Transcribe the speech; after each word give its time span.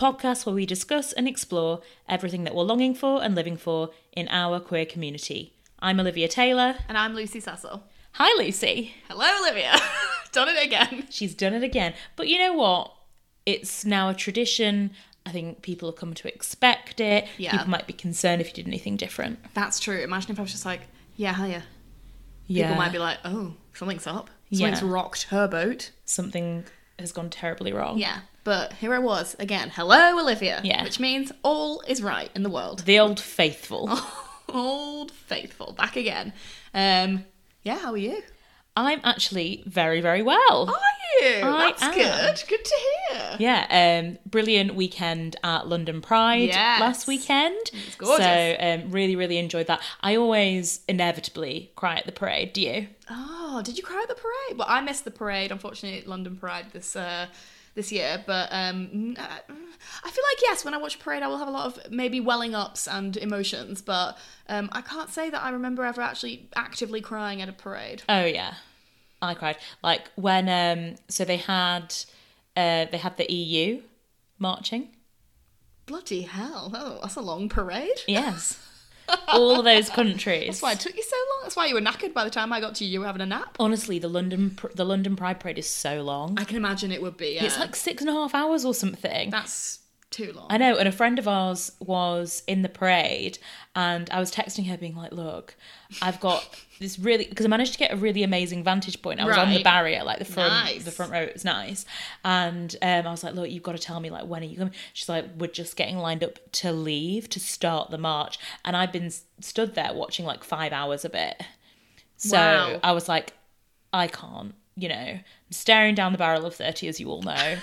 podcast 0.00 0.46
where 0.46 0.54
we 0.54 0.64
discuss 0.64 1.12
and 1.12 1.28
explore 1.28 1.82
everything 2.08 2.44
that 2.44 2.54
we're 2.54 2.62
longing 2.62 2.94
for 2.94 3.22
and 3.22 3.34
living 3.34 3.58
for 3.58 3.90
in 4.12 4.26
our 4.28 4.58
queer 4.58 4.86
community. 4.86 5.52
I'm 5.78 6.00
Olivia 6.00 6.26
Taylor. 6.26 6.76
And 6.88 6.96
I'm 6.96 7.14
Lucy 7.14 7.38
Cecil. 7.38 7.82
Hi, 8.12 8.42
Lucy. 8.42 8.94
Hello, 9.08 9.26
Olivia. 9.42 9.76
Done 10.32 10.48
it 10.48 10.64
again. 10.64 11.06
She's 11.10 11.34
done 11.34 11.52
it 11.52 11.62
again. 11.62 11.92
But 12.16 12.28
you 12.28 12.38
know 12.38 12.54
what? 12.54 12.94
It's 13.44 13.84
now 13.84 14.08
a 14.08 14.14
tradition. 14.14 14.92
I 15.26 15.32
think 15.32 15.60
people 15.60 15.90
have 15.90 15.96
come 15.96 16.14
to 16.14 16.28
expect 16.32 16.98
it. 17.00 17.26
Yeah. 17.36 17.50
People 17.50 17.68
might 17.68 17.86
be 17.86 17.92
concerned 17.92 18.40
if 18.40 18.48
you 18.48 18.54
did 18.54 18.66
anything 18.68 18.96
different. 18.96 19.38
That's 19.54 19.78
true. 19.78 19.98
Imagine 20.00 20.30
if 20.32 20.38
I 20.38 20.42
was 20.42 20.52
just 20.52 20.64
like, 20.64 20.82
yeah, 21.16 21.34
hiya. 21.34 21.64
Yeah. 22.46 22.68
People 22.68 22.82
might 22.82 22.92
be 22.92 22.98
like, 22.98 23.18
oh, 23.24 23.54
something's 23.74 24.06
up. 24.06 24.30
Something's 24.52 24.80
Yeah. 24.82 24.88
rocked 24.90 25.24
her 25.24 25.46
boat. 25.46 25.90
Something 26.06 26.64
has 26.98 27.12
gone 27.12 27.28
terribly 27.28 27.72
wrong. 27.72 27.98
Yeah. 27.98 28.20
But 28.44 28.72
here 28.74 28.94
I 28.94 28.98
was 28.98 29.36
again. 29.38 29.70
Hello, 29.74 30.18
Olivia. 30.18 30.60
Yeah. 30.64 30.82
Which 30.82 30.98
means 30.98 31.30
all 31.42 31.82
is 31.86 32.02
right 32.02 32.30
in 32.34 32.42
the 32.42 32.50
world. 32.50 32.80
The 32.80 32.98
old 32.98 33.20
faithful. 33.20 33.90
Old 34.52 35.12
faithful. 35.12 35.74
Back 35.74 35.94
again. 35.94 36.32
Um, 36.74 37.24
yeah, 37.62 37.78
how 37.78 37.92
are 37.92 37.96
you? 37.96 38.20
I'm 38.76 39.00
actually 39.04 39.62
very, 39.64 40.00
very 40.00 40.22
well. 40.22 40.68
Are 40.68 41.22
you? 41.22 41.40
I 41.44 41.72
That's 41.78 41.82
am. 41.84 41.94
good. 41.94 42.48
Good 42.48 42.64
to 42.64 42.76
hear. 43.10 43.36
Yeah, 43.38 44.00
um, 44.02 44.18
brilliant 44.28 44.74
weekend 44.74 45.36
at 45.44 45.68
London 45.68 46.00
Pride 46.00 46.48
Yes. 46.48 46.80
last 46.80 47.06
weekend. 47.06 47.58
It's 47.86 47.94
gorgeous. 47.94 48.24
So 48.26 48.56
um, 48.58 48.90
really, 48.90 49.14
really 49.14 49.38
enjoyed 49.38 49.68
that. 49.68 49.80
I 50.00 50.16
always 50.16 50.80
inevitably 50.88 51.70
cry 51.76 51.96
at 51.96 52.06
the 52.06 52.12
parade. 52.12 52.52
Do 52.52 52.60
you? 52.62 52.88
Oh, 53.08 53.60
did 53.64 53.76
you 53.76 53.84
cry 53.84 54.00
at 54.02 54.08
the 54.08 54.14
parade? 54.14 54.58
Well, 54.58 54.66
I 54.68 54.80
missed 54.80 55.04
the 55.04 55.10
parade, 55.12 55.52
unfortunately, 55.52 56.02
London 56.08 56.36
Pride 56.36 56.66
this 56.72 56.96
uh, 56.96 57.26
this 57.80 57.90
year. 57.90 58.22
But 58.26 58.48
um, 58.52 59.14
uh, 59.18 59.22
I 59.22 60.10
feel 60.10 60.24
like 60.30 60.42
yes, 60.42 60.64
when 60.64 60.74
I 60.74 60.76
watch 60.76 60.98
parade, 60.98 61.22
I 61.22 61.28
will 61.28 61.38
have 61.38 61.48
a 61.48 61.50
lot 61.50 61.66
of 61.66 61.90
maybe 61.90 62.20
welling 62.20 62.54
ups 62.54 62.86
and 62.86 63.16
emotions. 63.16 63.80
But 63.80 64.18
um, 64.48 64.68
I 64.72 64.82
can't 64.82 65.08
say 65.08 65.30
that 65.30 65.42
I 65.42 65.50
remember 65.50 65.84
ever 65.84 66.02
actually 66.02 66.48
actively 66.54 67.00
crying 67.00 67.40
at 67.40 67.48
a 67.48 67.52
parade. 67.52 68.02
Oh 68.08 68.24
yeah, 68.24 68.54
I 69.22 69.34
cried. 69.34 69.56
Like 69.82 70.10
when 70.16 70.48
um, 70.48 70.96
so 71.08 71.24
they 71.24 71.38
had 71.38 71.94
uh, 72.56 72.86
they 72.90 72.98
had 72.98 73.16
the 73.16 73.32
EU 73.32 73.82
marching. 74.38 74.90
Bloody 75.86 76.22
hell! 76.22 76.70
Oh, 76.74 76.98
that's 77.02 77.16
a 77.16 77.20
long 77.20 77.48
parade. 77.48 78.00
Yes, 78.06 78.64
all 79.28 79.58
of 79.58 79.64
those 79.64 79.88
countries. 79.90 80.46
That's 80.48 80.62
why 80.62 80.72
it 80.72 80.80
took 80.80 80.96
you 80.96 81.02
so 81.02 81.16
long. 81.16 81.38
That's 81.42 81.56
why 81.56 81.66
you 81.66 81.74
were 81.74 81.80
knackered 81.80 82.12
by 82.14 82.24
the 82.24 82.30
time 82.30 82.52
I 82.52 82.60
got 82.60 82.74
to 82.76 82.84
you. 82.84 82.90
You 82.92 83.00
were 83.00 83.06
having 83.06 83.22
a 83.22 83.26
nap. 83.26 83.56
Honestly, 83.58 83.98
the 83.98 84.08
London 84.08 84.50
pr- 84.50 84.68
the 84.74 84.84
London 84.84 85.16
Pride 85.16 85.40
parade 85.40 85.58
is 85.58 85.68
so 85.68 86.02
long. 86.02 86.38
I 86.38 86.44
can 86.44 86.56
imagine 86.56 86.92
it 86.92 87.02
would 87.02 87.16
be. 87.16 87.34
Yeah. 87.34 87.44
It's 87.44 87.58
like 87.58 87.74
six 87.76 88.02
and 88.02 88.10
a 88.10 88.12
half 88.12 88.34
hours 88.34 88.64
or 88.64 88.74
something. 88.74 89.30
that's 89.30 89.79
too 90.10 90.32
long. 90.32 90.46
I 90.50 90.56
know, 90.58 90.76
and 90.76 90.88
a 90.88 90.92
friend 90.92 91.18
of 91.18 91.28
ours 91.28 91.72
was 91.80 92.42
in 92.46 92.62
the 92.62 92.68
parade, 92.68 93.38
and 93.76 94.10
I 94.10 94.18
was 94.18 94.32
texting 94.32 94.66
her, 94.68 94.76
being 94.76 94.96
like, 94.96 95.12
"Look, 95.12 95.54
I've 96.02 96.18
got 96.20 96.44
this 96.80 96.98
really 96.98 97.26
because 97.26 97.46
I 97.46 97.48
managed 97.48 97.72
to 97.74 97.78
get 97.78 97.92
a 97.92 97.96
really 97.96 98.22
amazing 98.22 98.64
vantage 98.64 99.00
point. 99.02 99.20
I 99.20 99.24
was 99.24 99.36
on 99.36 99.50
the 99.52 99.62
barrier, 99.62 100.02
like 100.02 100.18
the 100.18 100.24
front, 100.24 100.52
Nice. 100.52 100.84
the 100.84 100.90
front 100.90 101.12
row. 101.12 101.20
It 101.20 101.32
was 101.34 101.44
nice, 101.44 101.84
and 102.24 102.74
um, 102.82 103.06
I 103.06 103.10
was 103.10 103.22
like, 103.22 103.34
"Look, 103.34 103.50
you've 103.50 103.62
got 103.62 103.72
to 103.72 103.78
tell 103.78 104.00
me 104.00 104.10
like 104.10 104.26
when 104.26 104.42
are 104.42 104.46
you 104.46 104.56
coming?" 104.56 104.74
She's 104.92 105.08
like, 105.08 105.26
"We're 105.38 105.46
just 105.46 105.76
getting 105.76 105.98
lined 105.98 106.24
up 106.24 106.38
to 106.52 106.72
leave 106.72 107.28
to 107.30 107.38
start 107.40 107.90
the 107.90 107.98
march," 107.98 108.38
and 108.64 108.76
I've 108.76 108.92
been 108.92 109.12
stood 109.40 109.74
there 109.74 109.92
watching 109.94 110.24
like 110.26 110.42
five 110.44 110.72
hours 110.72 111.04
of 111.04 111.14
it. 111.14 111.40
So 112.16 112.36
Wow. 112.36 112.80
I 112.82 112.92
was 112.92 113.08
like, 113.08 113.32
"I 113.92 114.06
can't." 114.08 114.54
You 114.76 114.88
know, 114.88 114.94
I'm 114.96 115.24
staring 115.50 115.94
down 115.94 116.12
the 116.12 116.18
barrel 116.18 116.46
of 116.46 116.54
30, 116.54 116.88
as 116.88 116.98
you 117.00 117.08
all 117.10 117.22
know. 117.22 117.58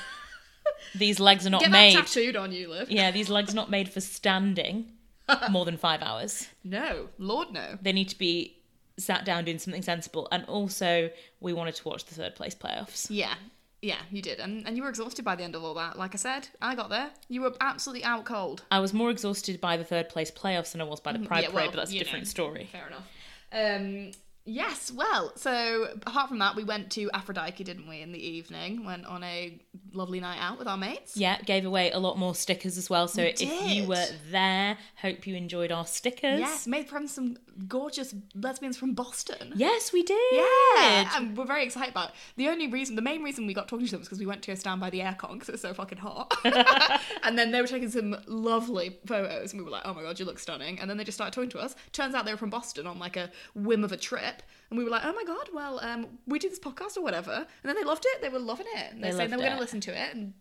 These 0.96 1.20
legs 1.20 1.46
are 1.46 1.50
not 1.50 1.62
Get 1.62 1.72
made. 1.72 1.94
tattooed 1.96 2.36
on 2.36 2.52
you, 2.52 2.70
Liv. 2.70 2.90
Yeah, 2.92 3.12
these 3.12 3.30
legs 3.30 3.52
are 3.54 3.56
not 3.56 3.70
made 3.70 3.90
for 3.90 4.02
standing 4.02 4.92
more 5.52 5.66
than 5.66 5.78
five 5.78 6.02
hours. 6.02 6.48
No, 6.64 7.10
Lord 7.18 7.52
no. 7.52 7.78
They 7.82 7.94
need 7.94 8.10
to 8.10 8.18
be 8.18 8.58
sat 8.98 9.26
down 9.26 9.46
doing 9.46 9.60
something 9.60 9.82
sensible. 9.84 10.28
And 10.32 10.44
also, 10.46 11.10
we 11.40 11.54
wanted 11.54 11.76
to 11.76 11.88
watch 11.88 12.06
the 12.06 12.16
third 12.16 12.36
place 12.36 12.56
playoffs. 12.56 13.08
Yeah. 13.10 13.36
Yeah, 13.80 14.00
you 14.10 14.24
did. 14.24 14.40
And, 14.40 14.66
and 14.68 14.76
you 14.76 14.82
were 14.82 14.90
exhausted 14.90 15.24
by 15.24 15.36
the 15.36 15.44
end 15.44 15.54
of 15.56 15.64
all 15.64 15.76
that. 15.76 16.00
Like 16.00 16.16
I 16.16 16.18
said, 16.18 16.48
I 16.60 16.74
got 16.74 16.90
there. 16.90 17.12
You 17.30 17.42
were 17.42 17.54
absolutely 17.62 18.04
out 18.04 18.26
cold. 18.26 18.64
I 18.72 18.80
was 18.80 18.92
more 18.92 19.12
exhausted 19.12 19.62
by 19.62 19.78
the 19.78 19.84
third 19.84 20.10
place 20.10 20.32
playoffs 20.32 20.72
than 20.72 20.82
I 20.82 20.86
was 20.86 21.00
by 21.00 21.14
the 21.14 21.20
Pride 21.20 21.44
Yeah, 21.44 21.50
Parade, 21.52 21.66
well, 21.66 21.72
but 21.72 21.78
that's 21.78 21.92
a 21.94 22.00
different 22.00 22.26
know. 22.26 22.30
story. 22.30 22.70
Fair 22.72 22.88
enough. 22.88 23.08
Um, 23.52 24.12
yes, 24.48 24.92
well, 24.92 25.34
so 25.36 25.90
apart 26.06 26.30
from 26.30 26.40
that, 26.40 26.56
we 26.56 26.64
went 26.64 26.92
to 26.94 27.10
Aphrodite, 27.14 27.64
didn't 27.64 27.88
we, 27.88 28.02
in 28.02 28.12
the 28.12 28.26
evening? 28.26 28.86
Went 28.86 29.06
on 29.06 29.24
a 29.24 29.60
lovely 29.94 30.20
night 30.20 30.40
out 30.40 30.58
with 30.58 30.68
our 30.68 30.78
mates. 30.78 31.18
Yeah, 31.18 31.40
gave 31.42 31.66
away 31.66 31.92
a 31.92 32.00
lot 32.00 32.18
more 32.18 32.34
stickers 32.36 32.78
as 32.78 32.90
well. 32.90 33.08
So 33.08 33.22
if 33.22 33.42
you 33.42 33.88
were 33.88 34.06
there, 34.32 34.78
hope 34.96 35.28
you 35.28 35.36
enjoyed 35.36 35.72
our 35.72 35.86
stickers. 35.86 36.40
Yes, 36.40 36.68
made 36.68 36.88
friends 36.88 37.14
some 37.14 37.38
gorgeous 37.68 38.14
lesbians 38.36 38.78
from 38.78 38.94
Boston. 38.94 39.54
Yes, 39.56 39.92
we 39.92 40.04
did. 40.04 40.18
Yeah, 40.32 41.18
and 41.18 41.36
we're 41.36 41.46
very 41.46 41.64
excited 41.64 41.92
about 41.92 42.10
it. 42.10 42.16
The 42.36 42.50
only 42.50 42.68
reason, 42.68 42.96
the 42.96 43.02
main 43.02 43.24
reason 43.24 43.48
we 43.48 43.54
got 43.54 43.68
talking 43.68 43.86
to 43.86 43.92
them 43.92 44.02
was 44.02 44.08
because 44.08 44.20
we 44.20 44.26
went 44.26 44.44
to 44.44 44.52
go 44.52 44.56
stand 44.56 44.80
by 44.80 44.90
the 44.90 45.00
aircon 45.00 45.34
because 45.34 45.50
it's 45.50 45.62
so 45.62 45.74
fucking 45.74 45.98
hot. 45.98 46.34
and 47.24 47.38
then 47.38 47.52
they 47.52 47.62
were 47.62 47.68
taking 47.68 47.90
some 47.90 48.16
lovely 48.28 48.98
photos, 49.06 49.52
and 49.54 49.62
we 49.62 49.66
were 49.66 49.72
like, 49.72 49.84
"Oh 49.86 49.94
my 49.94 50.04
god, 50.04 50.20
you 50.20 50.26
look 50.26 50.40
stunning!" 50.40 50.80
And 50.80 50.90
then 50.90 50.98
they 50.98 51.04
just 51.04 51.18
started 51.18 51.34
talking 51.34 51.50
to 51.52 51.60
us. 51.60 51.76
Turns 51.92 52.16
out 52.16 52.26
they 52.26 52.34
were 52.34 52.38
from 52.38 52.50
Boston 52.50 52.88
on 52.88 53.00
like 53.00 53.18
a 53.18 53.32
whim 53.56 53.84
of 53.84 53.92
a 53.92 53.98
trip, 53.98 54.37
and 54.70 54.78
we 54.78 54.84
were 54.84 54.90
like, 54.90 55.04
"Oh 55.06 55.14
my 55.14 55.24
god, 55.24 55.50
well, 55.54 55.80
um, 55.82 56.08
we 56.28 56.40
do 56.40 56.50
this 56.50 56.60
podcast 56.60 56.98
or 56.98 57.02
whatever." 57.02 57.32
And 57.32 57.46
then 57.64 57.76
they 57.76 57.84
loved 57.84 58.06
it. 58.08 58.22
They 58.22 58.30
were 58.30 58.40
loving 58.40 58.68
it. 58.76 58.92
And 58.94 59.04
they, 59.04 59.12
They 59.12 59.18
said 59.18 59.30
they 59.32 59.36
were 59.38 59.44
going 59.44 59.56
to 59.56 59.60
listen 59.62 59.82
to 59.82 59.92
it 59.92 60.14
and 60.16 60.34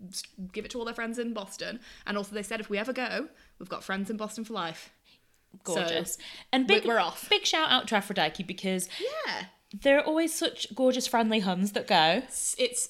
give 0.52 0.64
it 0.64 0.70
to 0.72 0.78
all 0.78 0.84
their 0.84 0.94
friends 0.94 1.18
in 1.18 1.32
Boston. 1.32 1.80
And 2.06 2.16
also, 2.16 2.34
they 2.34 2.42
said 2.42 2.60
if 2.60 2.68
we 2.70 2.78
ever 2.78 2.92
go, 2.92 3.28
we've 3.58 3.68
got 3.68 3.84
friends 3.84 4.10
in 4.10 4.16
Boston 4.16 4.44
for 4.44 4.52
life. 4.54 4.92
Gorgeous. 5.64 6.18
and 6.52 6.66
big, 6.66 6.84
we're 6.84 6.98
off. 6.98 7.28
Big 7.30 7.46
shout 7.46 7.70
out 7.70 7.88
to 7.88 7.96
Aphrodite 7.96 8.42
because 8.42 8.88
Yeah. 9.00 9.44
there 9.72 9.98
are 9.98 10.02
always 10.04 10.34
such 10.34 10.74
gorgeous, 10.74 11.06
friendly 11.06 11.40
Huns 11.40 11.72
that 11.72 11.86
go. 11.86 12.22
it's, 12.24 12.54
it's 12.58 12.88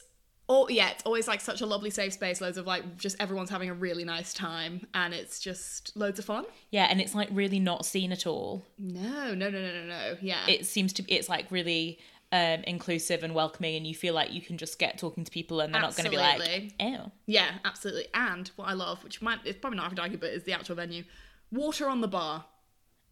all 0.49 0.71
yeah 0.71 0.91
it's 0.91 1.03
always 1.05 1.27
like 1.27 1.41
such 1.41 1.61
a 1.61 1.67
lovely 1.67 1.91
safe 1.91 2.13
space 2.13 2.41
loads 2.41 2.57
of 2.57 2.67
like 2.67 2.97
just 2.97 3.17
everyone's 3.19 3.51
having 3.51 3.69
a 3.69 3.75
really 3.75 4.05
nice 4.05 4.33
time 4.33 4.87
and 4.95 5.13
it's 5.13 5.41
just 5.41 5.97
loads 5.97 6.19
of 6.19 6.25
fun 6.25 6.45
Yeah, 6.71 6.87
and 6.91 7.01
it's 7.01 7.15
like 7.15 7.29
really 7.33 7.59
not 7.61 7.85
seen 7.85 8.13
at 8.13 8.27
all. 8.27 8.65
no 8.79 9.35
no 9.35 9.51
no 9.51 9.61
no 9.61 9.73
no 9.73 9.87
no 9.87 10.17
yeah 10.21 10.47
It 10.47 10.67
seems 10.67 10.93
to 10.95 11.03
be 11.03 11.13
it's 11.15 11.29
like 11.29 11.47
really 11.51 11.99
um 12.33 12.63
inclusive 12.65 13.23
and 13.25 13.35
welcoming 13.35 13.77
and 13.77 13.87
you 13.87 13.95
feel 13.95 14.15
like 14.15 14.33
you 14.33 14.41
can 14.41 14.57
just 14.59 14.79
get 14.79 14.99
talking 14.99 15.25
to 15.25 15.31
people 15.31 15.61
and 15.61 15.73
they're 15.75 15.81
not 15.83 15.97
going 15.97 16.05
to 16.05 16.11
be 16.11 16.17
like, 16.17 16.41
Absolutely. 16.41 16.75
"Ew." 16.81 17.11
yeah 17.27 17.51
absolutely 17.65 18.07
and 18.15 18.51
what 18.57 18.69
i 18.69 18.73
love 18.73 19.03
which 19.05 19.23
might 19.23 19.39
it's 19.45 19.59
probably 19.59 19.77
not 19.77 19.87
Aphrodite 19.87 20.17
but 20.17 20.31
is 20.31 20.43
the 20.45 20.53
actual 20.53 20.75
venue 20.77 21.05
water 21.53 21.89
on 21.89 22.01
the 22.01 22.09
bar 22.09 22.45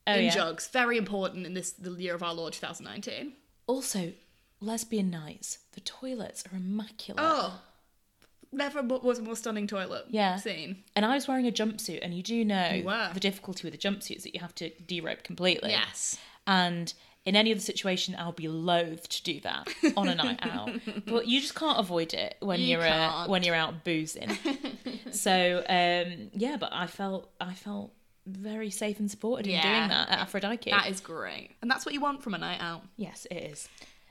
Oh 0.07 0.15
in 0.15 0.25
yeah. 0.25 0.31
jugs 0.35 0.69
very 0.69 0.99
important 0.99 1.47
in 1.47 1.55
this 1.55 1.73
the 1.73 1.91
year 1.93 2.15
of 2.15 2.23
our 2.23 2.35
lord 2.35 2.53
2019 2.55 3.33
Also, 3.67 4.13
lesbian 4.61 5.11
nights. 5.11 5.59
The 5.73 5.81
toilets 5.81 6.45
are 6.53 6.57
immaculate. 6.57 7.23
oh 7.25 7.61
never 8.53 8.83
was 8.83 9.19
a 9.19 9.23
more 9.23 9.35
stunning 9.35 9.67
toilet 9.67 10.05
Yeah. 10.11 10.37
scene 10.37 10.85
And 10.95 11.05
I 11.05 11.15
was 11.15 11.27
wearing 11.27 11.47
a 11.49 11.51
jumpsuit 11.51 11.99
and 12.03 12.15
you 12.15 12.23
do 12.23 12.45
know 12.45 12.83
were. 12.85 13.11
the 13.13 13.19
difficulty 13.19 13.67
with 13.67 13.73
the 13.73 13.79
jumpsuits 13.89 14.23
that 14.23 14.33
you 14.33 14.41
have 14.41 14.55
to 14.57 14.71
derope 14.71 15.25
completely. 15.25 15.71
yes 15.71 16.19
And 16.47 16.95
in 17.25 17.35
any 17.37 17.51
other 17.53 17.61
situation, 17.61 18.15
I'll 18.19 18.33
be 18.33 18.49
loath 18.49 19.09
to 19.09 19.23
do 19.25 19.41
that 19.41 19.67
on 19.97 20.09
a 20.09 20.15
night 20.15 20.39
out. 20.43 20.71
But 21.07 21.27
you 21.27 21.41
just 21.41 21.55
can't 21.55 21.79
avoid 21.81 22.13
it 22.13 22.37
when 22.41 22.61
You 22.61 22.67
you 22.77 22.81
are 22.81 22.87
uh, 23.25 23.27
when 23.29 23.43
you're 23.43 23.55
out 23.55 23.83
boozing. 23.83 24.31
so 25.11 25.65
um, 25.69 26.31
yeah, 26.35 26.57
but 26.59 26.71
I 26.73 26.87
felt 26.87 27.31
I 27.41 27.55
felt 27.55 27.93
very 28.27 28.71
safe 28.71 29.01
and 29.01 29.11
supported 29.11 29.47
in 29.47 29.61
doing 29.61 29.89
that 29.89 30.11
at 30.11 30.19
Aphrodite. 30.21 30.71
that 30.71 30.89
is 30.89 31.01
great 31.01 31.51
and 31.61 31.71
that's 31.71 31.85
what 31.85 31.93
you 31.95 32.01
want 32.01 32.23
from 32.23 32.33
a 32.35 32.39
night 32.39 32.61
out 32.61 32.83
yes, 32.97 33.27
it 33.31 33.37
is. 33.37 33.69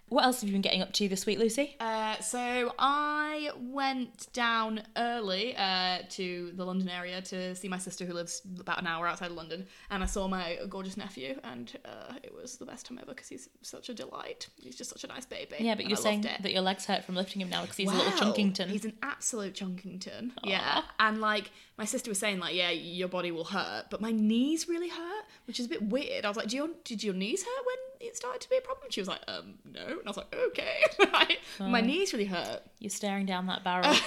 What 0.09 0.25
else 0.25 0.41
have 0.41 0.49
you 0.49 0.53
been 0.53 0.61
getting 0.61 0.81
up 0.81 0.93
to 0.93 1.07
this 1.07 1.25
week, 1.25 1.39
Lucy? 1.39 1.75
Uh, 1.79 2.19
so 2.19 2.73
I 2.77 3.49
went 3.57 4.31
down 4.31 4.83
early 4.95 5.55
uh, 5.55 5.99
to 6.09 6.51
the 6.55 6.63
London 6.63 6.87
area 6.87 7.21
to 7.23 7.55
see 7.55 7.67
my 7.67 7.79
sister 7.79 8.05
who 8.05 8.13
lives 8.13 8.43
about 8.59 8.79
an 8.79 8.85
hour 8.85 9.07
outside 9.07 9.31
of 9.31 9.37
London, 9.37 9.65
and 9.89 10.03
I 10.03 10.05
saw 10.05 10.27
my 10.27 10.59
gorgeous 10.69 10.97
nephew, 10.97 11.39
and 11.43 11.75
uh, 11.85 12.13
it 12.21 12.33
was 12.33 12.57
the 12.57 12.65
best 12.65 12.85
time 12.85 12.99
ever 13.01 13.13
because 13.13 13.27
he's 13.27 13.49
such 13.63 13.89
a 13.89 13.93
delight. 13.93 14.47
He's 14.55 14.75
just 14.75 14.91
such 14.91 15.03
a 15.03 15.07
nice 15.07 15.25
baby. 15.25 15.55
Yeah, 15.59 15.73
but 15.75 15.87
you're 15.87 15.97
I 15.97 16.01
saying 16.01 16.21
that 16.21 16.51
your 16.51 16.61
legs 16.61 16.85
hurt 16.85 17.03
from 17.03 17.15
lifting 17.15 17.41
him 17.41 17.49
now 17.49 17.61
because 17.61 17.77
he's 17.77 17.91
a 17.91 17.95
little 17.95 18.11
chunkington. 18.11 18.69
He's 18.69 18.85
an 18.85 18.93
absolute 19.01 19.55
chunkington. 19.55 20.31
Yeah. 20.43 20.83
And 20.99 21.21
like 21.21 21.49
my 21.77 21.85
sister 21.85 22.11
was 22.11 22.19
saying, 22.19 22.39
like, 22.39 22.55
yeah, 22.55 22.69
your 22.69 23.07
body 23.07 23.31
will 23.31 23.45
hurt, 23.45 23.85
but 23.89 23.99
my 24.01 24.11
knees 24.11 24.67
really 24.67 24.89
hurt, 24.89 25.25
which 25.47 25.59
is 25.59 25.65
a 25.65 25.69
bit 25.69 25.81
weird. 25.81 26.25
I 26.25 26.27
was 26.27 26.37
like, 26.37 26.47
Do 26.47 26.55
your, 26.57 26.69
did 26.83 27.03
your 27.03 27.13
knees 27.13 27.43
hurt 27.43 27.65
when 27.65 28.07
it 28.07 28.15
started 28.15 28.41
to 28.41 28.49
be 28.49 28.57
a 28.57 28.61
problem? 28.61 28.87
She 28.89 29.01
was 29.01 29.07
like, 29.07 29.21
um, 29.27 29.55
no. 29.71 29.81
And 29.81 30.01
I 30.05 30.09
was 30.09 30.17
like, 30.17 30.35
okay. 30.49 30.83
Right. 31.13 31.39
My 31.59 31.81
knees 31.81 32.11
really 32.13 32.25
hurt. 32.25 32.61
You're 32.79 32.89
staring 32.89 33.25
down 33.25 33.47
that 33.47 33.63
barrel. 33.63 33.95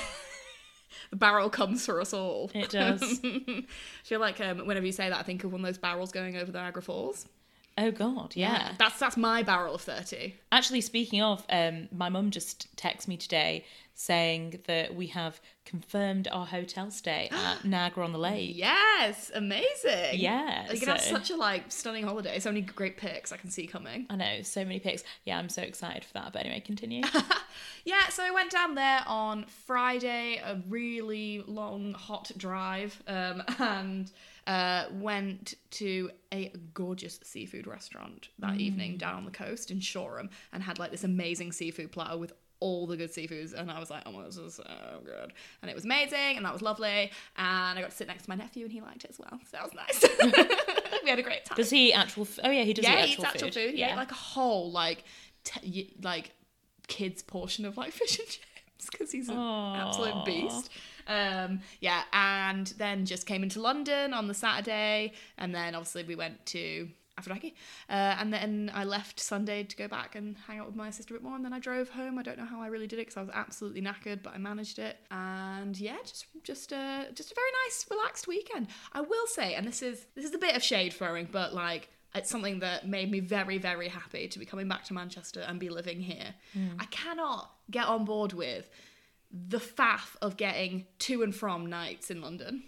The 1.10 1.16
barrel 1.16 1.50
comes 1.50 1.84
for 1.84 2.00
us 2.00 2.12
all. 2.12 2.50
It 2.54 2.70
does. 2.70 3.20
I 3.24 3.64
feel 4.02 4.18
like 4.18 4.40
um, 4.40 4.66
whenever 4.66 4.86
you 4.86 4.92
say 4.92 5.08
that, 5.08 5.18
I 5.18 5.22
think 5.22 5.44
of 5.44 5.52
one 5.52 5.60
of 5.60 5.66
those 5.66 5.78
barrels 5.78 6.10
going 6.10 6.36
over 6.36 6.50
the 6.50 6.58
Niagara 6.58 6.82
Falls. 6.82 7.26
Oh 7.78 7.90
God, 7.90 8.34
yeah. 8.34 8.72
That's 8.78 8.98
that's 8.98 9.16
my 9.16 9.42
barrel 9.42 9.74
of 9.74 9.82
thirty. 9.82 10.36
Actually, 10.50 10.80
speaking 10.80 11.20
of, 11.22 11.44
um, 11.50 11.88
my 11.92 12.08
mum 12.08 12.30
just 12.30 12.74
texted 12.76 13.08
me 13.08 13.16
today 13.16 13.64
saying 13.98 14.60
that 14.66 14.94
we 14.94 15.06
have 15.06 15.40
confirmed 15.64 16.28
our 16.30 16.44
hotel 16.44 16.90
stay 16.90 17.28
at 17.32 17.64
Niagara 17.64 18.04
on 18.04 18.12
the 18.12 18.18
Lake. 18.18 18.50
Yes, 18.54 19.30
amazing. 19.34 20.14
Yeah, 20.14 20.70
you 20.72 20.78
can 20.78 20.88
have 20.88 21.00
so- 21.00 21.12
such 21.12 21.30
a 21.30 21.36
like 21.36 21.70
stunning 21.70 22.04
holiday. 22.04 22.38
So 22.38 22.50
many 22.50 22.62
great 22.62 22.96
pics 22.96 23.30
I 23.32 23.36
can 23.36 23.50
see 23.50 23.66
coming. 23.66 24.06
I 24.08 24.16
know, 24.16 24.42
so 24.42 24.64
many 24.64 24.78
pics. 24.80 25.04
Yeah, 25.24 25.38
I'm 25.38 25.48
so 25.48 25.62
excited 25.62 26.04
for 26.04 26.14
that. 26.14 26.32
But 26.32 26.44
anyway, 26.46 26.60
continue. 26.60 27.02
Yeah, 27.84 28.08
so 28.08 28.24
I 28.24 28.32
went 28.32 28.50
down 28.50 28.74
there 28.74 29.02
on 29.06 29.44
Friday, 29.64 30.42
a 30.44 30.60
really 30.68 31.44
long, 31.46 31.94
hot 31.94 32.32
drive, 32.36 33.00
um, 33.06 33.44
and 33.60 34.10
uh, 34.46 34.84
went 34.92 35.54
to 35.72 36.10
a 36.32 36.52
gorgeous 36.74 37.18
seafood 37.22 37.66
restaurant 37.66 38.28
that 38.38 38.60
evening 38.60 38.96
down 38.96 39.14
on 39.16 39.24
the 39.24 39.30
coast 39.30 39.70
in 39.70 39.80
Shoreham 39.80 40.30
and 40.52 40.62
had 40.62 40.78
like 40.78 40.90
this 40.90 41.04
amazing 41.04 41.52
seafood 41.52 41.90
platter 41.92 42.16
with 42.16 42.32
all 42.60 42.86
the 42.86 42.96
good 42.96 43.12
seafoods 43.12 43.52
and 43.52 43.70
I 43.70 43.78
was 43.78 43.90
like, 43.90 44.02
oh 44.06 44.12
my 44.12 44.20
god, 44.20 44.28
this 44.28 44.36
is 44.38 44.54
so 44.54 44.64
good. 45.04 45.32
And 45.60 45.70
it 45.70 45.74
was 45.74 45.84
amazing 45.84 46.36
and 46.36 46.44
that 46.46 46.52
was 46.52 46.62
lovely. 46.62 47.10
And 47.36 47.78
I 47.78 47.80
got 47.80 47.90
to 47.90 47.96
sit 47.96 48.06
next 48.06 48.24
to 48.24 48.30
my 48.30 48.36
nephew 48.36 48.64
and 48.64 48.72
he 48.72 48.80
liked 48.80 49.04
it 49.04 49.10
as 49.10 49.18
well. 49.18 49.38
So 49.50 49.56
that 49.58 49.62
was 49.62 49.74
nice. 49.74 50.04
we 51.04 51.10
had 51.10 51.18
a 51.18 51.22
great 51.22 51.44
time. 51.44 51.56
Does 51.56 51.68
he 51.70 51.92
actual? 51.92 52.22
F- 52.22 52.38
oh 52.44 52.50
yeah, 52.50 52.62
he 52.62 52.72
does 52.72 52.84
yeah, 52.84 53.02
eat 53.02 53.06
he 53.08 53.12
eats 53.14 53.24
actual 53.24 53.50
food. 53.50 53.72
He 53.74 53.80
Yeah. 53.80 53.92
ate 53.92 53.96
like 53.96 54.10
a 54.10 54.14
whole 54.14 54.70
like 54.70 55.04
t- 55.44 55.88
y- 55.92 56.02
like 56.02 56.30
kids 56.88 57.22
portion 57.22 57.64
of 57.66 57.76
like 57.76 57.92
fish 57.92 58.18
and 58.18 58.28
chips 58.28 58.88
because 58.90 59.10
he's 59.12 59.28
an 59.28 59.36
Aw. 59.36 59.88
absolute 59.88 60.24
beast. 60.24 60.70
Um, 61.06 61.60
yeah, 61.80 62.02
and 62.12 62.66
then 62.78 63.06
just 63.06 63.26
came 63.26 63.42
into 63.42 63.60
London 63.60 64.12
on 64.12 64.28
the 64.28 64.34
Saturday, 64.34 65.12
and 65.38 65.54
then 65.54 65.74
obviously 65.74 66.04
we 66.04 66.16
went 66.16 66.44
to 66.46 66.88
Aphrodite, 67.18 67.54
uh, 67.88 68.16
and 68.18 68.30
then 68.30 68.70
I 68.74 68.84
left 68.84 69.20
Sunday 69.20 69.62
to 69.62 69.76
go 69.76 69.88
back 69.88 70.14
and 70.14 70.36
hang 70.46 70.58
out 70.58 70.66
with 70.66 70.76
my 70.76 70.90
sister 70.90 71.14
a 71.14 71.18
bit 71.18 71.24
more, 71.24 71.34
and 71.34 71.44
then 71.44 71.52
I 71.52 71.58
drove 71.58 71.88
home. 71.88 72.18
I 72.18 72.22
don't 72.22 72.38
know 72.38 72.44
how 72.44 72.60
I 72.60 72.66
really 72.66 72.86
did 72.86 72.98
it 72.98 73.06
because 73.06 73.16
I 73.16 73.22
was 73.22 73.30
absolutely 73.32 73.80
knackered, 73.80 74.22
but 74.22 74.34
I 74.34 74.38
managed 74.38 74.78
it. 74.78 74.98
And 75.10 75.78
yeah, 75.78 75.96
just 76.04 76.26
just 76.42 76.72
a 76.72 77.06
just 77.14 77.32
a 77.32 77.34
very 77.34 77.50
nice, 77.64 77.86
relaxed 77.90 78.28
weekend. 78.28 78.68
I 78.92 79.00
will 79.00 79.26
say, 79.28 79.54
and 79.54 79.66
this 79.66 79.80
is 79.80 80.06
this 80.14 80.26
is 80.26 80.34
a 80.34 80.38
bit 80.38 80.56
of 80.56 80.62
shade 80.62 80.92
throwing, 80.92 81.28
but 81.30 81.54
like 81.54 81.88
it's 82.14 82.30
something 82.30 82.60
that 82.60 82.86
made 82.88 83.10
me 83.10 83.20
very 83.20 83.56
very 83.58 83.88
happy 83.88 84.28
to 84.28 84.38
be 84.38 84.44
coming 84.44 84.68
back 84.68 84.84
to 84.84 84.94
Manchester 84.94 85.40
and 85.40 85.58
be 85.58 85.70
living 85.70 86.00
here. 86.00 86.34
I 86.78 86.84
cannot 86.86 87.50
get 87.70 87.86
on 87.86 88.04
board 88.04 88.34
with 88.34 88.68
the 89.30 89.58
faff 89.58 90.16
of 90.22 90.36
getting 90.36 90.86
to 91.00 91.22
and 91.22 91.34
from 91.34 91.66
nights 91.66 92.10
in 92.10 92.20
London. 92.20 92.62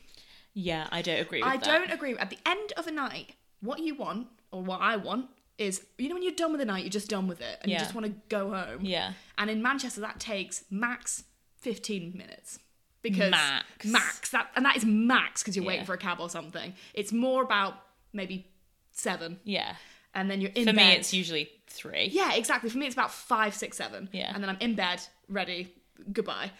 yeah, 0.55 0.89
I 0.91 1.03
don't 1.03 1.21
agree 1.21 1.41
with 1.43 1.49
I 1.49 1.57
that. 1.57 1.65
don't 1.65 1.91
agree. 1.93 2.17
At 2.17 2.31
the 2.31 2.39
end 2.47 2.73
of 2.77 2.87
a 2.87 2.91
night, 2.93 3.35
what 3.61 3.81
you 3.81 3.95
want, 3.95 4.27
or 4.51 4.63
what 4.63 4.81
I 4.81 4.97
want, 4.97 5.27
is 5.59 5.85
you 5.99 6.09
know 6.09 6.15
when 6.15 6.23
you're 6.23 6.33
done 6.33 6.53
with 6.53 6.61
the 6.61 6.65
night, 6.67 6.85
you're 6.85 6.91
just 6.91 7.09
done 7.11 7.27
with 7.29 7.41
it, 7.41 7.59
and 7.63 7.71
Yeah. 7.71 7.79
you 7.79 7.85
just 7.85 7.95
want 7.95 8.07
to 8.07 8.13
go 8.29 8.51
home. 8.51 8.85
Yeah. 8.85 9.13
And 9.37 9.51
in 9.51 9.63
Manchester, 9.63 10.01
that 10.03 10.21
takes 10.21 10.65
max 10.71 11.25
15 11.59 12.17
minutes. 12.17 12.59
Because 13.03 13.31
Max. 13.31 13.85
max 13.85 14.29
that 14.31 14.51
and 14.57 14.65
that 14.67 14.77
is 14.77 14.85
max 14.85 15.41
because 15.43 15.55
you're 15.55 15.65
waiting 15.65 15.85
for 15.87 15.95
a 15.95 15.99
cab 15.99 16.19
or 16.21 16.29
something. 16.29 16.75
It's 16.95 17.13
more 17.13 17.43
about 17.45 17.75
maybe 18.13 18.51
seven, 18.93 19.39
Yeah. 19.45 19.77
and 20.15 20.29
then 20.29 20.41
you're 20.41 20.51
in 20.51 20.67
For 20.67 20.73
bed. 20.73 20.77
me, 20.77 20.93
it's 20.95 21.15
usually 21.15 21.49
three. 21.69 22.09
Yeah, 22.13 22.35
exactly. 22.35 22.69
For 22.71 22.77
me, 22.79 22.87
it's 22.87 22.97
about 22.97 23.13
five, 23.13 23.55
six, 23.55 23.77
seven. 23.77 24.09
Yeah. 24.13 24.33
And 24.35 24.43
then 24.43 24.51
I'm 24.51 24.59
in 24.61 24.75
bed, 24.75 25.01
ready. 25.29 25.73
Goodbye. 26.12 26.50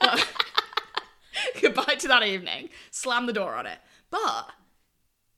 But- 0.00 0.18
uh, 0.20 0.24
goodbye 1.60 1.94
to 1.98 2.08
that 2.08 2.22
evening. 2.24 2.70
Slam 2.90 3.26
the 3.26 3.32
door 3.32 3.54
on 3.54 3.66
it. 3.66 3.78
But 4.10 4.50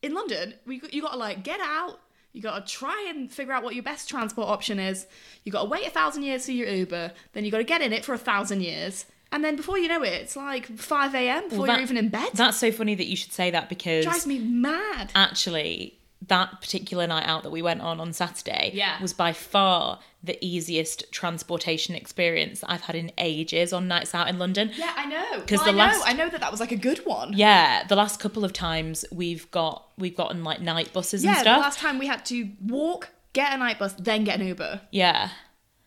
in 0.02 0.14
London, 0.14 0.54
we 0.66 0.80
you 0.92 1.02
got 1.02 1.12
to 1.12 1.18
like 1.18 1.42
get 1.42 1.60
out. 1.60 2.00
You 2.32 2.42
got 2.42 2.66
to 2.66 2.72
try 2.72 3.06
and 3.08 3.30
figure 3.32 3.52
out 3.52 3.62
what 3.64 3.74
your 3.74 3.82
best 3.82 4.08
transport 4.08 4.48
option 4.48 4.78
is. 4.78 5.06
You 5.44 5.50
got 5.52 5.62
to 5.62 5.68
wait 5.68 5.86
a 5.86 5.90
thousand 5.90 6.22
years 6.24 6.44
for 6.44 6.52
your 6.52 6.68
Uber. 6.68 7.12
Then 7.32 7.44
you 7.44 7.50
got 7.50 7.58
to 7.58 7.64
get 7.64 7.80
in 7.80 7.92
it 7.92 8.04
for 8.04 8.12
a 8.12 8.18
thousand 8.18 8.60
years. 8.62 9.06
And 9.32 9.42
then 9.44 9.56
before 9.56 9.78
you 9.78 9.88
know 9.88 10.02
it, 10.02 10.12
it's 10.12 10.36
like 10.36 10.66
5 10.66 11.14
a.m. 11.14 11.48
before 11.48 11.66
that- 11.66 11.74
you're 11.74 11.82
even 11.82 11.96
in 11.96 12.08
bed. 12.10 12.30
That's 12.34 12.56
so 12.58 12.70
funny 12.70 12.94
that 12.94 13.06
you 13.06 13.16
should 13.16 13.32
say 13.32 13.50
that 13.50 13.68
because 13.68 14.04
It 14.04 14.08
drives 14.08 14.26
me 14.26 14.38
mad. 14.38 15.10
actually 15.14 15.97
that 16.26 16.60
particular 16.60 17.06
night 17.06 17.26
out 17.26 17.44
that 17.44 17.50
we 17.50 17.62
went 17.62 17.80
on 17.80 18.00
on 18.00 18.12
Saturday 18.12 18.72
Yeah. 18.74 19.00
was 19.00 19.12
by 19.12 19.32
far 19.32 20.00
the 20.22 20.36
easiest 20.44 21.10
transportation 21.12 21.94
experience 21.94 22.60
that 22.60 22.70
I've 22.72 22.80
had 22.82 22.96
in 22.96 23.12
ages 23.18 23.72
on 23.72 23.86
nights 23.86 24.14
out 24.14 24.28
in 24.28 24.36
London. 24.38 24.72
Yeah, 24.74 24.92
I 24.96 25.06
know. 25.06 25.40
'Cause 25.46 25.58
Well, 25.58 25.64
the 25.64 25.68
I 25.70 25.72
know. 25.72 25.78
last- 25.78 26.02
I 26.08 26.12
know 26.14 26.28
that 26.28 26.40
that 26.40 26.50
was 26.50 26.58
like 26.58 26.72
a 26.72 26.76
good 26.76 27.06
one. 27.06 27.32
Yeah, 27.36 27.84
the 27.86 27.94
last 27.94 28.18
couple 28.18 28.44
of 28.44 28.52
times 28.52 29.04
we've 29.12 29.48
got 29.52 29.84
we've 29.96 30.16
gotten 30.16 30.42
like 30.42 30.60
night 30.60 30.92
buses 30.92 31.22
and 31.22 31.30
Yeah, 31.30 31.34
the 31.36 31.40
stuff. 31.42 31.60
last 31.62 31.78
time 31.78 31.98
we 31.98 32.08
had 32.08 32.24
to 32.26 32.50
walk, 32.60 33.10
get 33.32 33.52
a 33.52 33.56
night 33.56 33.78
bus, 33.78 33.94
then 33.98 34.24
get 34.24 34.40
an 34.40 34.46
Uber. 34.48 34.80
yeah, 34.90 35.30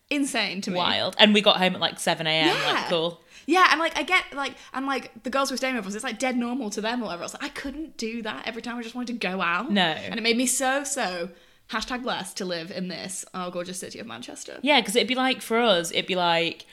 Insane 0.10 0.60
to 0.62 0.72
me. 0.72 0.78
wild. 0.78 1.16
And 1.20 1.34
we 1.34 1.42
got 1.42 1.58
home 1.58 1.76
at 1.76 1.82
like 1.82 2.00
seven 2.00 2.28
a.m. 2.28 2.48
Yeah. 2.48 2.72
Like 2.74 2.88
cool. 2.90 3.22
Yeah, 3.46 3.68
and 3.72 3.80
like 3.80 3.98
I 3.98 4.04
get 4.04 4.24
like 4.34 4.56
and 4.74 4.86
like 4.86 5.24
the 5.24 5.30
girls 5.30 5.52
were 5.52 5.58
staying 5.58 5.76
with 5.76 5.88
us, 5.88 5.96
it's 5.96 6.04
like 6.04 6.20
dead 6.20 6.38
normal 6.38 6.70
to 6.72 6.82
them 6.82 7.02
or 7.02 7.06
whatever. 7.06 7.24
I 7.24 7.26
was 7.26 7.34
like, 7.34 7.44
I 7.44 7.50
couldn't 7.50 7.98
do 7.98 8.22
that 8.24 8.48
every 8.48 8.62
time. 8.62 8.78
I 8.78 8.82
just 8.84 8.96
wanted 8.96 9.20
to 9.20 9.28
go 9.28 9.42
out. 9.42 9.72
No. 9.72 9.82
and 9.82 10.20
it 10.20 10.24
made 10.24 10.38
me 10.38 10.46
so 10.46 10.84
so 10.84 11.30
hashtag 11.72 12.04
blessed 12.04 12.38
to 12.38 12.46
live 12.46 12.70
in 12.72 12.88
this 12.90 13.24
our 13.34 13.50
gorgeous 13.52 13.80
city 13.80 14.00
of 14.00 14.08
Manchester. 14.08 14.60
Yeah, 14.62 14.80
because 14.82 14.96
it'd 14.96 15.08
be 15.08 15.16
like 15.16 15.42
for 15.42 15.58
us, 15.60 15.92
it'd 15.92 16.08
be 16.08 16.16
like 16.16 16.66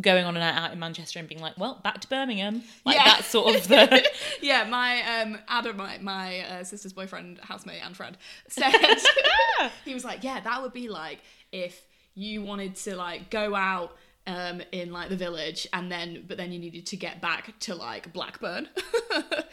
going 0.00 0.24
on 0.24 0.34
a 0.36 0.40
night 0.40 0.56
out 0.56 0.72
in 0.72 0.78
Manchester 0.78 1.18
and 1.18 1.28
being 1.28 1.40
like, 1.42 1.58
well, 1.58 1.78
back 1.84 2.00
to 2.00 2.08
Birmingham. 2.08 2.62
Like 2.86 2.96
Yeah. 2.96 3.04
that's 3.04 3.26
sort 3.26 3.54
of 3.56 3.68
the 3.68 4.02
yeah, 4.40 4.64
my 4.64 5.20
um 5.20 5.38
Adam, 5.48 5.76
my, 5.76 5.98
my 5.98 6.40
uh, 6.40 6.64
sister's 6.64 6.92
boyfriend, 6.94 7.38
housemate, 7.40 7.84
and 7.84 7.94
friend 7.96 8.16
said 8.48 8.72
he 9.84 9.92
was 9.94 10.04
like, 10.04 10.24
yeah, 10.24 10.40
that 10.40 10.62
would 10.62 10.72
be 10.72 10.88
like 10.88 11.18
if 11.52 11.82
you 12.14 12.42
wanted 12.42 12.76
to 12.76 12.96
like 12.96 13.30
go 13.30 13.54
out 13.54 13.96
um 14.26 14.62
in 14.70 14.92
like 14.92 15.08
the 15.08 15.16
village 15.16 15.66
and 15.72 15.90
then 15.90 16.24
but 16.28 16.36
then 16.36 16.52
you 16.52 16.58
needed 16.58 16.86
to 16.86 16.96
get 16.96 17.20
back 17.20 17.58
to 17.60 17.74
like 17.74 18.12
Blackburn. 18.12 18.68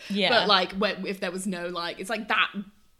Yeah. 0.09 0.29
But 0.29 0.47
like 0.47 0.71
when, 0.73 1.05
if 1.05 1.19
there 1.19 1.31
was 1.31 1.45
no 1.45 1.67
like 1.67 1.99
it's 1.99 2.09
like 2.09 2.27
that 2.29 2.49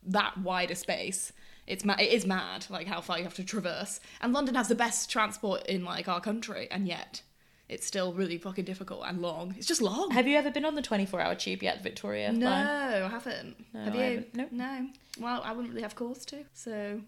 that 0.08 0.38
wider 0.38 0.76
space. 0.76 1.32
It's 1.68 1.86
ma- 1.86 1.96
it 2.00 2.12
is 2.12 2.26
mad 2.26 2.66
like 2.70 2.88
how 2.88 3.00
far 3.02 3.18
you 3.18 3.24
have 3.24 3.36
to 3.36 3.44
traverse. 3.44 4.00
And 4.22 4.34
London 4.34 4.56
has 4.56 4.68
the 4.68 4.76
best 4.76 5.10
transport 5.10 5.66
in 5.68 5.84
like 5.86 6.08
our 6.08 6.20
country 6.20 6.68
and 6.72 6.88
yet 6.88 7.22
it's 7.70 7.86
still 7.86 8.14
really 8.14 8.38
fucking 8.40 8.66
difficult 8.66 9.04
and 9.06 9.22
long. 9.22 9.54
It's 9.58 9.68
just 9.68 9.82
long. 9.82 10.10
Have 10.12 10.28
you 10.28 10.36
ever 10.38 10.50
been 10.52 10.66
on 10.66 10.76
the 10.76 10.82
twenty 10.82 11.06
four 11.06 11.22
hour 11.22 11.36
tube 11.36 11.62
yet, 11.64 11.84
Victoria? 11.84 12.32
No, 12.32 12.46
line? 12.48 12.68
I 12.68 13.08
haven't. 13.08 13.56
have 13.74 13.94
I 13.94 13.98
you? 13.98 14.04
haven't. 14.04 14.36
Nope. 14.36 14.52
No. 14.52 14.88
Well, 15.20 15.42
I 15.46 15.52
wouldn't 15.54 15.70
really 15.70 15.84
have 15.84 15.96
cause 15.96 16.26
to. 16.26 16.44
So, 16.54 17.02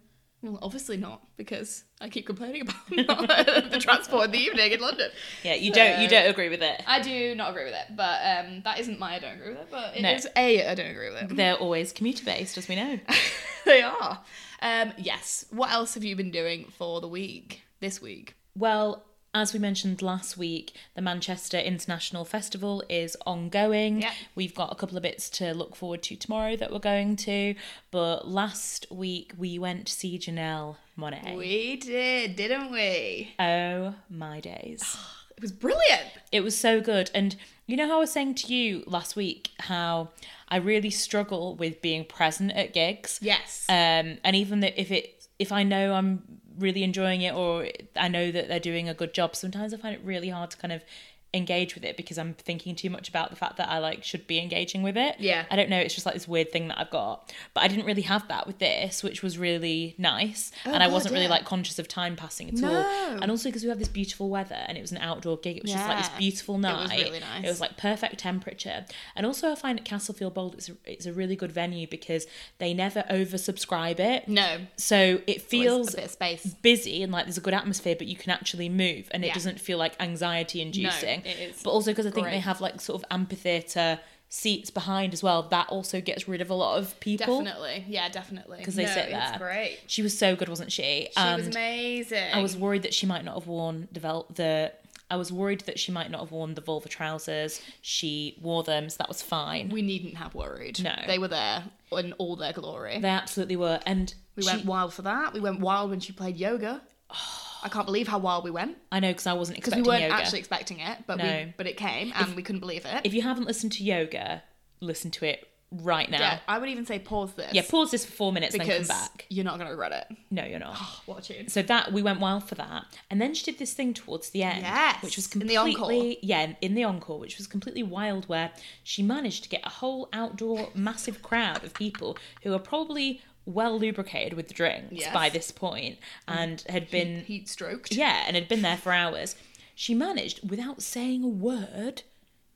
well, 0.43 0.59
obviously 0.61 0.97
not 0.97 1.21
because 1.37 1.83
I 1.99 2.09
keep 2.09 2.25
complaining 2.25 2.61
about 2.61 2.87
the 2.89 3.77
transport 3.79 4.25
in 4.25 4.31
the 4.31 4.39
evening 4.39 4.71
in 4.71 4.79
London. 4.79 5.11
Yeah, 5.43 5.53
you 5.55 5.71
don't 5.71 6.01
you 6.01 6.07
don't 6.07 6.27
agree 6.29 6.49
with 6.49 6.61
it. 6.61 6.81
I 6.87 7.01
do 7.01 7.35
not 7.35 7.51
agree 7.51 7.65
with 7.65 7.73
it, 7.73 7.95
but 7.95 8.19
um, 8.25 8.61
that 8.63 8.79
isn't 8.79 8.99
my 8.99 9.15
I 9.15 9.19
don't 9.19 9.35
agree 9.35 9.49
with 9.49 9.59
it. 9.59 9.67
But 9.69 9.95
it 9.97 10.03
is 10.05 10.25
No. 10.25 10.31
a 10.37 10.67
I 10.69 10.75
don't 10.75 10.89
agree 10.91 11.09
with 11.11 11.23
it. 11.31 11.35
They're 11.35 11.55
always 11.55 11.91
commuter 11.91 12.25
based, 12.25 12.57
as 12.57 12.67
we 12.67 12.75
know. 12.75 12.99
they 13.65 13.81
are. 13.81 14.19
Um, 14.61 14.93
yes. 14.97 15.45
What 15.51 15.71
else 15.71 15.93
have 15.95 16.03
you 16.03 16.15
been 16.15 16.31
doing 16.31 16.65
for 16.77 17.01
the 17.01 17.07
week 17.07 17.61
this 17.79 18.01
week? 18.01 18.35
Well, 18.55 19.03
as 19.33 19.53
we 19.53 19.59
mentioned 19.59 20.01
last 20.01 20.37
week, 20.37 20.73
the 20.93 21.01
Manchester 21.01 21.57
International 21.57 22.25
Festival 22.25 22.83
is 22.89 23.15
ongoing. 23.25 24.01
Yep. 24.01 24.11
We've 24.35 24.53
got 24.53 24.71
a 24.71 24.75
couple 24.75 24.97
of 24.97 25.03
bits 25.03 25.29
to 25.31 25.53
look 25.53 25.75
forward 25.75 26.03
to 26.03 26.15
tomorrow 26.15 26.55
that 26.57 26.71
we're 26.71 26.79
going 26.79 27.15
to. 27.17 27.55
But 27.91 28.27
last 28.27 28.87
week 28.91 29.33
we 29.37 29.57
went 29.57 29.87
to 29.87 29.93
see 29.93 30.19
Janelle 30.19 30.75
Monáe. 30.97 31.37
We 31.37 31.77
did, 31.77 32.35
didn't 32.35 32.71
we? 32.71 33.33
Oh 33.39 33.95
my 34.09 34.39
days. 34.39 34.97
It 35.37 35.45
was 35.45 35.53
brilliant. 35.53 36.03
It 36.31 36.41
was 36.41 36.55
so 36.55 36.81
good. 36.81 37.09
And 37.15 37.35
you 37.65 37.75
know 37.75 37.87
how 37.87 37.95
I 37.95 37.99
was 38.01 38.11
saying 38.11 38.35
to 38.35 38.53
you 38.53 38.83
last 38.85 39.15
week 39.15 39.49
how 39.61 40.09
I 40.49 40.57
really 40.57 40.91
struggle 40.91 41.55
with 41.55 41.81
being 41.81 42.05
present 42.05 42.51
at 42.51 42.73
gigs? 42.73 43.17
Yes. 43.23 43.65
um, 43.67 44.19
and 44.23 44.35
even 44.35 44.59
that 44.59 44.79
if 44.79 44.91
it 44.91 45.25
if 45.39 45.51
I 45.51 45.63
know 45.63 45.95
I'm 45.95 46.40
really 46.57 46.83
enjoying 46.83 47.21
it 47.21 47.33
or 47.33 47.67
I 47.95 48.07
know 48.07 48.31
that 48.31 48.47
they're 48.47 48.59
doing 48.59 48.89
a 48.89 48.93
good 48.93 49.13
job, 49.13 49.35
sometimes 49.35 49.73
I 49.73 49.77
find 49.77 49.95
it 49.95 50.01
really 50.03 50.29
hard 50.29 50.51
to 50.51 50.57
kind 50.57 50.71
of 50.71 50.83
engage 51.33 51.75
with 51.75 51.85
it 51.85 51.95
because 51.95 52.17
I'm 52.17 52.33
thinking 52.33 52.75
too 52.75 52.89
much 52.89 53.07
about 53.07 53.29
the 53.29 53.37
fact 53.37 53.55
that 53.55 53.69
I 53.69 53.77
like 53.77 54.03
should 54.03 54.27
be 54.27 54.37
engaging 54.37 54.83
with 54.83 54.97
it. 54.97 55.15
Yeah. 55.17 55.45
I 55.49 55.55
don't 55.55 55.69
know, 55.69 55.77
it's 55.79 55.93
just 55.93 56.05
like 56.05 56.13
this 56.15 56.27
weird 56.27 56.51
thing 56.51 56.67
that 56.67 56.77
I've 56.77 56.89
got. 56.89 57.33
But 57.53 57.63
I 57.63 57.69
didn't 57.69 57.85
really 57.85 58.01
have 58.01 58.27
that 58.27 58.47
with 58.47 58.59
this, 58.59 59.01
which 59.01 59.23
was 59.23 59.37
really 59.37 59.95
nice. 59.97 60.51
Oh, 60.65 60.73
and 60.73 60.83
I 60.83 60.87
God, 60.87 60.93
wasn't 60.93 61.13
really 61.13 61.29
like 61.29 61.45
conscious 61.45 61.79
of 61.79 61.87
time 61.87 62.17
passing 62.17 62.49
at 62.49 62.55
No. 62.55 62.73
all. 62.73 63.21
And 63.21 63.31
also 63.31 63.47
because 63.47 63.63
we 63.63 63.69
have 63.69 63.79
this 63.79 63.87
beautiful 63.87 64.29
weather 64.29 64.57
and 64.67 64.77
it 64.77 64.81
was 64.81 64.91
an 64.91 64.97
outdoor 64.97 65.37
gig, 65.37 65.55
it 65.55 65.63
was 65.63 65.71
just 65.71 65.87
like 65.87 65.99
this 65.99 66.09
Yeah. 66.11 66.17
beautiful 66.19 66.55
It 66.55 66.57
was 66.57 66.89
night. 66.89 67.03
really 67.05 67.19
nice. 67.21 67.45
It 67.45 67.47
was 67.47 67.61
like 67.61 67.77
perfect 67.77 68.17
temperature. 68.17 68.85
And 69.15 69.25
also 69.25 69.51
I 69.51 69.55
find 69.55 69.79
at 69.79 69.85
Castlefield 69.85 70.33
Bowl 70.33 70.51
it's 70.57 70.67
a, 70.67 70.73
it's 70.85 71.05
a 71.05 71.13
really 71.13 71.37
good 71.37 71.53
venue 71.53 71.87
because 71.87 72.27
they 72.57 72.73
never 72.73 73.03
oversubscribe 73.09 73.99
it. 73.99 74.27
no. 74.27 74.57
So 74.75 75.21
it 75.27 75.41
feels 75.41 75.93
a 75.93 75.97
bit 75.97 76.05
of 76.05 76.11
space. 76.11 76.45
busy 76.61 77.03
and 77.03 77.11
like 77.11 77.25
there's 77.25 77.37
a 77.37 77.41
good 77.41 77.53
atmosphere, 77.53 77.95
but 77.97 78.07
you 78.07 78.15
can 78.17 78.31
actually 78.31 78.67
move 78.67 79.07
and 79.11 79.23
it 79.23 79.27
Yeah. 79.27 79.33
doesn't 79.33 79.61
feel 79.61 79.77
like 79.77 79.95
anxiety 80.01 80.61
inducing. 80.61 81.20
It 81.25 81.39
is 81.39 81.63
But 81.63 81.71
also 81.71 81.91
because 81.91 82.05
I 82.05 82.11
think 82.11 82.27
they 82.27 82.39
have 82.39 82.61
like 82.61 82.79
sort 82.81 83.01
of 83.01 83.05
amphitheatre 83.11 83.99
seats 84.29 84.69
behind 84.69 85.11
as 85.13 85.21
well, 85.21 85.43
that 85.43 85.67
also 85.67 85.99
gets 85.99 86.27
rid 86.27 86.39
of 86.41 86.49
a 86.49 86.53
lot 86.53 86.77
of 86.79 86.97
people. 87.01 87.43
Definitely. 87.43 87.83
Yeah, 87.87 88.07
definitely. 88.09 88.59
Because 88.59 88.75
they 88.75 88.85
No, 88.85 88.93
sit 88.93 89.09
It's 89.09 89.29
there. 89.31 89.37
great. 89.39 89.79
She 89.87 90.01
was 90.01 90.17
so 90.17 90.35
good, 90.37 90.47
wasn't 90.47 90.71
she? 90.71 91.09
She 91.15 91.19
was 91.35 91.47
amazing. 91.47 92.31
I 92.33 92.41
was 92.41 92.55
worried 92.55 92.83
that 92.83 92.93
she 92.93 93.05
might 93.05 93.25
not 93.25 93.35
have 93.35 93.47
worn 93.47 93.87
the 93.91 93.99
the. 94.33 94.71
I 95.09 95.17
was 95.17 95.29
worried 95.33 95.59
that 95.61 95.77
she 95.77 95.91
might 95.91 96.09
not 96.09 96.21
have 96.21 96.31
worn 96.31 96.53
the 96.53 96.61
vulva 96.61 96.87
trousers. 96.87 97.61
She 97.81 98.37
wore 98.41 98.63
them, 98.63 98.89
so 98.89 98.95
that 98.99 99.09
was 99.09 99.21
fine. 99.21 99.67
We 99.67 99.81
needn't 99.81 100.15
have 100.15 100.33
worried. 100.33 100.81
No. 100.81 100.95
They 101.05 101.19
were 101.19 101.27
there 101.27 101.65
in 101.91 102.13
all 102.13 102.37
their 102.37 102.53
glory. 102.53 102.97
They 102.99 103.09
absolutely 103.09 103.57
were, 103.57 103.81
and 103.85 104.13
we 104.37 104.43
she- 104.43 104.47
went 104.49 104.65
wild 104.65 104.93
for 104.93 105.01
that. 105.01 105.33
We 105.33 105.41
went 105.41 105.59
wild 105.59 105.89
when 105.89 105.99
she 105.99 106.13
played 106.13 106.37
yoga. 106.37 106.81
Oh, 107.09 107.40
I 107.63 107.69
can't 107.69 107.85
believe 107.85 108.07
how 108.07 108.17
wild 108.19 108.43
we 108.43 108.51
went 108.51 108.77
I 108.91 108.99
know 108.99 109.09
because 109.09 109.27
I 109.27 109.33
wasn't 109.33 109.57
expecting 109.57 109.83
because 109.83 109.87
we 109.87 109.99
weren't 110.01 110.11
yoga. 110.11 110.21
actually 110.21 110.39
expecting 110.39 110.79
it, 110.79 110.99
but 111.07 111.17
No. 111.17 111.23
we 111.23 111.53
but 111.57 111.67
it 111.67 111.77
came 111.77 112.11
and 112.15 112.35
we 112.35 112.43
couldn't 112.43 112.61
believe 112.61 112.85
it. 112.85 113.01
If 113.03 113.13
you 113.13 113.21
haven't 113.21 113.45
listened 113.45 113.71
to 113.73 113.83
yoga, 113.83 114.43
listen 114.79 115.11
to 115.11 115.25
it 115.25 115.47
right 115.73 116.11
now. 116.11 116.19
yeah, 116.19 116.39
I 116.49 116.57
would 116.57 116.67
even 116.67 116.85
say 116.85 116.99
pause 116.99 117.31
this. 117.35 117.53
Yeah, 117.53 117.61
pause 117.69 117.91
this 117.91 118.03
for 118.03 118.11
four 118.11 118.33
minutes, 118.33 118.53
and 118.53 118.61
then 118.67 118.79
come 118.79 118.87
back. 118.87 119.25
you're 119.29 119.45
not 119.45 119.57
gonna 119.57 119.69
regret 119.69 119.93
it. 119.93 120.17
No, 120.29 120.43
you're 120.43 120.59
not. 120.59 120.73
Ah, 120.75 121.01
what 121.05 121.19
a 121.19 121.33
tune. 121.33 121.47
So 121.47 121.61
that 121.61 121.93
we 121.93 122.01
went 122.01 122.19
wild 122.19 122.43
for 122.43 122.55
that, 122.55 122.85
and 123.09 123.21
then 123.21 123.33
she 123.33 123.45
did 123.45 123.57
this 123.57 123.73
thing 123.73 123.93
towards 123.93 124.31
the 124.31 124.43
end, 124.43 124.63
Yes, 124.63 125.01
which 125.01 125.15
was 125.15 125.33
in 125.33 125.47
the 125.47 125.55
completely 125.55 125.75
encore. 126.15 126.15
yeah 126.23 126.53
in 126.59 126.73
the 126.75 126.83
encore, 126.83 127.19
which 127.19 127.37
was 127.37 127.47
completely 127.47 127.83
wild, 127.83 128.25
where 128.27 128.51
she 128.83 129.01
managed 129.01 129.43
to 129.43 129.49
get 129.49 129.65
a 129.65 129.69
whole 129.69 130.09
outdoor 130.11 130.69
massive 130.75 131.21
crowd 131.21 131.63
of 131.63 131.73
people 131.73 132.17
who 132.43 132.53
are 132.53 132.59
probably 132.59 133.21
well 133.45 133.77
lubricated 133.79 134.33
with 134.33 134.47
the 134.47 134.53
drinks 134.53 134.91
Yes. 134.91 135.13
by 135.13 135.29
this 135.29 135.51
point 135.51 135.97
and 136.27 136.61
had 136.69 136.89
been 136.91 137.21
Heat 137.21 137.49
stroked. 137.49 137.91
yeah 137.93 138.23
and 138.27 138.35
had 138.35 138.47
been 138.47 138.61
there 138.61 138.77
for 138.77 138.91
hours. 138.91 139.35
She 139.75 139.93
managed 139.95 140.47
without 140.49 140.81
saying 140.81 141.23
a 141.23 141.27
word. 141.27 142.03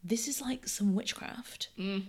This 0.04 0.27
is 0.27 0.42
like 0.42 0.68
some 0.68 0.94
witchcraft. 0.94 1.70
Mm. 1.80 2.04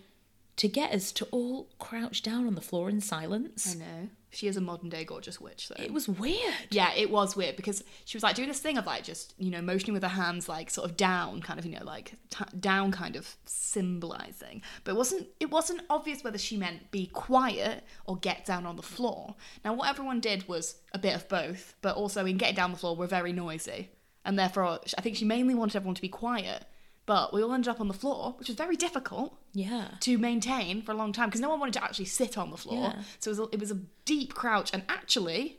To 0.57 0.69
get 0.69 0.93
us 0.93 1.13
to 1.13 1.27
all 1.31 1.69
crouch 1.79 2.23
down 2.23 2.47
on 2.47 2.55
the 2.55 2.61
floor 2.61 2.89
in 2.91 3.01
silence. 3.01 3.75
I 3.75 3.79
know. 3.79 4.09
She 4.31 4.49
is 4.49 4.57
a 4.57 4.61
modern 4.61 4.89
day 4.89 5.05
gorgeous 5.05 5.41
witch, 5.41 5.69
though. 5.69 5.83
It 5.83 5.93
was 5.93 6.09
weird. 6.09 6.55
yeah, 6.71 6.93
it 6.95 7.11
was 7.11 7.37
weird 7.37 7.57
because 7.57 7.83
she 8.05 8.17
was 8.17 8.23
like 8.23 8.35
doing 8.37 8.49
this 8.49 8.61
thing 8.61 8.77
of 8.77 8.85
like 8.85 9.03
just 9.05 9.35
you 9.39 9.51
know 9.51 9.63
motioning 9.63 9.95
with 9.95 10.03
her 10.03 10.09
hands 10.09 10.49
like 10.49 10.69
sort 10.71 10.91
of 10.91 10.97
down, 10.97 11.41
kind 11.41 11.59
of 11.59 11.65
you 11.65 11.79
know 11.79 11.85
like 11.85 12.13
t- 12.31 12.45
down, 12.59 12.93
kind 12.93 13.17
of 13.17 13.37
symbolizing. 13.47 14.63
But 14.85 14.93
it 14.93 14.97
wasn't 14.97 15.29
it 15.41 15.51
wasn't 15.51 15.83
obvious 15.89 16.23
whether 16.25 16.39
she 16.39 16.57
meant 16.57 16.91
be 16.91 17.07
quiet 17.07 17.85
or 18.05 18.17
get 18.17 18.45
down 18.45 18.67
on 18.67 18.77
the 18.77 18.83
floor. 18.83 19.35
Now 19.65 19.75
what 19.75 19.89
everyone 19.89 20.21
did 20.21 20.49
was 20.49 20.77
a 20.93 20.99
bit 20.99 21.15
of 21.15 21.29
both, 21.29 21.75
but 21.83 21.97
also 21.97 22.27
in 22.27 22.37
getting 22.37 22.57
down 22.57 22.73
the 22.73 22.79
floor 22.79 22.97
we're 22.97 23.07
very 23.07 23.33
noisy, 23.33 23.91
and 24.25 24.39
therefore 24.39 24.81
I 24.99 25.01
think 25.01 25.17
she 25.17 25.25
mainly 25.25 25.55
wanted 25.55 25.77
everyone 25.77 25.95
to 25.95 26.03
be 26.03 26.09
quiet. 26.09 26.65
But 27.07 27.33
we 27.33 27.41
all 27.43 27.53
ended 27.53 27.69
up 27.69 27.81
on 27.81 27.87
the 27.89 27.95
floor, 27.95 28.35
which 28.39 28.49
was 28.49 28.57
very 28.57 28.75
difficult 28.77 29.39
Yeah. 29.55 29.89
to 30.01 30.19
maintain 30.19 30.83
for 30.83 30.91
a 30.91 30.95
long 30.97 31.13
time 31.13 31.29
because 31.29 31.41
no 31.41 31.49
one 31.49 31.61
wanted 31.61 31.75
to 31.75 31.85
actually 31.85 32.07
sit 32.07 32.37
on 32.37 32.51
the 32.51 32.57
floor. 32.57 32.93
Yeah. 32.95 33.03
So 33.21 33.31
it 33.31 33.33
was, 33.33 33.39
a, 33.39 33.43
it 33.53 33.61
was 33.61 33.71
a 33.71 33.79
deep 34.05 34.35
crouch, 34.35 34.71
and 34.73 34.83
actually, 34.89 35.59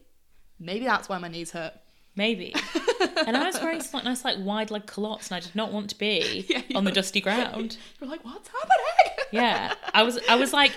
maybe 0.60 0.86
that's 0.86 1.08
why 1.08 1.18
my 1.20 1.30
knees 1.30 1.52
hurt. 1.52 1.74
Maybe. 2.18 2.54
and 3.28 3.38
I 3.38 3.46
was 3.46 3.62
wearing 3.62 3.80
some 3.80 4.00
like, 4.00 4.04
nice, 4.06 4.26
like 4.26 4.38
wide 4.40 4.72
leg 4.72 4.88
culottes, 4.88 5.30
and 5.32 5.38
I 5.38 5.40
did 5.40 5.56
not 5.56 5.72
want 5.72 5.90
to 5.92 5.98
be 5.98 6.46
Yeah, 6.50 6.62
on 6.76 6.84
the 6.84 6.92
dusty 6.92 7.22
ground. 7.22 7.78
You're 8.02 8.10
like, 8.10 8.26
what's 8.26 8.50
happening? 8.50 9.26
Yeah, 9.32 9.74
I 9.94 10.04
was. 10.04 10.20
I 10.28 10.36
was 10.36 10.52
like, 10.52 10.72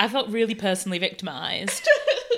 I 0.00 0.08
felt 0.08 0.28
really 0.30 0.54
personally 0.54 0.98
victimized. 0.98 1.86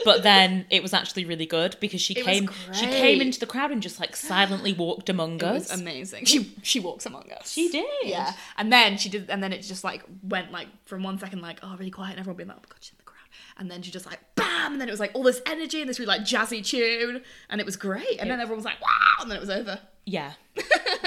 But 0.04 0.22
then 0.22 0.66
it 0.70 0.82
was 0.82 0.92
actually 0.94 1.24
really 1.24 1.46
good 1.46 1.76
because 1.80 2.00
she 2.00 2.14
It 2.14 2.24
came. 2.24 2.50
She 2.72 2.86
came 2.86 3.20
into 3.20 3.38
the 3.40 3.46
crowd 3.46 3.70
and 3.70 3.82
just 3.82 4.00
like 4.00 4.16
silently 4.16 4.72
walked 4.72 5.08
among 5.08 5.36
It 5.36 5.42
us. 5.44 5.70
was 5.70 5.80
amazing. 5.80 6.24
She 6.24 6.54
she 6.62 6.80
walks 6.80 7.06
among 7.06 7.30
us. 7.32 7.52
She 7.52 7.68
did. 7.68 7.84
Yeah, 8.04 8.32
and 8.56 8.72
then 8.72 8.96
she 8.96 9.08
did, 9.08 9.28
and 9.30 9.42
then 9.42 9.52
it 9.52 9.62
just 9.62 9.84
like 9.84 10.02
went 10.22 10.52
like 10.52 10.68
from 10.86 11.02
one 11.02 11.18
second 11.18 11.40
like 11.42 11.60
oh 11.62 11.76
really 11.76 11.90
quiet, 11.90 12.12
and 12.12 12.20
everyone 12.20 12.36
being 12.36 12.48
like 12.48 12.58
oh 12.58 12.62
my 12.62 12.68
god 12.68 12.78
she's 12.80 12.92
in 12.92 12.98
the 12.98 13.04
crowd, 13.04 13.18
and 13.58 13.70
then 13.70 13.82
she 13.82 13.90
just 13.90 14.06
like 14.06 14.20
bam, 14.36 14.72
and 14.72 14.80
then 14.80 14.88
it 14.88 14.92
was 14.92 15.00
like 15.00 15.10
all 15.14 15.22
this 15.22 15.42
energy 15.46 15.80
and 15.80 15.88
this 15.90 15.98
really 15.98 16.08
like 16.08 16.22
jazzy 16.22 16.64
tune, 16.64 17.22
and 17.48 17.60
it 17.60 17.66
was 17.66 17.76
great, 17.76 18.18
and 18.20 18.30
then 18.30 18.40
everyone 18.40 18.58
was 18.58 18.64
like 18.64 18.80
wow, 18.80 19.22
and 19.22 19.30
then 19.30 19.36
it 19.36 19.40
was 19.40 19.50
over. 19.50 19.80
Yeah, 20.06 20.32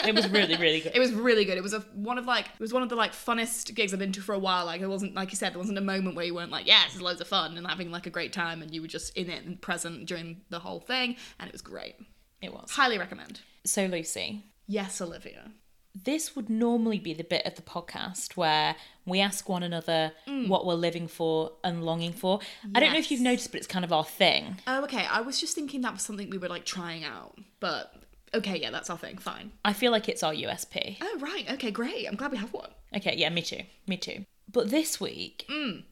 it 0.06 0.16
was 0.16 0.30
really, 0.30 0.56
really 0.56 0.82
good. 0.82 0.92
It 0.96 1.00
was 1.00 1.14
really 1.14 1.46
good. 1.46 1.58
It 1.58 1.64
was 1.64 1.74
a 1.74 1.80
one 1.94 2.18
of 2.18 2.26
like 2.26 2.46
it 2.46 2.60
was 2.60 2.74
one 2.74 2.84
of 2.84 2.90
the 2.90 2.96
like 2.96 3.14
funnest 3.14 3.74
gigs 3.74 3.94
I've 3.94 4.00
been 4.00 4.12
to 4.14 4.22
for 4.22 4.34
a 4.34 4.40
while. 4.40 4.66
Like 4.66 4.82
it 4.82 4.88
wasn't 4.88 5.16
like 5.16 5.32
you 5.32 5.38
said, 5.38 5.54
there 5.54 5.60
wasn't 5.60 5.78
a 5.78 5.82
moment 5.82 6.16
where 6.16 6.26
you 6.26 6.36
weren't 6.36 6.52
like, 6.52 6.68
yeah, 6.68 6.84
this 6.86 6.96
is 6.96 7.02
loads 7.02 7.22
of 7.22 7.28
fun 7.28 7.58
and 7.58 7.66
having 7.68 7.92
like 7.92 8.06
a 8.06 8.10
great 8.10 8.34
time, 8.34 8.62
and 8.62 8.74
you 8.74 8.82
were 8.82 8.88
just 8.88 9.16
in 9.18 9.30
it 9.30 9.46
and 9.46 9.62
present 9.62 10.06
during 10.06 10.42
the 10.50 10.60
whole 10.60 10.80
thing, 10.80 11.16
and 11.40 11.48
it 11.48 11.54
was 11.54 11.62
great. 11.62 11.96
It 12.42 12.54
was. 12.54 12.72
Highly 12.72 12.98
recommend. 12.98 13.42
So 13.66 13.86
Lucy, 13.86 14.44
Yes, 14.68 15.00
Olivia. 15.00 15.52
this 15.96 16.36
would 16.36 16.50
normally 16.50 17.00
be 17.00 17.14
the 17.14 17.24
bit 17.24 17.46
of 17.46 17.56
the 17.56 17.62
podcast 17.62 18.36
where 18.36 18.76
we 19.06 19.22
ask 19.22 19.48
one 19.48 19.64
another 19.64 20.12
mm. 20.28 20.48
what 20.50 20.66
we're 20.66 20.74
living 20.74 21.08
for 21.08 21.54
and 21.64 21.86
longing 21.86 22.12
for. 22.12 22.40
I 22.76 22.80
don't 22.82 22.92
know 22.92 23.00
if 23.00 23.10
you've 23.12 23.22
noticed, 23.22 23.52
but 23.52 23.60
it's 23.60 23.68
kind 23.68 23.86
of 23.86 23.94
our 23.94 24.04
thing. 24.04 24.58
Oh, 24.68 24.84
okay. 24.84 25.06
I 25.10 25.22
was 25.22 25.40
just 25.40 25.56
thinking 25.56 25.82
that 25.82 25.94
was 25.94 26.02
something 26.02 26.30
we 26.30 26.38
were 26.38 26.50
like 26.50 26.66
trying 26.66 27.06
out, 27.06 27.38
but 27.62 27.94
okay, 28.34 28.60
yeah, 28.60 28.72
that's 28.72 28.90
our 28.90 28.98
thing. 28.98 29.18
Fine. 29.18 29.52
I 29.64 29.74
feel 29.74 29.92
like 29.92 30.10
it's 30.10 30.24
our 30.24 30.34
USP. 30.34 30.98
Oh, 31.02 31.20
right. 31.20 31.50
Okay, 31.54 31.72
great. 31.72 32.08
I'm 32.08 32.16
glad 32.16 32.32
we 32.32 32.38
have 32.38 32.54
one. 32.54 32.70
Okay, 32.96 33.16
yeah, 33.18 33.30
me 33.30 33.42
too. 33.42 33.62
Me 33.88 33.98
too. 33.98 34.26
But 34.52 34.70
this 34.70 35.00
week, 35.00 35.46
mm. 35.50 35.84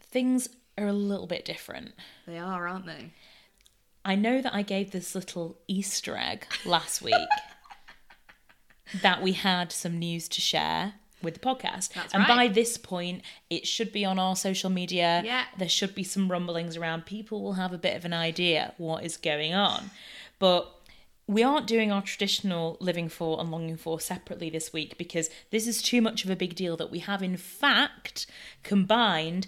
things 0.00 0.48
are 0.76 0.86
a 0.86 0.92
little 0.92 1.26
bit 1.26 1.44
different. 1.44 1.92
They 2.26 2.38
are, 2.38 2.66
aren't 2.66 2.86
they? 2.86 3.12
I 4.04 4.14
know 4.14 4.40
that 4.40 4.54
I 4.54 4.62
gave 4.62 4.90
this 4.90 5.14
little 5.14 5.58
Easter 5.68 6.16
egg 6.16 6.46
last 6.64 7.02
week 7.02 7.14
that 9.02 9.22
we 9.22 9.32
had 9.32 9.72
some 9.72 9.98
news 9.98 10.28
to 10.28 10.40
share 10.40 10.94
with 11.22 11.34
the 11.34 11.40
podcast. 11.40 11.92
That's 11.92 12.14
and 12.14 12.26
right. 12.26 12.28
by 12.28 12.48
this 12.48 12.78
point, 12.78 13.22
it 13.50 13.66
should 13.66 13.92
be 13.92 14.04
on 14.04 14.18
our 14.18 14.36
social 14.36 14.70
media. 14.70 15.22
Yeah. 15.24 15.44
There 15.58 15.68
should 15.68 15.94
be 15.94 16.04
some 16.04 16.30
rumblings 16.30 16.76
around. 16.76 17.06
People 17.06 17.42
will 17.42 17.54
have 17.54 17.72
a 17.72 17.78
bit 17.78 17.96
of 17.96 18.04
an 18.04 18.14
idea 18.14 18.74
what 18.78 19.04
is 19.04 19.16
going 19.16 19.54
on. 19.54 19.90
But 20.38 20.72
we 21.30 21.44
aren't 21.44 21.68
doing 21.68 21.92
our 21.92 22.02
traditional 22.02 22.76
living 22.80 23.08
for 23.08 23.38
and 23.38 23.52
longing 23.52 23.76
for 23.76 24.00
separately 24.00 24.50
this 24.50 24.72
week 24.72 24.98
because 24.98 25.30
this 25.50 25.68
is 25.68 25.80
too 25.80 26.02
much 26.02 26.24
of 26.24 26.30
a 26.30 26.34
big 26.34 26.56
deal 26.56 26.76
that 26.76 26.90
we 26.90 26.98
have, 26.98 27.22
in 27.22 27.36
fact, 27.36 28.26
combined 28.64 29.46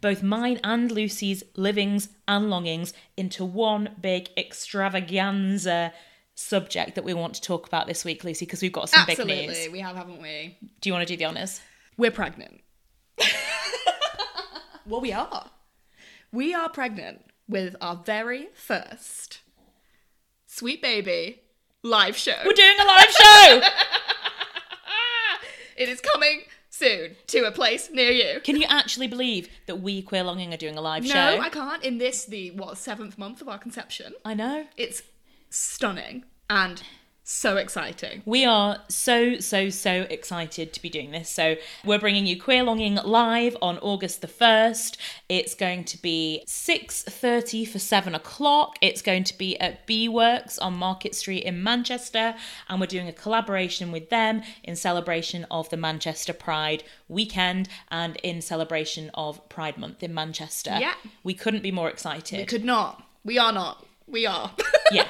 both 0.00 0.22
mine 0.22 0.58
and 0.64 0.90
Lucy's 0.90 1.42
livings 1.54 2.08
and 2.26 2.48
longings 2.48 2.94
into 3.14 3.44
one 3.44 3.90
big 4.00 4.30
extravaganza 4.38 5.92
subject 6.34 6.94
that 6.94 7.04
we 7.04 7.12
want 7.12 7.34
to 7.34 7.42
talk 7.42 7.66
about 7.66 7.86
this 7.86 8.06
week, 8.06 8.24
Lucy, 8.24 8.46
because 8.46 8.62
we've 8.62 8.72
got 8.72 8.88
some 8.88 9.04
big 9.06 9.18
news. 9.18 9.28
Absolutely. 9.28 9.68
We 9.68 9.80
have, 9.80 9.94
haven't 9.94 10.22
we? 10.22 10.56
Do 10.80 10.88
you 10.88 10.94
want 10.94 11.06
to 11.06 11.12
do 11.12 11.18
the 11.18 11.26
honours? 11.26 11.60
We're 11.98 12.10
pregnant. 12.10 12.62
well, 14.86 15.02
we 15.02 15.12
are. 15.12 15.50
We 16.32 16.54
are 16.54 16.70
pregnant 16.70 17.26
with 17.46 17.76
our 17.82 17.96
very 17.96 18.48
first 18.54 19.41
Sweet 20.54 20.82
Baby 20.82 21.40
live 21.82 22.14
show. 22.14 22.36
We're 22.44 22.52
doing 22.52 22.76
a 22.78 22.84
live 22.84 23.10
show! 23.10 23.62
it 25.78 25.88
is 25.88 26.02
coming 26.02 26.42
soon 26.68 27.16
to 27.28 27.44
a 27.44 27.50
place 27.50 27.88
near 27.90 28.10
you. 28.10 28.38
Can 28.40 28.56
you 28.60 28.66
actually 28.68 29.06
believe 29.06 29.48
that 29.64 29.76
we, 29.76 30.02
Queer 30.02 30.24
Longing, 30.24 30.52
are 30.52 30.58
doing 30.58 30.76
a 30.76 30.82
live 30.82 31.04
No, 31.04 31.08
show? 31.08 31.36
No, 31.36 31.40
I 31.40 31.48
can't. 31.48 31.82
In 31.82 31.96
this, 31.96 32.26
the 32.26 32.50
what 32.50 32.76
seventh 32.76 33.16
month 33.16 33.40
of 33.40 33.48
our 33.48 33.56
conception, 33.56 34.12
I 34.26 34.34
know. 34.34 34.66
it's 34.76 35.02
stunning 35.48 36.24
and 36.50 36.82
so 37.24 37.56
exciting. 37.56 38.22
We 38.24 38.44
are 38.44 38.78
so, 38.88 39.38
so, 39.38 39.70
so 39.70 40.06
excited 40.10 40.72
to 40.72 40.82
be 40.82 40.88
doing 40.88 41.12
this. 41.12 41.30
So, 41.30 41.56
we're 41.84 41.98
bringing 41.98 42.26
you 42.26 42.40
Queer 42.40 42.64
Longing 42.64 42.96
live 42.96 43.56
on 43.62 43.78
August 43.78 44.20
the 44.20 44.26
1st. 44.26 44.96
It's 45.28 45.54
going 45.54 45.84
to 45.84 46.00
be 46.02 46.42
6.30 46.46 47.68
for 47.68 47.78
7 47.78 48.14
o'clock. 48.14 48.76
It's 48.80 49.02
going 49.02 49.24
to 49.24 49.38
be 49.38 49.58
at 49.60 49.86
B 49.86 50.08
Works 50.08 50.58
on 50.58 50.76
Market 50.76 51.14
Street 51.14 51.44
in 51.44 51.62
Manchester. 51.62 52.34
And 52.68 52.80
we're 52.80 52.86
doing 52.86 53.08
a 53.08 53.12
collaboration 53.12 53.92
with 53.92 54.10
them 54.10 54.42
in 54.64 54.76
celebration 54.76 55.46
of 55.50 55.70
the 55.70 55.76
Manchester 55.76 56.32
Pride 56.32 56.82
weekend 57.08 57.68
and 57.90 58.16
in 58.16 58.42
celebration 58.42 59.10
of 59.14 59.48
Pride 59.48 59.78
Month 59.78 60.02
in 60.02 60.12
Manchester. 60.12 60.76
Yeah. 60.80 60.94
We 61.22 61.34
couldn't 61.34 61.62
be 61.62 61.72
more 61.72 61.88
excited. 61.88 62.38
We 62.38 62.46
could 62.46 62.64
not. 62.64 63.02
We 63.24 63.38
are 63.38 63.52
not. 63.52 63.86
We 64.12 64.26
are. 64.26 64.52
yeah. 64.92 65.06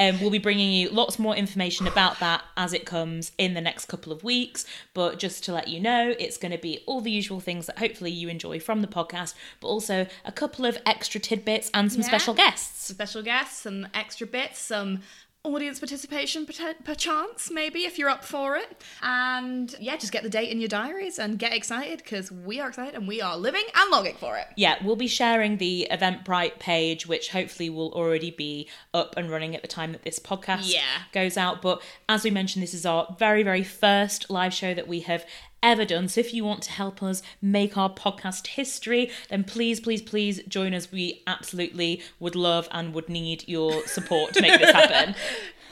Um, 0.00 0.18
we'll 0.20 0.30
be 0.30 0.38
bringing 0.38 0.72
you 0.72 0.88
lots 0.90 1.18
more 1.18 1.36
information 1.36 1.86
about 1.86 2.18
that 2.20 2.42
as 2.56 2.72
it 2.72 2.84
comes 2.86 3.32
in 3.38 3.54
the 3.54 3.60
next 3.60 3.84
couple 3.84 4.12
of 4.12 4.24
weeks. 4.24 4.64
But 4.94 5.18
just 5.18 5.44
to 5.44 5.52
let 5.52 5.68
you 5.68 5.78
know, 5.78 6.14
it's 6.18 6.36
going 6.38 6.52
to 6.52 6.58
be 6.58 6.82
all 6.86 7.00
the 7.00 7.10
usual 7.10 7.38
things 7.40 7.66
that 7.66 7.78
hopefully 7.78 8.10
you 8.10 8.28
enjoy 8.28 8.58
from 8.58 8.80
the 8.80 8.88
podcast, 8.88 9.34
but 9.60 9.68
also 9.68 10.06
a 10.24 10.32
couple 10.32 10.64
of 10.64 10.78
extra 10.86 11.20
tidbits 11.20 11.70
and 11.74 11.92
some 11.92 12.00
Yeah. 12.00 12.08
special 12.08 12.34
guests. 12.34 12.86
Special 12.88 13.22
guests, 13.22 13.58
some 13.60 13.86
extra 13.94 14.26
bits, 14.26 14.58
some 14.58 15.02
audience 15.46 15.78
participation 15.78 16.46
per- 16.46 16.74
perchance, 16.84 17.50
maybe 17.50 17.80
if 17.84 17.98
you're 17.98 18.08
up 18.08 18.24
for 18.24 18.56
it. 18.56 18.82
And 19.02 19.74
yeah, 19.80 19.96
just 19.96 20.12
get 20.12 20.22
the 20.22 20.28
date 20.30 20.50
in 20.50 20.58
your 20.60 20.68
diaries 20.68 21.18
and 21.18 21.38
get 21.38 21.52
excited 21.52 21.98
because 21.98 22.30
we 22.32 22.60
are 22.60 22.68
excited 22.68 22.94
and 22.94 23.06
we 23.06 23.20
are 23.22 23.36
living 23.36 23.64
and 23.74 23.90
longing 23.90 24.16
for 24.16 24.36
it. 24.36 24.46
Yeah, 24.56 24.76
we'll 24.84 24.96
be 24.96 25.06
sharing 25.08 25.58
the 25.58 25.86
Eventbrite 25.90 26.58
page, 26.58 27.06
which 27.06 27.30
hopefully 27.30 27.70
will 27.70 27.92
already 27.92 28.30
be 28.30 28.68
up 28.92 29.16
and 29.16 29.30
running 29.30 29.54
at 29.54 29.62
the 29.62 29.68
time 29.68 29.92
that 29.92 30.02
this 30.02 30.18
podcast 30.18 30.72
Yeah. 30.72 30.82
goes 31.12 31.36
out. 31.36 31.62
But 31.62 31.82
as 32.08 32.24
we 32.24 32.30
mentioned, 32.30 32.62
this 32.62 32.74
is 32.74 32.84
our 32.84 33.14
very, 33.18 33.42
very 33.42 33.64
first 33.64 34.28
live 34.30 34.52
show 34.52 34.74
that 34.74 34.88
we 34.88 35.00
have 35.00 35.24
ever 35.62 35.84
done. 35.84 36.08
So 36.08 36.20
if 36.20 36.32
you 36.34 36.44
want 36.44 36.62
to 36.64 36.70
help 36.70 37.02
us 37.02 37.22
make 37.42 37.76
our 37.76 37.90
podcast 37.92 38.46
history, 38.48 39.10
then 39.30 39.44
please, 39.44 39.80
please, 39.80 40.02
please 40.02 40.42
join 40.48 40.74
us. 40.74 40.92
We 40.92 41.22
absolutely 41.26 42.02
would 42.20 42.36
love 42.36 42.68
and 42.70 42.94
would 42.94 43.08
need 43.08 43.44
your 43.48 43.86
support 43.86 44.32
to 44.34 44.42
make 44.42 44.60
this 44.60 44.70
happen. 44.70 45.14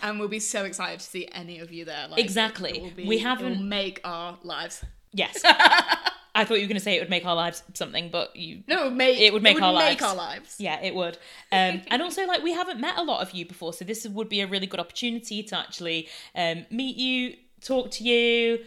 And 0.02 0.18
we'll 0.18 0.28
be 0.28 0.38
so 0.40 0.64
excited 0.66 1.00
to 1.00 1.06
see 1.06 1.26
any 1.32 1.60
of 1.60 1.72
you 1.72 1.86
there. 1.86 2.08
Like, 2.08 2.20
Exactly. 2.20 2.92
be- 2.94 3.06
We 3.06 3.16
it 3.16 3.18
will 3.20 3.26
haven't- 3.26 3.66
make 3.66 4.00
our 4.04 4.36
lives. 4.42 4.84
Yes. 5.14 5.40
I 5.44 6.44
thought 6.44 6.54
you 6.56 6.62
were 6.64 6.66
going 6.68 6.74
to 6.74 6.80
say 6.80 6.96
it 6.96 7.00
would 7.00 7.08
make 7.08 7.24
our 7.24 7.34
lives 7.36 7.62
something, 7.72 8.10
but 8.10 8.36
you 8.36 8.64
No, 8.66 8.82
it 8.82 8.84
would 8.86 8.96
make 8.96 9.18
It 9.20 9.32
would 9.32 9.62
our 9.62 9.72
make 9.72 10.00
lives. 10.00 10.02
our 10.02 10.14
lives. 10.14 10.56
Yeah, 10.58 10.78
it 10.82 10.94
would. 10.94 11.16
Um, 11.52 11.80
and 11.88 12.02
also, 12.02 12.26
like, 12.26 12.42
we 12.42 12.52
haven't 12.52 12.80
met 12.80 12.98
a 12.98 13.02
lot 13.02 13.22
of 13.22 13.30
you 13.30 13.46
before, 13.46 13.72
so 13.72 13.84
this 13.86 14.06
would 14.06 14.28
be 14.28 14.42
a 14.42 14.46
really 14.46 14.66
good 14.66 14.80
opportunity 14.80 15.42
to 15.44 15.56
actually 15.56 16.08
um, 16.34 16.66
meet 16.70 16.96
you, 16.96 17.36
talk 17.62 17.90
to 17.92 18.04
you, 18.04 18.58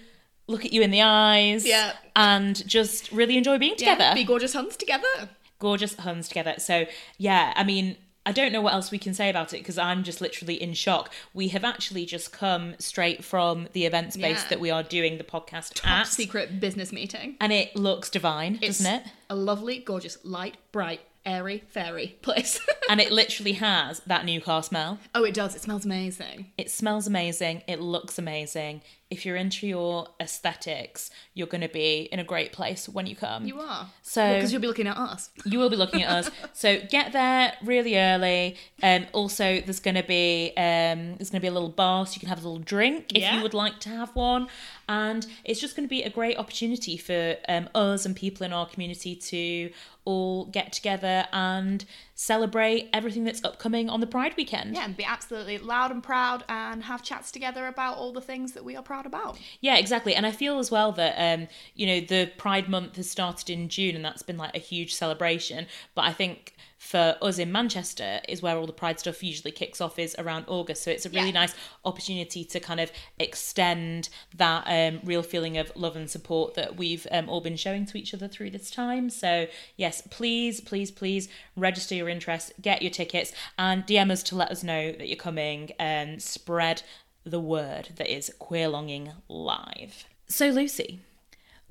look 0.47 0.65
at 0.65 0.71
you 0.73 0.81
in 0.81 0.91
the 0.91 1.01
eyes, 1.01 1.65
Yeah. 1.65 1.93
and 2.15 2.65
just 2.67 3.11
really 3.11 3.37
enjoy 3.37 3.57
being 3.57 3.75
Yeah, 3.77 3.93
together. 3.95 4.15
be 4.15 4.23
gorgeous 4.23 4.53
huns 4.53 4.75
together. 4.77 5.29
Gorgeous 5.59 5.95
huns 5.95 6.27
together. 6.27 6.55
So, 6.57 6.85
yeah, 7.17 7.53
I 7.55 7.63
mean, 7.63 7.97
I 8.25 8.31
don't 8.33 8.51
know 8.51 8.59
what 8.61 8.73
else 8.73 8.91
we 8.91 8.97
can 8.97 9.13
say 9.13 9.29
about 9.29 9.53
it 9.53 9.59
because 9.59 9.77
I'm 9.77 10.03
just 10.03 10.19
literally 10.19 10.61
in 10.61 10.73
shock. 10.73 11.13
We 11.33 11.47
have 11.49 11.63
actually 11.63 12.05
just 12.05 12.31
come 12.33 12.75
straight 12.77 13.23
from 13.23 13.69
the 13.71 13.85
event 13.85 14.13
space 14.13 14.41
Yeah. 14.43 14.49
that 14.49 14.59
we 14.59 14.69
are 14.69 14.83
doing 14.83 15.17
the 15.17 15.23
podcast 15.23 15.75
Top 15.75 15.89
at, 16.01 16.07
secret 16.07 16.59
business 16.59 16.91
meeting. 16.91 17.37
and 17.39 17.53
it 17.53 17.75
looks 17.75 18.09
divine, 18.09 18.59
It's 18.61 18.79
doesn't 18.79 18.93
it? 18.93 19.03
A 19.29 19.35
lovely, 19.35 19.79
gorgeous, 19.79 20.17
light, 20.23 20.57
bright, 20.73 21.01
airy, 21.27 21.63
fairy 21.67 22.15
place. 22.21 22.59
And 22.89 23.01
it 23.01 23.11
literally 23.11 23.51
has 23.51 23.99
that 24.07 24.23
new 24.23 24.39
car 24.39 24.63
smell. 24.63 24.97
oh, 25.13 25.25
it 25.25 25.33
does. 25.33 25.53
It 25.57 25.61
smells 25.61 25.83
amazing. 25.83 26.53
It 26.57 26.71
smells 26.71 27.05
amazing. 27.05 27.63
It 27.67 27.81
looks 27.81 28.17
amazing. 28.17 28.81
If 29.09 29.25
you're 29.25 29.35
into 29.35 29.67
your 29.67 30.07
aesthetics, 30.21 31.09
you're 31.33 31.47
going 31.47 31.61
to 31.61 31.67
be 31.69 32.07
in 32.13 32.19
a 32.19 32.23
great 32.23 32.53
place 32.53 32.87
when 32.87 33.05
you 33.05 33.15
come. 33.15 33.45
You 33.45 33.59
are. 33.59 33.87
So- 34.03 34.35
because 34.35 34.53
you'll 34.53 34.61
be 34.61 34.67
looking 34.69 34.87
at 34.87 34.95
us. 34.95 35.29
You 35.45 35.59
will 35.59 35.69
be 35.69 35.75
looking 35.75 36.03
at 36.03 36.09
us. 36.11 36.31
So 36.53 36.79
get 36.89 37.11
there 37.11 37.53
really 37.61 37.97
early. 37.97 38.55
Um, 38.81 39.07
also, 39.11 39.59
there's 39.59 39.81
going 39.81 39.95
to 39.95 40.03
be 40.03 40.53
um, 40.55 41.15
there's 41.17 41.29
going 41.29 41.39
to 41.41 41.45
be 41.47 41.47
a 41.47 41.51
little 41.53 41.69
bar, 41.69 42.05
so 42.05 42.13
you 42.13 42.19
can 42.21 42.29
have 42.29 42.39
a 42.43 42.47
little 42.47 42.63
drink 42.63 43.11
if 43.13 43.21
Yeah. 43.23 43.35
you 43.35 43.43
would 43.43 43.53
like 43.53 43.79
to 43.81 43.89
have 43.89 44.15
one. 44.15 44.47
And 44.87 45.27
it's 45.43 45.59
just 45.59 45.75
going 45.75 45.85
to 45.87 45.89
be 45.89 46.03
a 46.03 46.09
great 46.09 46.37
opportunity 46.37 46.95
for 46.95 47.35
um, 47.49 47.67
us 47.75 48.05
and 48.05 48.15
people 48.15 48.45
in 48.45 48.53
our 48.53 48.65
community 48.65 49.13
to 49.15 49.71
all 50.07 50.45
get 50.45 50.71
together 50.71 51.27
and 51.33 51.83
celebrate 52.15 52.89
everything 52.93 53.25
that's 53.25 53.43
upcoming 53.43 53.89
on 53.89 53.99
the 53.99 54.07
Pride 54.07 54.33
weekend. 54.37 54.73
Yeah, 54.73 54.85
and 54.85 54.95
be 54.97 55.03
absolutely 55.03 55.57
loud 55.57 55.91
and 55.91 56.01
proud 56.01 56.43
and 56.49 56.83
have 56.85 57.03
chats 57.03 57.29
together 57.31 57.67
about 57.67 57.97
all 57.97 58.13
the 58.13 58.21
things 58.21 58.53
that 58.53 58.63
we 58.63 58.75
are 58.75 58.81
proud 58.81 59.05
about. 59.05 59.37
Yeah, 59.59 59.77
exactly. 59.77 60.15
And 60.15 60.25
I 60.25 60.31
feel 60.31 60.57
as 60.59 60.71
well 60.71 60.91
that 60.93 61.15
um, 61.17 61.47
you 61.75 61.85
know, 61.85 61.99
the 61.99 62.31
Pride 62.37 62.69
month 62.69 62.95
has 62.95 63.09
started 63.11 63.49
in 63.49 63.69
June 63.69 63.95
and 63.95 64.03
that's 64.05 64.23
been 64.23 64.37
like 64.37 64.55
a 64.55 64.59
huge 64.59 64.95
celebration. 64.95 65.67
But 65.93 66.05
I 66.05 66.13
think 66.13 66.53
for 66.79 67.15
us 67.23 67.39
in 67.39 67.51
Manchester 67.51 68.19
is 68.29 68.41
where 68.43 68.55
all 68.55 68.67
the 68.67 68.73
Pride 68.73 68.99
stuff 68.99 69.23
usually 69.23 69.51
kicks 69.51 69.81
off 69.81 69.97
is 69.99 70.15
around 70.19 70.45
August. 70.47 70.83
So 70.83 70.91
it's 70.91 71.05
a 71.07 71.09
really 71.09 71.27
Yeah. 71.27 71.41
nice 71.41 71.55
opportunity 71.83 72.43
to 72.45 72.59
kind 72.59 72.79
of 72.79 72.91
extend 73.19 74.09
that 74.35 74.63
um, 74.67 75.01
real 75.03 75.23
feeling 75.23 75.57
of 75.57 75.71
love 75.75 75.95
and 75.95 76.09
support 76.09 76.53
that 76.53 76.77
we've 76.77 77.05
um, 77.11 77.29
all 77.29 77.41
been 77.41 77.55
showing 77.57 77.85
to 77.87 77.97
each 77.97 78.13
other 78.13 78.27
through 78.27 78.51
this 78.51 78.69
time. 78.69 79.09
So 79.09 79.47
yes, 79.75 79.96
please, 80.01 80.61
please, 80.61 80.91
please 80.91 81.27
register 81.55 81.95
your 81.95 82.09
interest, 82.09 82.53
get 82.61 82.81
your 82.81 82.91
tickets, 82.91 83.31
and 83.57 83.85
DM 83.85 84.11
us 84.11 84.23
to 84.23 84.35
let 84.35 84.51
us 84.51 84.63
know 84.63 84.91
that 84.91 85.07
you're 85.07 85.17
coming 85.17 85.71
and 85.79 86.21
spread 86.21 86.83
the 87.25 87.39
word 87.39 87.89
that 87.97 88.11
is 88.11 88.31
Queer 88.39 88.67
Longing 88.69 89.11
Live. 89.27 90.05
So, 90.27 90.47
Lucy, 90.47 90.99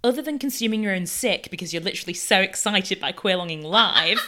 other 0.05 0.23
than 0.23 0.39
consuming 0.39 0.83
your 0.83 0.95
own 0.95 1.07
sick 1.07 1.49
because 1.51 1.73
you're 1.73 1.83
literally 1.83 2.15
so 2.15 2.41
excited 2.41 3.01
by 3.01 3.13
Queer 3.13 3.37
Longing 3.37 3.63
Live, 3.63 4.21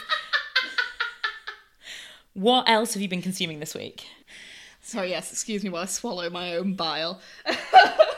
what 2.33 2.67
else 2.67 2.93
have 2.93 3.01
you 3.01 3.07
been 3.07 3.21
consuming 3.21 3.59
this 3.59 3.75
week? 3.75 4.05
Sorry, 4.81 5.09
yes, 5.09 5.31
excuse 5.31 5.63
me 5.63 5.69
while 5.69 5.83
I 5.83 5.85
swallow 5.85 6.29
my 6.29 6.55
own 6.55 6.73
bile. 6.73 7.21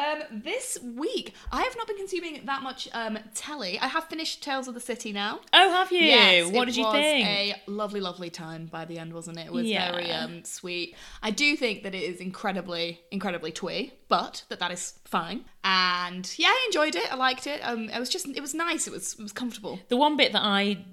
um, 0.00 0.22
this 0.42 0.78
week, 0.82 1.34
I 1.52 1.62
have 1.62 1.76
not 1.76 1.86
been 1.86 1.96
consuming 1.96 2.40
that 2.46 2.62
much 2.62 2.88
um, 2.92 3.18
telly. 3.34 3.78
I 3.78 3.86
have 3.86 4.04
finished 4.04 4.42
Tales 4.42 4.66
of 4.68 4.74
the 4.74 4.80
City 4.80 5.12
now. 5.12 5.40
Oh, 5.52 5.70
have 5.70 5.92
you? 5.92 6.00
Yes, 6.00 6.50
what 6.52 6.64
did 6.66 6.76
you 6.76 6.84
was 6.84 6.94
think? 6.94 7.26
A 7.26 7.54
lovely, 7.66 8.00
lovely 8.00 8.30
time 8.30 8.66
by 8.66 8.84
the 8.84 8.98
end, 8.98 9.12
wasn't 9.12 9.38
it? 9.38 9.46
It 9.46 9.52
was 9.52 9.66
Yeah. 9.66 9.90
very 9.92 10.10
um, 10.10 10.44
sweet. 10.44 10.96
I 11.22 11.30
do 11.30 11.56
think 11.56 11.82
that 11.82 11.94
it 11.94 12.02
is 12.02 12.20
incredibly, 12.20 13.00
incredibly 13.10 13.52
twee, 13.52 13.92
but 14.08 14.44
that 14.48 14.58
that 14.60 14.70
is 14.72 14.94
fine. 15.04 15.44
And 15.64 16.32
yeah, 16.38 16.48
I 16.48 16.62
enjoyed 16.66 16.96
it. 16.96 17.12
I 17.12 17.16
liked 17.16 17.46
it. 17.46 17.60
Um, 17.62 17.88
it 17.90 17.98
was 17.98 18.08
just, 18.08 18.26
it 18.28 18.40
was 18.40 18.54
nice. 18.54 18.86
It 18.86 18.92
was, 18.92 19.14
it 19.14 19.22
was 19.22 19.32
comfortable. 19.32 19.78
The 19.88 19.96
one 19.96 20.16
bit 20.16 20.32
that 20.32 20.42
I, 20.42 20.84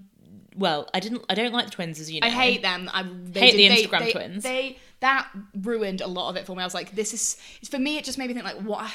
well, 0.56 0.89
I 0.93 1.00
didn't, 1.00 1.24
I 1.30 1.36
don't 1.36 1.54
like 1.54 1.65
the 1.65 1.72
twins, 1.72 2.00
as 2.00 2.12
you 2.12 2.20
know. 2.20 2.28
I 2.28 2.32
hate 2.32 2.62
them. 2.63 2.89
I 2.93 3.04
Hate 3.04 3.34
did- 3.34 3.54
the 3.56 3.70
Instagram 3.88 4.00
they- 4.00 4.12
twins. 4.12 4.43
They 4.43 4.78
that 5.00 5.28
ruined 5.62 6.02
a 6.02 6.08
lot 6.08 6.30
of 6.30 6.36
it 6.36 6.46
for 6.46 6.56
me. 6.56 6.62
I 6.64 6.66
was 6.66 6.74
like, 6.74 6.92
this 6.96 7.14
is 7.14 7.38
for 7.70 7.80
me. 7.80 7.98
It 7.98 8.06
just 8.06 8.18
made 8.18 8.28
me 8.28 8.34
think 8.34 8.46
like, 8.46 8.62
what 8.62 8.92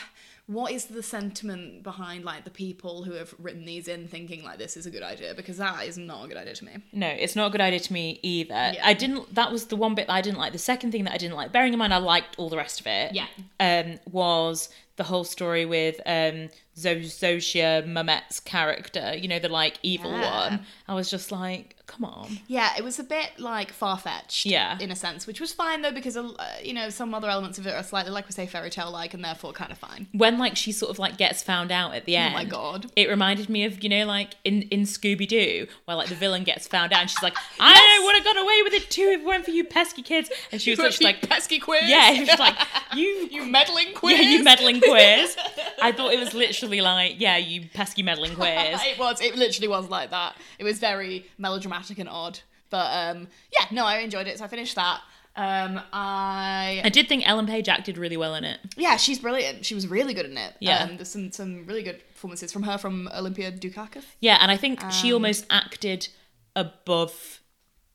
what 0.49 0.73
is 0.73 0.87
the 0.87 1.05
sentiment 1.05 1.85
behind 1.85 2.25
like 2.25 2.43
the 2.45 2.51
people 2.51 3.05
who 3.05 3.13
have 3.13 3.33
written 3.39 3.65
these 3.65 3.87
in 3.87 4.09
thinking 4.09 4.43
like 4.43 4.59
this 4.59 4.77
is 4.77 4.87
a 4.87 4.91
good 4.91 5.03
idea 5.05 5.33
because 5.35 5.57
that 5.59 5.87
is 5.87 5.97
not 5.97 6.25
a 6.25 6.29
good 6.29 6.37
idea 6.37 6.53
to 6.53 6.65
me. 6.65 6.73
No, 6.93 7.07
it's 7.07 7.37
not 7.37 7.47
a 7.47 7.51
good 7.51 7.61
idea 7.61 7.79
to 7.79 7.93
me 7.93 8.19
either. 8.23 8.73
I 8.83 8.93
didn't. 8.93 9.33
That 9.37 9.53
was 9.53 9.67
the 9.67 9.77
one 9.77 9.95
bit 9.95 10.09
that 10.09 10.13
I 10.13 10.21
didn't 10.21 10.39
like. 10.39 10.53
The 10.53 10.59
second 10.59 10.91
thing 10.91 11.05
that 11.05 11.13
I 11.15 11.17
didn't 11.17 11.37
like, 11.37 11.53
bearing 11.53 11.73
in 11.73 11.79
mind 11.79 11.95
I 11.95 11.99
liked 11.99 12.39
all 12.39 12.49
the 12.51 12.57
rest 12.57 12.81
of 12.81 12.87
it. 12.89 13.15
Yeah. 13.15 13.27
Um, 13.61 14.01
was 14.11 14.69
the 14.97 15.05
whole 15.05 15.25
story 15.25 15.65
with 15.65 16.01
um 16.07 16.49
Zo- 16.77 16.97
Zosia 16.97 17.87
Mamet's 17.87 18.41
character. 18.41 19.15
You 19.17 19.29
know, 19.29 19.39
the 19.39 19.49
like 19.49 19.79
evil 19.85 20.11
Yeah. 20.11 20.51
one. 20.51 20.67
I 20.89 20.95
was 20.95 21.09
just 21.09 21.31
like, 21.31 21.77
come 21.93 22.05
on. 22.05 22.39
Yeah, 22.47 22.71
it 22.77 22.85
was 22.85 22.99
a 22.99 23.05
bit 23.05 23.33
like 23.39 23.71
far 23.73 23.99
fetched. 23.99 24.47
Yeah. 24.47 24.79
in 24.79 24.91
a 24.91 24.97
sense, 24.97 25.27
which 25.27 25.41
was 25.41 25.53
fine 25.53 25.83
though 25.83 25.93
because 25.93 26.17
uh, 26.17 26.33
you 26.63 26.73
know 26.73 26.89
some 26.91 27.15
other 27.15 27.29
elements 27.29 27.59
of 27.59 27.67
it 27.67 27.75
are 27.75 27.83
slightly 27.83 28.11
like 28.11 28.27
we 28.27 28.33
say 28.33 28.47
fairy 28.47 28.71
tale 28.71 28.91
like 28.91 29.15
and 29.15 29.25
therefore 29.25 29.53
kind 29.53 29.71
of 29.71 29.79
fine. 29.79 30.09
When 30.13 30.39
like 30.39 30.57
she 30.57 30.73
sort 30.73 30.91
of 30.91 30.99
like 30.99 31.17
gets 31.19 31.43
found 31.43 31.71
out 31.71 31.95
at 31.95 32.05
the 32.05 32.17
end. 32.17 32.35
Oh 32.35 32.39
my 32.39 32.45
God. 32.45 32.91
It 32.97 33.09
reminded 33.09 33.49
me 33.49 33.65
of 33.65 33.83
you 33.83 33.89
know 33.89 34.07
like 34.07 34.35
in 34.45 34.63
in 34.63 34.83
Scooby 34.83 35.29
Doo 35.29 35.67
where 35.85 35.97
like 35.97 36.09
the 36.09 36.15
villain 36.15 36.45
gets 36.45 36.67
found 36.67 36.93
out 36.93 37.01
and 37.03 37.11
she's 37.11 37.23
like, 37.23 37.37
I 37.61 38.01
would 38.05 38.15
have 38.17 38.25
got 38.25 38.37
away 38.43 38.63
with 38.65 38.73
it 38.75 38.91
too 38.91 39.11
if 39.15 39.21
it 39.21 39.27
weren't 39.27 39.45
for 39.45 39.51
you 39.51 39.65
pesky 39.65 40.03
kids. 40.03 40.31
And 40.51 40.61
she 40.61 40.71
was 40.71 40.79
literally 40.79 41.13
like, 41.13 41.29
pesky 41.29 41.59
quiz. 41.59 41.83
yeah, 41.87 42.15
she 42.15 42.21
was 42.25 42.39
like, 42.39 42.57
you 42.95 43.29
you 43.31 43.45
meddling 43.45 43.95
quiz. 43.95 44.13
Yeah, 44.23 44.29
you 44.29 44.45
meddling 44.45 44.81
quiz. 44.81 45.37
I 45.81 45.91
thought 45.93 46.13
it 46.13 46.21
was 46.21 46.35
literally 46.35 46.81
like, 46.81 47.19
yeah, 47.19 47.39
you 47.39 47.69
pesky 47.73 48.03
meddling 48.03 48.35
quiz. 48.35 48.79
it 48.83 48.99
was. 48.99 49.21
It 49.21 49.37
literally 49.37 49.69
was 49.69 49.89
like 49.89 50.11
that. 50.11 50.37
It 50.59 50.65
was 50.65 50.79
very 50.79 51.27
melodramatic 51.39 51.82
and 51.91 52.09
odd. 52.09 52.41
But 52.71 52.87
um, 53.17 53.29
yeah, 53.59 53.67
no, 53.71 53.85
I 53.85 53.99
enjoyed 53.99 54.27
it. 54.27 54.39
So 54.39 54.45
I 54.45 54.49
finished 54.49 54.75
that. 54.77 55.01
Um, 55.35 55.81
I 55.95 56.83
I 56.85 56.89
did 56.91 57.09
think 57.09 57.27
Ellen 57.27 57.47
Page 57.47 57.69
acted 57.69 57.97
really 57.97 58.17
well 58.19 58.35
in 58.35 58.45
it. 58.45 58.61
yeah, 58.77 58.97
she's 58.97 59.19
brilliant. 59.19 59.65
She 59.65 59.75
was 59.75 59.87
really 59.87 60.13
good 60.15 60.27
in 60.27 60.37
it. 60.37 60.55
Yeah. 60.61 60.85
Um, 60.85 60.97
there's 60.97 61.09
some 61.09 61.33
some 61.33 61.65
really 61.67 61.83
good 61.83 62.03
performances 62.13 62.53
from 62.53 62.63
her 62.65 62.77
from 62.79 63.09
Olympia 63.15 63.51
Dukakis. 63.53 64.05
Yeah, 64.21 64.37
and 64.41 64.51
I 64.51 64.57
think 64.59 64.81
she 64.91 65.09
Um, 65.09 65.15
almost 65.15 65.47
acted 65.51 66.09
above 66.55 67.41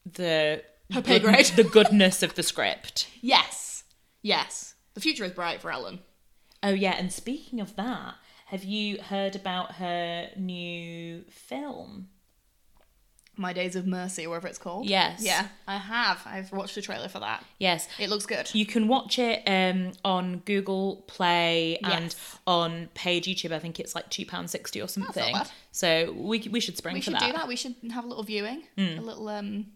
the 0.05 0.63
Her 0.91 1.01
pay 1.01 1.19
grade. 1.19 1.45
the 1.55 1.63
goodness 1.63 2.23
of 2.23 2.33
the 2.35 2.43
script. 2.43 3.07
Yes, 3.21 3.83
yes. 4.21 4.73
The 4.95 5.01
future 5.01 5.23
is 5.25 5.31
bright 5.31 5.61
for 5.61 5.71
Ellen. 5.71 5.99
Oh 6.63 6.69
yeah, 6.71 6.95
and 6.97 7.11
speaking 7.13 7.59
of 7.61 7.75
that, 7.75 8.15
have 8.47 8.63
you 8.63 8.97
heard 8.99 9.35
about 9.35 9.73
her 9.75 10.29
new 10.35 11.23
film? 11.29 12.07
My 13.37 13.53
Days 13.53 13.75
of 13.75 13.85
Mercy, 13.87 14.25
or 14.25 14.29
whatever 14.29 14.47
it's 14.47 14.57
called. 14.57 14.85
Yes. 14.87 15.23
Yeah, 15.23 15.47
I 15.67 15.77
have. 15.77 16.21
I've 16.25 16.51
watched 16.51 16.75
the 16.75 16.81
trailer 16.81 17.07
for 17.07 17.19
that. 17.19 17.43
Yes. 17.59 17.87
It 17.99 18.09
looks 18.09 18.25
good. 18.25 18.49
You 18.53 18.65
can 18.65 18.87
watch 18.87 19.19
it 19.19 19.43
um, 19.47 19.93
on 20.03 20.37
Google 20.45 21.03
Play 21.07 21.77
and 21.83 22.03
Yes. 22.05 22.37
on 22.45 22.89
Page 22.93 23.27
YouTube. 23.27 23.51
I 23.51 23.59
think 23.59 23.79
it's 23.79 23.95
like 23.95 24.09
two 24.09 24.25
pound 24.25 24.49
sixty 24.49 24.81
or 24.81 24.87
something. 24.87 25.33
bad. 25.33 25.49
So 25.71 26.13
we 26.17 26.39
we 26.51 26.59
should 26.59 26.77
spring 26.77 26.95
we 26.95 27.01
for 27.01 27.05
should 27.05 27.13
that. 27.15 27.23
Hmm. 27.23 27.31
do 27.31 27.37
that. 27.37 27.47
We 27.47 27.55
should 27.55 27.75
have 27.91 28.03
a 28.03 28.07
little 28.07 28.23
viewing, 28.23 28.63
a 28.77 28.81
little 28.99 29.27
um, 29.29 29.67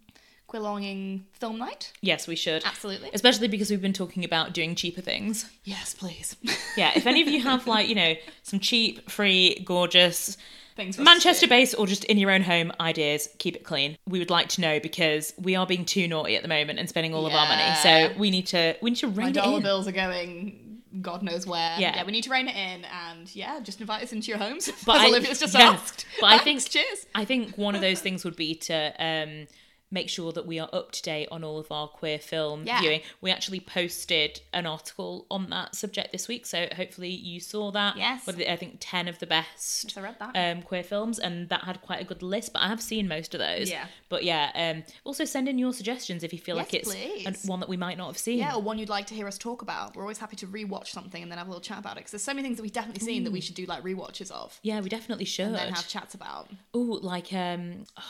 Queer 0.47 0.63
Longing 0.63 1.25
film 1.33 1.57
night. 1.59 1.93
Yes, 2.01 2.27
we 2.27 2.35
should. 2.35 2.65
Absolutely. 2.65 3.09
Especially 3.13 3.47
because 3.47 3.69
we've 3.69 3.81
been 3.81 3.93
talking 3.93 4.25
about 4.25 4.51
doing 4.53 4.75
cheaper 4.75 4.99
things. 5.01 5.49
Yes, 5.63 5.93
please. 5.93 6.35
Yeah, 6.75 6.91
if 6.95 7.05
any 7.07 7.21
of 7.21 7.27
you 7.29 7.41
have 7.43 7.67
like, 7.67 7.87
you 7.87 7.95
know, 7.95 8.15
some 8.43 8.59
cheap, 8.59 9.09
free, 9.09 9.61
gorgeous 9.63 10.35
Things 10.81 10.95
for 10.95 11.01
us 11.01 11.05
to 11.05 11.11
Manchester 11.11 11.47
based 11.47 11.75
or 11.77 11.87
just 11.87 12.03
in 12.05 12.17
your 12.17 12.31
own 12.31 12.41
home 12.41 12.71
ideas, 12.79 13.29
keep 13.39 13.55
it 13.55 13.63
clean. 13.63 13.97
We 14.07 14.19
would 14.19 14.29
like 14.29 14.49
to 14.49 14.61
know 14.61 14.79
because 14.79 15.33
we 15.37 15.55
are 15.55 15.65
being 15.67 15.85
too 15.85 16.07
naughty 16.07 16.35
at 16.35 16.41
the 16.41 16.47
moment 16.47 16.79
and 16.79 16.87
spending 16.89 17.13
all 17.13 17.25
of 17.25 17.33
our 17.33 17.47
money. 17.47 17.75
So 17.83 18.11
we 18.19 18.31
need 18.31 18.47
to 18.47 18.75
we 18.81 18.91
need 18.91 18.97
to 18.97 19.07
My 19.07 19.13
rein 19.13 19.27
it 19.29 19.33
dollar 19.33 19.57
in. 19.57 19.63
bills 19.63 19.87
are 19.87 19.91
going 19.91 20.67
God 21.01 21.23
knows 21.23 21.47
where. 21.47 21.75
Yeah. 21.79 21.95
yeah. 21.95 22.03
we 22.03 22.11
need 22.11 22.23
to 22.25 22.29
rein 22.29 22.49
it 22.49 22.55
in 22.55 22.83
and 22.85 23.33
yeah, 23.33 23.61
just 23.61 23.79
invite 23.79 24.03
us 24.03 24.11
into 24.11 24.27
your 24.27 24.37
homes. 24.39 24.69
But 24.85 24.97
as 24.97 25.01
I- 25.03 25.07
Olivia's 25.07 25.39
just 25.39 25.55
asked. 25.71 26.05
but 26.19 26.27
I 26.27 26.37
Thanks, 26.39 26.65
think- 26.67 26.85
cheers. 26.85 27.05
I 27.15 27.23
think 27.25 27.55
one 27.57 27.75
of 27.75 27.81
those 27.81 28.01
things 28.01 28.25
would 28.25 28.35
be 28.35 28.55
to 28.55 28.93
um 28.99 29.47
make 29.91 30.09
sure 30.09 30.31
that 30.31 30.47
we 30.47 30.57
are 30.57 30.69
up 30.71 30.91
to 30.93 31.01
date 31.03 31.27
on 31.31 31.43
all 31.43 31.59
of 31.59 31.71
our 31.71 31.87
queer 31.87 32.17
film 32.17 32.63
Yeah. 32.65 32.79
viewing. 32.81 33.01
We 33.19 33.29
actually 33.29 33.59
posted 33.59 34.39
an 34.53 34.65
article 34.65 35.25
on 35.29 35.49
that 35.49 35.75
subject 35.75 36.11
this 36.11 36.27
week, 36.27 36.45
so 36.45 36.67
hopefully 36.75 37.09
you 37.09 37.39
saw 37.39 37.71
that. 37.71 37.97
Yes. 37.97 38.27
I 38.27 38.55
think 38.55 38.77
ten 38.79 39.07
of 39.07 39.19
the 39.19 39.27
best 39.27 39.97
I 39.97 40.01
read 40.01 40.15
that. 40.19 40.35
um, 40.35 40.61
queer 40.63 40.83
films, 40.83 41.19
and 41.19 41.49
that 41.49 41.65
had 41.65 41.81
quite 41.81 42.01
a 42.01 42.05
good 42.05 42.23
list. 42.23 42.53
But 42.53 42.61
I 42.61 42.67
have 42.69 42.81
seen 42.81 43.07
most 43.07 43.33
of 43.33 43.39
those. 43.39 43.69
Yeah. 43.69 43.85
But 44.09 44.23
yeah, 44.23 44.51
um, 44.55 44.83
also 45.03 45.25
send 45.25 45.49
in 45.49 45.57
your 45.57 45.73
suggestions 45.73 46.23
if 46.23 46.31
you 46.33 46.39
feel 46.39 46.55
Yes, 46.55 46.65
like 46.67 46.73
it's 46.73 46.89
please. 46.89 47.45
one 47.45 47.59
that 47.59 47.69
we 47.69 47.77
might 47.77 47.97
not 47.97 48.07
have 48.07 48.17
seen. 48.17 48.39
Yeah, 48.39 48.55
or 48.55 48.61
one 48.61 48.77
you'd 48.79 48.89
like 48.89 49.07
to 49.07 49.13
hear 49.13 49.27
us 49.27 49.37
talk 49.37 49.61
about. 49.61 49.95
We're 49.95 50.03
always 50.03 50.17
happy 50.19 50.35
to 50.37 50.47
rewatch 50.47 50.87
something 50.87 51.21
and 51.21 51.31
then 51.31 51.37
have 51.37 51.47
a 51.47 51.49
little 51.49 51.61
chat 51.61 51.79
about 51.79 51.93
it. 51.93 52.01
Because 52.01 52.11
there's 52.11 52.23
so 52.23 52.33
many 52.33 52.47
things 52.47 52.57
that 52.57 52.63
we've 52.63 52.71
definitely 52.71 53.05
seen 53.05 53.23
that 53.25 53.31
we 53.31 53.41
should 53.41 53.55
do 53.55 53.65
like 53.65 53.83
rewatches 53.83 54.31
of. 54.31 54.57
Yeah, 54.63 54.79
we 54.81 54.89
definitely 54.89 55.25
should. 55.25 55.47
And 55.47 55.55
then 55.55 55.73
have 55.73 55.87
chats 55.87 56.13
about. 56.15 56.49
Oh, 56.73 56.99
like 57.01 57.33
um, 57.33 57.85
oh 57.97 58.03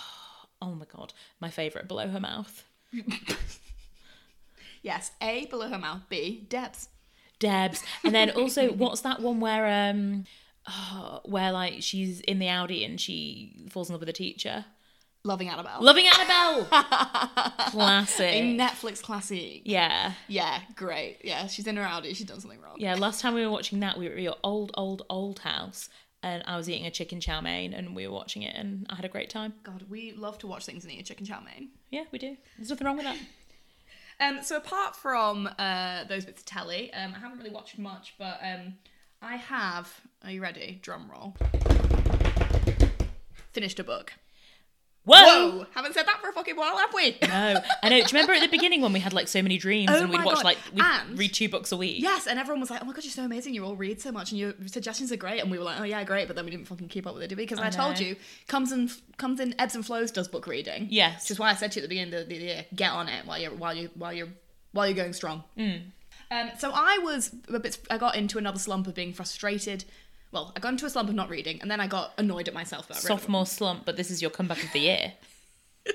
my 0.69 0.85
god, 0.85 1.13
my 1.39 1.49
favorite 1.49 1.87
below 1.87 2.07
her 2.07 2.19
mouth. 2.19 2.63
Yes, 4.81 5.11
A, 5.21 5.45
below 5.45 5.69
her 5.69 5.77
mouth. 5.77 6.01
B, 6.09 6.45
Debs. 6.49 6.89
Debs. 7.39 7.83
And 8.03 8.13
then 8.13 8.29
also, 8.35 8.71
what's 8.71 9.01
that 9.01 9.19
one 9.19 9.39
where 9.39 9.89
um, 9.89 10.25
oh, 10.67 11.21
where 11.25 11.51
like 11.51 11.81
she's 11.81 12.19
in 12.21 12.39
the 12.39 12.49
Audi 12.49 12.83
and 12.83 12.99
she 12.99 13.67
falls 13.69 13.89
in 13.89 13.93
love 13.93 14.01
with 14.01 14.09
a 14.09 14.13
teacher? 14.13 14.65
Loving 15.23 15.49
Annabelle. 15.49 15.77
Loving 15.81 16.07
Annabelle. 16.07 16.67
a 16.71 17.53
Classic. 17.69 18.43
Netflix 18.43 19.03
classic. 19.03 19.61
Yeah. 19.65 20.13
Yeah, 20.27 20.61
great. 20.75 21.19
Yeah, 21.23 21.45
she's 21.45 21.67
in 21.67 21.75
her 21.75 21.83
Audi. 21.83 22.15
She's 22.15 22.25
done 22.25 22.39
something 22.39 22.59
wrong. 22.59 22.77
Yeah, 22.77 22.95
last 22.95 23.21
time 23.21 23.35
we 23.35 23.45
were 23.45 23.51
watching 23.51 23.81
that, 23.81 23.99
we 23.99 24.09
were 24.09 24.15
at 24.15 24.21
your 24.21 24.37
old, 24.43 24.71
old, 24.73 25.03
old 25.11 25.39
house, 25.39 25.89
and 26.23 26.43
I 26.45 26.57
was 26.57 26.69
eating 26.69 26.85
a 26.85 26.91
chicken 26.91 27.19
chow 27.19 27.41
mein, 27.41 27.73
and 27.73 27.95
we 27.95 28.07
were 28.07 28.13
watching 28.13 28.43
it, 28.43 28.55
and 28.55 28.85
I 28.89 28.95
had 28.95 29.05
a 29.05 29.09
great 29.09 29.29
time. 29.29 29.53
God, 29.63 29.85
we 29.89 30.13
love 30.13 30.37
to 30.39 30.47
watch 30.47 30.65
things 30.65 30.83
and 30.83 30.93
eat 30.93 30.99
a 30.99 31.03
chicken 31.03 31.25
chow 31.25 31.41
mein. 31.43 31.69
Yeah, 31.89 32.03
we 32.11 32.19
do. 32.19 32.37
There's 32.57 32.69
nothing 32.69 32.85
wrong 32.87 32.97
with 32.97 33.05
that. 33.05 33.17
Um, 34.19 34.43
so 34.43 34.57
apart 34.57 34.95
from 34.95 35.49
uh, 35.57 36.03
those 36.03 36.25
bits 36.25 36.41
of 36.41 36.45
telly, 36.45 36.93
um, 36.93 37.15
I 37.15 37.19
haven't 37.19 37.39
really 37.39 37.49
watched 37.49 37.79
much, 37.79 38.13
but 38.19 38.39
um, 38.43 38.75
I 39.19 39.37
have. 39.37 39.91
Are 40.23 40.29
you 40.29 40.43
ready? 40.43 40.77
Drum 40.83 41.09
roll. 41.11 41.35
Finished 43.51 43.79
a 43.79 43.83
book. 43.83 44.13
Whoa! 45.03 45.15
Whoa! 45.15 45.65
Haven't 45.73 45.93
said 45.95 46.05
that 46.05 46.21
for 46.21 46.29
a 46.29 46.31
fucking 46.33 46.55
while, 46.55 46.77
have 46.77 46.93
we? 46.93 47.17
No, 47.23 47.59
I 47.81 47.89
know. 47.89 47.95
Do 47.95 47.95
you 47.97 48.05
remember 48.13 48.33
at 48.33 48.41
the 48.41 48.47
beginning 48.47 48.81
when 48.81 48.93
we 48.93 48.99
had 48.99 49.13
like 49.13 49.27
so 49.27 49.41
many 49.41 49.57
dreams 49.57 49.89
Oh 49.91 49.99
and 50.01 50.09
we'd 50.11 50.23
watch 50.23 50.35
God. 50.35 50.43
like 50.43 50.57
we'd 50.73 50.83
And- 50.83 51.17
read 51.17 51.33
two 51.33 51.49
books 51.49 51.71
a 51.71 51.77
week? 51.77 52.01
Yes, 52.03 52.27
and 52.27 52.37
everyone 52.37 52.59
was 52.59 52.69
like, 52.69 52.83
"Oh 52.83 52.85
my 52.85 52.93
god, 52.93 53.03
you're 53.03 53.11
so 53.11 53.23
amazing! 53.25 53.55
You 53.55 53.65
all 53.65 53.75
read 53.75 53.99
so 53.99 54.11
much, 54.11 54.31
and 54.31 54.39
your 54.39 54.53
suggestions 54.67 55.11
are 55.11 55.17
great." 55.17 55.39
And 55.41 55.49
we 55.49 55.57
were 55.57 55.63
like, 55.63 55.79
"Oh 55.79 55.83
yeah, 55.83 56.03
great," 56.03 56.27
but 56.27 56.35
then 56.35 56.45
we 56.45 56.51
didn't 56.51 56.67
fucking 56.67 56.87
keep 56.89 57.07
up 57.07 57.15
with 57.15 57.23
it, 57.23 57.27
did 57.29 57.37
we? 57.39 57.45
Because 57.45 57.57
I, 57.59 57.67
I 57.67 57.69
told 57.71 57.99
you, 57.99 58.15
comes 58.47 58.71
and 58.71 58.91
comes 59.17 59.39
in 59.39 59.55
ebbs 59.57 59.73
and 59.75 59.83
flows. 59.83 60.11
Does 60.11 60.27
book 60.27 60.45
reading? 60.45 60.87
Yes. 60.91 61.23
which 61.23 61.31
is 61.31 61.39
why 61.39 61.49
I 61.49 61.55
said 61.55 61.71
to 61.71 61.79
you 61.79 61.83
at 61.83 61.89
the 61.89 61.95
beginning 61.95 62.13
of 62.21 62.29
the 62.29 62.35
year, 62.35 62.65
get 62.75 62.91
on 62.91 63.07
it 63.07 63.25
while 63.25 63.39
you're 63.39 63.51
while 63.55 63.73
you 63.73 63.89
while 63.95 64.13
you're 64.13 64.29
while 64.71 64.85
you're 64.87 64.95
going 64.95 65.13
strong. 65.13 65.43
Mm. 65.57 65.81
Um, 66.29 66.49
so 66.59 66.71
I 66.73 66.99
was 67.03 67.35
a 67.51 67.59
bit. 67.59 67.77
I 67.89 67.97
got 67.97 68.15
into 68.15 68.37
another 68.37 68.59
slump 68.59 68.85
of 68.87 68.93
being 68.95 69.13
frustrated. 69.13 69.83
Well, 70.31 70.53
I 70.55 70.59
got 70.59 70.69
into 70.69 70.85
a 70.85 70.89
slump 70.89 71.09
of 71.09 71.15
not 71.15 71.29
reading, 71.29 71.61
and 71.61 71.69
then 71.69 71.79
I 71.79 71.87
got 71.87 72.13
annoyed 72.17 72.47
at 72.47 72.53
myself 72.53 72.85
about 72.85 72.99
Sophomore 72.99 73.45
slump, 73.45 73.85
but 73.85 73.97
this 73.97 74.09
is 74.09 74.21
your 74.21 74.31
comeback 74.31 74.63
of 74.63 74.71
the 74.71 74.79
year. 74.79 75.13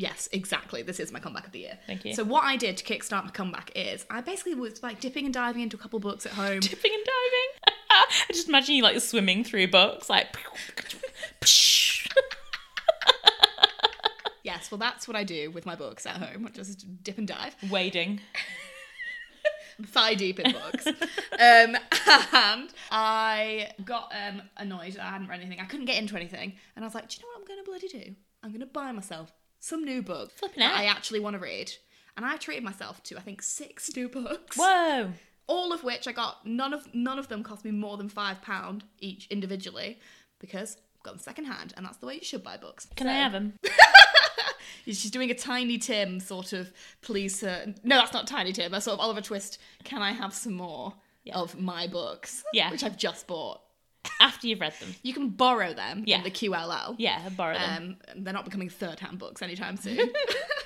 Yes, 0.00 0.28
exactly. 0.30 0.82
This 0.82 1.00
is 1.00 1.10
my 1.10 1.18
comeback 1.18 1.44
of 1.44 1.50
the 1.50 1.58
year. 1.58 1.78
Thank 1.88 2.04
you. 2.04 2.14
So 2.14 2.22
what 2.22 2.44
I 2.44 2.56
did 2.56 2.76
to 2.76 2.84
kickstart 2.84 3.24
my 3.24 3.30
comeback 3.30 3.72
is 3.74 4.06
I 4.08 4.20
basically 4.20 4.54
was 4.54 4.80
like 4.80 5.00
dipping 5.00 5.24
and 5.24 5.34
diving 5.34 5.60
into 5.60 5.76
a 5.76 5.80
couple 5.80 5.98
books 5.98 6.24
at 6.24 6.30
home. 6.30 6.60
Dipping 6.60 6.92
and 6.94 7.04
diving. 7.04 7.74
I 7.90 8.32
just 8.32 8.48
imagine 8.48 8.76
you 8.76 8.84
like 8.84 9.00
swimming 9.00 9.42
through 9.42 9.66
books, 9.66 10.08
like. 10.08 10.28
Yes, 14.44 14.70
well 14.70 14.78
that's 14.78 15.06
what 15.06 15.14
I 15.14 15.24
do 15.24 15.50
with 15.50 15.66
my 15.66 15.74
books 15.74 16.06
at 16.06 16.16
home. 16.16 16.46
I 16.46 16.50
just 16.50 17.04
dip 17.04 17.18
and 17.18 17.28
dive, 17.28 17.54
Wading. 17.68 18.20
Thigh 19.86 20.14
deep 20.14 20.38
in 20.40 20.52
books. 20.52 20.86
um, 20.86 20.96
and 22.32 22.68
I 22.90 23.70
got 23.84 24.12
um, 24.26 24.42
annoyed 24.56 24.94
that 24.94 25.02
I 25.04 25.10
hadn't 25.10 25.28
read 25.28 25.40
anything. 25.40 25.60
I 25.60 25.64
couldn't 25.66 25.86
get 25.86 25.98
into 25.98 26.16
anything, 26.16 26.54
and 26.76 26.84
I 26.84 26.86
was 26.86 26.94
like, 26.94 27.08
do 27.08 27.16
you 27.18 27.22
know 27.22 27.28
what 27.34 27.40
I'm 27.40 27.46
going 27.46 27.64
to 27.64 27.70
bloody 27.70 27.88
do? 27.88 28.14
I'm 28.42 28.50
going 28.50 28.60
to 28.60 28.66
buy 28.66 28.92
myself 28.92 29.32
some 29.60 29.84
new 29.84 30.02
book 30.02 30.30
Flipping 30.32 30.60
that 30.60 30.72
heck. 30.74 30.80
I 30.80 30.84
actually 30.86 31.20
want 31.20 31.34
to 31.34 31.40
read. 31.40 31.72
And 32.16 32.24
I 32.26 32.36
treated 32.36 32.64
myself 32.64 33.02
to 33.04 33.16
I 33.16 33.20
think 33.20 33.42
six 33.42 33.94
new 33.96 34.08
books. 34.08 34.56
Whoa! 34.56 35.12
all 35.50 35.72
of 35.72 35.82
which 35.82 36.06
I 36.06 36.12
got 36.12 36.44
none 36.44 36.74
of 36.74 36.92
none 36.94 37.18
of 37.18 37.28
them 37.28 37.42
cost 37.42 37.64
me 37.64 37.70
more 37.70 37.96
than 37.96 38.08
five 38.10 38.42
pound 38.42 38.84
each 39.00 39.26
individually 39.30 39.98
because 40.40 40.76
I've 40.96 41.02
got 41.04 41.10
them 41.12 41.20
second 41.20 41.46
hand 41.46 41.72
and 41.76 41.86
that's 41.86 41.96
the 41.96 42.06
way 42.06 42.14
you 42.16 42.24
should 42.24 42.42
buy 42.44 42.56
books. 42.58 42.86
Can 42.96 43.06
So, 43.06 43.10
I 43.12 43.14
have 43.14 43.32
them? 43.32 43.54
She's 44.86 45.10
doing 45.10 45.30
a 45.30 45.34
Tiny 45.34 45.78
Tim 45.78 46.20
sort 46.20 46.52
of 46.52 46.72
please. 47.02 47.42
Uh, 47.42 47.72
no, 47.84 47.96
that's 47.96 48.12
not 48.12 48.26
Tiny 48.26 48.52
Tim. 48.52 48.72
That's 48.72 48.84
sort 48.86 48.94
of 48.94 49.00
Oliver 49.00 49.20
Twist. 49.20 49.58
Can 49.84 50.00
I 50.02 50.12
have 50.12 50.32
some 50.34 50.54
more 50.54 50.94
of 51.32 51.60
my 51.60 51.86
books? 51.86 52.42
Yeah. 52.52 52.70
which 52.70 52.82
I've 52.82 52.96
just 52.96 53.26
bought. 53.26 53.60
After 54.20 54.46
you've 54.46 54.60
read 54.60 54.72
them. 54.80 54.94
You 55.02 55.12
can 55.12 55.28
borrow 55.28 55.74
them 55.74 56.04
Yeah. 56.06 56.18
in 56.18 56.22
the 56.24 56.30
QLL. 56.30 56.94
Yeah, 56.98 57.28
borrow 57.30 57.54
them. 57.58 57.96
Um, 58.08 58.22
they're 58.24 58.32
not 58.32 58.44
becoming 58.46 58.70
third-hand 58.70 59.18
books 59.18 59.42
anytime 59.42 59.76
soon. 59.76 59.98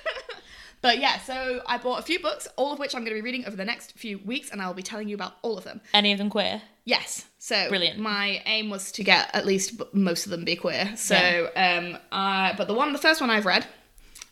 but 0.83 0.99
yeah, 0.99 1.17
so 1.19 1.61
I 1.65 1.77
bought 1.77 1.99
a 1.99 2.03
few 2.03 2.19
books, 2.19 2.45
all 2.57 2.73
of 2.73 2.77
which 2.77 2.93
I'm 2.93 3.05
going 3.05 3.15
to 3.15 3.21
be 3.21 3.21
reading 3.21 3.45
over 3.47 3.55
the 3.55 3.63
next 3.63 3.93
few 3.93 4.17
weeks, 4.19 4.51
and 4.51 4.61
I'll 4.61 4.73
be 4.73 4.83
telling 4.83 5.07
you 5.07 5.15
about 5.15 5.35
all 5.41 5.57
of 5.57 5.63
them. 5.63 5.79
Any 5.93 6.11
of 6.11 6.17
them 6.17 6.29
queer? 6.29 6.61
Yes. 6.83 7.25
So 7.39 7.69
Brilliant. 7.69 7.99
My 7.99 8.43
aim 8.45 8.69
was 8.69 8.91
to 8.91 9.03
get 9.03 9.33
at 9.33 9.45
least 9.45 9.81
most 9.93 10.25
of 10.25 10.31
them 10.31 10.43
be 10.43 10.57
queer. 10.57 10.91
So, 10.97 11.49
um, 11.55 11.97
I 12.11 12.53
but 12.57 12.67
the 12.67 12.73
one, 12.73 12.91
the 12.91 12.99
first 12.99 13.21
one 13.21 13.29
I've 13.29 13.45
read, 13.45 13.65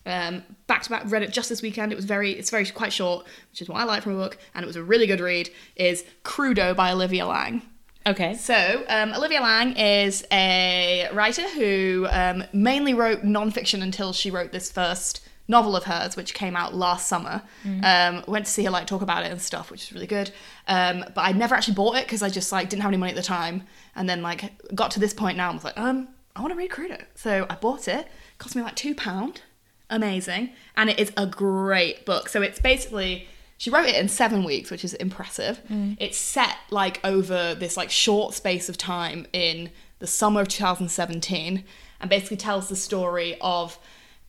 um, 0.05 0.43
back 0.67 0.83
to 0.83 0.89
back, 0.89 1.03
read 1.05 1.23
it 1.23 1.31
just 1.31 1.47
this 1.47 1.61
weekend. 1.61 1.93
It 1.93 1.95
was 1.95 2.03
very, 2.03 2.33
it's 2.33 2.49
very 2.49 2.65
quite 2.65 2.91
short, 2.91 3.25
which 3.51 3.61
is 3.61 3.69
what 3.69 3.79
I 3.79 3.85
like 3.85 4.03
from 4.03 4.15
a 4.15 4.17
book, 4.17 4.37
and 4.53 4.61
it 4.61 4.67
was 4.67 4.75
a 4.75 4.83
really 4.83 5.07
good 5.07 5.21
read. 5.21 5.49
Is 5.77 6.03
Crudo 6.25 6.75
by 6.75 6.91
Olivia 6.91 7.25
Laing. 7.27 7.61
Okay. 8.05 8.33
So, 8.33 8.83
um, 8.89 9.13
Olivia 9.13 9.41
Laing 9.41 9.77
is 9.77 10.25
a 10.31 11.07
writer 11.13 11.47
who 11.49 12.07
um, 12.09 12.43
mainly 12.51 12.93
wrote 12.93 13.21
nonfiction 13.21 13.81
until 13.81 14.11
she 14.11 14.31
wrote 14.31 14.51
this 14.51 14.69
first 14.69 15.21
novel 15.51 15.75
of 15.75 15.83
hers, 15.83 16.15
which 16.15 16.33
came 16.33 16.55
out 16.55 16.73
last 16.73 17.07
summer. 17.07 17.43
Um, 17.83 18.23
went 18.27 18.45
to 18.47 18.51
see 18.51 18.63
her 18.63 18.71
like 18.71 18.87
talk 18.87 19.03
about 19.03 19.23
it 19.25 19.31
and 19.31 19.39
stuff, 19.39 19.69
which 19.69 19.83
is 19.83 19.93
really 19.93 20.07
good. 20.07 20.31
Um, 20.67 21.05
but 21.13 21.21
I 21.21 21.31
never 21.33 21.53
actually 21.53 21.75
bought 21.75 21.97
it 21.97 22.05
because 22.05 22.23
I 22.23 22.29
just 22.29 22.51
like 22.51 22.69
didn't 22.69 22.81
have 22.81 22.89
any 22.89 22.97
money 22.97 23.11
at 23.11 23.15
the 23.15 23.21
time, 23.39 23.63
and 23.95 24.09
then 24.09 24.23
like 24.23 24.41
got 24.73 24.89
to 24.91 24.99
this 24.99 25.13
point 25.13 25.37
now 25.37 25.49
and 25.49 25.57
was 25.57 25.63
like, 25.63 25.77
um, 25.77 26.07
I 26.35 26.41
want 26.41 26.53
to 26.53 26.57
read 26.57 26.71
Crudo, 26.71 27.03
so 27.13 27.45
I 27.49 27.55
bought 27.55 27.87
it. 27.87 28.07
Cost 28.39 28.55
me 28.55 28.63
like 28.63 28.75
two 28.75 28.95
pound. 28.95 29.41
Amazing, 29.89 30.51
and 30.77 30.89
it 30.89 30.97
is 30.99 31.11
a 31.17 31.25
great 31.27 32.05
book. 32.05 32.29
So 32.29 32.41
it's 32.41 32.59
basically 32.59 33.27
she 33.57 33.69
wrote 33.69 33.89
it 33.89 33.95
in 33.95 34.07
seven 34.07 34.43
weeks, 34.43 34.71
which 34.71 34.83
is 34.85 34.93
impressive. 34.95 35.61
It's 35.99 36.17
set 36.17 36.55
like 36.71 36.99
over 37.03 37.53
this 37.53 37.75
like 37.77 37.91
short 37.91 38.33
space 38.33 38.69
of 38.69 38.77
time 38.77 39.27
in 39.33 39.69
the 39.99 40.07
summer 40.07 40.41
of 40.41 40.47
2017, 40.47 41.63
and 41.99 42.09
basically 42.09 42.37
tells 42.37 42.69
the 42.69 42.75
story 42.75 43.37
of 43.41 43.77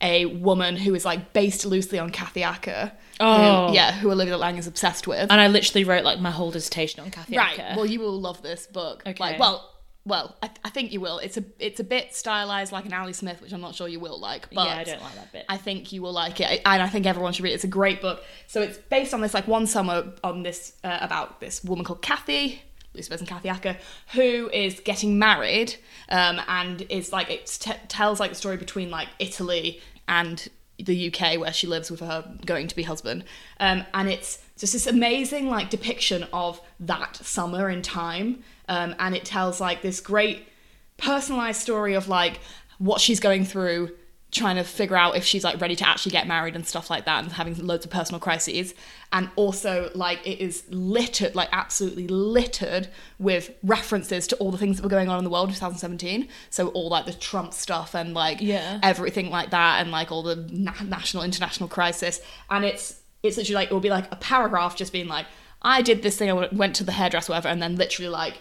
a 0.02 0.26
woman 0.26 0.76
who 0.76 0.94
is 0.94 1.04
like 1.04 1.32
based 1.32 1.64
loosely 1.64 1.98
on 1.98 2.10
Kathy 2.10 2.42
Acker. 2.42 2.92
Oh. 3.20 3.68
Who, 3.68 3.74
yeah, 3.74 3.92
who 3.92 4.10
Olivia 4.10 4.36
Laing 4.36 4.58
is 4.58 4.66
obsessed 4.66 5.06
with. 5.06 5.30
And 5.30 5.40
I 5.40 5.46
literally 5.46 5.84
wrote 5.84 6.04
like 6.04 6.20
my 6.20 6.30
whole 6.30 6.50
dissertation 6.50 7.00
on 7.00 7.10
Kathy 7.10 7.36
right. 7.36 7.58
Acker. 7.58 7.76
Well, 7.76 7.86
you 7.86 8.00
will 8.00 8.20
love 8.20 8.42
this 8.42 8.66
book. 8.66 9.02
Okay. 9.06 9.16
Like, 9.18 9.38
well. 9.38 9.68
Well, 10.04 10.34
I, 10.42 10.50
I 10.64 10.70
think 10.70 10.92
you 10.92 11.00
will. 11.00 11.18
It's 11.18 11.36
a 11.36 11.44
it's 11.60 11.78
a 11.78 11.84
bit 11.84 12.12
stylized 12.12 12.72
like 12.72 12.86
an 12.86 12.92
Ali 12.92 13.12
Smith, 13.12 13.40
which 13.40 13.52
I'm 13.52 13.60
not 13.60 13.76
sure 13.76 13.86
you 13.86 14.00
will 14.00 14.18
like. 14.18 14.52
But 14.52 14.66
yeah, 14.66 14.74
I 14.78 14.82
don't 14.82 15.00
like 15.00 15.14
that 15.14 15.30
bit. 15.30 15.44
I 15.48 15.56
think 15.56 15.92
you 15.92 16.02
will 16.02 16.12
like 16.12 16.40
it, 16.40 16.60
and 16.66 16.82
I 16.82 16.88
think 16.88 17.06
everyone 17.06 17.32
should 17.32 17.44
read 17.44 17.52
it. 17.52 17.54
It's 17.54 17.62
a 17.62 17.68
great 17.68 18.00
book. 18.00 18.20
So 18.48 18.60
it's 18.62 18.78
based 18.78 19.14
on 19.14 19.20
this 19.20 19.32
like 19.32 19.46
one 19.46 19.68
summer 19.68 20.12
on 20.24 20.42
this 20.42 20.72
uh, 20.82 20.98
about 21.00 21.38
this 21.38 21.62
woman 21.62 21.84
called 21.84 22.02
Kathy, 22.02 22.62
Lucy 22.94 23.14
and 23.14 23.28
Kathy 23.28 23.48
Acker, 23.48 23.76
who 24.14 24.50
is 24.52 24.80
getting 24.80 25.20
married, 25.20 25.76
um, 26.08 26.40
and 26.48 26.82
is 26.90 27.12
like 27.12 27.30
it 27.30 27.46
t- 27.46 27.72
tells 27.86 28.18
like 28.18 28.30
the 28.30 28.36
story 28.36 28.56
between 28.56 28.90
like 28.90 29.06
Italy 29.20 29.80
and 30.08 30.48
the 30.78 31.12
UK 31.12 31.38
where 31.38 31.52
she 31.52 31.66
lives 31.66 31.90
with 31.90 32.00
her 32.00 32.36
going 32.44 32.66
to 32.66 32.76
be 32.76 32.82
husband, 32.82 33.24
um, 33.60 33.84
and 33.94 34.08
it's 34.08 34.38
just 34.58 34.72
this 34.72 34.86
amazing 34.86 35.48
like 35.48 35.70
depiction 35.70 36.26
of 36.32 36.60
that 36.80 37.16
summer 37.16 37.70
in 37.70 37.82
time, 37.82 38.42
um, 38.68 38.94
and 38.98 39.14
it 39.14 39.24
tells 39.24 39.60
like 39.60 39.82
this 39.82 40.00
great 40.00 40.48
personalized 40.96 41.60
story 41.60 41.94
of 41.94 42.08
like 42.08 42.40
what 42.78 43.00
she's 43.00 43.20
going 43.20 43.44
through 43.44 43.90
trying 44.32 44.56
to 44.56 44.64
figure 44.64 44.96
out 44.96 45.14
if 45.14 45.24
she's 45.24 45.44
like 45.44 45.60
ready 45.60 45.76
to 45.76 45.86
actually 45.86 46.10
get 46.10 46.26
married 46.26 46.56
and 46.56 46.66
stuff 46.66 46.88
like 46.88 47.04
that 47.04 47.22
and 47.22 47.30
having 47.32 47.54
loads 47.66 47.84
of 47.84 47.90
personal 47.90 48.18
crises. 48.18 48.74
And 49.12 49.28
also 49.36 49.90
like 49.94 50.26
it 50.26 50.40
is 50.42 50.64
littered 50.70 51.34
like 51.34 51.50
absolutely 51.52 52.08
littered 52.08 52.88
with 53.18 53.50
references 53.62 54.26
to 54.28 54.36
all 54.36 54.50
the 54.50 54.56
things 54.56 54.78
that 54.78 54.82
were 54.82 54.88
going 54.88 55.10
on 55.10 55.18
in 55.18 55.24
the 55.24 55.28
world 55.30 55.50
in 55.50 55.54
2017 55.54 56.28
so 56.48 56.68
all 56.68 56.88
like 56.88 57.04
the 57.04 57.12
trump 57.12 57.52
stuff 57.52 57.94
and 57.94 58.14
like 58.14 58.38
Yeah. 58.40 58.80
everything 58.82 59.28
like 59.28 59.50
that 59.50 59.80
and 59.82 59.90
like 59.90 60.10
all 60.10 60.22
the 60.22 60.36
na- 60.50 60.72
national 60.82 61.22
international 61.24 61.68
crisis. 61.68 62.20
And 62.48 62.64
it's 62.64 63.00
it's 63.22 63.36
literally 63.36 63.54
like 63.54 63.70
it 63.70 63.74
will 63.74 63.80
be 63.80 63.90
like 63.90 64.10
a 64.10 64.16
paragraph 64.16 64.74
just 64.76 64.92
being 64.92 65.06
like 65.08 65.26
i 65.60 65.80
did 65.80 66.02
this 66.02 66.16
thing 66.16 66.28
i 66.28 66.48
went 66.52 66.74
to 66.74 66.82
the 66.82 66.90
hairdresser 66.90 67.30
whatever 67.30 67.46
and 67.48 67.62
then 67.62 67.76
literally 67.76 68.08
like 68.08 68.40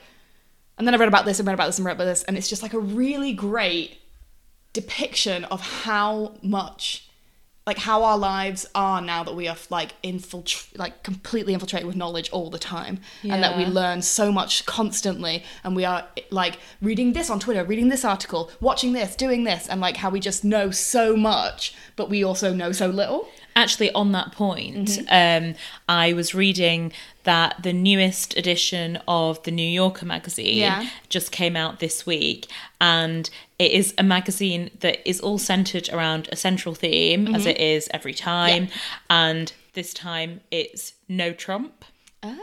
and 0.78 0.88
then 0.88 0.96
I 0.96 0.98
read 0.98 1.10
about 1.10 1.26
this 1.26 1.38
and 1.38 1.46
read 1.48 1.54
about 1.54 1.68
this 1.68 1.78
and 1.78 1.86
read 1.86 1.94
about 1.98 2.06
this, 2.06 2.24
and 2.24 2.36
it's 2.36 2.50
just 2.50 2.64
like 2.64 2.74
a 2.74 2.80
really 2.80 3.34
great 3.34 4.00
depiction 4.74 5.44
of 5.46 5.62
how 5.62 6.34
much 6.42 7.08
like 7.68 7.78
how 7.78 8.04
our 8.04 8.18
lives 8.18 8.66
are 8.74 9.02
now 9.02 9.24
that 9.24 9.36
we 9.36 9.48
are 9.48 9.56
like 9.70 9.94
infiltrate 10.02 10.78
like 10.80 11.04
completely 11.04 11.54
infiltrated 11.54 11.86
with 11.86 11.96
knowledge 11.96 12.30
all 12.32 12.50
the 12.50 12.58
time 12.58 13.00
and 13.24 13.44
that 13.44 13.56
we 13.56 13.66
learn 13.66 14.02
so 14.02 14.32
much 14.32 14.66
constantly 14.66 15.44
and 15.64 15.76
we 15.76 15.86
are 15.86 16.08
like 16.32 16.58
reading 16.82 17.14
this 17.14 17.30
on 17.30 17.40
twitter 17.40 17.64
reading 17.64 17.90
this 17.90 18.04
article 18.04 18.50
watching 18.62 18.94
this 18.94 19.16
doing 19.16 19.44
this 19.44 19.68
and 19.70 19.80
like 19.80 19.96
how 19.96 20.10
we 20.10 20.20
just 20.20 20.44
know 20.44 20.72
so 20.72 21.16
much 21.16 21.76
but 21.96 22.10
we 22.10 22.24
also 22.24 22.52
know 22.52 22.72
so 22.72 22.88
little 22.88 23.28
Actually, 23.56 23.92
on 23.94 24.12
that 24.14 24.32
point, 24.32 24.88
Mm-hmm. 24.88 25.46
um, 25.50 25.56
I 25.90 26.14
was 26.14 26.34
reading 26.34 26.92
that 27.24 27.62
the 27.62 27.74
newest 27.74 28.36
edition 28.38 28.98
of 29.08 29.42
the 29.44 29.52
New 29.52 29.68
Yorker 29.68 30.06
magazine 30.06 30.58
Yeah. 30.58 30.88
just 31.10 31.32
came 31.32 31.56
out 31.56 31.80
this 31.80 32.06
week, 32.06 32.48
and 32.80 33.30
it 33.60 33.72
is 33.72 33.94
a 33.98 34.04
magazine 34.04 34.72
that 34.80 35.08
is 35.08 35.20
all 35.20 35.38
centered 35.38 35.90
around 35.90 36.30
a 36.32 36.36
central 36.36 36.74
theme, 36.76 37.28
as 37.36 37.42
Mm-hmm. 37.42 37.50
it 37.52 37.60
is 37.60 37.90
every 37.94 38.14
time, 38.14 38.70
and 39.10 39.54
this 39.74 39.94
time 39.94 40.42
it's 40.50 40.94
no 41.08 41.32
Trump. 41.34 41.86
oh 42.24 42.38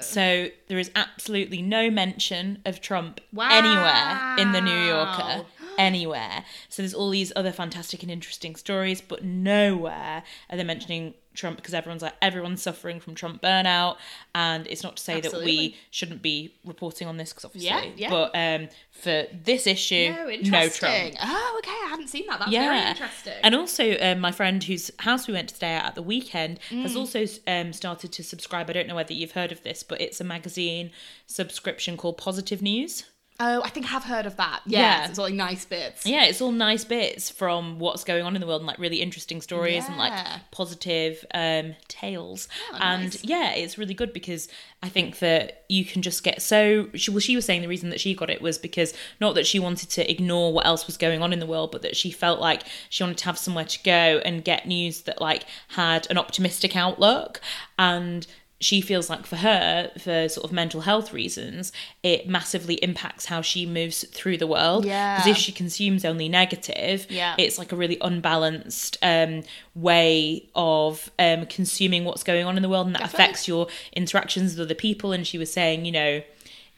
So 0.00 0.48
there 0.68 0.78
is 0.78 0.90
absolutely 0.96 1.62
no 1.62 1.90
mention 1.90 2.58
of 2.64 2.80
Trump 2.80 3.20
anywhere 3.38 4.36
in 4.38 4.52
the 4.52 4.60
New 4.60 4.78
Yorker. 4.86 5.44
Anywhere. 5.78 6.44
So 6.68 6.82
there's 6.82 6.94
all 6.94 7.10
these 7.10 7.32
other 7.36 7.52
fantastic 7.52 8.02
and 8.02 8.10
interesting 8.10 8.56
stories, 8.56 9.00
but 9.00 9.24
nowhere 9.24 10.22
are 10.50 10.56
they 10.56 10.64
mentioning 10.64 11.14
Trump 11.34 11.56
because 11.56 11.74
everyone's 11.74 12.00
like 12.02 12.14
everyone's 12.22 12.62
suffering 12.62 13.00
from 13.00 13.16
Trump 13.16 13.42
burnout, 13.42 13.96
and 14.36 14.68
it's 14.68 14.84
not 14.84 14.96
to 14.98 15.02
say 15.02 15.20
that 15.20 15.32
we 15.32 15.76
shouldn't 15.90 16.22
be 16.22 16.54
reporting 16.64 17.08
on 17.08 17.16
this 17.16 17.32
because 17.32 17.44
obviously, 17.44 17.68
Yeah, 17.70 17.84
yeah. 17.96 18.10
but 18.10 18.30
um, 18.36 18.68
for 18.92 19.24
this 19.44 19.66
issue, 19.66 20.10
no 20.16 20.26
no, 20.26 20.68
Trump. 20.68 21.14
oh 21.20 21.56
okay 21.58 21.70
i 21.72 21.88
hadn't 21.90 22.06
seen 22.08 22.26
that 22.28 22.38
that's 22.38 22.52
very 22.52 22.88
interesting 22.88 23.32
And 23.42 23.54
also, 23.56 23.96
um, 24.00 24.20
my 24.20 24.30
friend 24.30 24.62
whose 24.62 24.92
house 25.00 25.26
we 25.26 25.34
went 25.34 25.48
to 25.48 25.56
stay 25.56 25.72
at 25.72 25.84
at 25.86 25.94
the 25.96 26.02
weekend 26.02 26.60
Mm. 26.70 26.82
has 26.82 26.94
also 26.94 27.24
um, 27.48 27.72
started 27.72 28.12
to 28.12 28.22
subscribe. 28.22 28.70
I 28.70 28.74
don't 28.74 28.86
know 28.86 28.94
whether 28.94 29.12
you've 29.12 29.32
heard 29.32 29.50
of 29.50 29.62
this, 29.64 29.82
but 29.82 30.00
it's 30.00 30.20
a 30.20 30.24
magazine 30.24 30.92
subscription 31.26 31.96
called 31.96 32.16
Positive 32.16 32.62
News. 32.62 33.04
Oh 33.40 33.62
i 33.64 33.68
think 33.68 33.84
i 33.86 33.88
have 33.88 34.04
heard 34.04 34.26
of 34.26 34.36
that 34.36 34.60
yes 34.64 34.80
Yeah. 34.80 35.08
it's 35.08 35.18
all 35.18 35.24
like 35.24 35.34
nice 35.34 35.64
bits 35.64 36.06
Yeah, 36.06 36.24
it's 36.24 36.40
all 36.40 36.52
nice 36.52 36.84
bits 36.84 37.30
from 37.30 37.78
what's 37.80 38.04
going 38.04 38.24
on 38.24 38.34
in 38.36 38.40
the 38.40 38.46
world 38.46 38.60
and 38.60 38.66
like 38.66 38.78
really 38.78 39.00
interesting 39.00 39.40
stories 39.40 39.84
and 39.88 39.96
like 39.96 40.12
positive 40.50 41.24
um, 41.34 41.74
tales. 41.88 42.48
Oh, 42.72 42.78
and 42.80 43.04
nice. 43.04 43.24
yeah, 43.24 43.52
it's 43.54 43.76
really 43.78 43.94
good 43.94 44.12
because 44.12 44.48
I 44.82 44.88
think 44.88 45.18
that 45.18 45.64
you 45.68 45.84
can 45.84 46.02
just 46.02 46.22
get 46.22 46.42
so. 46.42 46.88
She, 46.94 47.10
well, 47.10 47.20
she 47.20 47.34
was 47.36 47.44
saying 47.44 47.62
the 47.62 47.68
reason 47.68 47.90
that 47.90 48.00
she 48.00 48.14
got 48.14 48.30
it 48.30 48.40
was 48.40 48.58
because 48.58 48.94
not 49.20 49.34
that 49.34 49.46
she 49.46 49.58
wanted 49.58 49.90
to 49.90 50.08
ignore 50.10 50.52
what 50.52 50.66
else 50.66 50.86
was 50.86 50.96
going 50.96 51.22
on 51.22 51.32
in 51.32 51.40
the 51.40 51.46
world, 51.46 51.72
but 51.72 51.82
that 51.82 51.96
she 51.96 52.10
felt 52.10 52.38
like 52.40 52.62
she 52.88 53.02
wanted 53.02 53.18
to 53.18 53.24
have 53.24 53.38
somewhere 53.38 53.64
to 53.64 53.82
go 53.82 54.20
and 54.24 54.44
get 54.44 54.66
news 54.66 55.02
that 55.02 55.20
like 55.20 55.44
had 55.68 56.06
an 56.10 56.18
optimistic 56.18 56.76
outlook 56.76 57.40
and 57.78 58.26
she 58.60 58.80
feels 58.80 59.10
like 59.10 59.26
for 59.26 59.36
her, 59.36 59.90
for 59.98 60.28
sort 60.28 60.44
of 60.44 60.52
mental 60.52 60.82
health 60.82 61.12
reasons, 61.12 61.70
it 62.02 62.28
massively 62.28 62.76
impacts 62.76 63.26
how 63.26 63.42
she 63.42 63.66
moves 63.66 64.04
through 64.08 64.38
the 64.38 64.46
world. 64.46 64.84
Yeah. 64.86 65.16
Because 65.16 65.30
if 65.32 65.36
she 65.36 65.52
consumes 65.52 66.04
only 66.04 66.28
negative, 66.28 67.06
Yeah. 67.10 67.34
it's 67.36 67.58
like 67.58 67.72
a 67.72 67.76
really 67.76 67.98
unbalanced 68.00 68.96
um, 69.02 69.42
way 69.74 70.48
of 70.54 71.10
um, 71.18 71.46
consuming 71.46 72.04
what's 72.04 72.22
going 72.22 72.46
on 72.46 72.56
in 72.56 72.62
the 72.62 72.68
world, 72.68 72.86
and 72.86 72.94
that 72.94 73.00
Definitely. 73.00 73.24
affects 73.24 73.48
your 73.48 73.66
interactions 73.92 74.52
with 74.56 74.60
other 74.66 74.74
people. 74.74 75.12
And 75.12 75.26
she 75.26 75.36
was 75.36 75.52
saying, 75.52 75.84
you 75.84 75.92
know, 75.92 76.22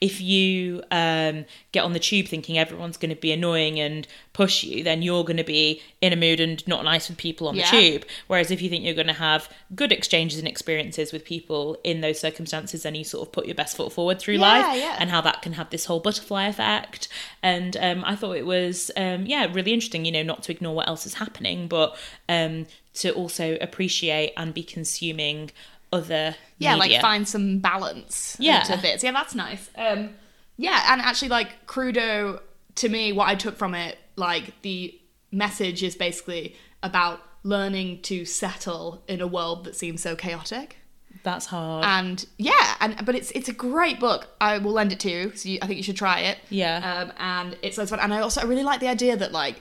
if 0.00 0.20
you 0.20 0.82
um, 0.90 1.46
get 1.72 1.82
on 1.84 1.94
the 1.94 1.98
tube 1.98 2.26
thinking 2.26 2.58
everyone's 2.58 2.98
going 2.98 3.14
to 3.14 3.20
be 3.20 3.32
annoying 3.32 3.80
and 3.80 4.06
push 4.34 4.62
you, 4.62 4.84
then 4.84 5.00
you're 5.00 5.24
going 5.24 5.38
to 5.38 5.44
be 5.44 5.80
in 6.02 6.12
a 6.12 6.16
mood 6.16 6.38
and 6.38 6.66
not 6.68 6.84
nice 6.84 7.08
with 7.08 7.16
people 7.16 7.48
on 7.48 7.54
Yeah. 7.54 7.70
the 7.70 7.80
tube. 7.92 8.04
Whereas 8.26 8.50
if 8.50 8.60
you 8.60 8.68
think 8.68 8.84
you're 8.84 8.94
going 8.94 9.06
to 9.06 9.14
have 9.14 9.48
good 9.74 9.92
exchanges 9.92 10.38
and 10.38 10.46
experiences 10.46 11.12
with 11.12 11.24
people 11.24 11.78
in 11.82 12.02
those 12.02 12.20
circumstances, 12.20 12.82
then 12.82 12.94
you 12.94 13.04
sort 13.04 13.26
of 13.26 13.32
put 13.32 13.46
your 13.46 13.54
best 13.54 13.74
foot 13.74 13.90
forward 13.90 14.18
through 14.18 14.34
Yeah, 14.34 14.40
life, 14.40 14.78
yeah. 14.78 14.96
and 14.98 15.08
how 15.08 15.22
that 15.22 15.40
can 15.40 15.54
have 15.54 15.70
this 15.70 15.86
whole 15.86 16.00
butterfly 16.00 16.46
effect. 16.46 17.08
And 17.42 17.74
um, 17.78 18.04
I 18.04 18.16
thought 18.16 18.36
it 18.36 18.44
was, 18.46 18.90
um, 18.98 19.24
yeah, 19.24 19.46
really 19.50 19.72
interesting. 19.72 20.04
You 20.04 20.12
know, 20.12 20.22
not 20.22 20.42
to 20.44 20.52
ignore 20.52 20.74
what 20.74 20.88
else 20.88 21.06
is 21.06 21.14
happening, 21.14 21.68
but 21.68 21.96
um, 22.28 22.66
to 22.94 23.12
also 23.12 23.56
appreciate 23.62 24.34
and 24.36 24.52
be 24.52 24.62
consuming 24.62 25.50
other 25.92 26.34
yeah 26.58 26.74
media. 26.76 26.94
like 26.94 27.00
find 27.02 27.26
some 27.28 27.58
balance 27.58 28.36
Yeah. 28.40 28.60
into 28.60 28.80
bits 28.82 29.02
yeah 29.04 29.12
that's 29.12 29.34
nice 29.34 29.70
um 29.76 30.10
yeah 30.56 30.92
and 30.92 31.00
actually 31.00 31.28
like 31.28 31.66
crudo 31.66 32.40
to 32.76 32.88
me 32.88 33.12
what 33.12 33.28
i 33.28 33.34
took 33.34 33.56
from 33.56 33.74
it 33.74 33.96
like 34.16 34.52
the 34.62 34.98
message 35.30 35.82
is 35.82 35.94
basically 35.96 36.56
about 36.82 37.20
learning 37.42 38.02
to 38.02 38.24
settle 38.24 39.02
in 39.06 39.20
a 39.20 39.26
world 39.26 39.64
that 39.64 39.76
seems 39.76 40.02
so 40.02 40.16
chaotic 40.16 40.76
That's 41.22 41.46
hard. 41.46 41.84
and 41.84 42.26
yeah 42.38 42.74
and 42.80 43.04
but 43.06 43.14
it's 43.14 43.30
it's 43.32 43.48
a 43.48 43.52
great 43.52 44.00
book 44.00 44.28
i 44.40 44.58
will 44.58 44.72
lend 44.72 44.92
it 44.92 45.00
to 45.00 45.10
you 45.10 45.34
so 45.36 45.48
you, 45.48 45.58
i 45.62 45.66
think 45.66 45.76
you 45.76 45.82
should 45.84 45.96
try 45.96 46.20
it 46.20 46.38
Yeah. 46.50 46.78
um 47.02 47.12
and 47.18 47.56
it's 47.62 47.76
so 47.76 47.86
fun 47.86 48.00
and 48.00 48.12
i 48.12 48.20
also 48.20 48.40
i 48.40 48.44
really 48.44 48.64
like 48.64 48.80
the 48.80 48.88
idea 48.88 49.16
that 49.16 49.30
like 49.32 49.60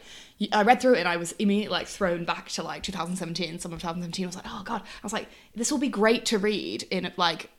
I 0.52 0.64
read 0.64 0.82
through 0.82 0.96
it 0.96 1.00
and 1.00 1.08
I 1.08 1.18
was 1.18 1.32
immediately 1.34 1.72
like 1.72 1.88
thrown 1.88 2.26
back 2.26 2.50
to 2.50 2.64
like 2.64 2.84
2017, 2.84 3.60
summer 3.60 3.76
of 3.76 3.82
2017. 3.82 4.26
I 4.26 4.28
was 4.28 4.36
like, 4.36 4.46
oh 4.48 4.64
god. 4.66 4.82
I 4.82 5.04
was 5.04 5.14
like, 5.14 5.28
this 5.56 5.72
will 5.72 5.80
be 5.80 5.88
great 5.88 6.26
to 6.28 6.38
read 6.38 6.84
in 6.84 7.12
like 7.16 7.50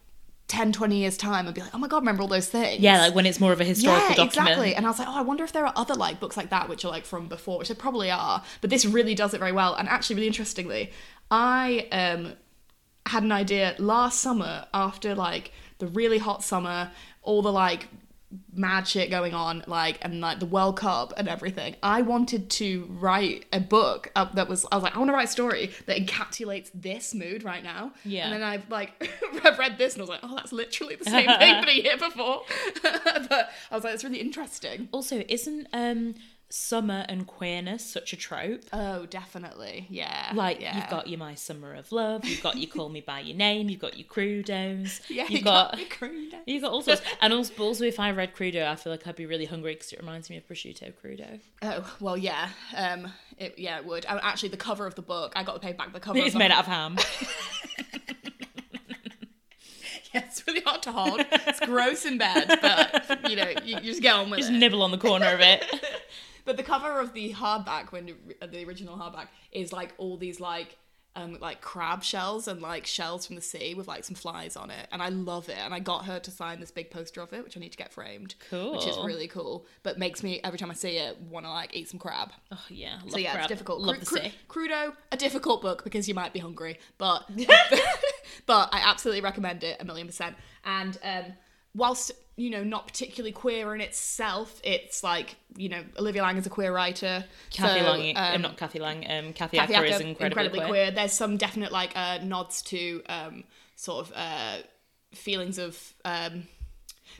10, 0.48 0.72
20 0.72 0.96
years 0.96 1.16
time 1.16 1.46
and 1.46 1.54
be 1.54 1.60
like, 1.60 1.74
oh 1.74 1.78
my 1.78 1.88
god, 1.88 1.98
remember 1.98 2.22
all 2.22 2.28
those 2.28 2.48
things? 2.48 2.80
yeah, 2.80 2.98
like 2.98 3.14
when 3.14 3.26
it's 3.26 3.40
more 3.40 3.52
of 3.52 3.60
a 3.60 3.64
historical 3.64 4.00
yeah, 4.00 4.14
document. 4.14 4.32
exactly. 4.32 4.74
And 4.74 4.86
I 4.86 4.90
was 4.90 4.98
like, 4.98 5.08
oh, 5.08 5.16
I 5.16 5.22
wonder 5.22 5.42
if 5.42 5.52
there 5.52 5.64
are 5.66 5.72
other 5.74 5.94
like 5.94 6.20
books 6.20 6.36
like 6.36 6.50
that 6.50 6.68
which 6.68 6.84
are 6.84 6.90
like 6.90 7.06
from 7.06 7.28
before, 7.28 7.58
which 7.58 7.68
there 7.68 7.76
probably 7.76 8.10
are. 8.10 8.42
But 8.60 8.70
this 8.70 8.84
really 8.84 9.14
does 9.14 9.32
it 9.34 9.38
very 9.38 9.52
well. 9.52 9.74
And 9.74 9.88
actually, 9.88 10.16
really 10.16 10.28
interestingly, 10.28 10.92
I 11.30 11.88
um 11.90 12.34
had 13.06 13.22
an 13.22 13.32
idea 13.32 13.74
last 13.78 14.20
summer 14.20 14.66
after 14.74 15.14
like 15.14 15.52
the 15.78 15.86
really 15.86 16.18
hot 16.18 16.44
summer, 16.44 16.90
all 17.22 17.42
the 17.42 17.52
like 17.52 17.88
mad 18.52 18.88
shit 18.88 19.10
going 19.10 19.34
on, 19.34 19.64
like 19.66 19.98
and 20.02 20.20
like 20.20 20.40
the 20.40 20.46
World 20.46 20.78
Cup 20.78 21.12
and 21.16 21.28
everything. 21.28 21.76
I 21.82 22.02
wanted 22.02 22.50
to 22.50 22.86
write 22.90 23.46
a 23.52 23.60
book 23.60 24.10
that 24.14 24.48
was. 24.48 24.66
I 24.70 24.76
was 24.76 24.82
like, 24.82 24.94
I 24.94 24.98
want 24.98 25.10
to 25.10 25.14
write 25.14 25.28
a 25.28 25.30
story 25.30 25.70
that 25.86 25.98
encapsulates 25.98 26.70
this 26.74 27.14
mood 27.14 27.44
right 27.44 27.62
now. 27.62 27.92
Yeah. 28.04 28.24
And 28.24 28.34
then 28.34 28.42
I've 28.42 28.68
like 28.70 29.10
I've 29.44 29.58
read 29.58 29.78
this 29.78 29.94
and 29.94 30.02
I 30.02 30.04
was 30.04 30.10
like, 30.10 30.20
oh, 30.22 30.34
that's 30.34 30.52
literally 30.52 30.96
the 30.96 31.04
same 31.04 31.26
thing 31.38 31.60
but 31.60 31.68
a 31.68 31.82
year 31.82 31.96
before. 31.96 32.42
but 32.82 33.50
I 33.70 33.74
was 33.74 33.84
like, 33.84 33.94
it's 33.94 34.04
really 34.04 34.20
interesting. 34.20 34.88
Also, 34.92 35.22
isn't 35.28 35.68
um 35.72 36.14
summer 36.48 37.04
and 37.08 37.26
queerness 37.26 37.84
such 37.84 38.12
a 38.12 38.16
trope? 38.16 38.62
Oh, 38.72 39.06
definitely. 39.06 39.86
Yeah. 39.90 40.32
Like 40.34 40.60
yeah. 40.60 40.76
you've 40.76 40.90
got 40.90 41.08
your 41.08 41.18
My 41.18 41.34
Summer 41.34 41.74
of 41.74 41.92
Love, 41.92 42.24
you've 42.24 42.42
got 42.42 42.56
your 42.56 42.70
Call 42.70 42.88
Me 42.88 43.00
by 43.00 43.20
Your 43.20 43.36
Name, 43.36 43.68
you've 43.68 43.80
got 43.80 43.96
your 43.98 44.06
Crudos, 44.06 45.00
yeah, 45.08 45.22
you've 45.24 45.30
you 45.30 45.42
got, 45.42 45.78
your 45.78 45.88
crudo. 45.88 46.38
you've 46.46 46.62
got 46.62 46.72
all 46.72 46.82
sorts. 46.82 47.02
And 47.20 47.32
also, 47.32 47.52
also, 47.58 47.84
if 47.84 47.98
I 47.98 48.10
read 48.10 48.34
Crudo, 48.34 48.66
I 48.66 48.76
feel 48.76 48.92
like 48.92 49.06
I'd 49.06 49.16
be 49.16 49.26
really 49.26 49.46
hungry 49.46 49.74
because 49.74 49.92
it 49.92 49.98
reminds 49.98 50.30
me 50.30 50.36
of 50.36 50.46
prosciutto 50.46 50.92
crudo. 50.94 51.40
Oh 51.62 51.96
well, 52.00 52.16
yeah. 52.16 52.50
Um, 52.74 53.12
it, 53.38 53.58
yeah, 53.58 53.78
it 53.78 53.86
would. 53.86 54.04
And 54.06 54.20
actually, 54.22 54.50
the 54.50 54.56
cover 54.56 54.86
of 54.86 54.94
the 54.94 55.02
book, 55.02 55.32
I 55.36 55.42
got 55.42 55.54
to 55.54 55.60
pay 55.60 55.72
back 55.72 55.92
the 55.92 56.00
cover. 56.00 56.18
It's 56.18 56.34
made 56.34 56.50
out 56.50 56.60
of 56.60 56.66
ham. 56.66 56.96
Yeah, 60.14 60.24
it's 60.24 60.46
really 60.46 60.60
hard 60.60 60.82
to 60.84 60.92
hold. 60.92 61.20
It's 61.30 61.60
gross 61.60 62.06
in 62.06 62.16
bed, 62.16 62.58
but 62.62 63.28
you 63.30 63.36
know, 63.36 63.50
you, 63.64 63.76
you 63.76 63.80
just 63.82 64.00
get 64.00 64.14
on 64.14 64.30
with 64.30 64.38
Just 64.38 64.50
it. 64.50 64.54
nibble 64.54 64.82
on 64.82 64.90
the 64.90 64.96
corner 64.98 65.26
of 65.26 65.40
it. 65.40 65.62
But 66.46 66.56
the 66.56 66.62
cover 66.62 66.98
of 67.00 67.12
the 67.12 67.34
hardback, 67.34 67.92
when 67.92 68.06
the, 68.06 68.46
the 68.46 68.64
original 68.64 68.96
hardback, 68.96 69.26
is 69.52 69.72
like 69.72 69.92
all 69.98 70.16
these 70.16 70.40
like 70.40 70.78
um 71.16 71.38
like 71.40 71.62
crab 71.62 72.04
shells 72.04 72.46
and 72.46 72.60
like 72.60 72.84
shells 72.86 73.26
from 73.26 73.36
the 73.36 73.42
sea 73.42 73.72
with 73.74 73.88
like 73.88 74.04
some 74.04 74.14
flies 74.14 74.54
on 74.54 74.70
it, 74.70 74.86
and 74.92 75.02
I 75.02 75.08
love 75.08 75.48
it. 75.48 75.56
And 75.58 75.72
I 75.74 75.80
got 75.80 76.04
her 76.04 76.18
to 76.20 76.30
sign 76.30 76.60
this 76.60 76.70
big 76.70 76.90
poster 76.90 77.20
of 77.22 77.32
it, 77.32 77.42
which 77.42 77.56
I 77.56 77.60
need 77.60 77.72
to 77.72 77.78
get 77.78 77.92
framed. 77.92 78.34
Cool. 78.50 78.72
Which 78.72 78.86
is 78.86 78.96
really 78.98 79.26
cool, 79.28 79.66
but 79.82 79.98
makes 79.98 80.22
me 80.22 80.40
every 80.44 80.58
time 80.58 80.70
I 80.70 80.74
see 80.74 80.98
it 80.98 81.18
want 81.22 81.44
to 81.46 81.50
like 81.50 81.74
eat 81.74 81.88
some 81.88 81.98
crab. 81.98 82.32
Oh 82.52 82.58
yeah, 82.68 82.98
love 83.02 83.12
So 83.12 83.18
yeah, 83.18 83.32
crab. 83.32 83.44
it's 83.44 83.48
difficult. 83.48 83.80
Love 83.80 83.96
Cru- 83.96 84.00
the 84.00 84.06
cru- 84.06 84.18
sea. 84.20 84.34
Crudo, 84.48 84.94
a 85.10 85.16
difficult 85.16 85.62
book 85.62 85.84
because 85.84 86.06
you 86.06 86.14
might 86.14 86.32
be 86.32 86.38
hungry, 86.38 86.78
but 86.98 87.28
but 88.46 88.68
I 88.72 88.80
absolutely 88.84 89.22
recommend 89.22 89.64
it 89.64 89.78
a 89.80 89.84
million 89.84 90.06
percent. 90.06 90.36
And 90.64 90.98
um, 91.02 91.24
whilst 91.76 92.10
you 92.36 92.50
know 92.50 92.64
not 92.64 92.86
particularly 92.86 93.32
queer 93.32 93.74
in 93.74 93.80
itself, 93.80 94.60
it's 94.64 95.04
like 95.04 95.36
you 95.56 95.68
know 95.68 95.84
Olivia 95.98 96.22
Laing 96.22 96.38
is 96.38 96.46
a 96.46 96.50
queer 96.50 96.72
writer. 96.72 97.24
Kathy 97.50 97.80
so, 97.80 97.86
Lang, 97.86 98.16
um, 98.16 98.34
um, 98.34 98.42
not 98.42 98.56
Kathy 98.56 98.78
Lang, 98.78 98.98
um, 99.08 99.32
Kathy, 99.32 99.58
Kathy 99.58 99.74
Acker 99.74 99.84
is 99.84 100.00
Acker, 100.00 100.24
incredibly, 100.24 100.60
queer. 100.60 100.90
There's 100.90 101.12
some 101.12 101.36
definite 101.36 101.72
like 101.72 101.92
uh, 101.94 102.18
nods 102.22 102.62
to 102.62 103.02
um, 103.08 103.44
sort 103.76 104.06
of 104.06 104.12
uh, 104.16 104.58
feelings 105.14 105.58
of 105.58 105.94
um, 106.04 106.44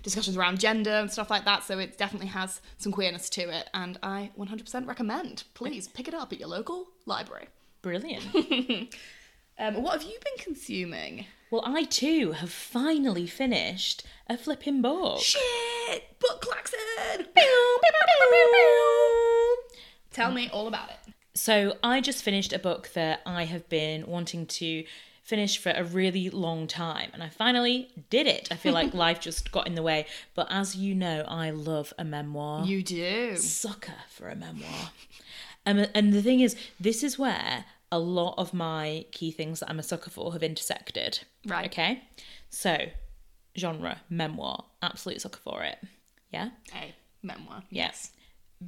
discussions 0.03 0.37
around 0.37 0.59
gender 0.59 0.91
and 0.91 1.11
stuff 1.11 1.31
like 1.31 1.45
that. 1.45 1.65
So 1.65 1.79
it 1.79 1.99
definitely 1.99 2.29
has 2.29 2.61
some 2.79 2.93
queerness 2.93 3.31
to 3.31 3.43
it, 3.43 3.69
and 3.75 3.99
I 4.03 4.31
100% 4.39 4.87
recommend. 4.87 5.45
Please 5.55 5.89
pick 5.89 6.09
it 6.09 6.15
up 6.15 6.33
at 6.33 6.41
your 6.41 6.49
local 6.49 6.89
library. 7.05 7.49
Brilliant. 7.83 8.95
Um, 9.59 9.83
what 9.83 9.95
have 9.95 10.03
you 10.03 10.19
been 10.23 10.45
consuming? 10.45 11.27
Well, 11.51 11.63
I 11.65 11.85
too 11.85 12.33
have 12.33 12.51
finally 12.51 13.27
finished 13.27 14.05
a 14.29 14.37
flipping 14.37 14.83
book. 14.83 15.21
Shit! 15.21 16.19
Book 16.19 16.41
klaxon! 16.41 17.27
Tell 20.11 20.33
me 20.33 20.49
all 20.53 20.67
about 20.67 20.89
it. 20.91 21.13
So 21.35 21.77
I 21.83 22.01
just 22.01 22.23
finished 22.23 22.53
a 22.53 22.59
book 22.59 22.91
that 22.95 23.21
I 23.27 23.45
have 23.45 23.69
been 23.69 24.07
wanting 24.07 24.47
to 24.47 24.85
finish 25.23 25.59
for 25.59 25.73
a 25.73 25.85
really 25.85 26.31
long 26.31 26.67
time 26.67 27.11
and 27.13 27.23
I 27.23 27.29
finally 27.29 27.91
did 28.11 28.27
it. 28.27 28.49
I 28.51 28.55
feel 28.55 28.73
like 28.73 28.95
life 29.07 29.21
just 29.21 29.53
got 29.53 29.67
in 29.67 29.75
the 29.75 29.83
way, 29.83 30.07
but 30.35 30.47
as 30.51 30.75
you 30.75 30.95
know, 30.95 31.25
I 31.29 31.51
love 31.51 31.93
a 31.99 32.05
memoir. 32.05 32.65
You 32.65 32.83
do. 32.83 33.37
sucker 33.37 33.93
for 34.09 34.29
a 34.29 34.35
memoir. 34.37 34.91
Um, 35.67 35.85
and 35.95 36.13
the 36.13 36.23
thing 36.23 36.41
is, 36.41 36.57
this 36.81 37.03
is 37.03 37.19
where 37.19 37.67
a 37.93 37.99
lot 37.99 38.35
of 38.39 38.55
my 38.55 39.05
key 39.13 39.31
things 39.31 39.61
that 39.61 39.69
I'm 39.71 39.79
a 39.79 39.83
sucker 39.83 40.11
for 40.11 40.33
have 40.33 40.43
intersected. 40.43 41.21
Right. 41.47 41.67
Okay. 41.67 42.03
So, 42.51 42.77
genre, 43.57 44.01
memoir, 44.11 44.65
absolute 44.83 45.21
sucker 45.21 45.41
for 45.43 45.63
it. 45.63 45.79
Yeah. 46.33 46.51
A 46.75 46.95
memoir. 47.23 47.63
Yes. 47.71 48.13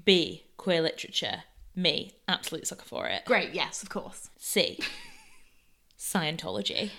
B, 0.05 0.45
queer 0.57 0.81
literature. 0.83 1.43
Me, 1.75 2.13
absolute 2.27 2.67
sucker 2.67 2.85
for 2.85 3.07
it. 3.07 3.25
Great. 3.25 3.53
Yes, 3.55 3.83
of 3.83 3.89
course. 3.91 4.31
C, 4.39 4.79
Scientology. 5.99 6.91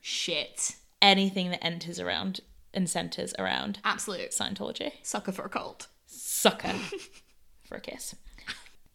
Shit. 0.00 0.76
Anything 1.02 1.50
that 1.50 1.64
enters 1.64 1.98
around 2.00 2.40
and 2.72 2.88
centers 2.88 3.34
around 3.38 3.78
Absolute 3.84 4.30
Scientology. 4.30 4.92
sucker 5.02 5.32
for 5.32 5.44
a 5.44 5.48
cult. 5.48 5.88
Sucker 6.06 6.74
for 7.64 7.76
a 7.76 7.80
kiss. 7.80 8.14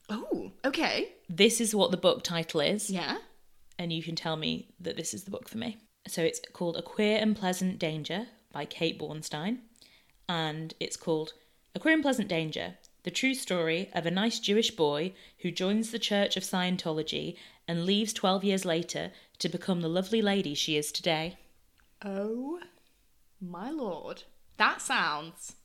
Oh, 0.09 0.51
okay. 0.63 1.13
This 1.29 1.59
is 1.59 1.73
what 1.75 1.91
the 1.91 1.97
book 1.97 2.23
title 2.23 2.61
is. 2.61 2.89
Yeah. 2.89 3.17
and 3.79 3.91
you 3.91 4.03
can 4.03 4.15
tell 4.15 4.35
me 4.37 4.69
that 4.79 4.95
this 4.95 5.13
is 5.13 5.23
the 5.23 5.31
book 5.31 5.49
for 5.49 5.57
me. 5.57 5.77
So 6.07 6.21
it's 6.21 6.41
called 6.53 6.77
A 6.77 6.81
Queer 6.81 7.17
and 7.19 7.35
Pleasant 7.35 7.79
Danger 7.79 8.27
by 8.51 8.65
Kate 8.65 8.99
Bornstein, 8.99 9.59
and 10.29 10.73
it's 10.79 10.97
called 10.97 11.33
A 11.73 11.79
Queer 11.79 11.95
and 11.95 12.03
Pleasant 12.03 12.27
Danger 12.27 12.75
The 13.03 13.11
True 13.11 13.33
Story 13.33 13.89
of 13.93 14.05
a 14.05 14.11
Nice 14.11 14.39
Jewish 14.39 14.71
Boy 14.71 15.13
Who 15.39 15.51
Joins 15.51 15.91
the 15.91 15.99
Church 15.99 16.37
of 16.37 16.43
Scientology 16.43 17.35
and 17.67 17.85
Leaves 17.85 18.13
12 18.13 18.43
Years 18.43 18.65
Later 18.65 19.11
to 19.39 19.49
Become 19.49 19.81
the 19.81 19.87
Lovely 19.89 20.21
Lady 20.21 20.53
She 20.53 20.77
Is 20.77 20.91
Today. 20.91 21.37
Oh, 22.03 22.59
my 23.41 23.71
lord. 23.71 24.23
That 24.57 24.81
sounds 24.81 25.55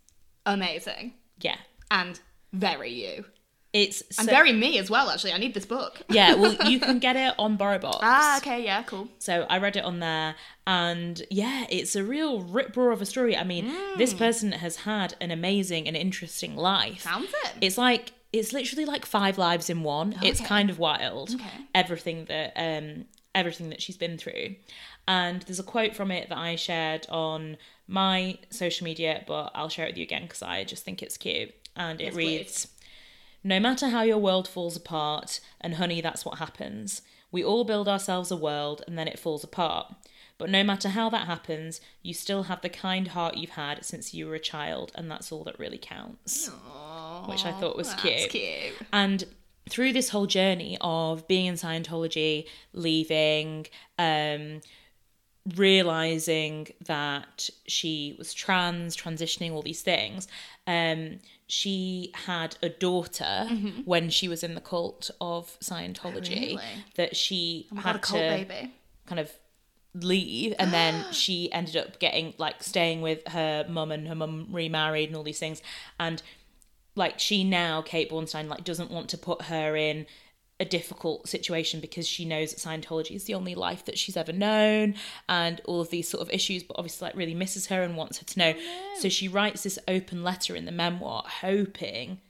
amazing 0.47 1.15
Yeah. 1.41 1.59
and 1.91 2.19
very 2.53 2.91
you. 2.93 3.27
It's 3.73 4.01
And 4.19 4.27
so- 4.27 4.33
very 4.33 4.53
me 4.53 4.79
as 4.79 4.91
well, 4.91 5.11
actually. 5.11 5.33
I 5.33 5.39
need 5.39 5.55
this 5.55 5.65
book. 5.67 6.03
yeah, 6.11 6.35
well, 6.35 6.55
you 6.69 6.81
can 6.81 6.99
get 7.07 7.15
it 7.17 7.35
on 7.39 7.57
BorrowBox. 7.57 7.99
Ah, 8.03 8.39
okay, 8.39 8.65
yeah, 8.65 8.83
cool. 8.83 9.09
So 9.19 9.47
I 9.49 9.59
read 9.59 9.77
it 9.77 9.85
on 9.85 10.01
there, 10.01 10.35
and 10.67 11.23
yeah, 11.31 11.67
it's 11.71 11.95
a 11.95 12.03
real 12.03 12.41
rip 12.43 12.77
roar 12.77 12.91
of 12.91 13.01
a 13.01 13.07
story. 13.07 13.37
I 13.37 13.45
mean, 13.45 13.73
this 13.97 14.13
person 14.13 14.53
has 14.53 14.77
had 14.77 15.15
an 15.21 15.31
amazing 15.31 15.87
and 15.87 15.97
interesting 15.97 16.57
life. 16.57 17.03
Sounds 17.03 17.29
it. 17.45 17.53
It's 17.61 17.79
like 17.79 18.13
it's 18.33 18.53
literally 18.53 18.85
like 18.85 19.05
five 19.07 19.39
lives 19.39 19.71
in 19.71 19.83
one. 19.83 20.17
It's 20.23 20.41
kind 20.41 20.71
of 20.71 20.79
wild. 20.79 21.35
Okay. 21.35 21.47
Everything 21.75 22.25
that 22.27 22.53
um 22.57 23.05
everything 23.35 23.71
that 23.71 23.81
she's 23.81 23.97
been 23.97 24.19
through. 24.19 24.57
And 25.07 25.43
there's 25.43 25.59
a 25.61 25.65
quote 25.65 25.95
from 25.95 26.11
it 26.11 26.29
that 26.29 26.39
I 26.39 26.57
shared 26.57 27.07
on 27.09 27.57
my 27.89 28.39
social 28.51 28.85
media, 28.85 29.25
but 29.27 29.51
I'll 29.55 29.69
share 29.69 29.87
it 29.87 29.91
with 29.91 29.99
you 29.99 30.03
again 30.05 30.23
because 30.23 30.43
I 30.43 30.65
just 30.65 30.85
think 30.85 31.03
it's 31.03 31.17
cute. 31.17 31.53
And 31.77 32.01
it 32.01 32.07
Yes, 32.07 32.15
reads 32.15 32.67
No 33.43 33.59
matter 33.59 33.89
how 33.89 34.03
your 34.03 34.19
world 34.19 34.47
falls 34.47 34.77
apart, 34.77 35.41
and 35.61 35.75
honey, 35.75 36.01
that's 36.01 36.25
what 36.25 36.39
happens. 36.39 37.03
We 37.33 37.45
all 37.45 37.65
build 37.65 37.89
ourselves 37.89 38.31
a 38.31 38.37
world 38.37 38.83
and 38.87 38.99
then 38.99 39.09
it 39.09 39.19
falls 39.19 39.45
apart. 39.45 39.95
But 40.37 40.51
no 40.51 40.65
matter 40.65 40.89
how 40.89 41.11
that 41.11 41.27
happens, 41.27 41.81
you 42.03 42.15
still 42.15 42.45
have 42.45 42.63
the 42.63 42.69
kind 42.69 43.09
heart 43.09 43.37
you've 43.37 43.51
had 43.51 43.85
since 43.85 44.15
you 44.15 44.27
were 44.27 44.35
a 44.35 44.41
child, 44.41 44.91
and 44.95 45.11
that's 45.11 45.31
all 45.31 45.45
that 45.45 45.59
really 45.59 45.79
counts 45.79 46.51
which 47.27 47.45
I 47.45 47.53
thought 47.53 47.77
was 47.77 47.95
cute. 47.95 48.31
cute. 48.31 48.75
And 48.93 49.25
through 49.69 49.93
this 49.93 50.09
whole 50.09 50.27
journey 50.27 50.79
of 50.81 51.29
being 51.29 51.47
in 51.47 51.55
Scientology, 51.55 52.47
leaving, 52.73 53.67
um, 53.99 54.61
realizing 55.57 56.69
that 56.87 57.51
she 57.67 58.15
was 58.19 58.35
trans, 58.35 58.97
transitioning, 58.97 59.53
all 59.53 59.63
these 59.63 59.83
things, 59.83 60.29
um, 60.67 61.19
she 61.51 62.13
had 62.27 62.57
a 62.63 62.69
daughter 62.69 63.25
mm-hmm. 63.51 63.81
when 63.85 64.09
she 64.09 64.29
was 64.29 64.45
in 64.45 64.55
the 64.55 64.61
cult 64.61 65.11
of 65.21 65.59
Scientology 65.61 66.51
Really? 66.51 66.63
that 66.95 67.17
she 67.17 67.67
Oh 67.73 67.77
had 67.77 67.95
god, 67.95 67.97
a 67.97 67.99
cult 67.99 68.23
to 68.23 68.47
baby. 68.47 68.73
kind 69.07 69.19
of 69.19 69.33
leave 69.93 70.55
and 70.61 70.73
then 70.73 71.05
she 71.13 71.51
ended 71.53 71.77
up 71.77 71.99
getting 71.99 72.35
like 72.39 72.63
staying 72.63 73.03
with 73.03 73.27
her 73.29 73.67
mum 73.69 73.91
and 73.91 74.07
her 74.07 74.15
mum 74.15 74.47
remarried 74.53 75.09
and 75.09 75.17
all 75.17 75.25
these 75.25 75.41
things 75.41 75.61
and 75.99 76.23
like 76.95 77.19
she 77.19 77.43
now 77.43 77.83
Kate 77.83 78.09
Bornstein 78.11 78.49
like 78.49 78.63
doesn't 78.63 78.91
want 78.93 79.09
to 79.11 79.19
put 79.19 79.43
her 79.43 79.75
in 79.77 80.07
a 80.61 80.65
difficult 80.65 81.27
situation 81.29 81.81
because 81.81 82.07
she 82.07 82.25
knows 82.25 82.53
that 82.53 82.61
Scientology 82.61 83.13
is 83.17 83.25
the 83.25 83.35
only 83.35 83.55
life 83.55 83.85
that 83.87 83.99
she's 83.99 84.17
ever 84.17 84.33
known 84.33 84.95
and 85.29 85.61
all 85.65 85.81
of 85.81 85.89
these 85.91 86.07
sort 86.09 86.21
of 86.21 86.31
issues 86.31 86.63
but 86.63 86.77
obviously 86.79 87.07
like 87.07 87.17
really 87.17 87.35
misses 87.35 87.67
her 87.69 87.83
and 87.83 87.97
wants 87.97 88.19
her 88.19 88.25
to 88.27 88.39
know 88.39 88.55
so 88.99 89.09
she 89.09 89.27
writes 89.27 89.63
this 89.63 89.79
open 89.89 90.23
letter 90.23 90.55
in 90.55 90.67
the 90.67 90.73
memoir 90.73 91.25
hoping 91.41 92.21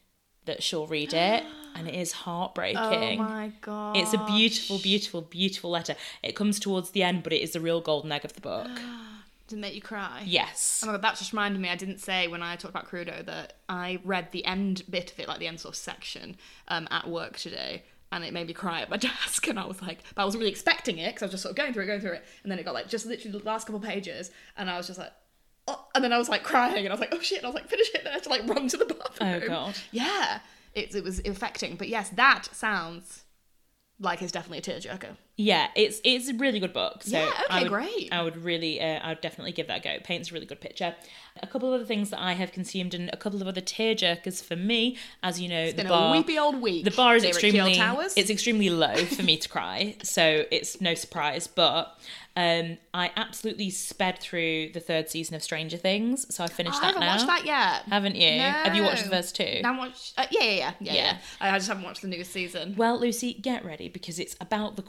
that 0.46 0.62
she'll 0.62 0.86
read 0.86 1.12
it 1.12 1.44
and 1.74 1.88
it 1.88 1.94
is 1.94 2.12
heartbreaking 2.24 3.20
Oh 3.20 3.24
my 3.24 3.52
god. 3.60 3.96
it's 3.96 4.14
a 4.14 4.24
beautiful, 4.26 4.78
beautiful, 4.78 5.20
beautiful 5.22 5.70
letter. 5.70 5.96
It 6.22 6.34
comes 6.36 6.58
towards 6.58 6.90
the 6.90 7.02
end, 7.02 7.22
but 7.24 7.32
it 7.32 7.40
is 7.42 7.52
the 7.52 7.60
real 7.60 7.80
golden 7.80 8.10
egg 8.12 8.24
of 8.24 8.32
the 8.34 8.40
book. 8.40 8.68
Did 9.48 9.58
it 9.58 9.62
make 9.62 9.74
you 9.74 9.82
cry? 9.82 10.22
Yes. 10.24 10.80
Oh 10.82 10.86
my 10.86 10.92
god, 10.92 11.02
that 11.02 11.16
just 11.18 11.32
reminded 11.32 11.60
me. 11.60 11.68
I 11.68 11.74
didn't 11.76 11.98
say 11.98 12.28
when 12.28 12.40
I 12.42 12.54
talked 12.54 12.72
about 12.74 12.88
Crudo 12.88 13.24
that 13.26 13.54
I 13.68 13.98
read 14.04 14.30
the 14.30 14.44
end 14.44 14.82
bit 14.88 15.10
of 15.10 15.18
it, 15.18 15.26
like 15.26 15.40
the 15.40 15.48
end 15.48 15.58
sort 15.58 15.74
of 15.74 15.76
section, 15.76 16.36
um, 16.68 16.86
at 16.92 17.08
work 17.08 17.36
today, 17.36 17.82
and 18.12 18.24
it 18.24 18.32
made 18.32 18.46
me 18.46 18.52
cry 18.52 18.80
at 18.80 18.90
my 18.90 18.96
desk. 19.08 19.46
And 19.48 19.58
I 19.58 19.66
was 19.66 19.80
like, 19.82 20.02
but 20.14 20.22
I 20.22 20.24
wasn't 20.24 20.40
really 20.40 20.50
expecting 20.50 20.98
it 20.98 21.08
because 21.08 21.22
I 21.22 21.26
was 21.26 21.32
just 21.32 21.42
sort 21.42 21.52
of 21.52 21.56
going 21.56 21.72
through 21.72 21.84
it, 21.84 21.86
going 21.86 22.00
through 22.00 22.12
it, 22.12 22.24
and 22.42 22.50
then 22.50 22.58
it 22.58 22.64
got 22.64 22.74
like 22.74 22.88
just 22.88 23.06
literally 23.06 23.38
the 23.38 23.44
last 23.44 23.66
couple 23.66 23.80
pages, 23.80 24.30
and 24.56 24.70
I 24.70 24.76
was 24.76 24.86
just 24.86 24.98
like, 24.98 25.12
oh, 25.68 25.86
and 25.94 26.02
then 26.02 26.12
I 26.12 26.18
was 26.18 26.28
like 26.28 26.42
crying, 26.42 26.84
and 26.84 26.88
I 26.88 26.92
was 26.92 27.00
like, 27.00 27.14
oh 27.14 27.20
shit, 27.20 27.38
and 27.38 27.46
I 27.46 27.48
was 27.48 27.54
like, 27.54 27.68
finish 27.68 27.88
it, 27.94 28.00
and 28.00 28.08
I 28.08 28.12
had 28.12 28.22
to 28.24 28.28
like 28.30 28.46
run 28.46 28.68
to 28.68 28.76
the 28.76 28.86
bathroom. 28.86 29.42
Oh, 29.42 29.46
God. 29.46 29.76
Yeah, 29.92 30.40
it 30.74 30.94
it 30.94 31.04
was 31.04 31.20
affecting, 31.24 31.76
but 31.76 31.88
yes, 31.88 32.10
that 32.10 32.48
sounds 32.52 33.24
like 33.98 34.22
it's 34.22 34.32
definitely 34.32 34.58
a 34.58 34.62
tearjerker. 34.62 35.16
Yeah, 35.42 35.68
it's 35.74 36.00
it's 36.04 36.28
a 36.28 36.34
really 36.34 36.60
good 36.60 36.72
book. 36.72 37.02
So 37.02 37.16
Yeah, 37.18 37.26
okay, 37.28 37.44
I 37.48 37.62
would, 37.62 37.68
great. 37.72 38.08
I 38.12 38.22
would 38.22 38.36
really, 38.44 38.80
uh, 38.80 39.00
I 39.02 39.08
would 39.10 39.20
definitely 39.20 39.52
give 39.52 39.68
that 39.68 39.78
a 39.78 39.82
go. 39.82 39.90
It 39.90 40.04
paints 40.04 40.30
a 40.30 40.34
really 40.34 40.46
good 40.46 40.60
picture. 40.60 40.94
A 41.42 41.46
couple 41.46 41.68
of 41.68 41.74
other 41.76 41.84
things 41.86 42.10
that 42.10 42.20
I 42.20 42.32
have 42.32 42.52
consumed 42.52 42.92
and 42.92 43.08
a 43.12 43.16
couple 43.16 43.40
of 43.40 43.48
other 43.48 43.60
tearjerkers 43.60 44.42
for 44.42 44.56
me, 44.56 44.96
as 45.22 45.40
you 45.40 45.48
know, 45.48 45.66
the 45.70 45.76
Been 45.78 45.88
bar. 45.88 46.08
a 46.14 46.18
weepy 46.18 46.38
old 46.38 46.60
week. 46.60 46.84
the 46.84 46.90
bar 46.90 47.16
is 47.16 47.24
at 47.24 47.30
extremely 47.30 47.74
Towers. 47.76 48.12
it's 48.16 48.30
extremely 48.30 48.68
low 48.68 48.96
for 48.96 49.22
me 49.22 49.36
to 49.38 49.48
cry 49.56 49.96
so 50.02 50.44
it's 50.50 50.80
no 50.80 50.94
surprise 50.94 51.46
but 51.46 51.98
um 52.36 52.78
i 52.94 53.10
absolutely 53.16 53.70
sped 53.70 54.18
through 54.20 54.70
the 54.72 54.78
third 54.80 55.08
season 55.08 55.34
of 55.34 55.42
stranger 55.42 55.76
things 55.76 56.32
so 56.34 56.44
i 56.44 56.46
finished 56.46 56.76
I 56.78 56.80
that 56.80 56.86
haven't 56.86 57.00
now 57.00 57.14
watched 57.14 57.26
that 57.26 57.44
yet. 57.44 57.82
haven't 57.88 58.14
you 58.16 58.36
No. 58.38 58.42
have 58.50 58.74
you 58.74 58.82
watched 58.84 59.04
the 59.04 59.10
first 59.10 59.34
two 59.34 59.60
Now 59.62 59.78
watch. 59.78 60.12
Uh, 60.16 60.26
yeah, 60.30 60.42
yeah, 60.42 60.54
yeah, 60.54 60.72
yeah, 60.80 60.94
Yeah. 60.94 61.18
I 61.40 61.50
I 61.50 61.58
just 61.58 61.68
haven't 61.68 61.84
watched 61.84 62.02
the 62.02 62.08
newest 62.08 62.32
season. 62.32 62.74
well 62.76 62.98
lucy 63.00 63.34
get 63.34 63.64
ready 63.64 63.88
because 63.88 64.18
it's 64.18 64.36
about 64.40 64.76
the 64.76 64.82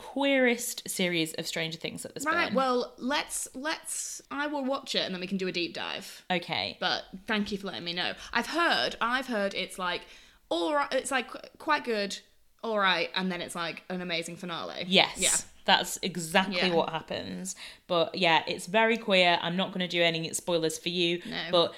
series 0.87 1.33
of 1.35 1.47
stranger 1.47 1.77
things 1.77 2.03
that 2.03 2.13
there's 2.13 2.25
Right. 2.25 2.47
been 2.47 2.55
Well, 2.55 2.93
let's 2.97 3.47
let's. 3.53 4.21
I 4.31 4.47
will 4.47 4.63
watch 4.65 4.95
it 4.95 4.99
and 5.05 5.13
then 5.13 5.21
we 5.21 5.27
can 5.27 5.37
do 5.37 5.47
a 5.47 5.51
deep 5.51 5.73
dive. 5.73 6.23
okay 6.31 6.77
But 6.79 7.03
thank 7.27 7.51
you 7.51 7.57
for 7.57 7.67
letting 7.67 7.83
me 7.83 7.93
know. 7.93 8.13
I've 8.33 8.47
heard. 8.47 8.95
I've 9.01 9.27
heard 9.27 9.53
it's 9.53 9.77
like 9.79 10.01
all 10.49 10.73
right. 10.73 10.91
It's 10.93 11.11
like 11.11 11.27
quite 11.57 11.83
good. 11.85 12.17
All 12.63 12.77
right, 12.77 13.09
and 13.15 13.31
then 13.31 13.41
it's 13.41 13.55
like 13.55 13.83
an 13.89 14.01
amazing 14.01 14.35
finale. 14.35 14.83
Yes. 14.87 15.17
Yeah. 15.17 15.35
That's 15.65 15.97
exactly 16.03 16.57
Yeah. 16.57 16.73
what 16.73 16.89
happens. 16.89 17.55
But 17.87 18.15
yeah, 18.15 18.43
it's 18.47 18.65
very 18.67 18.97
queer. 18.97 19.39
I'm 19.41 19.55
not 19.55 19.69
going 19.69 19.79
to 19.79 19.87
do 19.87 20.01
any 20.03 20.31
spoilers 20.33 20.77
for 20.77 20.89
you. 20.89 21.21
No. 21.25 21.37
But 21.51 21.73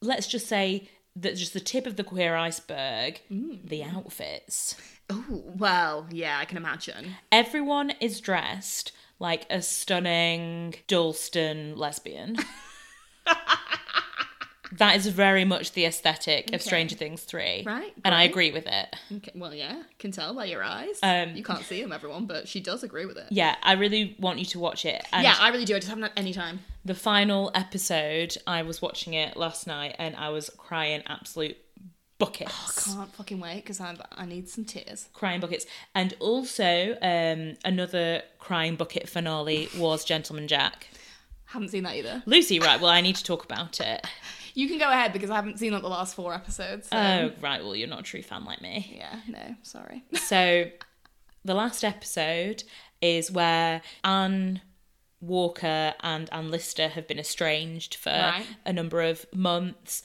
let's 0.00 0.26
just 0.26 0.46
say 0.46 0.88
that 1.16 1.36
just 1.36 1.52
the 1.52 1.60
tip 1.60 1.86
of 1.86 1.96
the 1.96 2.04
queer 2.04 2.34
iceberg, 2.36 3.20
Mm. 3.30 3.68
the 3.68 3.82
outfits. 3.84 4.74
Oh 5.14 5.42
well, 5.58 6.06
yeah, 6.10 6.38
I 6.38 6.46
can 6.46 6.56
imagine. 6.56 7.16
Everyone 7.30 7.90
is 8.00 8.18
dressed 8.20 8.92
like 9.18 9.44
a 9.50 9.60
stunning 9.60 10.74
Dalston 10.88 11.76
lesbian. 11.76 12.36
that 14.78 14.96
is 14.96 15.06
very 15.08 15.44
much 15.44 15.72
the 15.72 15.84
aesthetic 15.84 16.52
of 16.54 16.62
Stranger 16.62 16.96
Things 16.96 17.22
3. 17.22 17.62
Right, 17.66 17.92
And 18.04 18.14
I 18.14 18.22
agree 18.22 18.52
with 18.52 18.66
it. 18.66 18.96
Okay, 19.16 19.32
well, 19.34 19.54
yeah, 19.54 19.82
can 19.98 20.12
tell 20.12 20.34
by 20.34 20.46
your 20.46 20.62
eyes. 20.62 20.98
Um, 21.02 21.36
you 21.36 21.42
can't 21.44 21.62
see 21.64 21.82
them, 21.82 21.92
everyone, 21.92 22.26
but 22.26 22.48
she 22.48 22.60
does 22.60 22.82
agree 22.82 23.04
with 23.04 23.18
it. 23.18 23.26
Yeah, 23.30 23.54
I 23.62 23.74
really 23.74 24.16
want 24.18 24.38
you 24.38 24.46
to 24.46 24.58
watch 24.58 24.86
it. 24.86 25.04
And 25.12 25.22
yeah, 25.24 25.36
I 25.38 25.50
really 25.50 25.66
do. 25.66 25.76
I 25.76 25.78
just 25.78 25.88
haven't 25.88 26.04
had 26.04 26.12
any 26.16 26.32
time. 26.32 26.60
the 26.84 26.94
final 26.94 27.50
episode, 27.54 28.36
I 28.46 28.62
was 28.62 28.80
watching 28.80 29.12
it 29.12 29.36
last 29.36 29.66
night 29.66 29.94
and 29.98 30.16
I 30.16 30.30
was 30.30 30.50
crying 30.56 31.02
absolute 31.06 31.56
buckets. 32.26 32.88
Oh, 32.88 32.92
I 32.92 32.96
Can't 32.96 33.14
fucking 33.14 33.40
wait 33.40 33.56
because 33.56 33.80
I 33.80 33.96
I 34.12 34.26
need 34.26 34.48
some 34.48 34.64
tears. 34.64 35.08
crying 35.12 35.40
buckets. 35.40 35.66
And 35.94 36.14
also, 36.20 36.96
um, 37.02 37.56
another 37.64 38.22
crying 38.38 38.76
bucket 38.76 39.08
finale 39.08 39.68
was 39.76 40.04
Gentleman 40.04 40.48
Jack. 40.48 40.88
Haven't 41.46 41.68
seen 41.68 41.82
that 41.84 41.94
either. 41.96 42.22
Lucy, 42.26 42.58
right, 42.60 42.80
well, 42.80 42.90
I 42.90 43.00
need 43.02 43.16
to 43.16 43.24
talk 43.24 43.44
about 43.44 43.80
it. 43.80 44.06
You 44.54 44.68
can 44.68 44.78
go 44.78 44.88
ahead 44.90 45.12
because 45.12 45.30
I 45.30 45.34
haven't 45.36 45.58
seen 45.58 45.72
like 45.72 45.82
the 45.82 45.88
last 45.88 46.14
four 46.14 46.32
episodes. 46.34 46.88
So. 46.88 46.96
Oh, 46.96 47.30
right. 47.40 47.62
Well, 47.62 47.74
you're 47.76 47.88
not 47.88 48.00
a 48.00 48.02
true 48.02 48.22
fan 48.22 48.44
like 48.44 48.60
me. 48.62 48.94
yeah, 48.96 49.20
no, 49.28 49.56
sorry. 49.62 50.04
So, 50.14 50.64
the 51.44 51.54
last 51.54 51.84
episode 51.84 52.62
is 53.00 53.30
where 53.30 53.82
Anne 54.04 54.60
Walker 55.20 55.94
and 56.00 56.28
Anne 56.32 56.50
Lister 56.50 56.88
have 56.88 57.06
been 57.06 57.18
estranged 57.18 57.94
for 57.94 58.10
Right. 58.10 58.46
a 58.66 58.72
number 58.72 59.00
of 59.02 59.24
months. 59.34 60.02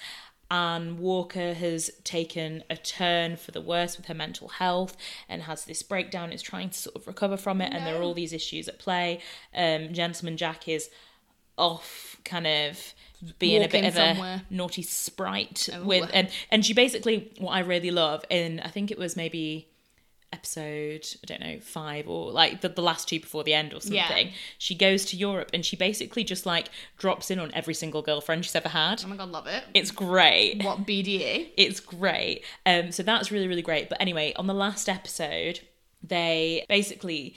Anne 0.49 0.97
Walker 0.97 1.53
has 1.53 1.91
taken 2.03 2.63
a 2.69 2.77
turn 2.77 3.35
for 3.35 3.51
the 3.51 3.61
worse 3.61 3.97
with 3.97 4.05
her 4.05 4.13
mental 4.13 4.47
health 4.47 4.95
and 5.27 5.43
has 5.43 5.65
this 5.65 5.83
breakdown, 5.83 6.31
is 6.31 6.41
trying 6.41 6.69
to 6.69 6.77
sort 6.77 6.95
of 6.95 7.05
recover 7.07 7.37
from 7.37 7.61
it, 7.61 7.73
and 7.73 7.85
there 7.85 7.97
are 7.97 8.01
all 8.01 8.13
these 8.13 8.33
issues 8.33 8.67
at 8.67 8.79
play. 8.79 9.19
Um, 9.53 9.93
Gentleman 9.93 10.37
Jack 10.37 10.67
is 10.67 10.89
off 11.57 12.17
kind 12.23 12.45
of 12.47 12.93
being 13.39 13.61
a 13.61 13.65
Walking 13.65 13.81
bit 13.81 13.87
of 13.87 13.93
somewhere. 13.95 14.43
a 14.49 14.53
naughty 14.53 14.83
sprite 14.83 15.69
Oh. 15.73 15.83
with 15.83 16.07
and 16.13 16.29
and 16.51 16.63
she 16.63 16.73
basically 16.73 17.31
what 17.39 17.51
I 17.53 17.59
really 17.61 17.89
love 17.89 18.23
in 18.29 18.59
I 18.59 18.67
think 18.69 18.91
it 18.91 18.97
was 18.99 19.15
maybe 19.15 19.67
episode 20.37 21.05
I 21.23 21.25
don't 21.25 21.41
know 21.41 21.59
five 21.59 22.07
or 22.07 22.31
like 22.31 22.61
the, 22.61 22.69
the 22.69 22.81
last 22.81 23.07
two 23.09 23.19
before 23.19 23.43
the 23.43 23.53
end 23.53 23.73
or 23.73 23.81
something 23.81 23.95
Yeah. 24.27 24.31
she 24.57 24.75
goes 24.75 25.03
to 25.05 25.17
Europe 25.17 25.49
and 25.53 25.65
she 25.65 25.75
basically 25.75 26.23
just 26.23 26.45
like 26.45 26.67
drops 26.97 27.29
in 27.31 27.39
on 27.39 27.51
every 27.53 27.73
single 27.73 28.01
girlfriend 28.01 28.45
she's 28.45 28.55
ever 28.55 28.69
had 28.69 29.01
Oh 29.03 29.07
my 29.07 29.15
god, 29.17 29.29
love 29.29 29.47
it. 29.47 29.63
it's 29.73 29.91
great 29.91 30.63
What 30.63 30.85
BDA? 30.85 31.49
it's 31.57 31.79
great. 31.79 32.43
Um, 32.65 32.91
so 32.91 33.03
that's 33.03 33.31
really, 33.31 33.47
really 33.47 33.61
great. 33.61 33.89
But 33.89 33.99
anyway, 34.01 34.33
on 34.35 34.47
the 34.47 34.53
last 34.53 34.87
episode, 34.89 35.59
they 36.03 36.65
basically 36.69 37.35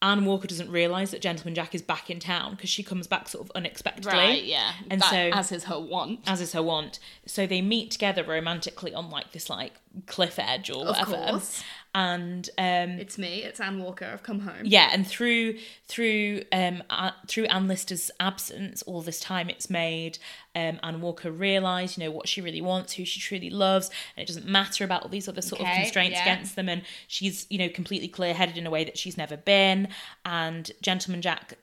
Anne 0.00 0.24
Walker 0.24 0.46
doesn't 0.46 0.70
realise 0.70 1.10
that 1.10 1.20
Gentleman 1.20 1.56
Jack 1.56 1.74
is 1.74 1.82
back 1.82 2.08
in 2.08 2.20
town 2.20 2.52
because 2.52 2.70
she 2.70 2.84
comes 2.84 3.08
back 3.08 3.26
sort 3.28 3.44
of 3.44 3.50
unexpectedly. 3.56 4.12
Right, 4.12 4.44
yeah. 4.44 4.72
And 4.90 5.02
That- 5.02 5.10
so 5.10 5.16
as 5.36 5.50
is 5.50 5.64
her 5.64 5.78
want. 5.80 6.20
as 6.28 6.40
is 6.40 6.52
her 6.52 6.62
want. 6.62 7.00
So 7.26 7.48
they 7.48 7.60
meet 7.62 7.90
together 7.90 8.22
romantically 8.22 8.94
on 8.94 9.10
like 9.10 9.32
this 9.32 9.50
like 9.50 9.72
cliff 10.06 10.38
edge 10.38 10.70
or 10.70 10.86
Of 10.86 10.88
whatever. 11.08 11.30
course. 11.32 11.64
And 11.94 12.48
um 12.58 12.90
It's 12.98 13.18
me. 13.18 13.42
It's 13.42 13.60
Anne 13.60 13.82
Walker. 13.82 14.04
I've 14.12 14.22
come 14.22 14.40
home. 14.40 14.62
yeah, 14.64 14.90
and 14.92 15.06
through 15.06 15.58
through 15.86 16.42
um 16.52 16.82
uh, 16.90 17.12
through 17.26 17.46
Anne 17.46 17.66
Lister's 17.66 18.10
absence, 18.20 18.82
all 18.82 19.02
this 19.02 19.20
time, 19.20 19.48
it's 19.48 19.70
made 19.70 20.18
um, 20.54 20.80
Anne 20.82 21.00
Walker 21.00 21.30
realise, 21.30 21.96
you 21.96 22.04
know, 22.04 22.10
what 22.10 22.28
she 22.28 22.40
really 22.40 22.60
wants, 22.60 22.94
who 22.94 23.04
she 23.04 23.20
truly 23.20 23.50
loves, 23.50 23.90
and 24.16 24.22
it 24.22 24.26
doesn't 24.26 24.46
matter 24.46 24.84
about 24.84 25.02
all 25.02 25.08
these 25.08 25.28
other 25.28 25.42
sort 25.42 25.60
of 25.60 25.68
constraints 25.68 26.16
yeah. 26.16 26.22
against 26.22 26.56
them. 26.56 26.68
And 26.68 26.82
she's, 27.06 27.46
you 27.48 27.58
know, 27.58 27.68
completely 27.68 28.08
clear-headed 28.08 28.58
in 28.58 28.66
a 28.66 28.70
way 28.70 28.84
that 28.84 28.98
she's 28.98 29.16
never 29.16 29.36
been. 29.36 29.88
And 30.24 30.70
Gentleman 30.82 31.22
Jack, 31.22 31.54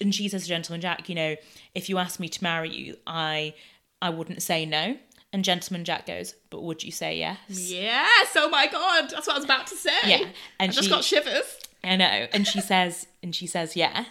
and 0.00 0.14
she 0.14 0.28
says 0.28 0.42
to 0.42 0.48
Gentleman 0.48 0.80
Jack, 0.80 1.08
you 1.08 1.14
know, 1.14 1.36
if 1.74 1.88
you 1.88 1.98
asked 1.98 2.20
me 2.20 2.28
to 2.28 2.42
marry 2.42 2.70
you, 2.70 2.96
I 3.06 3.54
I 4.02 4.10
wouldn't 4.10 4.42
say 4.42 4.66
no. 4.66 4.98
And 5.34 5.44
Gentleman 5.44 5.84
Jack 5.84 6.06
goes, 6.06 6.36
but 6.48 6.62
would 6.62 6.84
you 6.84 6.92
say 6.92 7.18
yes? 7.18 7.38
Yes. 7.48 8.36
Oh 8.36 8.48
my 8.48 8.68
god. 8.68 9.10
That's 9.10 9.26
what 9.26 9.34
I 9.34 9.38
was 9.38 9.44
about 9.44 9.66
to 9.66 9.74
say. 9.74 9.90
Yeah, 10.06 10.28
and 10.60 10.70
I 10.70 10.72
just 10.72 10.88
got 10.88 11.02
shivers. 11.02 11.58
I 11.82 11.96
know. 11.96 12.28
And 12.32 12.46
she 12.46 12.60
says, 12.60 13.08
and 13.20 13.34
she 13.34 13.48
says 13.48 13.74
yes. 13.74 14.06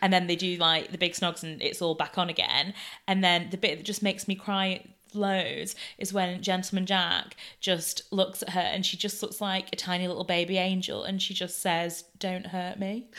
And 0.00 0.10
then 0.10 0.28
they 0.28 0.34
do 0.34 0.56
like 0.56 0.90
the 0.90 0.96
big 0.96 1.12
snogs 1.12 1.42
and 1.42 1.60
it's 1.60 1.82
all 1.82 1.94
back 1.94 2.16
on 2.16 2.30
again. 2.30 2.72
And 3.06 3.22
then 3.22 3.50
the 3.50 3.58
bit 3.58 3.76
that 3.76 3.84
just 3.84 4.02
makes 4.02 4.26
me 4.26 4.34
cry 4.34 4.82
loads 5.12 5.76
is 5.98 6.14
when 6.14 6.40
Gentleman 6.40 6.86
Jack 6.86 7.36
just 7.60 8.10
looks 8.10 8.42
at 8.42 8.48
her 8.50 8.60
and 8.60 8.86
she 8.86 8.96
just 8.96 9.22
looks 9.22 9.42
like 9.42 9.68
a 9.74 9.76
tiny 9.76 10.08
little 10.08 10.24
baby 10.24 10.56
angel 10.56 11.04
and 11.04 11.20
she 11.20 11.34
just 11.34 11.60
says, 11.60 12.04
Don't 12.18 12.46
hurt 12.46 12.78
me. 12.78 13.10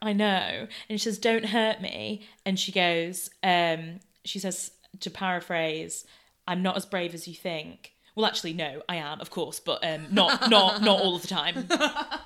I 0.00 0.14
know. 0.14 0.66
And 0.88 0.98
she 0.98 1.04
says, 1.04 1.18
Don't 1.18 1.46
hurt 1.46 1.82
me. 1.82 2.26
And 2.46 2.58
she 2.58 2.72
goes, 2.72 3.28
um, 3.42 4.00
she 4.24 4.38
says, 4.38 4.72
to 5.00 5.10
paraphrase, 5.10 6.04
I'm 6.46 6.62
not 6.62 6.76
as 6.76 6.86
brave 6.86 7.14
as 7.14 7.26
you 7.28 7.34
think. 7.34 7.92
Well, 8.14 8.26
actually, 8.26 8.52
no, 8.52 8.82
I 8.88 8.96
am, 8.96 9.20
of 9.20 9.30
course, 9.30 9.60
but 9.60 9.84
um, 9.84 10.06
not 10.10 10.50
not 10.50 10.82
not 10.82 11.00
all 11.00 11.14
of 11.16 11.22
the 11.22 11.28
time, 11.28 11.66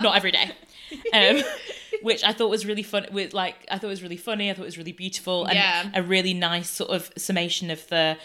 not 0.01 0.17
every 0.17 0.31
day. 0.33 0.51
Um, 1.13 1.43
which 2.03 2.25
I 2.25 2.33
thought 2.33 2.49
was 2.51 2.65
really 2.67 2.83
fun. 2.83 3.07
With 3.13 3.35
like, 3.35 3.57
I 3.71 3.77
thought 3.79 3.89
it 3.89 3.91
was 3.91 4.03
really 4.03 4.17
funny. 4.17 4.51
I 4.51 4.55
thought 4.55 4.63
it 4.63 4.67
was 4.67 4.79
really 4.79 4.93
beautiful 4.93 5.45
and 5.45 5.55
Yeah. 5.55 5.91
a 5.95 6.03
really 6.03 6.35
nice 6.35 6.71
sort 6.71 6.91
of 6.91 7.13
summation 7.17 7.71
of 7.71 7.87
the 7.89 8.17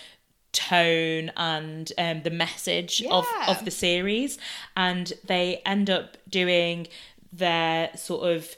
tone 0.54 1.32
and 1.38 1.92
um, 1.98 2.22
the 2.24 2.30
message 2.32 3.04
of 3.12 3.26
of 3.48 3.64
the 3.66 3.72
series. 3.72 4.38
And 4.76 5.12
they 5.26 5.62
end 5.66 5.90
up 5.90 6.18
doing 6.30 6.88
their 7.34 7.90
sort 7.96 8.32
of 8.32 8.56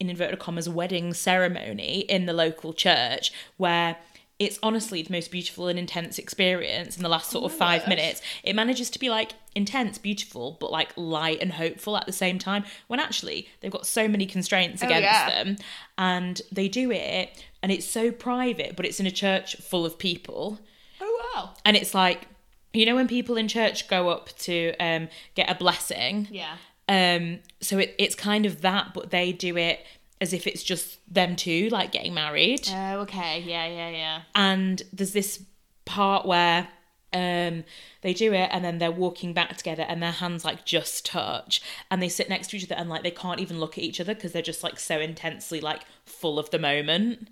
in 0.00 0.10
inverted 0.10 0.38
commas 0.38 0.68
wedding 0.68 1.12
ceremony 1.14 2.00
in 2.00 2.26
the 2.26 2.32
local 2.32 2.72
church 2.72 3.32
where 3.56 3.96
it's 4.38 4.58
honestly 4.62 5.00
the 5.02 5.12
most 5.12 5.30
beautiful 5.30 5.66
and 5.66 5.78
intense 5.78 6.18
experience 6.18 6.96
in 6.96 7.02
the 7.02 7.08
last 7.08 7.30
sort 7.30 7.50
of 7.50 7.56
five 7.56 7.82
word. 7.82 7.88
minutes. 7.88 8.20
It 8.42 8.54
manages 8.54 8.90
to 8.90 8.98
be 8.98 9.08
like 9.08 9.32
intense, 9.54 9.96
beautiful, 9.96 10.58
but 10.60 10.70
like 10.70 10.92
light 10.96 11.38
and 11.40 11.52
hopeful 11.52 11.96
at 11.96 12.04
the 12.04 12.12
same 12.12 12.38
time. 12.38 12.64
When 12.86 13.00
actually 13.00 13.48
they've 13.60 13.70
got 13.70 13.86
so 13.86 14.06
many 14.08 14.26
constraints 14.26 14.82
against 14.82 15.02
yeah. 15.04 15.30
them, 15.44 15.56
and 15.96 16.42
they 16.52 16.68
do 16.68 16.90
it, 16.90 17.42
and 17.62 17.72
it's 17.72 17.86
so 17.86 18.10
private, 18.12 18.76
but 18.76 18.84
it's 18.84 19.00
in 19.00 19.06
a 19.06 19.10
church 19.10 19.56
full 19.56 19.86
of 19.86 19.98
people, 19.98 20.58
Oh 21.00 21.30
wow. 21.34 21.54
and 21.64 21.74
it's 21.76 21.94
like, 21.94 22.28
you 22.74 22.84
know, 22.84 22.94
when 22.94 23.08
people 23.08 23.38
in 23.38 23.48
church 23.48 23.88
go 23.88 24.10
up 24.10 24.36
to 24.40 24.74
um, 24.78 25.08
get 25.34 25.50
a 25.50 25.54
blessing, 25.54 26.28
Yeah. 26.30 26.56
um, 26.90 27.38
so 27.62 27.78
it, 27.78 27.94
it's 27.98 28.14
kind 28.14 28.44
of 28.44 28.60
that, 28.60 28.92
but 28.92 29.10
they 29.10 29.32
do 29.32 29.56
it 29.56 29.80
as 30.20 30.32
if 30.32 30.46
it's 30.46 30.62
just 30.62 30.98
them 31.12 31.36
two, 31.36 31.68
like 31.70 31.92
getting 31.92 32.14
married. 32.14 32.68
Oh 32.72 33.00
okay. 33.00 33.40
Yeah. 33.40 33.66
Yeah. 33.66 33.90
Yeah. 33.90 34.20
And 34.34 34.82
there's 34.92 35.12
this 35.12 35.42
part 35.84 36.26
where 36.26 36.68
um, 37.12 37.64
they 38.02 38.12
do 38.12 38.32
it 38.34 38.50
and 38.52 38.64
then 38.64 38.78
they're 38.78 38.90
walking 38.90 39.32
back 39.32 39.56
together 39.56 39.84
and 39.88 40.02
their 40.02 40.12
hands 40.12 40.44
like 40.44 40.64
just 40.64 41.06
touch 41.06 41.62
and 41.90 42.02
they 42.02 42.08
sit 42.08 42.28
next 42.28 42.48
to 42.48 42.56
each 42.56 42.64
other 42.64 42.74
and 42.74 42.90
like 42.90 43.02
they 43.02 43.10
can't 43.10 43.40
even 43.40 43.58
look 43.58 43.78
at 43.78 43.84
each 43.84 44.00
other 44.00 44.14
because 44.14 44.32
they're 44.32 44.42
just 44.42 44.62
like 44.62 44.78
so 44.78 45.00
intensely 45.00 45.60
like 45.60 45.82
full 46.04 46.38
of 46.38 46.50
the 46.50 46.58
moment. 46.58 47.28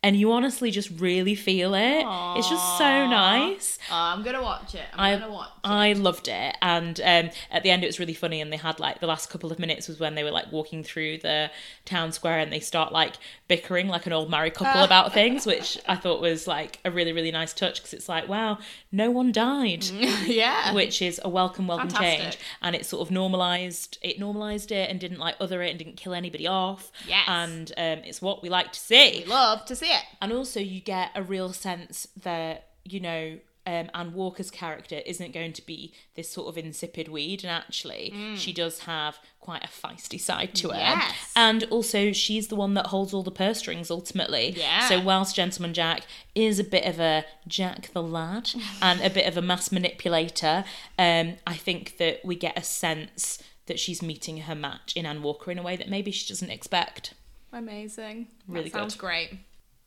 And 0.00 0.14
you 0.14 0.30
honestly 0.30 0.70
just 0.70 0.90
really 1.00 1.34
feel 1.34 1.74
it. 1.74 2.04
It's 2.38 2.48
just 2.48 2.78
so 2.78 3.06
nice. 3.08 3.80
Oh, 3.90 3.94
I'm 3.94 4.22
gonna 4.22 4.40
watch 4.40 4.76
it. 4.76 4.84
I'm 4.92 5.00
I, 5.00 5.18
gonna 5.18 5.32
watch. 5.32 5.48
I 5.64 5.92
loved 5.94 6.28
it, 6.28 6.56
and 6.62 7.00
um, 7.00 7.30
at 7.50 7.64
the 7.64 7.70
end 7.70 7.82
it 7.82 7.88
was 7.88 7.98
really 7.98 8.14
funny. 8.14 8.40
And 8.40 8.52
they 8.52 8.58
had 8.58 8.78
like 8.78 9.00
the 9.00 9.08
last 9.08 9.28
couple 9.28 9.50
of 9.50 9.58
minutes 9.58 9.88
was 9.88 9.98
when 9.98 10.14
they 10.14 10.22
were 10.22 10.30
like 10.30 10.52
walking 10.52 10.84
through 10.84 11.18
the 11.18 11.50
town 11.84 12.12
square, 12.12 12.38
and 12.38 12.52
they 12.52 12.60
start 12.60 12.92
like 12.92 13.14
bickering 13.48 13.88
like 13.88 14.06
an 14.06 14.12
old 14.12 14.30
married 14.30 14.54
couple 14.54 14.84
about 14.84 15.12
things, 15.12 15.44
which 15.44 15.78
I 15.88 15.96
thought 15.96 16.20
was 16.20 16.46
like 16.46 16.78
a 16.84 16.92
really 16.92 17.12
really 17.12 17.32
nice 17.32 17.52
touch 17.52 17.80
because 17.80 17.92
it's 17.92 18.08
like 18.08 18.28
wow, 18.28 18.58
no 18.92 19.10
one 19.10 19.32
died, 19.32 19.84
yeah. 20.26 20.72
which 20.74 21.02
is 21.02 21.20
a 21.24 21.28
welcome 21.28 21.66
welcome 21.66 21.90
Fantastic. 21.90 22.20
change, 22.20 22.38
and 22.62 22.76
it 22.76 22.86
sort 22.86 23.02
of 23.02 23.10
normalized 23.10 23.98
it 24.00 24.20
normalized 24.20 24.70
it 24.70 24.90
and 24.90 25.00
didn't 25.00 25.18
like 25.18 25.34
other 25.40 25.60
it 25.60 25.70
and 25.70 25.78
didn't 25.80 25.96
kill 25.96 26.14
anybody 26.14 26.46
off. 26.46 26.92
Yes. 27.08 27.24
and 27.26 27.72
um, 27.76 28.04
it's 28.04 28.22
what 28.22 28.44
we 28.44 28.48
like 28.48 28.70
to 28.72 28.78
see. 28.78 29.24
We 29.24 29.32
Love 29.32 29.64
to 29.64 29.74
see 29.74 29.87
it. 29.88 30.04
And 30.20 30.32
also, 30.32 30.60
you 30.60 30.80
get 30.80 31.10
a 31.14 31.22
real 31.22 31.52
sense 31.52 32.08
that, 32.22 32.68
you 32.84 33.00
know, 33.00 33.38
um, 33.68 33.90
Anne 33.92 34.14
Walker's 34.14 34.50
character 34.50 35.00
isn't 35.04 35.34
going 35.34 35.52
to 35.52 35.66
be 35.66 35.92
this 36.14 36.30
sort 36.30 36.48
of 36.48 36.56
insipid 36.56 37.08
weed, 37.08 37.44
and 37.44 37.50
actually, 37.50 38.14
she 38.34 38.50
does 38.50 38.80
have 38.80 39.18
quite 39.40 39.62
a 39.62 39.68
feisty 39.68 40.18
side 40.18 40.54
to 40.54 40.70
her. 40.70 40.78
Yes. 40.78 41.32
And 41.36 41.64
also, 41.64 42.12
she's 42.12 42.48
the 42.48 42.56
one 42.56 42.72
that 42.74 42.86
holds 42.86 43.12
all 43.12 43.22
the 43.22 43.30
purse 43.30 43.58
strings 43.58 43.90
ultimately. 43.90 44.54
Yeah. 44.56 44.88
So, 44.88 45.00
whilst 45.00 45.36
Gentleman 45.36 45.74
Jack 45.74 46.04
is 46.34 46.58
a 46.58 46.64
bit 46.64 46.86
of 46.86 46.98
a 46.98 47.26
Jack 47.46 47.90
the 47.92 48.02
lad 48.02 48.50
and 48.82 49.02
a 49.02 49.10
bit 49.10 49.26
of 49.26 49.36
a 49.36 49.42
mass 49.42 49.70
manipulator, 49.70 50.64
um, 50.98 51.34
I 51.46 51.54
think 51.54 51.98
that 51.98 52.24
we 52.24 52.36
get 52.36 52.56
a 52.56 52.62
sense 52.62 53.42
that 53.66 53.78
she's 53.78 54.02
meeting 54.02 54.38
her 54.38 54.54
match 54.54 54.94
in 54.96 55.04
Anne 55.04 55.22
Walker 55.22 55.50
in 55.50 55.58
a 55.58 55.62
way 55.62 55.76
that 55.76 55.90
maybe 55.90 56.10
she 56.10 56.26
doesn't 56.26 56.50
expect. 56.50 57.12
Amazing. 57.52 58.28
Really 58.46 58.70
that 58.70 58.72
sounds 58.72 58.94
good. 58.94 59.00
great. 59.00 59.38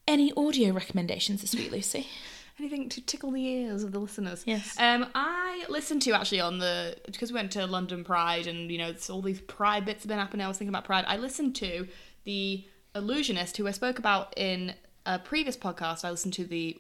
Any 0.07 0.33
audio 0.35 0.73
recommendations 0.73 1.41
this 1.41 1.55
week, 1.55 1.71
Lucy? 1.71 2.07
Anything 2.59 2.89
to 2.89 3.01
tickle 3.01 3.31
the 3.31 3.43
ears 3.43 3.83
of 3.83 3.91
the 3.91 3.99
listeners. 3.99 4.43
Yes. 4.45 4.75
Um, 4.77 5.07
I 5.15 5.65
listened 5.69 6.01
to 6.03 6.11
actually 6.11 6.41
on 6.41 6.59
the 6.59 6.95
because 7.05 7.31
we 7.31 7.35
went 7.35 7.51
to 7.53 7.65
London 7.65 8.03
Pride 8.03 8.45
and 8.45 8.69
you 8.69 8.77
know 8.77 8.89
it's 8.89 9.09
all 9.09 9.21
these 9.21 9.41
Pride 9.41 9.85
bits 9.85 10.03
have 10.03 10.09
been 10.09 10.19
happening. 10.19 10.45
I 10.45 10.47
was 10.47 10.57
thinking 10.57 10.69
about 10.69 10.83
Pride. 10.85 11.05
I 11.07 11.17
listened 11.17 11.55
to 11.57 11.87
the 12.23 12.63
Allusionist 12.93 13.57
who 13.57 13.67
I 13.67 13.71
spoke 13.71 13.97
about 13.97 14.33
in 14.37 14.75
a 15.05 15.17
previous 15.17 15.57
podcast. 15.57 16.05
I 16.05 16.11
listened 16.11 16.33
to 16.35 16.45
the 16.45 16.77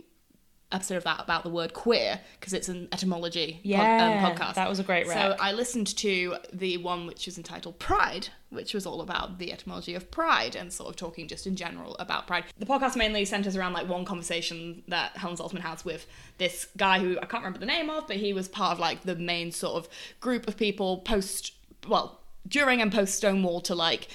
episode 0.71 0.95
of 0.95 1.03
that 1.03 1.19
about 1.19 1.43
the 1.43 1.49
word 1.49 1.73
queer 1.73 2.19
because 2.39 2.53
it's 2.53 2.69
an 2.69 2.87
etymology 2.91 3.53
pod- 3.53 3.61
Yeah, 3.63 4.23
um, 4.25 4.35
podcast. 4.35 4.55
that 4.55 4.69
was 4.69 4.79
a 4.79 4.83
great 4.83 5.07
So. 5.07 5.35
I 5.39 5.51
listened 5.51 5.87
to 5.97 6.37
the 6.53 6.77
one 6.77 7.05
which 7.07 7.25
was 7.25 7.37
entitled 7.37 7.79
Pride, 7.79 8.29
which 8.49 8.73
was 8.73 8.85
all 8.85 9.01
about 9.01 9.37
the 9.39 9.51
etymology 9.51 9.95
of 9.95 10.11
pride 10.11 10.55
and 10.55 10.71
sort 10.71 10.89
of 10.89 10.95
talking 10.95 11.27
just 11.27 11.47
in 11.47 11.55
general 11.55 11.95
about 11.99 12.27
pride. 12.27 12.45
The 12.57 12.65
podcast 12.65 12.95
mainly 12.95 13.25
centers 13.25 13.55
around 13.55 13.73
like 13.73 13.87
one 13.87 14.05
conversation 14.05 14.83
that 14.87 15.17
Helen 15.17 15.37
Zaltzman 15.37 15.59
has 15.61 15.83
with 15.85 16.05
this 16.37 16.67
guy 16.77 16.99
who 16.99 17.17
I 17.21 17.25
can't 17.25 17.43
remember 17.43 17.59
the 17.59 17.65
name 17.65 17.89
of, 17.89 18.07
but 18.07 18.17
he 18.17 18.33
was 18.33 18.47
part 18.47 18.73
of 18.73 18.79
like 18.79 19.03
the 19.03 19.15
main 19.15 19.51
sort 19.51 19.75
of 19.75 19.89
group 20.19 20.47
of 20.47 20.57
people 20.57 20.99
post, 20.99 21.53
well, 21.87 22.21
during 22.47 22.81
and 22.81 22.91
post 22.91 23.15
Stonewall 23.15 23.61
to 23.61 23.75
like 23.75 24.07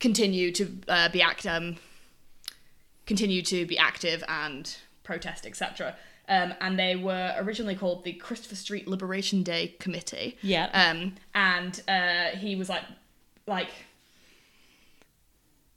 continue 0.00 0.50
to 0.52 0.78
uh, 0.88 1.08
be 1.08 1.22
act 1.22 1.46
um 1.46 1.76
continue 3.06 3.42
to 3.42 3.66
be 3.66 3.76
active 3.78 4.24
and 4.28 4.76
protest, 5.04 5.46
etc. 5.46 5.94
Um, 6.28 6.54
and 6.60 6.78
they 6.78 6.96
were 6.96 7.34
originally 7.38 7.74
called 7.74 8.04
the 8.04 8.14
Christopher 8.14 8.56
Street 8.56 8.88
Liberation 8.88 9.42
Day 9.42 9.76
Committee. 9.78 10.36
Yeah. 10.42 10.70
Um, 10.72 11.14
and 11.34 11.80
uh, 11.86 12.36
he 12.36 12.56
was 12.56 12.68
like, 12.68 12.82
like, 13.46 13.68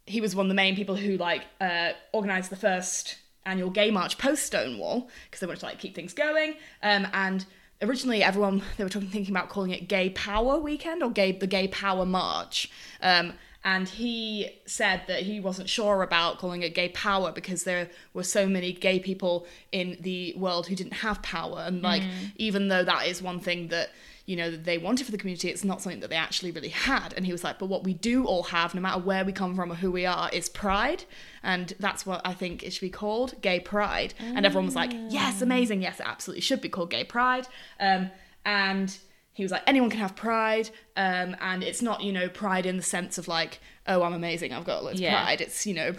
he 0.06 0.22
was 0.22 0.36
one 0.36 0.46
of 0.46 0.50
the 0.50 0.56
main 0.56 0.76
people 0.76 0.96
who 0.96 1.18
like 1.18 1.44
uh, 1.60 1.92
organized 2.14 2.50
the 2.50 2.56
first 2.56 3.18
annual 3.46 3.70
gay 3.70 3.92
march 3.92 4.18
post 4.18 4.44
Stonewall 4.44 5.10
because 5.26 5.40
they 5.40 5.48
wanted 5.48 5.60
to 5.60 5.66
like 5.66 5.80
keep 5.80 5.94
things 5.96 6.14
going. 6.14 6.56
Um, 6.82 7.08
and 7.14 7.46
originally, 7.82 8.24
everyone 8.24 8.62
they 8.78 8.84
were 8.84 8.90
talking 8.90 9.10
thinking 9.10 9.34
about 9.34 9.50
calling 9.50 9.72
it 9.72 9.90
Gay 9.90 10.10
Power 10.12 10.60
Weekend 10.60 11.04
or 11.04 11.12
Gay 11.12 11.34
the 11.34 11.48
Gay 11.48 11.68
Power 11.68 12.06
March. 12.06 12.72
Um, 13.02 13.34
and 13.68 13.90
he 13.90 14.50
said 14.66 15.02
that 15.08 15.24
he 15.24 15.42
wasn't 15.42 15.68
sure 15.68 16.02
about 16.02 16.38
calling 16.38 16.64
it 16.64 16.74
gay 16.74 16.88
power 16.88 17.34
because 17.34 17.66
there 17.66 17.90
were 18.14 18.24
so 18.24 18.48
many 18.48 18.72
gay 18.72 18.98
people 18.98 19.46
in 19.74 19.98
the 20.00 20.34
world 20.38 20.68
who 20.68 20.76
didn't 20.76 20.94
have 20.94 21.22
power. 21.22 21.66
And 21.68 21.84
like 21.84 22.02
even 22.38 22.70
though 22.70 22.86
that 22.86 23.08
is 23.08 23.22
one 23.22 23.42
thing 23.42 23.68
that 23.68 23.90
you 24.26 24.38
know 24.38 24.52
that 24.52 24.64
they 24.64 24.78
wanted 24.78 25.06
for 25.06 25.12
the 25.12 25.18
community 25.18 25.50
it's 25.50 25.66
not 25.66 25.82
something 25.82 26.00
that 26.00 26.10
they 26.10 26.16
actually 26.16 26.52
really 26.52 26.70
had. 26.70 27.14
And 27.18 27.26
he 27.26 27.34
was 27.34 27.44
like 27.44 27.60
but 27.60 27.66
what 27.66 27.84
we 27.84 27.94
do 27.94 28.24
all 28.24 28.44
have 28.44 28.74
no 28.74 28.80
matter 28.80 29.02
where 29.02 29.26
we 29.26 29.34
come 29.34 29.54
from 29.54 29.70
or 29.70 29.76
who 29.76 29.92
we 29.92 30.06
are 30.06 30.30
is 30.32 30.48
pride. 30.48 31.04
And 31.44 31.74
that's 31.78 32.06
what 32.06 32.22
i 32.24 32.34
think 32.34 32.64
it 32.64 32.72
should 32.72 32.80
be 32.80 32.90
called 32.90 33.42
gay 33.42 33.60
pride. 33.60 34.14
And 34.22 34.46
everyone 34.46 34.68
was 34.68 34.78
like 34.78 34.94
yes 35.10 35.42
amazing. 35.42 35.82
Yes 35.82 36.00
it 36.00 36.08
absolutely 36.08 36.42
should 36.42 36.62
be 36.62 36.70
called 36.70 36.90
gay 36.90 37.04
pride. 37.04 37.50
Um, 37.82 38.12
and 38.46 38.98
he 39.38 39.44
was 39.44 39.52
like 39.52 39.64
anyone 39.68 39.90
can 39.90 40.00
have 40.00 40.16
pride 40.16 40.70
um, 40.98 41.36
and 41.40 41.64
it's 41.64 41.82
not 41.82 42.02
you 42.04 42.12
know 42.12 42.28
pride 42.28 42.66
in 42.66 42.76
the 42.76 42.84
sense 42.84 43.18
of 43.18 43.28
like 43.30 43.60
oh 43.88 44.02
i'm 44.04 44.14
amazing 44.14 44.52
i've 44.52 44.66
got 44.66 44.84
loads 44.84 45.00
Yeah. 45.00 45.14
of 45.20 45.24
pride 45.26 45.42
it's 45.42 45.66
you 45.66 45.74
know 45.74 45.94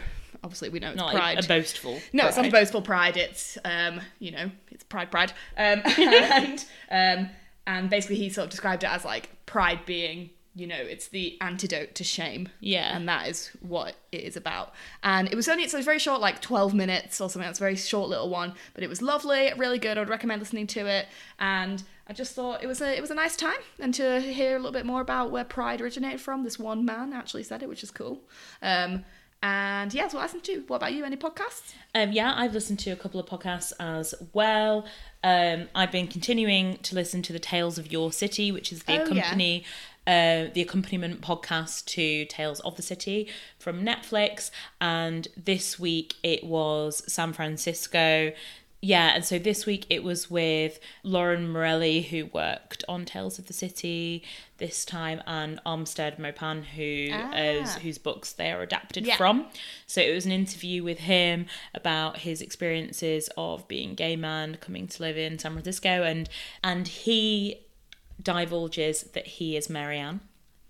obviously 0.45 0.69
we 0.69 0.79
know 0.79 0.89
it's 0.91 0.97
Not 0.99 1.13
pride 1.15 1.45
a 1.45 1.49
boastful. 1.49 1.99
no, 2.13 2.27
it's 2.29 2.37
not 2.37 2.47
a 2.47 2.51
boastful 2.51 2.83
pride. 2.83 3.17
It's 3.17 3.59
um, 3.65 4.01
you 4.21 4.31
know, 4.31 4.51
it's 4.71 4.85
pride, 4.85 5.11
pride. 5.11 5.33
Um, 5.57 5.83
and 5.99 6.65
um, 6.93 7.31
and 7.67 7.91
basically 7.91 8.17
he 8.17 8.31
sort 8.31 8.45
of 8.45 8.51
described 8.51 8.85
it 8.85 8.89
as 8.91 9.05
like 9.05 9.31
pride 9.47 9.81
being, 9.85 10.31
you 10.55 10.69
know, 10.69 10.77
it's 10.77 11.09
the 11.09 11.37
antidote 11.41 11.97
to 11.97 12.05
shame. 12.05 12.51
Yeah. 12.61 12.97
And 12.97 13.09
that 13.09 13.27
is 13.27 13.51
what 13.61 13.97
it 14.13 14.23
is 14.23 14.37
about. 14.37 14.75
And 15.03 15.27
it 15.27 15.35
was 15.35 15.49
only, 15.49 15.67
so 15.67 15.77
it 15.77 15.81
was 15.81 15.85
very 15.87 15.99
short, 15.99 16.21
like 16.21 16.41
12 16.41 16.73
minutes 16.73 17.21
or 17.21 17.29
something. 17.29 17.49
It's 17.51 17.59
a 17.59 17.63
very 17.63 17.77
short 17.77 18.09
little 18.09 18.29
one, 18.31 18.55
but 18.75 18.85
it 18.85 18.89
was 18.89 19.03
lovely, 19.03 19.51
really 19.57 19.79
good. 19.81 19.99
I 19.99 20.01
would 20.03 20.09
recommend 20.09 20.41
listening 20.41 20.69
to 20.69 20.87
it. 20.87 21.07
And 21.41 21.83
I 22.09 22.13
just 22.15 22.35
thought 22.35 22.63
it 22.65 22.67
was 22.67 22.81
a, 22.81 22.97
it 22.97 23.01
was 23.01 23.11
a 23.11 23.15
nice 23.15 23.37
time 23.37 23.61
and 23.79 23.93
to 23.95 24.21
hear 24.21 24.55
a 24.55 24.59
little 24.59 24.73
bit 24.73 24.87
more 24.87 25.01
about 25.03 25.31
where 25.31 25.45
pride 25.45 25.81
originated 25.81 26.21
from. 26.21 26.43
This 26.43 26.59
one 26.59 26.85
man 26.85 27.13
actually 27.13 27.43
said 27.43 27.63
it, 27.63 27.69
which 27.69 27.83
is 27.83 27.91
cool. 27.91 28.23
Um, 28.63 29.05
and 29.43 29.93
yeah, 29.95 30.03
that's 30.03 30.15
what 30.15 30.21
I 30.21 30.25
listened 30.25 30.45
to. 30.45 30.65
What 30.67 30.77
about 30.77 30.95
you? 30.95 31.05
Any 31.05 31.17
podcasts? 31.17 31.75
Um, 31.95 32.11
yeah, 32.13 32.33
I've 32.35 32.55
listened 32.55 32.79
to 32.81 32.91
a 32.91 32.97
couple 32.97 33.21
of 33.21 33.27
podcasts 33.27 33.73
as 33.79 34.15
well. 34.33 34.87
Um, 35.23 35.69
I've 35.75 35.93
been 35.93 36.09
continuing 36.09 36.79
to 36.79 36.95
listen 36.95 37.23
to 37.23 37.33
the 37.33 37.39
Tales 37.39 37.79
of 37.79 37.93
Your 37.93 38.11
City, 38.11 38.51
which 38.51 38.73
is 38.73 38.85
the 38.85 38.93
Oh, 38.95 38.97
yeah. 38.97 39.03
accompany, 39.03 39.65
uh, 40.09 40.47
the 40.55 40.63
accompaniment 40.63 41.21
podcast 41.21 41.85
to 41.85 42.25
Tales 42.25 42.59
of 42.61 42.77
the 42.77 42.83
City 42.83 43.29
from 43.61 43.85
Netflix. 43.85 44.51
And 44.81 45.29
this 45.37 45.79
week 45.79 46.15
it 46.25 46.43
was 46.43 47.03
San 47.13 47.33
Francisco. 47.33 48.33
Yeah, 48.81 49.13
and 49.17 49.25
so 49.25 49.41
this 49.41 49.67
week 49.67 49.87
it 49.91 50.05
was 50.05 50.31
with 50.31 50.79
Lauren 51.03 51.49
Morelli, 51.51 52.01
who 52.03 52.27
worked 52.27 52.85
on 52.89 53.05
Tales 53.05 53.37
of 53.39 53.47
the 53.49 53.53
City 53.53 54.23
this 54.59 54.85
time, 54.85 55.21
and 55.27 55.61
Armistead 55.67 56.17
Maupin, 56.19 56.63
who 56.63 56.83
is 56.85 57.71
Ah. 57.77 57.79
whose 57.83 57.99
books 57.99 58.33
they 58.33 58.53
are 58.53 58.63
adapted 58.63 59.05
Yeah. 59.05 59.17
from. 59.17 59.49
So 59.89 60.01
it 60.01 60.15
was 60.15 60.27
an 60.27 60.33
interview 60.33 60.85
with 60.85 61.01
him 61.01 61.47
about 61.75 62.19
his 62.19 62.41
experiences 62.41 63.29
of 63.37 63.67
being 63.67 63.95
gay 63.97 64.15
man 64.15 64.57
coming 64.61 64.87
to 64.87 65.03
live 65.03 65.19
in 65.19 65.41
San 65.41 65.53
Francisco, 65.55 66.05
and 66.05 66.29
and 66.63 66.87
he 66.87 67.67
divulges 68.23 69.03
that 69.13 69.27
he 69.27 69.57
is 69.57 69.69
Marianne. 69.69 70.21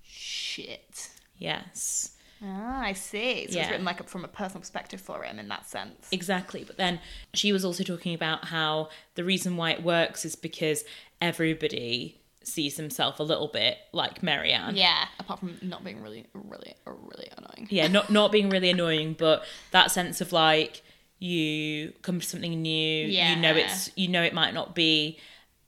Shit. 0.02 1.10
Yes. 1.36 2.12
Ah, 2.44 2.82
I 2.82 2.92
see. 2.92 3.46
So 3.48 3.54
Yeah. 3.56 3.62
it's 3.62 3.70
written 3.70 3.84
like 3.84 4.06
from 4.08 4.24
a 4.24 4.28
personal 4.28 4.60
perspective 4.60 5.00
for 5.00 5.22
him 5.24 5.38
in 5.38 5.48
that 5.48 5.68
sense. 5.68 6.08
Exactly. 6.12 6.64
But 6.64 6.76
then 6.76 7.00
she 7.34 7.52
was 7.52 7.64
also 7.64 7.82
talking 7.84 8.14
about 8.14 8.46
how 8.46 8.90
the 9.14 9.24
reason 9.24 9.56
why 9.56 9.72
it 9.72 9.82
works 9.82 10.24
is 10.24 10.36
because 10.36 10.84
everybody 11.20 12.20
sees 12.42 12.76
himself 12.76 13.20
a 13.20 13.22
little 13.22 13.48
bit 13.48 13.76
like 13.92 14.22
Marianne. 14.22 14.74
Yeah. 14.76 15.06
Apart 15.18 15.40
from 15.40 15.58
not 15.62 15.84
being 15.84 16.00
really, 16.02 16.26
really, 16.32 16.74
really 16.86 17.28
annoying. 17.36 17.68
yeah, 17.70 17.86
not 17.88 18.10
not 18.18 18.32
being 18.32 18.48
really 18.50 18.70
annoying, 18.70 19.14
but 19.18 19.44
that 19.72 19.90
sense 19.90 20.20
of 20.20 20.32
like 20.32 20.82
you 21.18 21.92
come 22.02 22.20
to 22.20 22.26
something 22.26 22.62
new, 22.62 23.06
Yeah. 23.06 23.34
you 23.34 23.40
know 23.42 23.52
it's 23.54 23.90
you 23.96 24.08
know 24.08 24.22
it 24.22 24.32
might 24.32 24.54
not 24.54 24.74
be 24.74 25.18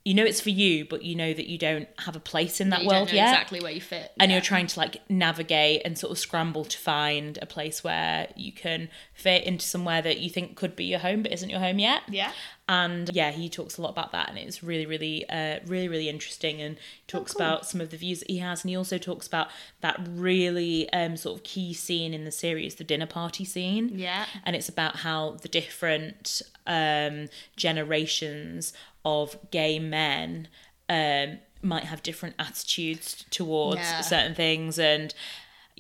you 0.05 0.15
know 0.15 0.25
it's 0.25 0.41
for 0.41 0.51
you, 0.51 0.87
but 0.87 1.03
you 1.03 1.15
know 1.15 1.33
that 1.33 1.47
you 1.47 1.59
don't 1.59 1.89
have 1.99 2.17
a 2.17 2.21
place 2.21 2.61
in 2.61 2.71
that 2.71 2.85
world 2.85 3.13
yet. 3.13 3.29
exactly 3.29 3.61
where 3.61 3.73
you 3.73 3.81
fit. 3.81 4.13
And 4.19 4.31
yeah. 4.31 4.37
you're 4.37 4.43
trying 4.43 4.67
to 4.69 4.79
like 4.79 5.03
navigate 5.11 5.83
and 5.85 5.99
sort 5.99 6.11
of 6.11 6.19
scramble 6.19 6.65
to 6.65 6.79
find 6.79 7.39
a 7.43 7.47
place 7.47 7.85
where 7.85 8.29
you 8.35 8.53
can 8.53 8.89
fit 9.21 9.45
into 9.45 9.65
somewhere 9.65 10.03
that 10.03 10.19
you 10.21 10.31
think 10.31 10.57
could 10.57 10.75
be 10.75 10.85
your 10.85 10.99
home 11.01 11.23
but 11.23 11.33
isn't 11.33 11.51
your 11.51 11.61
home 11.61 11.79
yet. 11.79 12.03
Yeah. 12.09 12.33
And 12.69 13.11
yeah, 13.13 13.33
he 13.33 13.49
talks 13.49 13.79
a 13.79 13.83
lot 13.83 13.91
about 13.91 14.13
that, 14.13 14.29
and 14.29 14.39
it's 14.39 14.63
really, 14.63 14.87
really, 14.87 15.29
uh, 15.29 15.59
really, 15.67 15.89
really 15.89 16.09
interesting. 16.09 16.61
And 16.63 16.77
talks 17.09 17.33
Oh, 17.35 17.39
cool. 17.39 17.47
about 17.47 17.67
some 17.67 17.81
of 17.81 17.91
the 17.91 17.97
views 17.97 18.21
that 18.21 18.31
he 18.31 18.39
has, 18.39 18.63
and 18.63 18.69
he 18.71 18.77
also 18.77 18.97
talks 18.97 19.27
about 19.27 19.49
that 19.81 20.01
really 20.09 20.89
um, 20.93 21.17
sort 21.17 21.37
of 21.39 21.43
key 21.43 21.75
scene 21.75 22.15
in 22.15 22.25
the 22.25 22.31
series, 22.31 22.77
the 22.77 22.85
dinner 22.85 23.07
party 23.07 23.45
scene. 23.45 23.91
Yeah. 23.99 24.25
and 24.45 24.55
it's 24.55 24.69
about 24.69 24.97
how 24.97 25.33
the 25.43 25.49
different 25.49 26.43
um, 26.67 27.29
generations 27.57 28.73
of 29.05 29.37
gay 29.51 29.79
men 29.79 30.49
um, 30.89 31.39
might 31.63 31.85
have 31.85 32.03
different 32.03 32.35
attitudes 32.39 33.25
towards 33.31 33.81
Yeah. 33.81 34.01
certain 34.03 34.35
things, 34.35 34.79
and 34.79 35.13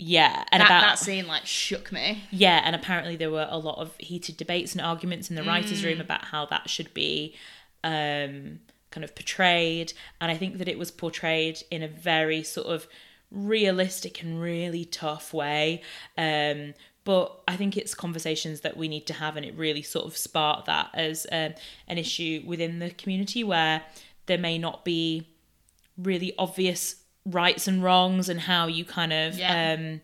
yeah, 0.01 0.45
and 0.51 0.61
That, 0.61 0.67
about 0.67 0.81
that 0.83 0.99
scene 0.99 1.27
like 1.27 1.47
shook 1.47 1.93
me. 1.93 2.25
yeah, 2.31 2.63
and 2.65 2.75
apparently 2.75 3.17
there 3.17 3.31
were 3.31 3.47
a 3.51 3.59
lot 3.59 3.79
of 3.79 3.95
heated 3.99 4.37
debates 4.37 4.73
and 4.73 4.81
arguments 4.81 5.29
in 5.31 5.37
the 5.37 5.43
writers' 5.43 5.83
Mm. 5.83 5.85
room 5.85 6.01
about 6.01 6.25
how 6.27 6.47
that 6.47 6.71
should 6.71 6.93
be 6.95 7.35
um, 7.85 8.61
kind 8.91 9.05
of 9.05 9.15
portrayed. 9.15 9.93
And 10.21 10.31
I 10.31 10.37
think 10.37 10.59
that 10.59 10.69
it 10.69 10.79
was 10.79 10.91
portrayed 10.91 11.63
in 11.71 11.83
a 11.83 11.89
very 11.89 12.43
sort 12.43 12.67
of 12.67 12.87
realistic 13.31 14.23
and 14.23 14.41
really 14.41 14.85
tough 14.85 15.33
way. 15.33 15.83
Um, 16.19 16.75
but 17.05 17.41
I 17.49 17.57
think 17.57 17.77
it's 17.77 17.95
conversations 17.95 18.61
that 18.61 18.77
we 18.77 18.87
need 18.89 19.07
to 19.07 19.15
have, 19.15 19.37
and 19.37 19.45
it 19.47 19.55
really 19.57 19.83
sort 19.83 20.07
of 20.07 20.17
sparked 20.17 20.67
that 20.67 20.91
as 20.95 21.27
um, 21.33 21.55
an 21.89 21.99
issue 21.99 22.43
within 22.47 22.79
the 22.79 22.91
community 22.91 23.43
where 23.43 23.83
there 24.27 24.39
may 24.39 24.59
not 24.59 24.85
be 24.85 25.27
really 25.97 26.33
obvious 26.39 26.97
rights 27.27 27.69
and 27.69 27.83
wrongs 27.83 28.29
and 28.29 28.41
how 28.41 28.67
you 28.67 28.85
kind 28.85 29.13
of 29.13 29.39
Yeah. 29.39 29.75
um 29.79 30.01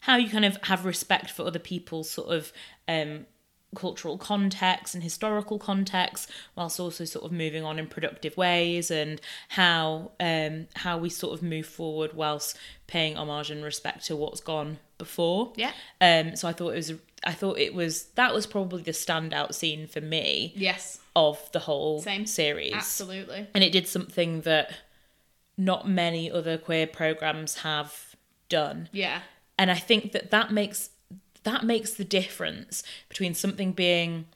how 0.00 0.16
you 0.16 0.28
kind 0.28 0.44
of 0.44 0.58
have 0.64 0.84
respect 0.84 1.30
for 1.30 1.44
other 1.46 1.58
people's 1.58 2.10
sort 2.10 2.28
of 2.28 2.52
um 2.88 3.26
cultural 3.74 4.16
context 4.16 4.94
and 4.94 5.02
historical 5.04 5.58
context 5.58 6.30
whilst 6.54 6.80
also 6.80 7.04
sort 7.04 7.24
of 7.24 7.32
moving 7.32 7.62
on 7.62 7.78
in 7.78 7.86
productive 7.86 8.36
ways 8.36 8.90
and 8.90 9.20
how 9.50 10.10
um 10.20 10.66
how 10.76 10.96
we 10.96 11.08
sort 11.10 11.34
of 11.34 11.42
move 11.42 11.66
forward 11.66 12.12
whilst 12.14 12.56
paying 12.86 13.16
homage 13.16 13.50
and 13.50 13.62
respect 13.64 14.06
to 14.06 14.16
what's 14.16 14.40
gone 14.40 14.78
before 14.98 15.52
Yeah. 15.56 15.72
um 16.00 16.36
so 16.36 16.48
i 16.48 16.52
thought 16.52 16.70
it 16.70 16.76
was 16.76 16.92
i 17.24 17.32
thought 17.32 17.58
it 17.58 17.74
was 17.74 18.04
that 18.14 18.32
was 18.32 18.46
probably 18.46 18.82
the 18.82 18.92
standout 18.92 19.52
scene 19.54 19.86
for 19.86 20.00
me 20.00 20.52
Yes. 20.56 21.00
of 21.14 21.50
the 21.52 21.58
whole 21.60 22.00
Same. 22.00 22.24
series 22.24 22.72
Absolutely. 22.72 23.46
and 23.54 23.62
it 23.62 23.72
did 23.72 23.86
something 23.88 24.40
that 24.42 24.72
not 25.56 25.88
many 25.88 26.30
other 26.30 26.58
queer 26.58 26.86
programs 26.86 27.58
have 27.58 28.14
done 28.48 28.88
Yeah. 28.92 29.20
and 29.58 29.70
i 29.70 29.74
think 29.76 30.12
that 30.12 30.30
that 30.30 30.52
makes 30.52 30.90
that 31.44 31.64
makes 31.64 31.92
the 31.94 32.04
difference 32.04 32.82
between 33.08 33.34
something 33.34 33.72
being 33.72 34.26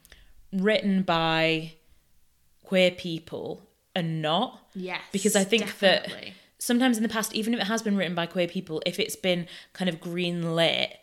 written 0.53 1.03
by 1.03 1.75
queer 2.64 2.91
people 2.91 3.62
and 3.95 4.23
not 4.23 4.61
Yes. 4.75 5.01
because 5.12 5.35
i 5.37 5.45
think 5.45 5.79
that 5.81 6.09
sometimes 6.59 6.97
in 6.97 7.03
the 7.03 7.09
past 7.09 7.35
even 7.35 7.55
if 7.55 7.61
it 7.61 7.66
has 7.66 7.83
been 7.83 7.97
written 7.97 8.14
by 8.14 8.27
queer 8.27 8.47
people 8.49 8.83
if 8.87 8.99
it's 9.01 9.16
been 9.16 9.47
kind 9.73 9.89
of 9.89 10.01
green 10.01 10.55
lit 10.55 10.97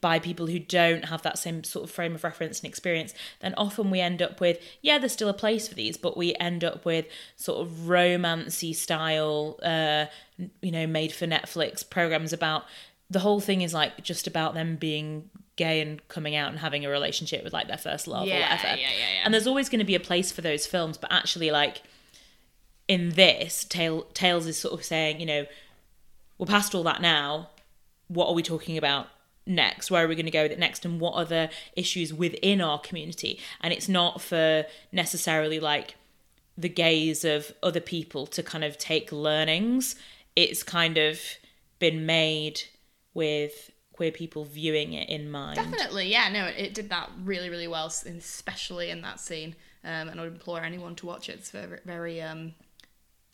by 0.00 0.18
people 0.18 0.46
who 0.46 0.58
don't 0.58 1.06
have 1.06 1.22
that 1.22 1.38
same 1.38 1.64
sort 1.64 1.84
of 1.84 1.90
frame 1.90 2.14
of 2.14 2.24
reference 2.24 2.60
and 2.60 2.68
experience 2.68 3.14
then 3.40 3.54
often 3.56 3.90
we 3.90 4.00
end 4.00 4.22
up 4.22 4.40
with 4.40 4.58
yeah 4.82 4.98
there's 4.98 5.12
still 5.12 5.28
a 5.28 5.34
place 5.34 5.68
for 5.68 5.74
these 5.74 5.96
but 5.96 6.16
we 6.16 6.34
end 6.36 6.62
up 6.62 6.84
with 6.84 7.06
sort 7.36 7.60
of 7.60 7.72
romancy 7.86 8.74
style 8.74 9.58
uh 9.62 10.06
you 10.60 10.70
know 10.70 10.86
made 10.86 11.12
for 11.12 11.26
netflix 11.26 11.88
programs 11.88 12.32
about 12.32 12.64
the 13.10 13.20
whole 13.20 13.40
thing 13.40 13.62
is 13.62 13.74
like 13.74 14.02
just 14.02 14.26
about 14.26 14.54
them 14.54 14.76
being 14.76 15.28
gay 15.56 15.80
and 15.80 16.06
coming 16.08 16.36
out 16.36 16.50
and 16.50 16.60
having 16.60 16.84
a 16.84 16.88
relationship 16.88 17.42
with 17.42 17.52
like 17.52 17.66
their 17.66 17.78
first 17.78 18.06
love 18.06 18.28
or 18.28 18.30
whatever 18.30 18.68
yeah, 18.68 18.76
yeah, 18.76 18.88
yeah. 18.90 19.22
and 19.24 19.34
there's 19.34 19.46
always 19.46 19.68
going 19.68 19.80
to 19.80 19.84
be 19.84 19.96
a 19.96 20.00
place 20.00 20.30
for 20.30 20.40
those 20.40 20.66
films 20.66 20.96
but 20.96 21.10
actually 21.12 21.50
like 21.50 21.82
in 22.88 23.10
this, 23.10 23.64
Tale, 23.64 24.04
Tales 24.14 24.46
is 24.46 24.58
sort 24.58 24.74
of 24.74 24.84
saying, 24.84 25.20
you 25.20 25.26
know, 25.26 25.46
we're 26.38 26.46
past 26.46 26.74
all 26.74 26.82
that 26.84 27.02
now. 27.02 27.50
What 28.08 28.28
are 28.28 28.34
we 28.34 28.42
talking 28.42 28.78
about 28.78 29.06
next? 29.48 29.90
Where 29.90 30.04
are 30.04 30.08
we 30.08 30.14
going 30.14 30.26
to 30.26 30.32
go 30.32 30.42
with 30.42 30.52
it 30.52 30.58
next? 30.58 30.84
And 30.84 31.00
what 31.00 31.14
other 31.14 31.50
issues 31.74 32.12
within 32.12 32.60
our 32.60 32.78
community? 32.78 33.40
And 33.60 33.72
it's 33.72 33.88
not 33.88 34.20
for 34.20 34.64
necessarily 34.92 35.58
like 35.58 35.96
the 36.56 36.68
gaze 36.68 37.24
of 37.24 37.52
other 37.62 37.80
people 37.80 38.26
to 38.26 38.42
kind 38.42 38.64
of 38.64 38.78
take 38.78 39.10
learnings. 39.12 39.96
It's 40.36 40.62
kind 40.62 40.98
of 40.98 41.20
been 41.78 42.04
made 42.06 42.62
with 43.14 43.70
queer 43.92 44.12
people 44.12 44.44
viewing 44.44 44.92
it 44.92 45.08
in 45.08 45.30
mind. 45.30 45.56
Definitely, 45.56 46.08
yeah. 46.08 46.28
No, 46.30 46.44
it 46.46 46.74
did 46.74 46.90
that 46.90 47.10
really, 47.24 47.50
really 47.50 47.66
well, 47.68 47.86
especially 47.86 48.90
in 48.90 49.02
that 49.02 49.18
scene. 49.18 49.56
Um, 49.84 50.08
and 50.08 50.20
I 50.20 50.24
would 50.24 50.34
implore 50.34 50.62
anyone 50.62 50.94
to 50.96 51.06
watch 51.06 51.28
it. 51.28 51.36
It's 51.36 51.50
very, 51.50 51.78
very 51.84 52.20
um, 52.20 52.54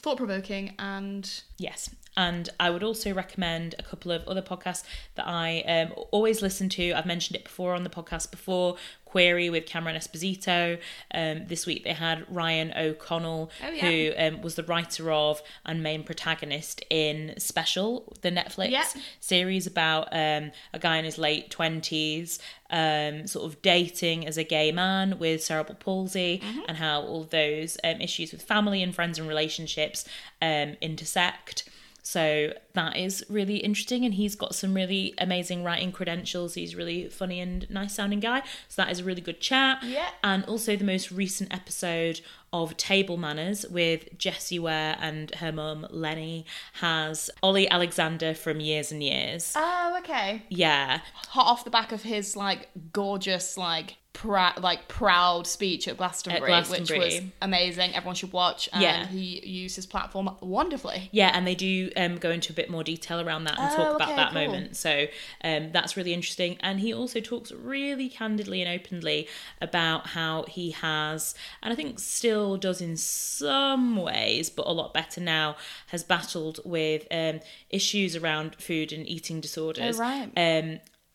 thought 0.05 0.19
provoking 0.19 0.75
and 0.79 1.43
Yes. 1.57 1.89
And 2.17 2.49
I 2.61 2.71
would 2.71 2.85
also 2.85 3.13
recommend 3.13 3.75
a 3.79 3.83
couple 3.83 4.13
of 4.13 4.29
other 4.29 4.43
podcasts 4.43 4.85
that 5.17 5.27
I 5.27 5.63
um, 5.63 5.95
always 6.13 6.43
listen 6.43 6.69
to. 6.69 6.93
I've 6.93 7.07
mentioned 7.07 7.37
it 7.37 7.43
before 7.43 7.75
on 7.75 7.83
the 7.83 7.91
podcast 7.91 8.31
before. 8.31 8.77
Queery 9.15 9.49
with 9.49 9.65
Cameron 9.65 9.95
Esposito. 9.95 10.77
Um, 11.13 11.47
this 11.47 11.67
week 11.67 11.85
they 11.85 11.93
had 11.93 12.27
Ryan 12.29 12.73
O'Connell, 12.77 13.49
Oh, 13.65 13.71
yeah. 13.71 13.89
who 13.89 14.13
um, 14.19 14.43
was 14.43 14.57
the 14.57 14.65
writer 14.65 15.13
of 15.13 15.41
and 15.65 15.85
main 15.85 16.03
protagonist 16.03 16.83
in 16.91 17.33
Special, 17.39 18.13
the 18.23 18.33
Netflix 18.33 18.71
Yeah. 18.71 18.83
series 19.21 19.69
about 19.69 20.09
um, 20.11 20.51
a 20.73 20.81
guy 20.81 20.97
in 20.97 21.05
his 21.05 21.17
late 21.17 21.49
20s, 21.49 22.41
um, 22.71 23.29
sort 23.29 23.45
of 23.47 23.63
dating 23.63 24.27
as 24.27 24.37
a 24.37 24.43
gay 24.43 24.73
man 24.73 25.21
with 25.21 25.45
cerebral 25.45 25.77
palsy, 25.77 26.41
Mm-hmm. 26.43 26.61
and 26.67 26.77
how 26.79 27.01
all 27.03 27.23
those 27.23 27.77
um, 27.85 28.01
issues 28.01 28.33
with 28.33 28.43
family 28.43 28.83
and 28.83 28.97
friends 28.97 29.17
and 29.21 29.29
relationships 29.29 30.05
um, 30.43 30.75
intersect. 30.81 31.69
So 32.07 32.53
that 32.75 32.99
is 32.99 33.25
really 33.31 33.57
interesting, 33.57 34.05
and 34.05 34.13
he's 34.13 34.37
got 34.37 34.55
some 34.55 34.75
really 34.75 35.15
amazing 35.17 35.65
writing 35.65 35.91
credentials. 35.91 36.53
He's 36.53 36.77
really 36.77 37.09
funny 37.09 37.41
and 37.41 37.69
nice 37.71 37.95
sounding 37.95 38.21
guy. 38.21 38.43
So 38.69 38.83
that 38.83 38.93
is 38.93 39.01
a 39.01 39.05
really 39.05 39.23
good 39.23 39.41
chat. 39.41 39.83
Yeah. 39.83 40.11
And 40.23 40.45
also 40.45 40.77
the 40.77 40.85
most 40.85 41.11
recent 41.11 41.53
episode 41.53 42.21
of 42.53 42.77
Table 42.77 43.17
Manners 43.17 43.65
with 43.71 44.17
Jessie 44.19 44.59
Ware 44.59 44.99
and 45.01 45.35
her 45.37 45.51
mum 45.51 45.87
Lennie 45.89 46.45
has 46.75 47.31
Ollie 47.43 47.69
Alexander 47.71 48.35
from 48.35 48.61
Years 48.61 48.93
and 48.93 49.03
Years. 49.03 49.55
oh, 49.57 49.97
okay. 50.01 50.43
Yeah. 50.51 51.01
Hot 51.31 51.47
off 51.47 51.65
the 51.65 51.71
back 51.71 51.91
of 51.91 52.03
his 52.03 52.37
like 52.37 52.69
gorgeous 52.93 53.57
like 53.57 53.97
prou- 54.15 54.63
like 54.63 54.89
proud 54.89 55.47
speech 55.47 55.87
at 55.89 55.97
Glastonbury, 55.99 56.53
At 56.53 56.69
which 56.69 56.91
was 56.91 57.21
amazing. 57.43 57.95
Everyone 57.95 58.15
should 58.15 58.33
watch. 58.33 58.69
And 58.73 58.81
Yeah. 58.83 59.07
he 59.09 59.45
used 59.47 59.77
his 59.77 59.85
platform 59.87 60.31
wonderfully. 60.41 61.09
Yeah, 61.13 61.31
and 61.35 61.47
they 61.47 61.55
do 61.57 61.91
um, 61.97 62.17
go 62.17 62.31
into 62.31 62.53
a 62.53 62.57
bit 62.57 62.71
more 62.71 62.85
detail 62.85 63.21
around 63.21 63.45
that 63.45 63.59
and 63.59 63.71
Oh, 63.73 63.77
talk 63.77 63.97
about 63.97 64.09
okay, 64.09 64.17
that 64.17 64.33
cool. 64.33 64.47
moment. 64.47 64.77
So 64.77 65.07
um, 65.43 65.73
that's 65.73 65.97
really 65.97 66.15
interesting. 66.15 66.57
And 66.61 66.81
he 66.81 66.95
also 66.95 67.21
talks 67.21 67.51
really 67.53 68.09
candidly 68.09 68.63
and 68.63 68.81
openly 68.81 69.29
about 69.61 70.07
how 70.09 70.45
he 70.45 70.71
has, 70.71 71.35
and 71.63 71.73
I 71.73 71.77
think 71.77 71.99
still 71.99 72.57
does 72.57 72.81
in 72.81 72.97
some 72.97 73.97
ways, 73.97 74.49
but 74.49 74.67
a 74.67 74.73
lot 74.73 74.95
better 74.95 75.21
now, 75.21 75.57
has 75.89 76.05
battled 76.05 76.61
with 76.65 77.07
um, 77.11 77.41
issues 77.71 78.15
around 78.17 78.55
food 78.57 78.93
and 78.93 79.07
eating 79.09 79.41
disorders. 79.41 79.99
Oh, 79.99 80.01
right. 80.03 80.31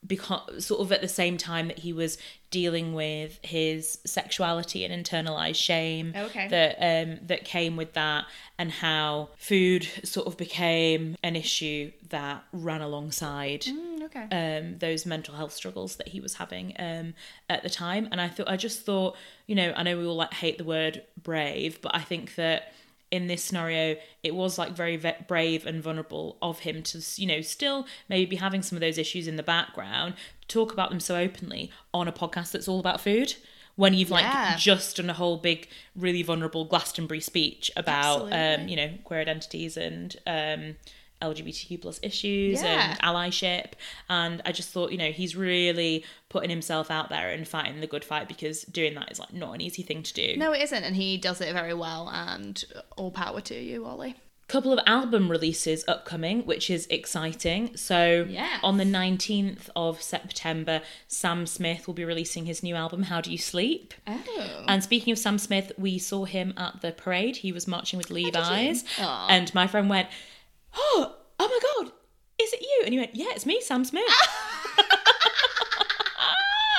Because 0.07 0.65
sort 0.65 0.79
of 0.79 0.91
at 0.93 1.01
the 1.01 1.09
same 1.09 1.37
time 1.37 1.67
that 1.67 1.79
he 1.79 1.91
was 1.91 2.17
dealing 2.51 2.93
with 2.93 3.37
his 3.43 3.99
sexuality 4.05 4.85
and 4.85 5.05
internalized 5.05 5.57
shame 5.57 6.13
Oh, 6.15 6.23
Okay. 6.25 6.47
that 6.47 6.77
um 6.79 7.19
that 7.27 7.43
came 7.43 7.75
with 7.75 7.93
that 7.93 8.25
and 8.57 8.71
how 8.71 9.29
food 9.37 9.87
sort 10.03 10.25
of 10.25 10.37
became 10.37 11.15
an 11.21 11.35
issue 11.35 11.91
that 12.09 12.43
ran 12.53 12.81
alongside 12.81 13.63
Mm, 13.63 14.03
okay. 14.03 14.57
um, 14.57 14.77
those 14.79 15.05
mental 15.05 15.35
health 15.35 15.51
struggles 15.53 15.97
that 15.97 16.07
he 16.07 16.21
was 16.21 16.35
having 16.35 16.73
um, 16.79 17.13
at 17.49 17.61
the 17.61 17.69
time. 17.69 18.07
And 18.11 18.19
I 18.21 18.29
thought, 18.29 18.49
I 18.49 18.55
just 18.57 18.85
thought, 18.85 19.15
you 19.47 19.53
know, 19.55 19.73
I 19.75 19.83
know 19.83 19.97
we 19.97 20.05
all 20.05 20.15
like 20.15 20.33
hate 20.33 20.57
the 20.57 20.63
word 20.63 21.03
brave, 21.21 21.81
but 21.81 21.93
I 21.93 21.99
think 22.01 22.35
that 22.35 22.73
in 23.11 23.27
this 23.27 23.43
scenario, 23.43 23.95
it 24.23 24.35
was 24.35 24.57
like 24.57 24.71
very 24.71 24.95
ve- 24.95 25.13
brave 25.27 25.65
and 25.65 25.81
vulnerable 25.81 26.37
of 26.41 26.59
him 26.59 26.83
to, 26.83 27.01
you 27.15 27.25
know, 27.27 27.41
still 27.41 27.87
maybe 28.07 28.25
be 28.27 28.35
having 28.35 28.61
some 28.61 28.75
of 28.75 28.81
those 28.81 28.97
issues 28.97 29.27
in 29.27 29.35
the 29.35 29.43
background, 29.43 30.13
talk 30.47 30.71
about 30.71 30.89
them 30.91 30.99
so 30.99 31.15
openly 31.15 31.71
on 31.93 32.07
a 32.07 32.11
podcast 32.11 32.51
that's 32.51 32.67
all 32.67 32.79
about 32.79 33.01
food. 33.01 33.35
When 33.75 33.93
you've 33.93 34.11
like 34.11 34.25
Yeah. 34.25 34.57
just 34.57 34.97
done 34.97 35.09
a 35.09 35.13
whole 35.13 35.37
big, 35.37 35.69
really 35.95 36.21
vulnerable 36.21 36.65
Glastonbury 36.65 37.21
speech 37.21 37.71
about, 37.77 38.31
um, 38.33 38.67
you 38.67 38.75
know, 38.75 38.91
queer 39.05 39.21
identities 39.21 39.77
and 39.77 40.15
um, 40.27 40.75
LGBTQ 41.21 41.81
plus 41.81 41.99
issues 42.03 42.61
Yeah. 42.61 42.91
and 42.91 42.99
allyship. 43.01 43.73
And 44.09 44.41
I 44.45 44.51
just 44.51 44.69
thought, 44.69 44.91
you 44.91 44.97
know, 44.97 45.11
he's 45.11 45.35
really 45.35 46.05
putting 46.29 46.49
himself 46.49 46.89
out 46.91 47.09
there 47.09 47.29
and 47.31 47.47
fighting 47.47 47.81
the 47.81 47.87
good 47.87 48.03
fight 48.05 48.27
because 48.27 48.61
doing 48.63 48.93
that 48.95 49.11
is 49.11 49.19
like 49.19 49.33
not 49.33 49.53
an 49.55 49.61
easy 49.61 49.83
thing 49.83 50.03
to 50.03 50.13
do. 50.13 50.35
no, 50.37 50.53
it 50.53 50.61
isn't, 50.61 50.83
and 50.83 50.95
he 50.95 51.17
does 51.17 51.41
it 51.41 51.53
very 51.53 51.73
well. 51.73 52.09
And 52.09 52.63
all 52.97 53.11
power 53.11 53.41
to 53.41 53.55
you, 53.55 53.85
Ollie. 53.85 54.15
Couple 54.47 54.73
of 54.73 54.79
album 54.87 55.29
releases 55.29 55.85
upcoming, 55.87 56.43
which 56.43 56.71
is 56.71 56.87
exciting. 56.87 57.77
So 57.77 58.25
Yes. 58.27 58.59
on 58.63 58.77
the 58.77 58.83
19th 58.83 59.69
of 59.75 60.01
September, 60.01 60.81
Sam 61.07 61.45
Smith 61.45 61.85
will 61.85 61.93
be 61.93 62.03
releasing 62.03 62.47
his 62.47 62.63
new 62.63 62.73
album, 62.73 63.03
How 63.03 63.21
Do 63.21 63.31
You 63.31 63.37
Sleep? 63.37 63.93
Oh. 64.07 64.63
And 64.67 64.81
speaking 64.83 65.11
of 65.11 65.19
Sam 65.19 65.37
Smith, 65.37 65.71
we 65.77 65.99
saw 65.99 66.25
him 66.25 66.55
at 66.57 66.81
the 66.81 66.91
parade. 66.91 67.35
He 67.37 67.51
was 67.51 67.67
marching 67.67 67.97
with 67.97 68.09
oh, 68.09 68.15
Levi's. 68.15 68.83
Aw. 68.99 69.27
And 69.27 69.53
my 69.53 69.67
friend 69.67 69.87
went, 69.87 70.07
Oh, 70.75 71.15
oh 71.39 71.47
my 71.47 71.59
God, 71.83 71.91
is 72.41 72.53
it 72.53 72.61
you? 72.61 72.81
And 72.85 72.93
he 72.93 72.99
went, 72.99 73.15
Yeah, 73.15 73.27
it's 73.29 73.45
me, 73.45 73.61
Sam 73.61 73.83
Smith. 73.85 74.03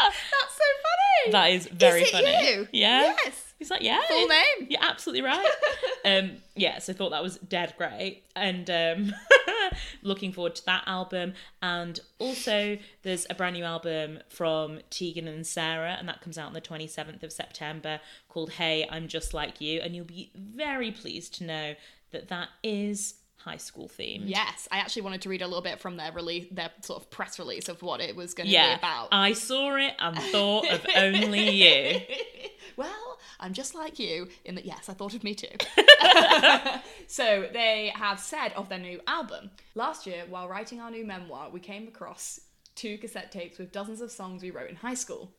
That's 0.03 0.55
so 0.57 0.64
funny. 0.82 1.32
That 1.32 1.47
is 1.51 1.66
very 1.68 2.03
Is 2.03 2.09
it 2.09 2.12
funny. 2.12 2.51
you? 2.51 2.68
Yeah. 2.72 3.14
Yes. 3.24 3.47
He's 3.59 3.70
like, 3.70 3.82
yeah. 3.82 4.01
Full 4.09 4.26
name. 4.26 4.68
You're 4.70 4.82
absolutely 4.82 5.20
right. 5.20 5.47
um, 6.07 6.38
yeah, 6.57 6.78
so 6.78 6.95
I 6.95 6.97
thought 6.97 7.11
that 7.11 7.22
was 7.22 7.36
dead 7.36 7.74
great. 7.76 8.22
And 8.34 8.70
um, 8.70 9.14
looking 10.03 10.32
forward 10.32 10.55
to 10.57 10.64
that 10.64 10.84
album. 10.86 11.34
And 11.61 12.01
also, 12.18 12.78
there's 13.03 13.26
a 13.28 13.34
brand 13.34 13.57
new 13.57 13.64
album 13.64 14.20
from 14.30 14.80
Tegan 14.88 15.28
and 15.28 15.47
Sara, 15.47 15.97
and 15.99 16.09
that 16.09 16.22
comes 16.22 16.38
out 16.38 16.47
on 16.47 16.55
the 16.55 16.62
27th 16.62 17.22
of 17.22 17.32
September 17.32 18.01
called 18.30 18.53
Hey, 18.53 18.88
I'm 18.91 19.09
Just 19.09 19.34
Like 19.34 19.61
You. 19.61 19.80
And 19.80 19.95
you'll 19.95 20.07
be 20.07 20.30
very 20.34 20.91
pleased 20.91 21.34
to 21.34 21.45
know 21.45 21.74
that 22.12 22.28
that 22.28 22.49
is 22.62 23.14
high 23.45 23.57
school 23.57 23.88
themed. 23.88 24.22
Yes, 24.24 24.68
I 24.70 24.78
actually 24.78 25.03
wanted 25.03 25.22
to 25.22 25.28
read 25.28 25.43
a 25.43 25.47
little 25.47 25.62
bit 25.62 25.80
from 25.80 25.97
their 25.97 26.12
release, 26.12 26.47
their 26.51 26.70
sort 26.82 27.03
of 27.03 27.11
press 27.11 27.38
release 27.38 27.68
of 27.68 27.82
what 27.82 28.01
it 28.01 28.14
was 28.16 28.34
going 28.34 28.47
to 28.49 28.53
Yeah, 28.53 28.74
be 28.74 28.78
about. 28.78 29.09
I 29.12 29.32
saw 29.32 29.76
it 29.76 29.95
and 29.99 30.16
thought 30.32 30.70
of 30.70 30.86
only 30.97 31.51
you. 31.51 32.01
well, 32.76 33.18
I'm 33.38 33.53
just 33.53 33.74
like 33.74 33.99
you 33.99 34.28
in 34.45 34.55
that. 34.57 34.64
Yes, 34.64 34.88
I 34.88 34.93
thought 34.93 35.14
of 35.14 35.24
me 35.24 35.34
too. 35.34 35.49
so 37.07 37.49
they 37.53 37.93
have 37.95 38.20
said 38.20 38.53
of 38.55 38.68
their 38.68 38.78
new 38.78 39.01
album. 39.07 39.51
Last 39.74 40.07
year, 40.07 40.24
while 40.28 40.49
writing 40.49 40.80
our 40.80 40.91
new 40.91 41.05
memoir, 41.05 41.51
we 41.51 41.61
came 41.61 41.88
across 41.88 42.41
two 42.74 42.99
cassette 42.99 43.32
tapes 43.32 43.59
with 43.59 43.72
dozens 43.72 44.01
of 44.01 44.11
songs 44.11 44.43
we 44.43 44.51
wrote 44.51 44.70
in 44.70 44.76
high 44.76 44.95
school. 44.95 45.32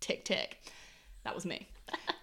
Tick 0.00 0.24
tick. 0.24 0.58
That 1.24 1.34
was 1.34 1.44
me. 1.44 1.68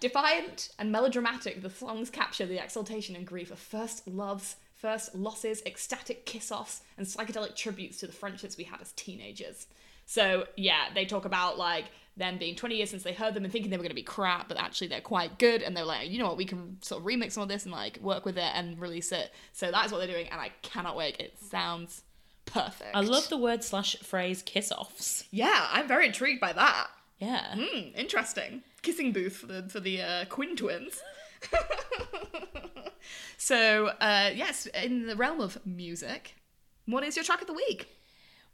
Defiant 0.00 0.70
and 0.78 0.92
melodramatic, 0.92 1.62
the 1.62 1.70
songs 1.70 2.10
capture 2.10 2.46
the 2.46 2.62
exultation 2.62 3.16
and 3.16 3.26
grief 3.26 3.50
of 3.50 3.58
first 3.58 4.06
loves, 4.06 4.56
first 4.76 5.14
losses, 5.14 5.62
ecstatic 5.66 6.26
kiss 6.26 6.52
offs, 6.52 6.82
and 6.96 7.06
psychedelic 7.06 7.56
tributes 7.56 7.98
to 7.98 8.06
the 8.06 8.12
friendships 8.12 8.56
we 8.56 8.64
had 8.64 8.80
as 8.80 8.92
teenagers. 8.92 9.66
So, 10.04 10.46
yeah, 10.56 10.86
they 10.94 11.04
talk 11.04 11.24
about 11.24 11.58
like 11.58 11.86
them 12.16 12.38
being 12.38 12.54
20 12.54 12.76
years 12.76 12.90
since 12.90 13.02
they 13.02 13.12
heard 13.12 13.34
them 13.34 13.44
and 13.44 13.52
thinking 13.52 13.70
they 13.70 13.76
were 13.76 13.82
going 13.82 13.90
to 13.90 13.94
be 13.94 14.02
crap, 14.02 14.48
but 14.48 14.58
actually 14.58 14.86
they're 14.86 15.00
quite 15.00 15.38
good. 15.38 15.62
And 15.62 15.76
they're 15.76 15.84
like, 15.84 16.08
you 16.10 16.18
know 16.18 16.28
what, 16.28 16.36
we 16.36 16.44
can 16.44 16.78
sort 16.80 17.00
of 17.00 17.06
remix 17.06 17.32
some 17.32 17.42
of 17.42 17.48
this 17.48 17.64
and 17.64 17.72
like 17.72 17.98
work 18.00 18.24
with 18.24 18.38
it 18.38 18.50
and 18.54 18.78
release 18.80 19.12
it. 19.12 19.32
So, 19.52 19.70
that 19.70 19.86
is 19.86 19.92
what 19.92 19.98
they're 19.98 20.06
doing, 20.06 20.28
and 20.28 20.40
I 20.40 20.50
cannot 20.62 20.96
wait. 20.96 21.18
It 21.18 21.36
sounds 21.38 22.02
perfect. 22.44 22.94
I 22.94 23.00
love 23.00 23.28
the 23.28 23.36
word 23.36 23.64
slash 23.64 23.96
phrase 23.96 24.42
kiss 24.42 24.70
offs. 24.70 25.24
Yeah, 25.30 25.66
I'm 25.72 25.88
very 25.88 26.06
intrigued 26.06 26.40
by 26.40 26.52
that. 26.52 26.88
Yeah. 27.18 27.54
Hmm, 27.56 27.88
interesting. 27.96 28.62
Kissing 28.82 29.12
booth 29.12 29.36
for 29.36 29.46
the 29.46 29.62
for 29.64 29.80
the 29.80 30.02
uh, 30.02 30.24
Quin 30.26 30.54
twins. 30.56 31.00
So 33.46 33.86
uh, 34.00 34.30
yes, 34.34 34.66
in 34.66 35.06
the 35.06 35.14
realm 35.14 35.40
of 35.40 35.58
music, 35.64 36.34
what 36.86 37.04
is 37.04 37.14
your 37.16 37.24
track 37.24 37.40
of 37.42 37.46
the 37.46 37.52
week? 37.54 37.88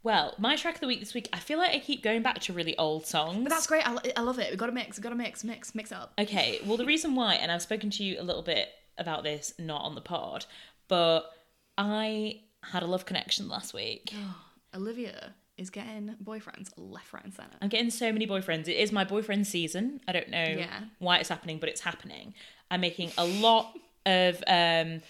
Well, 0.03 0.35
my 0.37 0.55
track 0.55 0.75
of 0.75 0.81
the 0.81 0.87
week 0.87 0.99
this 0.99 1.13
week, 1.15 1.29
I 1.33 1.39
feel 1.39 1.57
like 1.57 1.71
I 1.71 1.79
keep 1.79 2.03
going 2.03 2.21
back 2.21 2.39
to 2.41 2.53
really 2.53 2.77
old 2.77 3.07
songs. 3.07 3.41
But 3.41 3.49
that's 3.49 3.65
great. 3.65 3.87
I, 3.87 3.97
I 4.17 4.21
love 4.21 4.37
it. 4.37 4.49
We've 4.51 4.59
got 4.59 4.67
to 4.67 4.71
mix. 4.71 4.97
We've 4.97 5.03
got 5.03 5.09
to 5.09 5.15
mix, 5.15 5.43
mix, 5.43 5.73
mix 5.73 5.91
it 5.91 5.95
up. 5.97 6.13
Okay, 6.19 6.59
well, 6.65 6.77
the 6.77 6.85
reason 6.85 7.15
why, 7.15 7.35
and 7.35 7.51
I've 7.51 7.61
spoken 7.63 7.89
to 7.91 8.03
you 8.03 8.19
a 8.19 8.23
little 8.23 8.41
bit 8.43 8.67
about 8.99 9.23
this, 9.23 9.53
not 9.57 9.81
on 9.81 9.95
the 9.95 10.01
pod, 10.01 10.45
but 10.89 11.31
I 11.77 12.41
had 12.61 12.83
a 12.83 12.85
love 12.85 13.05
connection 13.05 13.47
last 13.49 13.73
week. 13.73 14.13
Olivia 14.75 15.33
is 15.57 15.69
getting 15.71 16.15
boyfriends 16.23 16.69
left, 16.77 17.13
right, 17.13 17.23
and 17.23 17.33
center. 17.33 17.55
I'm 17.61 17.69
getting 17.69 17.89
so 17.89 18.11
many 18.11 18.27
boyfriends. 18.27 18.67
It 18.67 18.75
is 18.77 18.91
my 18.91 19.05
boyfriend 19.05 19.47
season. 19.47 20.01
I 20.07 20.11
don't 20.11 20.29
know 20.29 20.43
Yeah. 20.43 20.81
why 20.99 21.17
it's 21.17 21.29
happening, 21.29 21.57
but 21.59 21.69
it's 21.69 21.81
happening. 21.81 22.33
I'm 22.69 22.81
making 22.81 23.11
a 23.17 23.25
lot 23.25 23.73
of 24.05 24.43
um, 24.47 25.01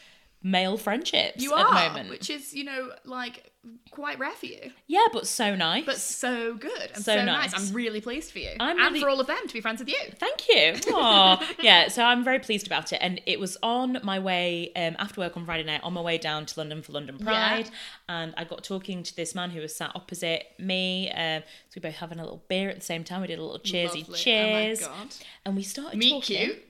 male 0.41 0.77
friendships 0.77 1.41
You 1.41 1.53
at 1.55 1.59
are, 1.65 1.83
the 1.83 1.89
moment. 1.89 2.09
which 2.09 2.29
is 2.29 2.53
you 2.53 2.63
know 2.65 2.91
like 3.05 3.49
quite 3.91 4.19
rare 4.19 4.31
for 4.33 4.45
you, 4.47 4.59
Yeah, 4.87 5.05
but 5.13 5.25
so 5.25 5.55
nice. 5.55 5.85
but 5.85 5.95
so 5.97 6.53
good 6.55 6.91
and 6.93 6.97
So 7.01 7.15
so, 7.15 7.23
nice. 7.23 7.53
nice. 7.53 7.69
I'm 7.69 7.73
really 7.73 8.01
pleased 8.01 8.33
for 8.33 8.39
you, 8.39 8.49
I'm 8.59 8.71
and 8.71 8.79
really- 8.87 8.99
for 8.99 9.07
all 9.07 9.21
of 9.21 9.27
them 9.27 9.37
to 9.47 9.53
be 9.53 9.61
friends 9.61 9.79
with 9.79 9.87
you. 9.87 9.97
Thank 10.19 10.49
you. 10.49 10.75
Yeah, 11.63 11.87
so 11.87 12.03
I'm 12.03 12.25
very 12.25 12.39
pleased 12.39 12.67
about 12.67 12.91
it. 12.91 12.97
And 13.01 13.21
it 13.25 13.39
was 13.39 13.57
on 13.63 13.99
my 14.03 14.19
way 14.19 14.71
um, 14.75 14.97
after 14.99 15.21
work 15.21 15.37
on 15.37 15.45
Friday 15.45 15.63
night, 15.63 15.79
on 15.81 15.93
my 15.93 16.01
way 16.01 16.17
down 16.17 16.45
to 16.47 16.59
London 16.59 16.81
for 16.81 16.91
London 16.91 17.17
Pride. 17.17 17.69
And 18.09 18.33
I 18.35 18.43
got 18.43 18.65
talking 18.65 19.01
to 19.03 19.15
this 19.15 19.33
man 19.33 19.49
who 19.51 19.61
was 19.61 19.73
sat 19.73 19.91
opposite 19.95 20.43
me. 20.59 21.09
Um, 21.11 21.41
so 21.69 21.75
we 21.77 21.81
both 21.81 21.95
having 21.95 22.19
a 22.19 22.23
little 22.23 22.43
beer 22.49 22.69
at 22.69 22.75
the 22.75 22.85
same 22.85 23.05
time. 23.05 23.21
We 23.21 23.27
did 23.27 23.39
a 23.39 23.43
little 23.43 23.59
cheersy 23.59 24.01
Lovely. 24.01 24.19
cheers. 24.19 24.83
Oh 24.83 24.89
my 24.89 24.95
god. 24.97 25.15
And 25.45 25.55
we 25.55 25.63
started 25.63 25.97
Meet 25.97 26.09
talking. 26.11 26.37
cute 26.47 26.63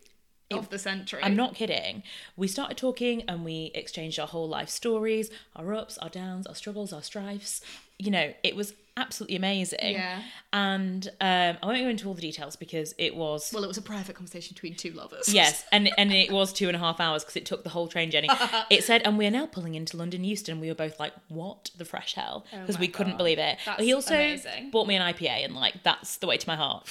of 0.59 0.69
the 0.69 0.79
century. 0.79 1.21
I'm 1.23 1.35
not 1.35 1.55
kidding. 1.55 2.03
We 2.35 2.47
started 2.47 2.77
talking 2.77 3.23
and 3.27 3.43
we 3.43 3.71
exchanged 3.73 4.19
our 4.19 4.27
whole 4.27 4.47
life 4.47 4.69
stories, 4.69 5.29
our 5.55 5.73
ups, 5.73 5.97
our 5.97 6.09
downs, 6.09 6.47
our 6.47 6.55
struggles, 6.55 6.93
our 6.93 7.01
strifes. 7.01 7.61
You 7.99 8.11
know, 8.11 8.33
it 8.43 8.55
was 8.55 8.73
absolutely 8.97 9.35
amazing. 9.35 9.93
Yeah. 9.93 10.21
And 10.51 11.07
um, 11.21 11.57
I 11.61 11.65
won't 11.65 11.81
go 11.81 11.87
into 11.87 12.07
all 12.07 12.13
the 12.13 12.21
details 12.21 12.55
because 12.55 12.93
it 12.97 13.15
was 13.15 13.51
Well, 13.53 13.63
it 13.63 13.67
was 13.67 13.77
a 13.77 13.81
private 13.81 14.15
conversation 14.15 14.53
between 14.53 14.75
two 14.75 14.91
lovers. 14.91 15.33
Yes, 15.33 15.63
and 15.71 15.89
and 15.97 16.11
it 16.11 16.31
was 16.31 16.53
two 16.53 16.67
and 16.67 16.75
a 16.75 16.79
half 16.79 16.99
hours 16.99 17.23
because 17.23 17.35
it 17.35 17.45
took 17.45 17.63
the 17.63 17.69
whole 17.69 17.87
train 17.87 18.11
journey. 18.11 18.29
it 18.69 18.83
said, 18.83 19.01
and 19.05 19.17
we're 19.17 19.31
now 19.31 19.45
pulling 19.45 19.75
into 19.75 19.97
London 19.97 20.23
Euston. 20.23 20.59
We 20.59 20.67
were 20.67 20.75
both 20.75 20.99
like, 20.99 21.13
"What 21.27 21.71
the 21.77 21.85
fresh 21.85 22.13
hell?" 22.13 22.45
Because 22.51 22.77
Oh 22.77 22.79
we 22.79 22.87
couldn't 22.87 23.17
believe 23.17 23.39
it. 23.39 23.57
That's 23.65 23.81
he 23.81 23.93
also 23.93 24.15
amazing. 24.15 24.69
bought 24.71 24.87
me 24.87 24.95
an 24.95 25.01
IPA, 25.01 25.45
and 25.45 25.55
like 25.55 25.81
that's 25.83 26.17
the 26.17 26.27
way 26.27 26.37
to 26.37 26.47
my 26.47 26.55
heart. 26.55 26.87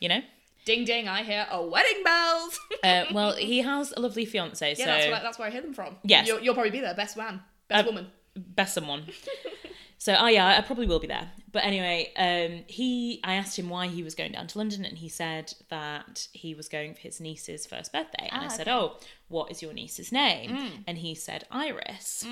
You 0.00 0.08
know. 0.10 0.20
Ding 0.64 0.84
ding! 0.84 1.08
I 1.08 1.22
hear 1.22 1.46
a 1.50 1.62
wedding 1.64 2.02
bells. 2.04 2.58
Uh, 2.84 3.04
well, 3.12 3.32
he 3.36 3.60
has 3.60 3.92
a 3.96 4.00
lovely 4.00 4.26
fiance, 4.26 4.68
yeah, 4.68 4.74
so 4.74 4.84
that's 4.84 5.06
where 5.06 5.20
that's 5.22 5.38
where 5.38 5.48
I 5.48 5.50
hear 5.50 5.62
them 5.62 5.72
from. 5.72 5.96
Yes. 6.04 6.26
you'll, 6.28 6.40
you'll 6.40 6.52
probably 6.54 6.70
be 6.70 6.80
there. 6.80 6.94
Best 6.94 7.16
man, 7.16 7.40
best 7.68 7.82
Uh, 7.84 7.86
woman. 7.86 8.06
best 8.36 8.74
someone. 8.74 9.04
so, 9.98 10.14
oh 10.18 10.26
yeah, 10.26 10.46
I 10.46 10.60
probably 10.60 10.86
will 10.86 10.98
be 11.00 11.06
there. 11.06 11.30
But 11.50 11.64
anyway, 11.64 12.12
um, 12.16 12.64
he, 12.66 13.20
I 13.24 13.34
asked 13.34 13.58
him 13.58 13.70
why 13.70 13.86
he 13.86 14.02
was 14.02 14.14
going 14.14 14.32
down 14.32 14.48
to 14.48 14.58
London, 14.58 14.84
and 14.84 14.98
he 14.98 15.08
said 15.08 15.54
that 15.70 16.28
he 16.32 16.54
was 16.54 16.68
going 16.68 16.92
for 16.94 17.00
his 17.00 17.20
niece's 17.20 17.64
first 17.64 17.90
birthday. 17.92 18.28
And 18.30 18.42
I 18.42 18.46
Ah, 18.46 18.48
said, 18.48 18.68
okay. 18.68 18.76
Mm. 18.76 18.90
"Oh, 18.96 19.00
what 19.28 19.50
is 19.50 19.62
your 19.62 19.72
niece's 19.72 20.12
name?" 20.12 20.84
And 20.86 20.98
he 20.98 21.14
said, 21.14 21.44
"Iris." 21.50 22.26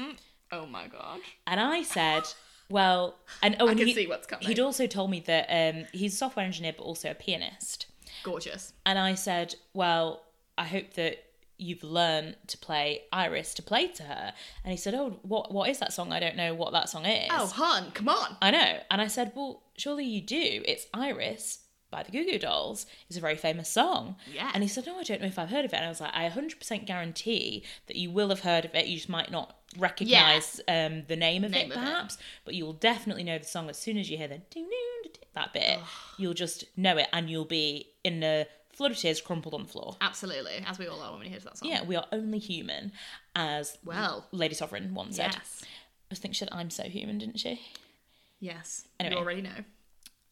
Oh 0.51 0.67
my 0.67 0.87
god. 0.87 1.21
And 1.47 1.59
I 1.61 1.83
said, 1.83 2.25
well, 2.69 3.17
and 3.43 3.57
oh, 3.59 3.69
I 3.69 3.71
and 3.71 3.79
can 3.79 3.89
he, 3.89 3.95
see 3.95 4.07
what's 4.07 4.27
coming. 4.27 4.47
he'd 4.47 4.61
also 4.61 4.87
told 4.87 5.11
me 5.11 5.21
that 5.21 5.47
um, 5.49 5.87
he's 5.95 6.13
a 6.13 6.17
software 6.17 6.45
engineer, 6.45 6.75
but 6.77 6.83
also 6.85 7.11
a 7.11 7.15
pianist. 7.15 7.87
Gorgeous. 8.23 8.73
And 8.87 8.99
I 8.99 9.15
said, 9.15 9.55
well, 9.75 10.23
I 10.57 10.65
hope 10.65 10.95
that 10.95 11.25
you've 11.59 11.85
learned 11.85 12.37
to 12.49 12.59
play 12.59 13.03
Iris 13.13 13.55
to 13.55 13.63
play 13.63 13.87
to 13.89 14.03
her. 14.05 14.33
And 14.65 14.71
he 14.71 14.77
said, 14.77 14.95
oh, 14.95 15.19
what 15.23 15.53
what 15.53 15.69
is 15.69 15.79
that 15.79 15.93
song? 15.93 16.13
I 16.13 16.21
don't 16.21 16.37
know 16.37 16.55
what 16.55 16.73
that 16.73 16.89
song 16.89 17.07
is. 17.07 17.29
Oh, 17.31 17.47
hun, 17.47 17.91
come 17.93 18.09
on. 18.09 18.37
I 18.43 18.51
know. 18.51 18.79
And 18.91 19.01
I 19.01 19.07
said, 19.07 19.33
well, 19.35 19.63
surely 19.77 20.05
you 20.05 20.21
do. 20.21 20.63
It's 20.65 20.87
Iris 20.93 21.61
by 21.91 22.03
the 22.03 22.11
Goo 22.11 22.25
Goo 22.25 22.39
Dolls. 22.39 22.87
It's 23.09 23.19
a 23.19 23.21
very 23.21 23.37
famous 23.37 23.69
song. 23.69 24.17
Yeah. 24.33 24.51
And 24.55 24.63
he 24.63 24.69
said, 24.69 24.87
no, 24.87 24.99
I 24.99 25.03
don't 25.03 25.21
know 25.21 25.29
if 25.29 25.39
I've 25.39 25.51
heard 25.51 25.65
of 25.65 25.73
it. 25.73 25.77
And 25.77 25.85
I 25.85 25.89
was 25.89 26.01
like, 26.01 26.15
I 26.15 26.29
100% 26.29 26.87
guarantee 26.87 27.65
that 27.87 27.97
you 27.97 28.11
will 28.11 28.31
have 28.31 28.41
heard 28.41 28.65
of 28.65 28.75
it. 28.75 28.87
You 28.87 28.97
just 28.97 29.09
might 29.09 29.31
not 29.31 29.57
recognize 29.79 30.61
um, 30.69 31.05
the 31.09 31.17
name 31.17 31.45
of 31.45 31.51
Name 31.51 31.71
it, 31.71 31.77
of 31.77 31.83
it. 31.83 31.85
perhaps, 31.87 32.19
but 32.45 32.55
you 32.55 32.65
will 32.65 32.73
definitely 32.73 33.25
know 33.25 33.39
the 33.39 33.45
song 33.45 33.69
as 33.71 33.79
soon 33.79 33.97
as 33.99 34.11
you 34.11 34.17
hear 34.17 34.29
the 34.29 34.41
that 35.35 35.53
bit. 35.53 35.79
You'll 36.19 36.35
just 36.35 36.65
know 36.77 36.97
it 36.99 37.09
and 37.13 37.31
you'll 37.31 37.45
be 37.45 37.89
in 38.05 38.23
a 38.23 38.47
flood 38.75 38.91
of 38.91 38.99
tears 38.99 39.21
crumpled 39.21 39.55
on 39.55 39.63
the 39.63 39.69
floor. 39.69 39.97
Absolutely, 40.01 40.63
as 40.67 40.79
we 40.79 40.87
all 40.87 41.01
are 41.01 41.13
when 41.13 41.21
we 41.21 41.29
hear 41.29 41.39
that 41.39 41.59
song. 41.59 41.69
Yeah, 41.69 41.85
we 41.85 41.97
are 41.97 42.07
only 42.13 42.39
human, 42.39 42.93
as 43.35 43.79
Well. 43.85 44.27
Lady 44.33 44.55
Sovereign 44.55 44.95
once 44.95 45.17
said. 45.17 45.33
Yes. 45.35 45.65
I 46.11 46.15
think 46.15 46.35
she 46.35 46.41
said, 46.41 46.51
I'm 46.53 46.71
so 46.71 46.85
human, 46.85 47.19
didn't 47.19 47.39
she? 47.39 47.61
Yes. 48.41 48.87
Anyway. 49.01 49.15
You 49.15 49.21
already 49.23 49.43
know. 49.43 49.65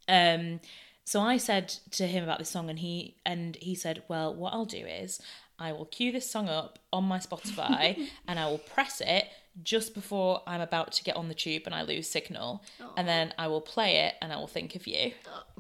Um, 0.09 0.61
so 1.05 1.21
I 1.21 1.39
said 1.39 1.69
to 1.93 2.07
him 2.07 2.23
about 2.23 2.39
this 2.39 2.51
song, 2.51 2.69
and 2.69 2.79
he 2.79 3.17
and 3.25 3.57
he 3.57 3.75
said, 3.75 4.03
"Well, 4.09 4.35
what 4.35 4.53
I'll 4.53 4.65
do 4.65 4.85
is 4.85 5.21
I 5.61 5.73
will 5.73 5.85
cue 5.85 6.11
this 6.11 6.29
song 6.29 6.49
up 6.49 6.79
on 6.93 7.05
my 7.05 7.19
Spotify, 7.19 8.09
and 8.27 8.41
I 8.41 8.47
will 8.47 8.59
press 8.59 9.01
it 9.05 9.27
just 9.63 9.95
before 9.95 10.43
I'm 10.47 10.61
about 10.61 10.93
to 10.93 11.05
get 11.05 11.17
on 11.17 11.29
the 11.29 11.35
tube 11.35 11.65
and 11.67 11.75
I 11.75 11.83
lose 11.83 12.09
signal, 12.09 12.63
and 12.97 13.07
then 13.07 13.35
I 13.39 13.47
will 13.49 13.61
play 13.61 13.97
it, 13.99 14.15
and 14.23 14.33
I 14.33 14.37
will 14.37 14.47
think 14.47 14.75
of 14.75 14.87
you." 14.87 15.13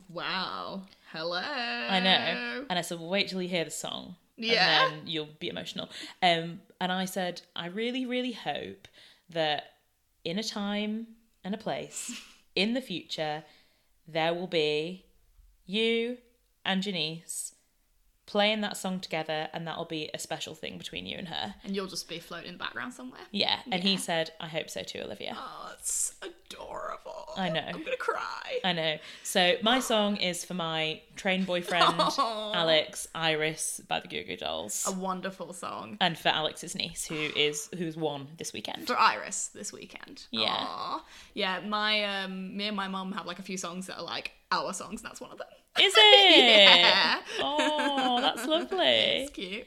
Wow. 0.08 0.82
Hello. 1.12 1.38
I 1.38 2.00
know, 2.00 2.64
and 2.68 2.78
I 2.78 2.82
said, 2.82 2.98
"Well, 2.98 3.10
wait 3.10 3.28
till 3.28 3.42
you 3.42 3.48
hear 3.48 3.64
the 3.64 3.70
song." 3.70 4.16
Yeah. 4.36 4.86
and 4.86 5.02
then 5.02 5.06
you'll 5.06 5.28
be 5.38 5.48
emotional. 5.48 5.90
Um, 6.22 6.62
and 6.80 6.90
I 6.90 7.04
said, 7.04 7.42
I 7.54 7.66
really, 7.66 8.06
really 8.06 8.32
hope 8.32 8.88
that 9.28 9.64
in 10.24 10.38
a 10.38 10.42
time 10.42 11.08
and 11.44 11.54
a 11.54 11.58
place 11.58 12.18
in 12.56 12.72
the 12.72 12.80
future, 12.80 13.44
there 14.08 14.32
will 14.32 14.46
be 14.46 15.04
you 15.66 16.18
and 16.64 16.82
Janice 16.82 17.54
playing 18.30 18.60
that 18.60 18.76
song 18.76 19.00
together, 19.00 19.48
and 19.52 19.66
that'll 19.66 19.84
be 19.84 20.08
a 20.14 20.18
special 20.18 20.54
thing 20.54 20.78
between 20.78 21.04
you 21.04 21.18
and 21.18 21.26
her. 21.26 21.52
And 21.64 21.74
you'll 21.74 21.88
just 21.88 22.08
be 22.08 22.20
floating 22.20 22.46
in 22.46 22.52
the 22.54 22.58
background 22.58 22.94
somewhere. 22.94 23.20
Yeah. 23.32 23.58
And 23.72 23.82
he 23.82 23.96
said, 23.96 24.30
I 24.38 24.46
hope 24.46 24.70
so 24.70 24.84
too, 24.84 25.00
Olivia. 25.00 25.36
Oh, 25.36 25.72
it's 25.76 26.14
adorable. 26.22 27.30
I 27.36 27.48
know. 27.48 27.60
I'm 27.66 27.82
gonna 27.82 27.96
cry. 27.96 28.60
I 28.62 28.72
know. 28.72 28.98
So 29.24 29.54
my 29.62 29.80
song 29.80 30.14
is 30.16 30.44
for 30.44 30.54
my 30.54 31.00
train 31.16 31.42
boyfriend. 31.44 31.84
Alex 32.18 33.08
Iris 33.16 33.80
by 33.88 33.98
the 33.98 34.06
Goo 34.06 34.22
Goo 34.22 34.36
Dolls. 34.36 34.84
A 34.86 34.92
wonderful 34.92 35.52
song. 35.52 35.96
and 36.00 36.16
for 36.16 36.28
Alex's 36.28 36.76
niece, 36.76 37.04
who 37.06 37.16
is 37.16 37.68
who's 37.76 37.96
won 37.96 38.28
this 38.38 38.52
weekend. 38.52 38.86
For 38.86 38.96
Iris 38.96 39.48
this 39.48 39.72
weekend. 39.72 40.26
Yeah. 40.30 40.54
Aw. 40.56 41.04
Yeah, 41.34 41.60
my 41.66 42.22
um 42.22 42.56
me 42.56 42.68
and 42.68 42.76
my 42.76 42.86
mum 42.86 43.10
have 43.12 43.26
like 43.26 43.40
a 43.40 43.42
few 43.42 43.56
songs 43.56 43.88
that 43.88 43.98
are 43.98 44.04
like 44.04 44.30
our 44.52 44.72
songs, 44.72 45.00
and 45.02 45.10
that's 45.10 45.20
one 45.20 45.30
of 45.30 45.38
them. 45.38 45.46
Is 45.80 45.94
it? 45.96 46.38
Yeah. 46.58 47.20
Oh, 47.40 48.18
that's 48.20 48.46
lovely. 48.54 48.78
It's 48.86 49.30
cute. 49.30 49.66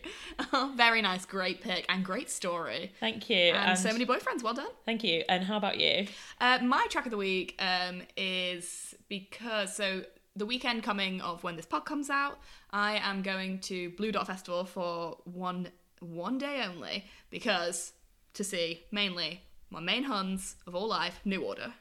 Oh, 0.52 0.74
very 0.76 1.02
nice, 1.02 1.26
great 1.26 1.62
pick, 1.62 1.86
and 1.90 2.04
great 2.04 2.30
story. 2.30 2.92
Thank 3.00 3.30
you. 3.30 3.38
And, 3.38 3.70
And 3.72 3.80
so 3.80 3.92
many 3.92 4.06
boyfriends, 4.06 4.44
well 4.44 4.54
done. 4.54 4.68
thank 4.86 5.04
you. 5.04 5.24
And 5.30 5.44
how 5.46 5.58
about 5.58 5.80
you? 5.80 6.08
Uh, 6.42 6.60
my 6.62 6.86
track 6.90 7.06
of 7.06 7.12
the 7.12 7.18
week 7.18 7.56
um, 7.60 8.02
is 8.18 8.94
because 9.08 9.76
so 9.76 10.04
the 10.36 10.46
weekend 10.46 10.84
coming 10.84 11.22
of 11.22 11.44
when 11.44 11.56
this 11.56 11.66
pod 11.66 11.86
comes 11.86 12.10
out, 12.10 12.38
I 12.72 12.98
am 12.98 13.22
going 13.22 13.60
to 13.62 13.92
Blue 13.92 14.12
Dot 14.12 14.28
Festival 14.28 14.66
for 14.66 15.18
one 15.26 15.70
one 16.00 16.38
day 16.38 16.66
only 16.68 17.06
because 17.30 17.94
to 18.34 18.44
see 18.44 18.84
mainly 18.92 19.42
my 19.70 19.80
main 19.80 20.04
Huns 20.04 20.56
of 20.68 20.76
all 20.76 20.88
life, 20.90 21.22
New 21.24 21.42
Order. 21.44 21.74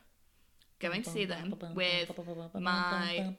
Going 0.83 1.03
to 1.03 1.11
see 1.11 1.25
them 1.25 1.55
with 1.75 2.11
my 2.55 3.35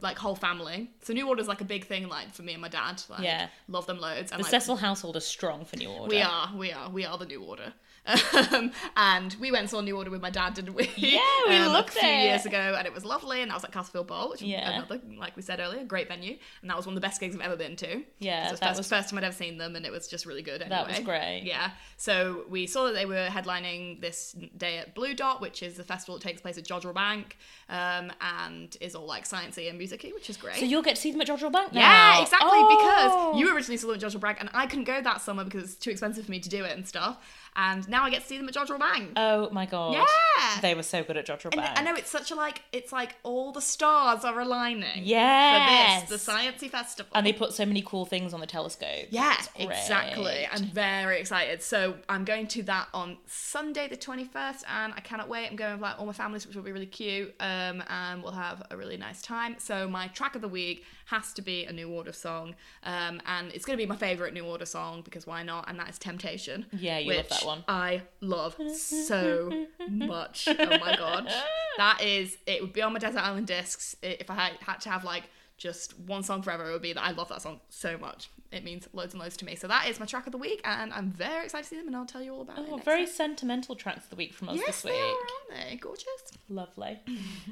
like 0.00 0.18
whole 0.18 0.34
family. 0.34 0.90
So 1.02 1.12
New 1.12 1.28
Order's 1.28 1.48
like 1.48 1.60
a 1.60 1.64
big 1.64 1.84
thing 1.86 2.08
like 2.08 2.32
for 2.34 2.42
me 2.42 2.52
and 2.54 2.62
my 2.62 2.68
dad. 2.68 3.02
Like, 3.08 3.20
Yeah. 3.22 3.48
love 3.68 3.86
them 3.86 3.98
loads. 4.00 4.32
And 4.32 4.40
The 4.40 4.44
like, 4.44 4.50
Cecil 4.50 4.76
household 4.76 5.16
is 5.16 5.26
strong 5.26 5.64
for 5.64 5.76
New 5.76 5.88
Order. 5.90 6.10
we 6.14 6.22
are, 6.22 6.52
we 6.56 6.72
are, 6.72 6.90
we 6.90 7.04
are 7.04 7.18
the 7.18 7.26
New 7.26 7.42
Order. 7.42 7.72
Um, 8.52 8.70
and 8.96 9.34
we 9.40 9.50
went 9.50 9.62
and 9.62 9.70
saw 9.70 9.80
New 9.80 9.96
Order 9.96 10.10
with 10.10 10.22
my 10.22 10.30
dad, 10.30 10.54
didn't 10.54 10.74
we? 10.74 10.88
Yeah, 10.96 11.18
we 11.48 11.56
um, 11.56 11.72
loved 11.72 11.88
a 11.88 11.92
few 11.92 12.08
it. 12.08 12.22
years 12.24 12.46
ago, 12.46 12.76
and 12.78 12.86
it 12.86 12.94
was 12.94 13.04
lovely. 13.04 13.42
And 13.42 13.50
that 13.50 13.54
was 13.54 13.64
at 13.64 13.72
Castlefield 13.72 14.06
Bowl, 14.06 14.30
which 14.30 14.42
Yeah. 14.42 14.78
was 14.78 14.88
another, 14.88 15.00
like 15.18 15.34
we 15.34 15.42
said 15.42 15.58
earlier, 15.58 15.82
great 15.84 16.06
venue. 16.06 16.36
And 16.62 16.70
that 16.70 16.76
was 16.76 16.86
one 16.86 16.92
of 16.94 17.00
the 17.02 17.06
best 17.06 17.18
gigs 17.18 17.34
I've 17.34 17.40
ever 17.42 17.56
been 17.56 17.74
to. 17.76 18.04
Yeah, 18.20 18.46
it 18.46 18.50
was 18.52 18.60
that 18.60 18.68
first, 18.68 18.78
was- 18.78 18.88
first 18.88 19.08
time 19.10 19.18
I'd 19.18 19.24
ever 19.24 19.34
seen 19.34 19.58
them, 19.58 19.74
and 19.74 19.84
it 19.84 19.90
was 19.90 20.06
just 20.06 20.24
really 20.24 20.42
good. 20.42 20.60
Anyway. 20.62 20.68
That 20.76 20.86
was 20.88 21.00
great. 21.00 21.42
Yeah. 21.44 21.72
So 21.96 22.44
we 22.48 22.68
saw 22.68 22.84
that 22.86 22.92
they 22.94 23.06
were 23.06 23.26
headlining 23.28 24.00
this 24.00 24.36
day 24.56 24.78
at 24.78 24.94
Blue 24.94 25.14
Dot, 25.14 25.40
which 25.40 25.62
is 25.64 25.76
the 25.76 25.82
festival 25.84 26.16
that 26.18 26.22
takes 26.22 26.40
place 26.40 26.56
at 26.58 26.64
Jodrell 26.86 26.94
Bank, 26.94 27.36
um, 27.68 28.12
and 28.20 28.76
is 28.80 28.94
all 28.94 29.06
like 29.06 29.24
sciencey 29.28 29.68
and 29.68 29.78
musicy, 29.78 30.12
which 30.12 30.30
is 30.30 30.36
great. 30.36 30.56
So 30.56 30.64
you'll 30.64 30.82
get 30.82 30.96
to 30.96 31.00
see 31.00 31.12
them 31.12 31.20
at 31.20 31.26
Jodrell 31.26 31.52
Bank 31.52 31.72
now. 31.72 31.80
Yeah, 31.80 32.22
exactly. 32.22 32.50
Oh. 32.52 33.32
Because 33.32 33.40
you 33.40 33.54
originally 33.54 33.76
saw 33.76 33.88
them 33.88 33.96
at 33.96 34.02
Jodrell 34.02 34.20
Bank, 34.20 34.38
and 34.40 34.50
I 34.52 34.66
couldn't 34.66 34.84
go 34.84 35.00
that 35.00 35.20
summer 35.20 35.44
because 35.44 35.64
it's 35.64 35.74
too 35.74 35.90
expensive 35.90 36.24
for 36.24 36.30
me 36.30 36.40
to 36.40 36.48
do 36.48 36.64
it 36.64 36.76
and 36.76 36.86
stuff. 36.86 37.18
And 37.56 37.88
now 37.88 38.04
I 38.04 38.10
get 38.10 38.22
to 38.22 38.26
see 38.26 38.36
them 38.36 38.48
at 38.48 38.54
Jodrell 38.54 38.78
Bank. 38.78 39.12
Oh 39.16 39.48
my 39.50 39.64
god. 39.64 39.94
Yeah. 39.94 40.60
They 40.60 40.74
were 40.74 40.82
so 40.82 41.02
good 41.02 41.16
at 41.16 41.26
Jodrell 41.26 41.56
Bank. 41.56 41.78
I 41.78 41.82
know 41.82 41.94
it's 41.94 42.10
such 42.10 42.30
a 42.30 42.34
like, 42.34 42.62
it's 42.70 42.92
like 42.92 43.16
all 43.22 43.50
the 43.52 43.62
stars 43.62 44.24
are 44.24 44.38
aligning. 44.38 45.02
Yes. 45.04 46.04
For 46.04 46.10
this, 46.10 46.24
the 46.24 46.32
Sciencey 46.32 46.70
Festival. 46.70 47.10
And 47.14 47.26
they 47.26 47.32
put 47.32 47.54
so 47.54 47.64
many 47.64 47.82
cool 47.82 48.04
things 48.04 48.34
on 48.34 48.40
the 48.40 48.46
telescope. 48.46 49.06
Yeah, 49.10 49.36
exactly. 49.56 50.46
I'm 50.50 50.66
very 50.66 51.18
excited. 51.18 51.62
So 51.62 51.96
I'm 52.08 52.24
going 52.24 52.46
to 52.48 52.62
that 52.64 52.88
on 52.92 53.16
Sunday 53.26 53.88
the 53.88 53.96
21st, 53.96 54.64
and 54.68 54.92
I 54.94 55.00
cannot 55.00 55.28
wait. 55.28 55.48
I'm 55.48 55.56
going 55.56 55.72
with 55.72 55.80
like 55.80 55.98
all 55.98 56.06
my 56.06 56.12
families, 56.12 56.46
which 56.46 56.54
will 56.54 56.62
be 56.62 56.72
really 56.72 56.86
cute. 56.86 57.34
Um, 57.40 57.82
and 57.88 58.22
we'll 58.22 58.32
have 58.32 58.62
a 58.70 58.76
really 58.76 58.98
nice 58.98 59.22
time. 59.22 59.56
So 59.58 59.88
my 59.88 60.08
track 60.08 60.34
of 60.34 60.42
the 60.42 60.48
week 60.48 60.84
has 61.06 61.32
to 61.34 61.42
be 61.42 61.64
a 61.64 61.72
New 61.72 61.88
Order 61.90 62.12
song, 62.12 62.54
um, 62.82 63.20
and 63.26 63.52
it's 63.52 63.64
going 63.64 63.78
to 63.78 63.82
be 63.82 63.88
my 63.88 63.96
favorite 63.96 64.34
New 64.34 64.44
Order 64.44 64.66
song 64.66 65.02
because 65.02 65.26
why 65.26 65.42
not? 65.42 65.68
And 65.68 65.78
that 65.78 65.88
is 65.88 65.98
Temptation. 65.98 66.66
Yeah, 66.72 66.98
you 66.98 67.14
love 67.14 67.28
that 67.28 67.44
one. 67.44 67.64
I 67.68 68.02
love 68.20 68.56
so 68.74 69.66
much. 69.88 70.48
Oh 70.48 70.78
my 70.78 70.96
god, 70.96 71.32
that 71.76 72.02
is. 72.02 72.36
It 72.46 72.60
would 72.60 72.72
be 72.72 72.82
on 72.82 72.92
my 72.92 72.98
Desert 72.98 73.20
Island 73.20 73.46
discs 73.46 73.96
if 74.02 74.30
I 74.30 74.34
had, 74.34 74.52
had 74.60 74.80
to 74.82 74.90
have 74.90 75.04
like 75.04 75.24
just 75.58 75.98
one 76.00 76.22
song 76.22 76.42
forever 76.42 76.68
It 76.68 76.72
would 76.72 76.82
be 76.82 76.92
that 76.92 77.02
I 77.02 77.12
love 77.12 77.28
that 77.30 77.40
song 77.40 77.60
so 77.70 77.96
much. 77.96 78.30
It 78.52 78.62
means 78.62 78.88
loads 78.92 79.14
and 79.14 79.22
loads 79.22 79.36
to 79.38 79.44
me. 79.44 79.56
So 79.56 79.66
that 79.68 79.88
is 79.88 79.98
my 79.98 80.06
track 80.06 80.26
of 80.26 80.32
the 80.32 80.38
week, 80.38 80.60
and 80.64 80.92
I'm 80.92 81.10
very 81.10 81.44
excited 81.44 81.64
to 81.64 81.68
see 81.70 81.76
them, 81.76 81.86
and 81.86 81.96
I'll 81.96 82.06
tell 82.06 82.22
you 82.22 82.32
all 82.34 82.42
about 82.42 82.58
it. 82.58 82.66
Oh, 82.68 82.76
next 82.76 82.84
very 82.84 83.04
time. 83.04 83.14
sentimental 83.14 83.74
tracks 83.74 84.04
of 84.04 84.10
the 84.10 84.16
week 84.16 84.34
from 84.34 84.48
us 84.48 84.56
yes, 84.56 84.66
this 84.66 84.82
they 84.82 84.90
week. 84.90 85.00
are, 85.00 85.54
aren't 85.56 85.70
they? 85.70 85.76
Gorgeous. 85.76 86.06
Lovely. 86.48 87.00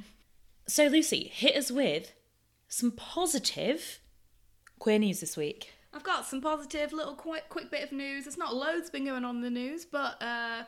so, 0.67 0.87
Lucy, 0.87 1.31
hit 1.33 1.57
us 1.57 1.71
with 1.71 2.13
some 2.75 2.91
positive 2.91 4.01
queer 4.79 4.99
news 4.99 5.21
this 5.21 5.37
week. 5.37 5.73
I've 5.93 6.03
got 6.03 6.27
some 6.27 6.41
positive 6.41 6.93
little 6.93 7.15
quick 7.15 7.49
quick 7.49 7.71
bit 7.71 7.85
of 7.85 7.93
news. 7.93 8.27
It's 8.27 8.37
not 8.37 8.55
loads 8.55 8.91
been 8.91 9.05
going 9.05 9.25
on 9.25 9.37
in 9.37 9.43
the 9.43 9.51
news, 9.51 9.85
but 9.85 10.21
uh, 10.21 10.65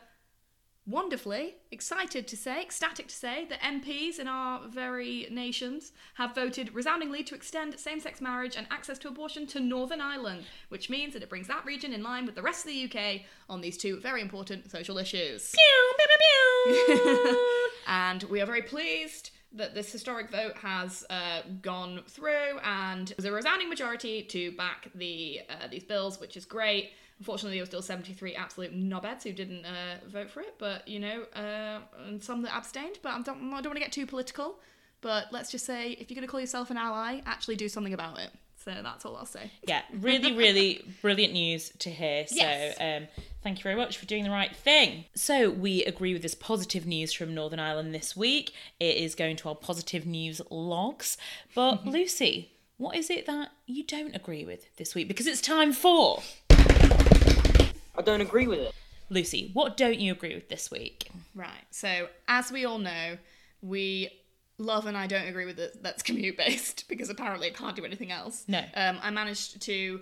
wonderfully 0.85 1.55
excited 1.69 2.25
to 2.29 2.37
say, 2.37 2.61
ecstatic 2.61 3.07
to 3.07 3.13
say, 3.13 3.45
that 3.49 3.59
MPs 3.59 4.19
in 4.19 4.27
our 4.29 4.69
very 4.69 5.27
nations 5.29 5.91
have 6.13 6.33
voted 6.33 6.73
resoundingly 6.73 7.23
to 7.23 7.35
extend 7.35 7.77
same-sex 7.77 8.21
marriage 8.21 8.55
and 8.55 8.67
access 8.71 8.97
to 8.99 9.09
abortion 9.09 9.45
to 9.47 9.59
Northern 9.59 9.99
Ireland, 9.99 10.45
which 10.69 10.89
means 10.89 11.11
that 11.13 11.23
it 11.23 11.29
brings 11.29 11.47
that 11.47 11.65
region 11.65 11.91
in 11.91 12.03
line 12.03 12.25
with 12.25 12.35
the 12.35 12.41
rest 12.41 12.65
of 12.65 12.71
the 12.71 12.85
UK 12.85 13.23
on 13.49 13.59
these 13.59 13.77
two 13.77 13.99
very 13.99 14.21
important 14.21 14.71
social 14.71 14.97
issues. 14.97 15.51
Pew, 15.51 15.93
pew, 15.97 16.95
pew. 16.95 17.59
and 17.87 18.23
we 18.23 18.39
are 18.39 18.45
very 18.45 18.61
pleased 18.61 19.31
that 19.53 19.73
this 19.73 19.91
historic 19.91 20.29
vote 20.29 20.57
has 20.57 21.05
uh, 21.09 21.41
gone 21.61 22.01
through 22.07 22.59
and 22.63 23.13
there's 23.17 23.25
a 23.25 23.31
resounding 23.31 23.69
majority 23.69 24.21
to 24.23 24.51
back 24.53 24.89
the 24.95 25.41
uh, 25.49 25.67
these 25.67 25.83
bills, 25.83 26.19
which 26.19 26.37
is 26.37 26.45
great. 26.45 26.91
Unfortunately, 27.19 27.57
there 27.57 27.63
were 27.63 27.67
still 27.67 27.81
73 27.81 28.35
absolute 28.35 28.75
knobheads 28.75 29.23
who 29.23 29.31
didn't 29.31 29.65
uh, 29.65 29.97
vote 30.07 30.29
for 30.29 30.41
it, 30.41 30.55
but 30.59 30.87
you 30.87 30.99
know, 30.99 31.23
uh, 31.35 31.79
and 32.05 32.23
some 32.23 32.43
that 32.43 32.55
abstained. 32.55 32.99
But 33.01 33.13
I 33.13 33.21
don't, 33.21 33.37
I 33.53 33.61
don't 33.61 33.67
want 33.67 33.75
to 33.75 33.79
get 33.79 33.91
too 33.91 34.05
political. 34.05 34.59
But 35.01 35.27
let's 35.31 35.51
just 35.51 35.65
say, 35.65 35.91
if 35.91 36.09
you're 36.09 36.15
going 36.15 36.27
to 36.27 36.31
call 36.31 36.39
yourself 36.39 36.71
an 36.71 36.77
ally, 36.77 37.21
actually 37.25 37.55
do 37.55 37.69
something 37.69 37.93
about 37.93 38.19
it. 38.19 38.31
So 38.63 38.71
that's 38.83 39.05
all 39.05 39.15
I'll 39.15 39.25
say. 39.25 39.49
yeah, 39.63 39.81
really, 39.93 40.35
really 40.35 40.83
brilliant 41.01 41.33
news 41.33 41.71
to 41.79 41.89
hear. 41.89 42.25
Yes. 42.31 42.77
So, 42.77 42.83
um, 42.83 43.07
thank 43.47 43.59
you 43.59 43.63
very 43.63 43.75
much 43.77 43.97
for 43.97 44.05
doing 44.05 44.25
the 44.25 44.29
right 44.29 44.53
thing. 44.53 45.05
So, 45.15 45.49
we 45.49 45.81
agree 45.85 46.11
with 46.11 46.21
this 46.21 46.35
positive 46.35 46.85
news 46.85 47.13
from 47.13 47.33
Northern 47.33 47.61
Ireland 47.61 47.95
this 47.95 48.13
week. 48.13 48.53
It 48.77 48.97
is 48.97 49.15
going 49.15 49.37
to 49.37 49.47
our 49.47 49.55
positive 49.55 50.05
news 50.05 50.41
logs. 50.51 51.17
But, 51.55 51.87
Lucy, 51.87 52.51
what 52.75 52.97
is 52.97 53.09
it 53.09 53.25
that 53.25 53.51
you 53.65 53.85
don't 53.85 54.13
agree 54.13 54.43
with 54.43 54.75
this 54.75 54.93
week? 54.93 55.07
Because 55.07 55.27
it's 55.27 55.39
time 55.39 55.71
for. 55.71 56.21
I 56.49 58.01
don't 58.03 58.19
agree 58.19 58.47
with 58.47 58.59
it. 58.59 58.75
Lucy, 59.09 59.51
what 59.53 59.77
don't 59.77 59.97
you 59.97 60.11
agree 60.11 60.35
with 60.35 60.49
this 60.49 60.69
week? 60.69 61.09
Right. 61.33 61.63
So, 61.71 62.09
as 62.27 62.51
we 62.51 62.65
all 62.65 62.79
know, 62.79 63.17
we 63.61 64.09
love 64.57 64.87
and 64.87 64.97
I 64.97 65.07
don't 65.07 65.27
agree 65.27 65.45
with 65.45 65.59
it 65.59 65.81
that's 65.81 66.03
commute 66.03 66.35
based 66.35 66.83
because 66.89 67.09
apparently 67.09 67.47
it 67.47 67.55
can't 67.55 67.77
do 67.77 67.85
anything 67.85 68.11
else. 68.11 68.43
No. 68.49 68.59
Um, 68.73 68.97
I 69.01 69.09
managed 69.09 69.61
to 69.61 70.01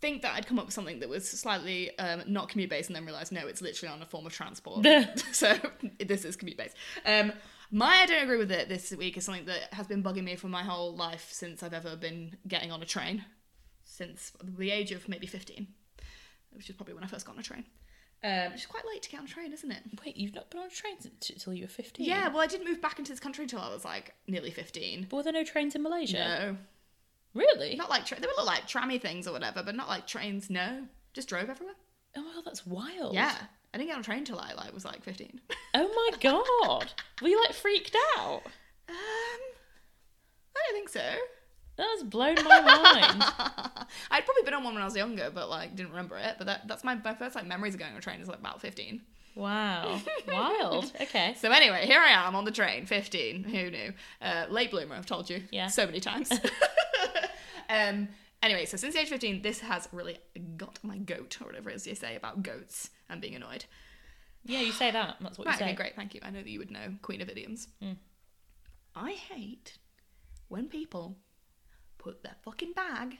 think 0.00 0.22
that 0.22 0.34
I'd 0.34 0.46
come 0.46 0.58
up 0.58 0.66
with 0.66 0.74
something 0.74 1.00
that 1.00 1.08
was 1.08 1.28
slightly 1.28 1.96
um, 1.98 2.22
not 2.26 2.48
commute 2.48 2.70
based 2.70 2.88
and 2.88 2.96
then 2.96 3.04
realised 3.04 3.32
no, 3.32 3.46
it's 3.46 3.60
literally 3.60 3.92
on 3.92 4.02
a 4.02 4.06
form 4.06 4.26
of 4.26 4.32
transport. 4.32 4.86
so, 5.32 5.56
this 5.98 6.24
is 6.24 6.36
commute 6.36 6.56
based. 6.56 6.76
Um, 7.04 7.32
my 7.70 8.00
I 8.02 8.06
don't 8.06 8.22
agree 8.22 8.38
with 8.38 8.50
it 8.50 8.68
this 8.68 8.90
week 8.92 9.16
is 9.16 9.24
something 9.24 9.44
that 9.44 9.72
has 9.72 9.86
been 9.86 10.02
bugging 10.02 10.24
me 10.24 10.36
for 10.36 10.48
my 10.48 10.62
whole 10.62 10.94
life 10.96 11.28
since 11.30 11.62
I've 11.62 11.74
ever 11.74 11.96
been 11.96 12.36
getting 12.48 12.72
on 12.72 12.82
a 12.82 12.86
train. 12.86 13.24
Since 13.84 14.32
the 14.42 14.70
age 14.70 14.92
of 14.92 15.08
maybe 15.08 15.26
15, 15.26 15.66
which 16.52 16.70
is 16.70 16.76
probably 16.76 16.94
when 16.94 17.04
I 17.04 17.06
first 17.06 17.26
got 17.26 17.34
on 17.34 17.40
a 17.40 17.42
train. 17.42 17.64
Um, 18.22 18.52
it's 18.52 18.66
quite 18.66 18.84
late 18.86 19.02
to 19.02 19.10
get 19.10 19.20
on 19.20 19.26
a 19.26 19.28
train, 19.28 19.52
isn't 19.52 19.70
it? 19.70 19.82
Wait, 20.04 20.16
you've 20.16 20.34
not 20.34 20.50
been 20.50 20.60
on 20.60 20.66
a 20.66 20.70
train 20.70 21.00
since- 21.00 21.30
until 21.30 21.54
you 21.54 21.64
were 21.64 21.68
15? 21.68 22.06
Yeah, 22.06 22.28
well, 22.28 22.40
I 22.40 22.46
didn't 22.46 22.66
move 22.66 22.80
back 22.80 22.98
into 22.98 23.12
this 23.12 23.20
country 23.20 23.44
until 23.44 23.60
I 23.60 23.70
was 23.70 23.84
like 23.84 24.14
nearly 24.26 24.50
15. 24.50 25.06
But 25.08 25.16
were 25.16 25.22
there 25.22 25.32
no 25.32 25.44
trains 25.44 25.74
in 25.74 25.82
Malaysia? 25.82 26.18
No. 26.18 26.56
Really? 27.34 27.76
Not 27.76 27.90
like, 27.90 28.04
tra- 28.06 28.20
they 28.20 28.26
were 28.26 28.44
like 28.44 28.66
trammy 28.66 29.00
things 29.00 29.26
or 29.26 29.32
whatever, 29.32 29.62
but 29.62 29.74
not 29.74 29.88
like 29.88 30.06
trains, 30.06 30.50
no. 30.50 30.84
Just 31.12 31.28
drove 31.28 31.48
everywhere. 31.48 31.74
Oh 32.16 32.22
my 32.22 32.32
god, 32.34 32.44
that's 32.44 32.66
wild. 32.66 33.14
Yeah. 33.14 33.36
I 33.72 33.78
didn't 33.78 33.88
get 33.88 33.94
on 33.94 34.00
a 34.00 34.04
train 34.04 34.24
till 34.24 34.38
I 34.40 34.52
like, 34.54 34.74
was 34.74 34.84
like 34.84 35.02
15. 35.04 35.40
Oh 35.74 36.10
my 36.12 36.18
god. 36.20 36.92
Were 37.22 37.28
you 37.28 37.40
like 37.40 37.52
freaked 37.54 37.96
out? 38.18 38.42
um, 38.88 38.94
I 40.56 40.60
don't 40.66 40.74
think 40.74 40.88
so. 40.88 41.00
That 41.76 41.86
has 41.94 42.02
blown 42.02 42.34
my 42.44 42.60
mind. 42.60 43.22
I'd 44.10 44.24
probably 44.24 44.42
been 44.44 44.54
on 44.54 44.64
one 44.64 44.74
when 44.74 44.82
I 44.82 44.86
was 44.86 44.96
younger, 44.96 45.30
but 45.32 45.48
like 45.48 45.76
didn't 45.76 45.90
remember 45.90 46.18
it. 46.18 46.34
But 46.36 46.46
that, 46.48 46.68
that's 46.68 46.84
my, 46.84 46.96
my 46.96 47.14
first 47.14 47.34
like 47.36 47.46
memories 47.46 47.74
of 47.74 47.80
going 47.80 47.92
on 47.92 47.98
a 47.98 48.02
train 48.02 48.20
is 48.20 48.28
like 48.28 48.40
about 48.40 48.60
15. 48.60 49.00
Wow. 49.34 50.00
Wild. 50.28 50.92
Okay. 51.00 51.34
So 51.38 51.50
anyway, 51.50 51.86
here 51.86 52.00
I 52.00 52.10
am 52.26 52.34
on 52.34 52.44
the 52.44 52.50
train, 52.50 52.84
15. 52.86 53.44
Who 53.44 53.70
knew? 53.70 53.92
Uh, 54.20 54.46
late 54.50 54.70
bloomer, 54.70 54.94
I've 54.96 55.06
told 55.06 55.30
you. 55.30 55.42
Yeah. 55.50 55.68
So 55.68 55.86
many 55.86 56.00
times. 56.00 56.30
um. 57.68 58.08
Anyway, 58.42 58.64
so 58.64 58.78
since 58.78 58.94
the 58.94 59.00
age 59.00 59.04
of 59.08 59.10
15, 59.10 59.42
this 59.42 59.60
has 59.60 59.86
really 59.92 60.16
got 60.56 60.78
my 60.82 60.96
goat, 60.96 61.36
or 61.42 61.46
whatever 61.46 61.68
it 61.68 61.76
is 61.76 61.86
you 61.86 61.94
say 61.94 62.16
about 62.16 62.42
goats 62.42 62.88
and 63.10 63.20
being 63.20 63.34
annoyed. 63.34 63.66
Yeah, 64.46 64.60
you 64.60 64.72
say 64.72 64.90
that. 64.90 65.16
That's 65.20 65.36
what 65.36 65.46
Right, 65.46 65.58
you 65.60 65.64
okay, 65.66 65.72
say. 65.72 65.76
great, 65.76 65.94
thank 65.94 66.14
you. 66.14 66.20
I 66.24 66.30
know 66.30 66.38
that 66.42 66.48
you 66.48 66.58
would 66.58 66.70
know 66.70 66.94
Queen 67.02 67.20
of 67.20 67.28
Idioms. 67.28 67.68
Hmm. 67.82 67.92
I 68.96 69.12
hate 69.12 69.76
when 70.48 70.68
people 70.68 71.18
put 71.98 72.22
their 72.22 72.34
fucking 72.42 72.72
bag 72.72 73.18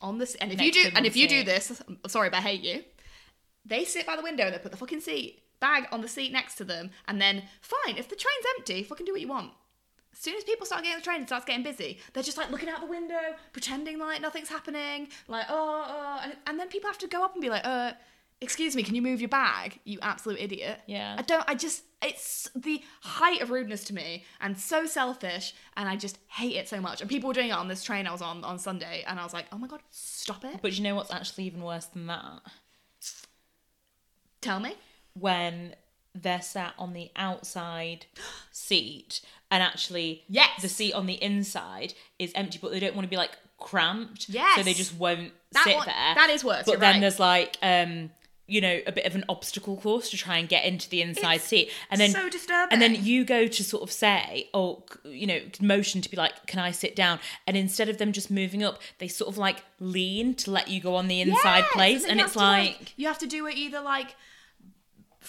on 0.00 0.18
the 0.18 0.24
s- 0.24 0.34
and 0.34 0.50
if 0.50 0.58
Next 0.58 0.76
you 0.76 0.82
do 0.84 0.90
and 0.96 1.06
if 1.06 1.14
you 1.16 1.28
do 1.28 1.44
this, 1.44 1.80
sorry, 2.08 2.28
but 2.30 2.38
I 2.38 2.40
hate 2.40 2.62
you. 2.62 2.82
They 3.64 3.84
sit 3.84 4.06
by 4.06 4.16
the 4.16 4.22
window 4.22 4.44
and 4.44 4.54
they 4.54 4.58
put 4.58 4.72
the 4.72 4.78
fucking 4.78 5.00
seat 5.00 5.44
bag 5.64 5.86
on 5.90 6.02
the 6.02 6.08
seat 6.08 6.30
next 6.30 6.56
to 6.56 6.64
them, 6.64 6.90
and 7.08 7.20
then 7.20 7.42
fine, 7.62 7.96
if 7.96 8.08
the 8.08 8.16
train's 8.16 8.44
empty, 8.58 8.82
fucking 8.82 9.06
do 9.06 9.12
what 9.12 9.20
you 9.20 9.28
want. 9.28 9.50
As 10.12 10.18
soon 10.18 10.36
as 10.36 10.44
people 10.44 10.66
start 10.66 10.82
getting 10.82 10.94
on 10.94 11.00
the 11.00 11.04
train 11.04 11.18
and 11.18 11.26
starts 11.26 11.46
getting 11.46 11.64
busy, 11.64 11.98
they're 12.12 12.22
just 12.22 12.36
like 12.36 12.50
looking 12.50 12.68
out 12.68 12.80
the 12.80 12.86
window, 12.86 13.34
pretending 13.52 13.98
like 13.98 14.20
nothing's 14.20 14.50
happening, 14.50 15.08
like 15.26 15.46
oh, 15.48 15.84
oh 15.86 16.20
and, 16.22 16.36
and 16.46 16.60
then 16.60 16.68
people 16.68 16.88
have 16.88 16.98
to 16.98 17.08
go 17.08 17.24
up 17.24 17.32
and 17.32 17.40
be 17.40 17.48
like, 17.48 17.64
uh, 17.64 17.92
excuse 18.40 18.76
me, 18.76 18.82
can 18.82 18.94
you 18.94 19.02
move 19.02 19.20
your 19.20 19.28
bag, 19.28 19.80
you 19.84 19.98
absolute 20.02 20.38
idiot. 20.38 20.80
Yeah. 20.86 21.16
I 21.18 21.22
don't. 21.22 21.44
I 21.48 21.54
just. 21.54 21.82
It's 22.02 22.50
the 22.54 22.82
height 23.00 23.40
of 23.40 23.48
rudeness 23.48 23.84
to 23.84 23.94
me, 23.94 24.24
and 24.42 24.58
so 24.58 24.84
selfish, 24.84 25.54
and 25.78 25.88
I 25.88 25.96
just 25.96 26.18
hate 26.28 26.56
it 26.56 26.68
so 26.68 26.78
much. 26.78 27.00
And 27.00 27.08
people 27.08 27.28
were 27.28 27.34
doing 27.34 27.48
it 27.48 27.52
on 27.52 27.66
this 27.68 27.82
train 27.82 28.06
I 28.06 28.12
was 28.12 28.20
on 28.20 28.44
on 28.44 28.58
Sunday, 28.58 29.04
and 29.06 29.18
I 29.18 29.24
was 29.24 29.32
like, 29.32 29.46
oh 29.50 29.56
my 29.56 29.66
god, 29.66 29.80
stop 29.90 30.44
it. 30.44 30.58
But 30.60 30.76
you 30.76 30.82
know 30.82 30.94
what's 30.94 31.10
actually 31.10 31.44
even 31.44 31.62
worse 31.62 31.86
than 31.86 32.06
that? 32.08 32.42
Tell 34.44 34.60
me. 34.60 34.74
When 35.18 35.74
they're 36.14 36.42
sat 36.42 36.74
on 36.78 36.92
the 36.92 37.10
outside 37.16 38.06
seat 38.52 39.20
and 39.50 39.62
actually 39.62 40.24
Yes. 40.28 40.62
the 40.62 40.68
seat 40.68 40.92
on 40.92 41.06
the 41.06 41.14
inside 41.22 41.94
is 42.18 42.32
empty, 42.34 42.58
but 42.60 42.70
they 42.72 42.80
don't 42.80 42.94
want 42.94 43.04
to 43.04 43.10
be 43.10 43.16
like 43.16 43.32
cramped. 43.58 44.28
Yes. 44.28 44.56
So 44.56 44.62
they 44.62 44.74
just 44.74 44.94
won't 44.94 45.32
That 45.52 45.64
sit 45.64 45.76
one- 45.76 45.86
there. 45.86 46.14
that 46.14 46.30
is 46.30 46.44
worse, 46.44 46.64
But 46.66 46.80
then 46.80 46.94
right. 46.94 47.00
there's 47.00 47.18
like 47.20 47.56
um 47.62 48.10
you 48.46 48.60
know, 48.60 48.78
a 48.86 48.92
bit 48.92 49.06
of 49.06 49.14
an 49.14 49.24
obstacle 49.26 49.74
course 49.78 50.10
to 50.10 50.18
try 50.18 50.36
and 50.36 50.50
get 50.50 50.66
into 50.66 50.86
the 50.90 51.00
inside 51.00 51.36
It's 51.36 51.44
seat. 51.44 51.70
And 51.90 51.98
then 51.98 52.10
so 52.10 52.28
disturbing. 52.28 52.74
And 52.74 52.82
then 52.82 53.02
you 53.02 53.24
go 53.24 53.46
to 53.46 53.64
sort 53.64 53.82
of 53.82 53.90
say, 53.90 54.50
oh, 54.52 54.82
c- 55.02 55.16
you 55.16 55.26
know, 55.26 55.40
motion 55.62 56.02
to 56.02 56.10
be 56.10 56.18
like, 56.18 56.46
can 56.46 56.60
I 56.60 56.70
sit 56.70 56.94
down? 56.94 57.20
And 57.46 57.56
instead 57.56 57.88
of 57.88 57.96
them 57.96 58.12
just 58.12 58.30
moving 58.30 58.62
up, 58.62 58.82
they 58.98 59.08
sort 59.08 59.30
of 59.30 59.38
like 59.38 59.64
lean 59.80 60.34
to 60.34 60.50
let 60.50 60.68
you 60.68 60.78
go 60.82 60.94
on 60.94 61.08
the 61.08 61.22
inside 61.22 61.60
Yes, 61.60 61.72
place. 61.72 62.04
And 62.04 62.20
it's 62.20 62.34
to, 62.34 62.38
like, 62.38 62.92
you 62.98 63.06
have 63.06 63.18
to 63.20 63.26
do 63.26 63.46
it 63.46 63.56
either 63.56 63.80
like 63.80 64.14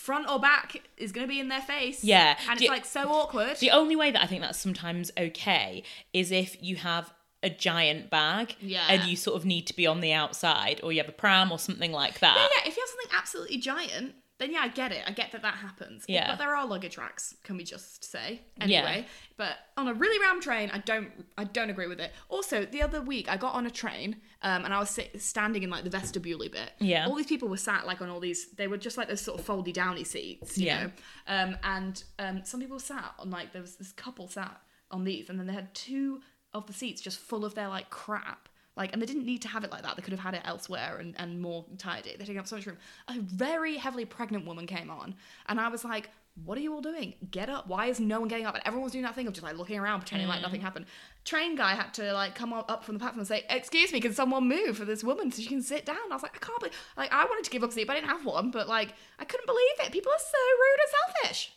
front 0.05 0.29
or 0.29 0.39
back 0.39 0.81
is 0.97 1.11
going 1.11 1.25
to 1.27 1.31
be 1.31 1.39
in 1.39 1.47
their 1.49 1.61
face. 1.61 2.03
Yeah. 2.03 2.37
and 2.49 2.59
it's 2.61 2.69
like 2.69 2.85
so 2.85 3.09
awkward. 3.09 3.57
the 3.57 3.71
only 3.71 3.95
way 3.95 4.11
that 4.11 4.21
I 4.23 4.27
think 4.27 4.41
that's 4.41 4.59
sometimes 4.59 5.11
okay 5.17 5.83
is 6.13 6.31
if 6.31 6.61
you 6.61 6.75
have 6.77 7.13
a 7.43 7.49
giant 7.49 8.09
bag 8.09 8.55
Yeah. 8.59 8.85
and 8.89 9.03
you 9.09 9.15
sort 9.15 9.35
of 9.35 9.45
need 9.45 9.67
to 9.67 9.75
be 9.75 9.85
on 9.85 10.01
the 10.01 10.13
outside 10.13 10.79
or 10.83 10.91
you 10.91 10.99
have 10.99 11.09
a 11.09 11.13
pram 11.23 11.51
or 11.51 11.59
something 11.59 11.91
like 11.91 12.19
that. 12.19 12.35
Yeah, 12.35 12.47
yeah, 12.63 12.69
if 12.69 12.75
you 12.77 12.81
have 12.83 12.89
something 12.89 13.17
absolutely 13.17 13.57
giant, 13.57 14.15
then 14.37 14.51
yeah, 14.51 14.59
I 14.61 14.67
get 14.67 14.91
it. 14.91 15.01
I 15.07 15.11
get 15.11 15.31
that 15.31 15.41
that 15.43 15.55
happens. 15.55 16.03
Yeah. 16.07 16.27
But 16.31 16.39
there 16.39 16.55
are 16.55 16.67
luggage 16.67 16.97
racks, 16.97 17.35
can 17.43 17.55
we 17.57 17.63
just 17.63 18.03
say? 18.03 18.41
Anyway, 18.59 18.69
Yeah. 18.99 19.03
But 19.37 19.57
on 19.77 19.87
a 19.87 19.93
really 19.93 20.21
round 20.21 20.41
train, 20.41 20.69
I 20.73 20.79
don't, 20.79 21.09
I 21.37 21.45
don't 21.45 21.69
agree 21.69 21.87
with 21.87 21.99
it. 22.01 22.11
Also, 22.29 22.65
the 22.65 22.81
other 22.81 23.01
week 23.01 23.29
I 23.29 23.37
got 23.37 23.53
on 23.53 23.65
a 23.65 23.69
train, 23.71 24.17
um, 24.41 24.65
and 24.65 24.73
I 24.73 24.79
was 24.79 24.89
sit- 24.89 25.21
standing 25.21 25.63
in 25.63 25.69
like 25.69 25.83
the 25.85 25.89
vestibule 25.89 26.39
bit. 26.39 26.71
Yeah. 26.79 27.07
All 27.07 27.15
these 27.15 27.27
people 27.27 27.47
were 27.47 27.57
sat 27.57 27.87
like 27.87 28.01
on 28.01 28.09
all 28.09 28.19
these. 28.19 28.51
They 28.51 28.67
were 28.67 28.77
just 28.77 28.97
like 28.97 29.07
those 29.07 29.21
sort 29.21 29.39
of 29.39 29.45
foldy 29.45 29.71
downy 29.73 30.03
seats. 30.03 30.57
You 30.57 30.67
Yeah. 30.67 30.83
Know? 30.83 30.91
Um, 31.27 31.57
and 31.63 32.03
um, 32.19 32.41
some 32.43 32.59
people 32.59 32.79
sat 32.79 33.13
on 33.19 33.29
like 33.29 33.53
there 33.53 33.61
was 33.61 33.75
this 33.77 33.91
couple 33.93 34.27
sat 34.27 34.59
on 34.91 35.03
these, 35.05 35.29
and 35.29 35.39
then 35.39 35.47
they 35.47 35.53
had 35.53 35.73
two 35.73 36.21
of 36.53 36.67
the 36.67 36.73
seats 36.73 37.01
just 37.01 37.19
full 37.19 37.43
of 37.45 37.55
their 37.55 37.67
like 37.69 37.89
crap. 37.89 38.49
Like, 38.77 38.91
and 38.91 39.01
they 39.01 39.05
didn't 39.05 39.25
need 39.25 39.41
to 39.43 39.47
have 39.47 39.63
it 39.63 39.71
like 39.71 39.83
that. 39.83 39.95
They 39.95 40.01
could 40.01 40.11
have 40.11 40.19
had 40.19 40.33
it 40.33 40.41
elsewhere 40.43 40.97
and, 40.99 41.15
and 41.17 41.39
more 41.41 41.65
tidy. 41.77 42.15
They're 42.17 42.25
taking 42.25 42.39
up 42.39 42.47
so 42.47 42.57
much 42.57 42.65
room. 42.65 42.77
A 43.07 43.19
very 43.19 43.77
heavily 43.77 44.03
pregnant 44.03 44.45
woman 44.45 44.67
came 44.67 44.89
on, 44.89 45.15
and 45.47 45.61
I 45.61 45.69
was 45.69 45.85
like, 45.85 46.09
"What 46.43 46.57
are 46.57 46.61
you 46.61 46.73
all 46.73 46.81
doing? 46.81 47.13
Get 47.31 47.49
up! 47.49 47.67
Why 47.67 47.85
is 47.85 48.01
no 48.01 48.19
one 48.19 48.27
getting 48.27 48.45
up?" 48.45 48.53
And 48.53 48.63
everyone 48.65 48.83
was 48.83 48.91
doing 48.91 49.05
that 49.05 49.15
thing 49.15 49.27
of 49.27 49.33
just 49.33 49.45
like 49.45 49.57
looking 49.57 49.79
around, 49.79 50.01
pretending 50.01 50.27
like 50.27 50.41
nothing 50.41 50.59
mm. 50.59 50.63
happened. 50.63 50.87
Train 51.23 51.55
guy 51.55 51.73
had 51.73 51.93
to 51.93 52.11
like 52.11 52.35
come 52.35 52.51
up 52.51 52.83
from 52.83 52.95
the 52.95 52.99
platform 52.99 53.19
and 53.19 53.27
say, 53.27 53.45
"Excuse 53.49 53.93
me, 53.93 54.01
can 54.01 54.13
someone 54.13 54.45
move 54.45 54.77
for 54.77 54.83
this 54.83 55.05
woman 55.05 55.31
so 55.31 55.41
she 55.41 55.47
can 55.47 55.61
sit 55.61 55.85
down?" 55.85 55.95
I 56.11 56.15
was 56.15 56.23
like, 56.23 56.35
"I 56.35 56.45
can't 56.45 56.59
believe." 56.59 56.75
Like, 56.97 57.13
I 57.13 57.23
wanted 57.23 57.45
to 57.45 57.51
give 57.51 57.63
up 57.63 57.69
a 57.69 57.73
seat, 57.73 57.87
but 57.87 57.93
I 57.93 58.01
didn't 58.01 58.11
have 58.11 58.25
one. 58.25 58.51
But 58.51 58.67
like, 58.67 58.93
I 59.19 59.23
couldn't 59.23 59.45
believe 59.45 59.79
it. 59.79 59.93
People 59.93 60.11
are 60.11 60.19
so 60.19 60.37
rude 60.59 60.79
and 60.81 61.23
selfish, 61.23 61.53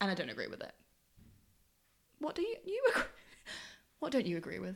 and 0.00 0.10
I 0.10 0.14
don't 0.14 0.30
agree 0.30 0.48
with 0.48 0.62
it. 0.62 0.72
What 2.18 2.34
do 2.34 2.42
you 2.42 2.56
you 2.64 2.82
agree? 2.90 3.04
What 4.00 4.10
don't 4.10 4.26
you 4.26 4.36
agree 4.36 4.58
with, 4.58 4.74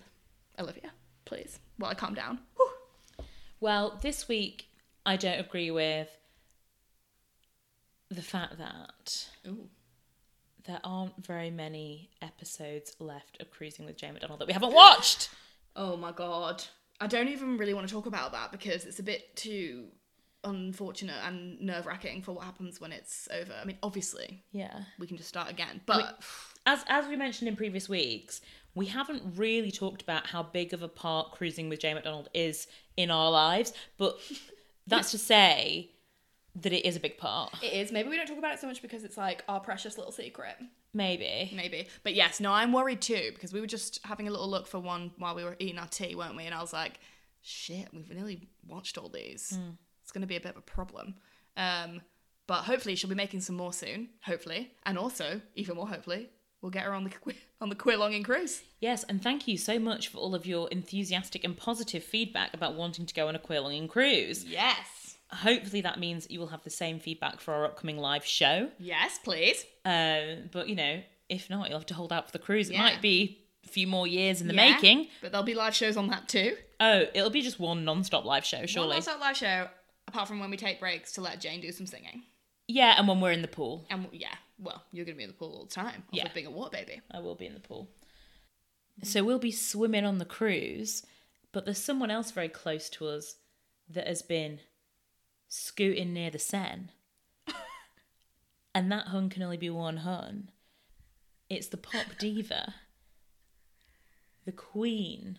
Olivia? 0.57 0.93
Please. 1.27 1.59
while 1.77 1.91
I 1.91 1.95
calm 1.95 2.15
down. 2.15 2.39
Whew. 2.57 2.71
Well, 3.61 3.99
this 4.01 4.29
week 4.29 4.69
I 5.05 5.17
don't 5.17 5.39
agree 5.39 5.71
with 5.71 6.09
the 8.11 8.23
fact 8.23 8.57
that 8.59 9.27
Ooh. 9.47 9.69
there 10.65 10.81
aren't 10.85 11.25
very 11.27 11.51
many 11.51 12.11
episodes 12.23 12.95
left 12.99 13.41
of 13.41 13.51
Cruising 13.51 13.85
with 13.85 13.97
Jane 13.97 14.13
McDonald 14.15 14.41
that 14.41 14.47
we 14.47 14.53
haven't 14.55 14.73
watched. 14.75 15.29
Oh 15.79 15.95
my 15.95 16.11
god. 16.11 16.65
I 17.03 17.07
don't 17.07 17.29
even 17.29 17.59
really 17.59 17.75
want 17.75 17.87
to 17.87 17.93
talk 17.93 18.07
about 18.07 18.33
that 18.33 18.51
because 18.51 18.87
it's 18.87 18.99
a 18.99 19.03
bit 19.03 19.37
too 19.37 19.89
unfortunate 20.43 21.17
and 21.23 21.61
nerve 21.61 21.85
wracking 21.85 22.23
for 22.23 22.33
what 22.33 22.45
happens 22.47 22.81
when 22.81 22.93
it's 22.93 23.29
over. 23.31 23.53
I 23.53 23.67
mean, 23.67 23.77
obviously, 23.83 24.43
Yeah. 24.53 24.85
we 24.99 25.07
can 25.07 25.19
just 25.19 25.29
start 25.29 25.51
again, 25.51 25.83
but 25.85 26.23
As 26.65 26.83
as 26.89 27.07
we 27.09 27.17
mentioned 27.17 27.49
in 27.49 27.57
previous 27.57 27.91
weeks, 27.91 28.41
we 28.77 28.87
haven't 28.87 29.23
really 29.37 29.73
talked 29.73 30.03
about 30.03 30.27
how 30.29 30.45
big 30.45 30.73
of 30.73 30.83
a 30.83 30.89
part 30.89 31.33
Cruising 31.33 31.69
with 31.69 31.81
Jane 31.81 31.95
McDonald 31.95 32.29
is 32.35 32.69
in 32.97 33.11
our 33.11 33.31
lives, 33.31 33.73
but 33.97 34.19
that's 34.87 35.11
to 35.11 35.19
say 35.19 35.91
that 36.55 36.73
it 36.73 36.87
is 36.87 36.95
a 36.95 37.01
big 37.01 37.19
part. 37.19 37.53
it 37.63 37.73
is. 37.73 37.91
Maybe 37.91 38.09
we 38.09 38.17
don't 38.17 38.27
talk 38.27 38.39
about 38.39 38.55
it 38.55 38.61
so 38.61 38.67
much 38.67 38.81
because 38.81 39.03
it's 39.03 39.17
like 39.17 39.43
our 39.49 39.61
precious 39.61 39.99
little 39.99 40.13
secret. 40.13 40.57
Maybe. 40.95 41.53
Maybe. 41.55 41.89
But 42.03 42.15
yes, 42.15 42.39
no, 42.39 42.53
I'm 42.53 42.73
worried 42.73 43.01
too 43.01 43.31
because 43.35 43.53
we 43.53 43.61
were 43.61 43.67
just 43.67 44.01
having 44.05 44.29
a 44.29 44.31
little 44.31 44.49
look 44.49 44.67
for 44.67 44.79
one 44.79 45.11
while 45.19 45.35
we 45.35 45.45
were 45.45 45.57
eating 45.59 45.79
our 45.79 45.89
tea, 45.89 46.15
weren't 46.15 46.37
we? 46.37 46.45
And 46.45 46.55
I 46.55 46.61
was 46.61 46.73
like, 46.73 47.01
shit, 47.43 47.89
we've 47.93 48.11
nearly 48.11 48.49
watched 48.67 48.99
all 48.99 49.09
these. 49.09 49.59
It's 50.03 50.13
going 50.13 50.23
to 50.23 50.27
be 50.27 50.37
a 50.37 50.41
bit 50.41 50.53
of 50.53 50.59
a 50.59 50.63
problem. 50.63 51.15
Um, 51.57 52.01
but 52.47 52.63
hopefully 52.63 52.95
she'll 52.95 53.11
be 53.11 53.17
making 53.17 53.41
some 53.41 53.57
more 53.57 53.73
soon, 53.73 54.11
hopefully. 54.23 54.71
And 54.85 54.99
also, 54.99 55.41
even 55.55 55.77
more 55.77 55.89
hopefully, 55.89 56.31
we'll 56.63 56.71
get 56.71 56.85
her 56.85 56.93
on 56.95 57.05
the 57.05 57.11
on 57.61 57.69
the 57.69 57.75
queer 57.75 57.97
longing 57.97 58.23
cruise. 58.23 58.63
Yes, 58.81 59.05
and 59.05 59.23
thank 59.23 59.47
you 59.49 59.57
so 59.59 59.79
much 59.79 60.09
for 60.09 60.19
all 60.19 60.35
of 60.35 60.47
your 60.47 60.69
enthusiastic 60.71 61.45
and 61.45 61.57
positive 61.57 62.03
feedback 62.05 62.55
about 62.55 62.75
wanting 62.75 63.07
to 63.07 63.15
go 63.15 63.29
on 63.29 63.35
a 63.35 63.39
queer 63.39 63.61
longing 63.61 63.89
cruise. 63.89 64.45
Yes. 64.45 65.17
Hopefully 65.33 65.81
that 65.81 65.99
means 65.99 66.29
you 66.31 66.39
will 66.39 66.47
have 66.49 66.63
the 66.63 66.71
same 66.71 67.01
feedback 67.01 67.41
for 67.41 67.53
our 67.53 67.65
upcoming 67.65 67.99
live 67.99 68.25
show. 68.25 68.69
Yes, 68.79 69.19
please. 69.25 69.65
Um, 69.85 70.51
but 70.53 70.69
you 70.69 70.77
know, 70.77 71.03
if 71.29 71.51
not, 71.51 71.69
you'll 71.69 71.79
have 71.79 71.87
to 71.87 71.95
hold 71.95 72.13
out 72.13 72.27
for 72.27 72.33
the 72.33 72.39
cruise. 72.39 72.71
It 72.71 72.79
might 72.79 73.03
be 73.03 73.39
a 73.65 73.69
few 73.69 73.89
more 73.89 74.07
years 74.07 74.41
in 74.41 74.47
the 74.47 74.55
Yeah, 74.55 74.73
making. 74.75 75.09
But 75.21 75.33
there'll 75.33 75.45
be 75.45 75.55
live 75.55 75.75
shows 75.75 75.97
on 75.97 76.09
that 76.09 76.29
too. 76.29 76.57
Oh, 76.79 77.07
it'll 77.13 77.31
be 77.31 77.43
just 77.43 77.59
one 77.59 77.85
non-stop 77.85 78.25
live 78.25 78.45
show, 78.45 78.59
One 78.59 78.67
surely. 78.69 78.89
last 78.91 79.09
live 79.19 79.37
show, 79.37 79.67
apart 80.07 80.29
from 80.29 80.39
when 80.39 80.51
we 80.51 80.57
take 80.57 80.79
breaks 80.79 81.13
to 81.13 81.21
let 81.23 81.41
Jane 81.41 81.61
do 81.61 81.73
some 81.73 81.87
singing. 81.87 82.23
Yeah, 82.69 82.95
and 82.97 83.09
when 83.09 83.21
we're 83.21 83.33
in 83.33 83.43
the 83.43 83.49
pool, 83.49 83.85
And 83.91 84.07
yeah, 84.13 84.35
well, 84.59 84.83
you're 84.93 85.05
going 85.05 85.15
to 85.15 85.19
be 85.19 85.25
in 85.25 85.31
the 85.31 85.35
pool 85.35 85.53
all 85.53 85.65
the 85.65 85.75
time. 85.75 86.05
Yeah. 86.11 86.25
Yeah. 86.25 86.33
Being 86.33 86.47
a 86.47 86.51
water 86.51 86.71
baby. 86.73 87.01
I 87.11 87.21
will 87.21 87.35
be 87.35 87.47
in 87.47 87.55
the 87.55 87.61
pool. 87.61 87.89
Mm-hmm. 89.01 89.07
So 89.07 89.25
we'll 89.25 89.39
be 89.39 89.53
swimming 89.53 90.05
on 90.05 90.19
the 90.19 90.25
cruise, 90.25 91.05
but 91.53 91.65
there's 91.65 91.83
someone 91.83 92.11
else 92.11 92.31
very 92.31 92.49
close 92.49 92.89
to 92.91 93.07
us 93.07 93.37
that 93.89 94.07
has 94.07 94.23
been 94.23 94.61
scooting 95.49 96.13
near 96.13 96.31
the 96.31 96.39
Seine. 96.39 96.89
and 98.75 98.91
that 98.91 99.09
hun 99.09 99.29
can 99.29 99.43
only 99.43 99.57
be 99.57 99.71
one 99.71 99.99
hun. 99.99 100.51
It's 101.49 101.69
the 101.69 101.77
pop 101.77 102.07
diva, 102.19 102.75
the 104.45 104.53
queen 104.53 105.39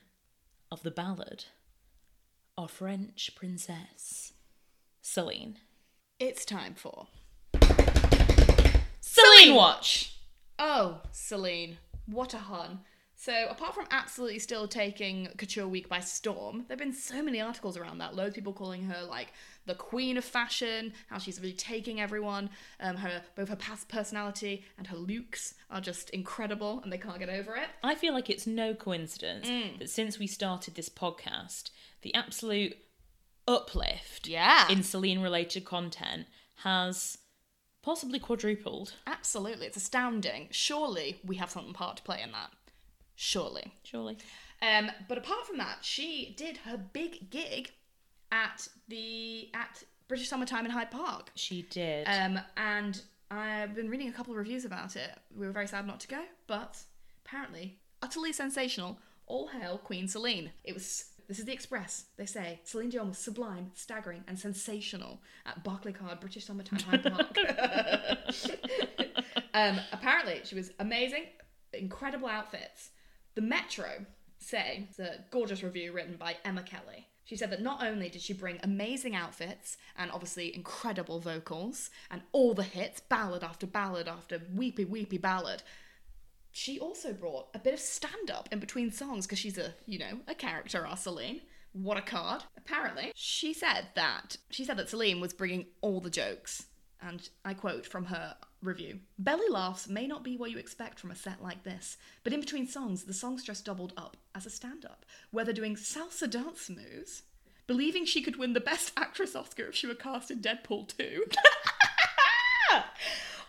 of 0.72 0.84
the 0.84 0.92
ballad, 0.92 1.46
our 2.58 2.68
French 2.68 3.32
princess, 3.36 4.34
Celine. 5.02 5.58
It's 6.20 6.46
time 6.46 6.76
for. 6.76 7.08
Celine 9.38 9.56
Watch! 9.56 10.14
Oh, 10.60 11.02
Celine, 11.12 11.78
what 12.06 12.34
a 12.34 12.38
hun. 12.38 12.80
So, 13.20 13.48
apart 13.50 13.74
from 13.74 13.88
absolutely 13.90 14.38
still 14.38 14.68
taking 14.68 15.28
Couture 15.38 15.68
Week 15.68 15.90
by 15.90 16.02
storm, 16.02 16.66
there 16.68 16.76
have 16.76 16.80
been 16.80 16.94
so 16.94 17.24
many 17.24 17.42
articles 17.42 17.76
around 17.76 17.98
that. 17.98 18.16
Loads 18.16 18.30
of 18.30 18.36
people 18.36 18.54
calling 18.54 18.84
her 18.84 19.04
like 19.04 19.30
the 19.66 19.74
queen 19.74 20.18
of 20.18 20.24
fashion, 20.24 20.94
how 21.10 21.18
she's 21.18 21.40
really 21.42 21.54
taking 21.54 22.00
everyone. 22.00 22.52
Um, 22.80 22.96
her 22.98 23.24
both 23.36 23.50
her 23.50 23.56
past 23.56 23.90
personality 23.90 24.64
and 24.78 24.86
her 24.88 24.96
looks 24.98 25.56
are 25.72 25.82
just 25.82 26.12
incredible, 26.12 26.80
and 26.84 26.94
they 26.94 27.00
can't 27.00 27.18
get 27.18 27.30
over 27.30 27.56
it. 27.56 27.70
I 27.84 27.96
feel 27.96 28.14
like 28.14 28.30
it's 28.30 28.46
no 28.46 28.76
coincidence 28.76 29.48
that 29.80 29.90
since 29.90 30.20
we 30.20 30.28
started 30.28 30.76
this 30.76 30.90
podcast, 30.90 31.72
the 32.04 32.14
absolute 32.14 32.78
uplift 33.48 34.28
Yeah, 34.28 34.70
in 34.70 34.84
Celine 34.84 35.22
related 35.22 35.66
content 35.66 36.28
has 36.58 37.18
possibly 37.88 38.20
quadrupled. 38.20 38.96
absolutely, 39.08 39.66
it's 39.66 39.78
astounding. 39.78 40.50
Surely 40.52 41.22
we 41.26 41.38
have 41.38 41.50
something 41.50 41.72
part 41.72 41.96
to 41.96 42.04
play 42.04 42.22
in 42.22 42.34
that. 42.34 42.52
Surely. 43.16 43.72
Surely. 43.84 44.18
Um, 44.62 44.92
but 45.08 45.18
apart 45.18 45.48
from 45.48 45.58
that, 45.60 45.78
she 45.84 46.36
did 46.38 46.58
her 46.58 46.76
big 46.78 47.30
gig 47.30 47.72
at 48.30 48.68
the 48.90 49.50
at 49.54 49.86
British 50.10 50.28
Summertime 50.28 50.66
in 50.66 50.72
Hyde 50.72 50.92
Park. 50.92 51.32
She 51.36 51.62
did. 51.62 52.06
Um, 52.08 52.42
and 52.58 53.02
I've 53.32 53.74
been 53.74 53.90
reading 53.90 54.10
a 54.10 54.12
couple 54.12 54.34
of 54.34 54.38
reviews 54.38 54.66
about 54.66 54.98
it. 54.98 55.12
We 55.34 55.48
were 55.48 55.54
very 55.54 55.68
sad 55.68 55.88
not 55.88 56.02
to 56.02 56.10
go, 56.10 56.24
but 56.46 56.78
apparently 57.26 57.80
utterly 58.02 58.34
sensational. 58.34 58.98
All 59.28 59.48
hail 59.48 59.78
Queen 59.78 60.10
Celine. 60.10 60.52
It 60.66 60.74
was. 60.74 61.06
This 61.28 61.40
is 61.40 61.46
the 61.46 61.52
Express. 61.52 62.06
They 62.16 62.26
say 62.26 62.62
Celine 62.64 62.90
Dion 62.90 63.10
was 63.10 63.18
sublime, 63.18 63.72
staggering, 63.74 64.24
and 64.28 64.40
sensational 64.40 65.20
at 65.46 65.64
Barclaycard 65.64 66.22
British 66.22 66.46
Summertime 66.46 66.80
Hyde 66.80 67.04
Park. 67.04 67.38
um, 69.54 69.78
apparently, 69.92 70.42
she 70.46 70.56
was 70.56 70.72
amazing, 70.80 71.26
incredible 71.74 72.30
outfits. 72.30 72.92
The 73.36 73.42
Metro 73.42 74.06
say 74.40 74.88
it's 74.90 75.00
a 75.00 75.26
gorgeous 75.30 75.64
review 75.64 75.92
written 75.92 76.16
by 76.16 76.38
Emma 76.46 76.64
Kelly. 76.64 77.08
She 77.26 77.36
said 77.36 77.52
that 77.52 77.62
not 77.62 77.86
only 77.86 78.08
did 78.08 78.22
she 78.22 78.32
bring 78.32 78.58
amazing 78.64 79.14
outfits 79.14 79.76
and 79.98 80.10
obviously 80.12 80.56
incredible 80.56 81.20
vocals 81.20 81.90
and 82.10 82.22
all 82.32 82.54
the 82.54 82.64
hits, 82.64 83.02
ballad 83.02 83.44
after 83.44 83.68
ballad 83.68 84.08
after 84.08 84.42
weepy 84.56 84.86
weepy 84.86 85.18
ballad, 85.18 85.62
she 86.58 86.80
also 86.80 87.14
brought 87.14 87.50
a 87.54 87.60
bit 87.60 87.76
of 87.76 87.80
stand 87.80 88.32
up 88.32 88.50
in 88.52 88.58
between 88.60 88.92
songs 88.92 89.28
because 89.28 89.38
she's 89.38 89.60
a, 89.60 89.76
you 89.86 90.00
know, 90.00 90.22
a 90.28 90.34
character, 90.34 90.88
our 90.88 90.98
Celine. 90.98 91.42
What 91.72 91.98
a 91.98 92.02
card. 92.02 92.44
Apparently, 92.58 93.12
she 93.14 93.54
said 93.54 93.90
that 93.94 94.38
she 94.50 94.66
said 94.66 94.76
that 94.78 94.90
Celine 94.90 95.22
was 95.22 95.34
bringing 95.34 95.68
all 95.82 96.02
the 96.02 96.10
jokes. 96.10 96.66
And 97.00 97.30
I 97.46 97.54
quote 97.54 97.86
from 97.86 98.06
her 98.06 98.36
review 98.64 99.02
Belly 99.20 99.48
laughs 99.48 99.88
may 99.88 100.08
not 100.08 100.24
be 100.24 100.36
what 100.36 100.50
you 100.50 100.58
expect 100.58 101.00
from 101.00 101.12
a 101.12 101.16
set 101.16 101.44
like 101.44 101.64
this, 101.64 101.96
but 102.24 102.34
in 102.34 102.40
between 102.40 102.68
songs, 102.68 103.04
the 103.04 103.14
songstress 103.14 103.62
doubled 103.62 103.94
up 103.96 104.18
as 104.34 104.48
a 104.48 104.50
stand 104.50 104.84
up, 104.84 105.06
whether 105.30 105.54
doing 105.54 105.76
salsa 105.76 106.28
dance 106.28 106.72
moves, 106.72 107.22
believing 107.68 108.04
she 108.04 108.24
could 108.24 108.38
win 108.38 108.54
the 108.54 108.60
Best 108.60 108.94
Actress 108.98 109.36
Oscar 109.36 109.68
if 109.68 109.76
she 109.76 109.86
were 109.86 109.94
cast 109.94 110.32
in 110.32 110.40
Deadpool 110.40 110.88
2. 110.98 111.24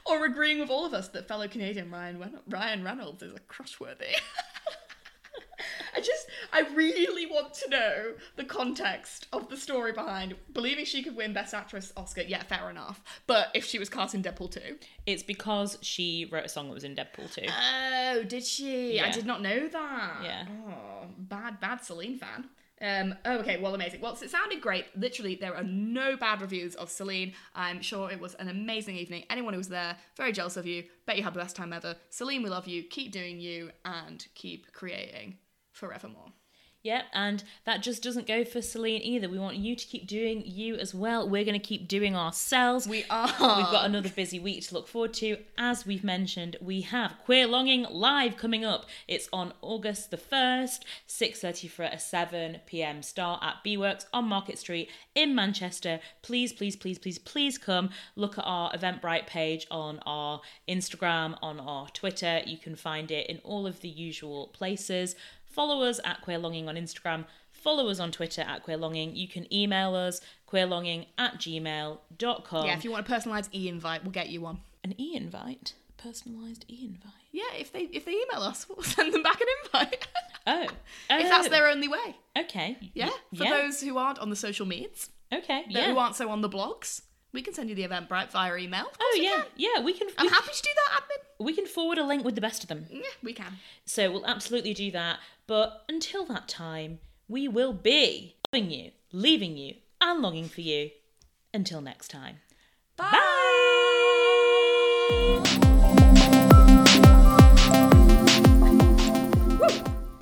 or 0.08 0.24
agreeing 0.24 0.58
with 0.60 0.70
all 0.70 0.84
of 0.86 0.94
us 0.94 1.08
that 1.08 1.28
fellow 1.28 1.48
Canadian 1.48 1.90
Ryan 1.90 2.18
Ren- 2.18 2.40
Ryan 2.48 2.84
Reynolds 2.84 3.22
is 3.22 3.34
a 3.34 3.40
crushworthy. 3.40 4.14
I 5.96 6.00
just, 6.00 6.26
I 6.52 6.60
really 6.74 7.26
want 7.26 7.54
to 7.54 7.70
know 7.70 8.12
the 8.36 8.44
context 8.44 9.26
of 9.32 9.48
the 9.48 9.56
story 9.56 9.90
behind 9.92 10.36
believing 10.52 10.84
she 10.84 11.02
could 11.02 11.16
win 11.16 11.32
Best 11.32 11.52
Actress 11.54 11.92
Oscar. 11.96 12.22
Yeah, 12.22 12.42
fair 12.44 12.70
enough. 12.70 13.02
But 13.26 13.48
if 13.54 13.64
she 13.64 13.78
was 13.80 13.88
cast 13.88 14.14
in 14.14 14.22
Deadpool 14.22 14.52
2. 14.52 14.60
it's 15.06 15.24
because 15.24 15.76
she 15.82 16.28
wrote 16.30 16.44
a 16.44 16.48
song 16.48 16.68
that 16.68 16.74
was 16.74 16.84
in 16.84 16.94
Deadpool 16.94 17.32
too. 17.34 17.46
Oh, 17.48 18.22
did 18.22 18.44
she? 18.44 19.00
I 19.00 19.10
did 19.10 19.26
not 19.26 19.42
know 19.42 19.66
that. 19.66 20.20
Yeah. 20.22 20.44
Oh, 20.68 21.06
bad, 21.18 21.58
bad 21.58 21.82
Celine 21.84 22.18
fan. 22.18 22.48
Um, 22.80 23.14
oh, 23.24 23.38
okay, 23.38 23.60
well, 23.60 23.74
amazing. 23.74 24.00
Well, 24.00 24.16
it 24.20 24.30
sounded 24.30 24.60
great. 24.60 24.86
Literally, 24.96 25.34
there 25.34 25.56
are 25.56 25.64
no 25.64 26.16
bad 26.16 26.40
reviews 26.40 26.74
of 26.76 26.90
Celine. 26.90 27.34
I'm 27.54 27.82
sure 27.82 28.10
it 28.10 28.20
was 28.20 28.34
an 28.34 28.48
amazing 28.48 28.96
evening. 28.96 29.24
Anyone 29.30 29.54
who 29.54 29.58
was 29.58 29.68
there, 29.68 29.96
very 30.16 30.32
jealous 30.32 30.56
of 30.56 30.66
you. 30.66 30.84
Bet 31.06 31.16
you 31.16 31.24
had 31.24 31.34
the 31.34 31.40
best 31.40 31.56
time 31.56 31.72
ever. 31.72 31.96
Celine, 32.10 32.42
we 32.42 32.50
love 32.50 32.68
you. 32.68 32.82
Keep 32.84 33.12
doing 33.12 33.40
you 33.40 33.70
and 33.84 34.26
keep 34.34 34.72
creating 34.72 35.38
forevermore. 35.72 36.32
Yep, 36.84 37.06
and 37.12 37.42
that 37.64 37.82
just 37.82 38.04
doesn't 38.04 38.28
go 38.28 38.44
for 38.44 38.62
Celine 38.62 39.02
either. 39.02 39.28
We 39.28 39.38
want 39.38 39.56
you 39.56 39.74
to 39.74 39.84
keep 39.84 40.06
doing 40.06 40.44
you 40.46 40.76
as 40.76 40.94
well. 40.94 41.28
We're 41.28 41.44
going 41.44 41.58
to 41.58 41.66
keep 41.66 41.88
doing 41.88 42.14
ourselves. 42.14 42.86
We 42.86 43.04
are. 43.10 43.26
We've 43.26 43.66
got 43.66 43.84
another 43.84 44.08
busy 44.08 44.38
week 44.38 44.64
to 44.68 44.74
look 44.74 44.86
forward 44.86 45.12
to. 45.14 45.38
As 45.58 45.84
we've 45.84 46.04
mentioned, 46.04 46.56
we 46.60 46.82
have 46.82 47.18
Queer 47.24 47.48
Longing 47.48 47.84
live 47.90 48.36
coming 48.36 48.64
up. 48.64 48.86
It's 49.08 49.28
on 49.32 49.54
August 49.60 50.12
the 50.12 50.16
1st, 50.16 50.82
6.30 51.08 51.68
for 51.68 51.82
a 51.82 51.98
7 51.98 52.60
p.m. 52.64 53.02
start 53.02 53.42
at 53.42 53.56
B-Works 53.64 54.06
on 54.12 54.26
Market 54.26 54.60
Street 54.60 54.88
in 55.16 55.34
Manchester. 55.34 55.98
Please, 56.22 56.52
please, 56.52 56.76
please, 56.76 57.00
please, 57.00 57.18
please 57.18 57.58
come 57.58 57.90
look 58.14 58.38
at 58.38 58.44
our 58.44 58.70
Eventbrite 58.72 59.26
page 59.26 59.66
on 59.68 59.98
our 60.06 60.42
Instagram, 60.68 61.36
on 61.42 61.58
our 61.58 61.88
Twitter. 61.88 62.40
You 62.46 62.56
can 62.56 62.76
find 62.76 63.10
it 63.10 63.28
in 63.28 63.38
all 63.42 63.66
of 63.66 63.80
the 63.80 63.88
usual 63.88 64.46
places. 64.54 65.16
Follow 65.50 65.82
us 65.82 66.00
at 66.04 66.20
Queer 66.22 66.38
Longing 66.38 66.68
on 66.68 66.76
Instagram. 66.76 67.24
Follow 67.50 67.88
us 67.88 67.98
on 67.98 68.12
Twitter 68.12 68.42
at 68.42 68.62
Queer 68.62 68.76
Longing. 68.76 69.16
You 69.16 69.26
can 69.28 69.52
email 69.52 69.94
us 69.94 70.20
queerlonging 70.48 71.06
at 71.18 71.38
gmail.com. 71.38 72.66
Yeah, 72.66 72.76
if 72.76 72.84
you 72.84 72.90
want 72.90 73.08
a 73.08 73.12
personalised 73.12 73.48
e 73.54 73.68
invite, 73.68 74.02
we'll 74.02 74.12
get 74.12 74.28
you 74.28 74.40
one. 74.40 74.60
An 74.84 74.94
e 75.00 75.14
invite? 75.16 75.74
personalised 76.02 76.62
e-invite. 76.68 77.12
Yeah, 77.32 77.42
if 77.58 77.72
they 77.72 77.80
if 77.92 78.04
they 78.04 78.12
email 78.12 78.42
us, 78.42 78.66
we'll 78.68 78.84
send 78.84 79.12
them 79.12 79.22
back 79.24 79.40
an 79.40 79.46
invite. 79.64 80.06
Oh, 80.46 80.62
if 81.10 81.28
that's 81.28 81.46
Oh, 81.48 81.50
their 81.50 81.66
only 81.68 81.88
way. 81.88 82.16
okay. 82.38 82.78
Yeah. 82.94 83.10
For 83.36 83.42
yeah. 83.44 83.50
those 83.62 83.80
who 83.80 83.98
aren't 83.98 84.20
on 84.20 84.30
the 84.30 84.36
social 84.36 84.64
medias, 84.64 85.10
Okay. 85.32 85.64
Yeah. 85.68 85.90
who 85.90 85.98
aren't 85.98 86.14
so 86.14 86.30
on 86.30 86.40
the 86.40 86.48
blogs, 86.48 87.02
we 87.32 87.42
can 87.42 87.52
send 87.54 87.68
you 87.68 87.74
the 87.74 87.82
Eventbrite 87.86 88.30
via 88.30 88.56
email. 88.56 88.86
Oh 89.00 89.18
yeah, 89.20 89.42
yeah. 89.56 89.82
We 89.82 89.92
can. 89.92 90.08
I'm 90.16 90.26
We, 90.26 90.30
happy 90.32 90.52
to 90.52 90.62
do 90.62 90.70
that, 90.74 91.02
admin. 91.02 91.44
we 91.44 91.52
can 91.54 91.66
forward 91.66 91.98
a 91.98 92.04
link 92.04 92.24
with 92.24 92.34
the 92.34 92.40
best 92.40 92.62
of 92.62 92.68
them. 92.68 92.86
Yeah, 92.90 93.02
we 93.22 93.32
can. 93.32 93.54
So 93.84 94.10
we'll 94.10 94.26
absolutely 94.26 94.74
do 94.74 94.90
that. 94.92 95.18
But 95.46 95.84
until 95.88 96.24
that 96.26 96.48
time, 96.48 97.00
we 97.28 97.46
will 97.48 97.72
be 97.72 98.36
loving 98.52 98.70
you, 98.70 98.90
leaving 99.12 99.56
you, 99.56 99.74
and 100.00 100.20
longing 100.22 100.48
for 100.48 100.60
you. 100.62 100.90
Until 101.54 101.80
next 101.80 102.08
time. 102.08 102.36
Bye. 102.96 103.14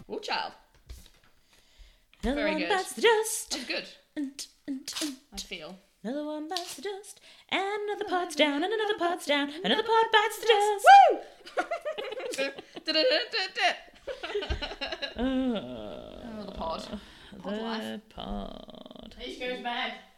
Oh, 0.09 0.19
child. 0.23 0.53
Very 2.23 2.55
good. 2.55 2.69
dust. 2.69 2.97
That's 3.51 3.65
good. 3.67 3.85
And, 4.17 4.47
and, 4.67 4.93
and. 5.03 5.17
I 5.33 5.37
feel. 5.39 5.79
Another 6.07 6.25
one 6.25 6.49
bites 6.49 6.75
the 6.77 6.83
dust. 6.83 7.21
And 7.49 7.91
another 7.91 8.05
pod's 8.05 8.37
down. 8.37 8.63
And 8.63 8.73
another 8.73 8.97
pod's 8.97 9.27
down. 9.27 9.51
Another 9.65 9.83
pod 9.83 10.05
bites 10.13 10.39
the 10.39 10.47
dust. 10.47 10.87
oh, 11.01 11.19
the 16.47 16.53
pod. 16.53 17.01
Pod 17.43 17.61
life. 17.61 17.83
The 17.83 18.01
pod. 18.15 19.17
There 19.19 19.27
she 19.27 19.41
goes, 19.41 19.61
bag. 19.65 19.95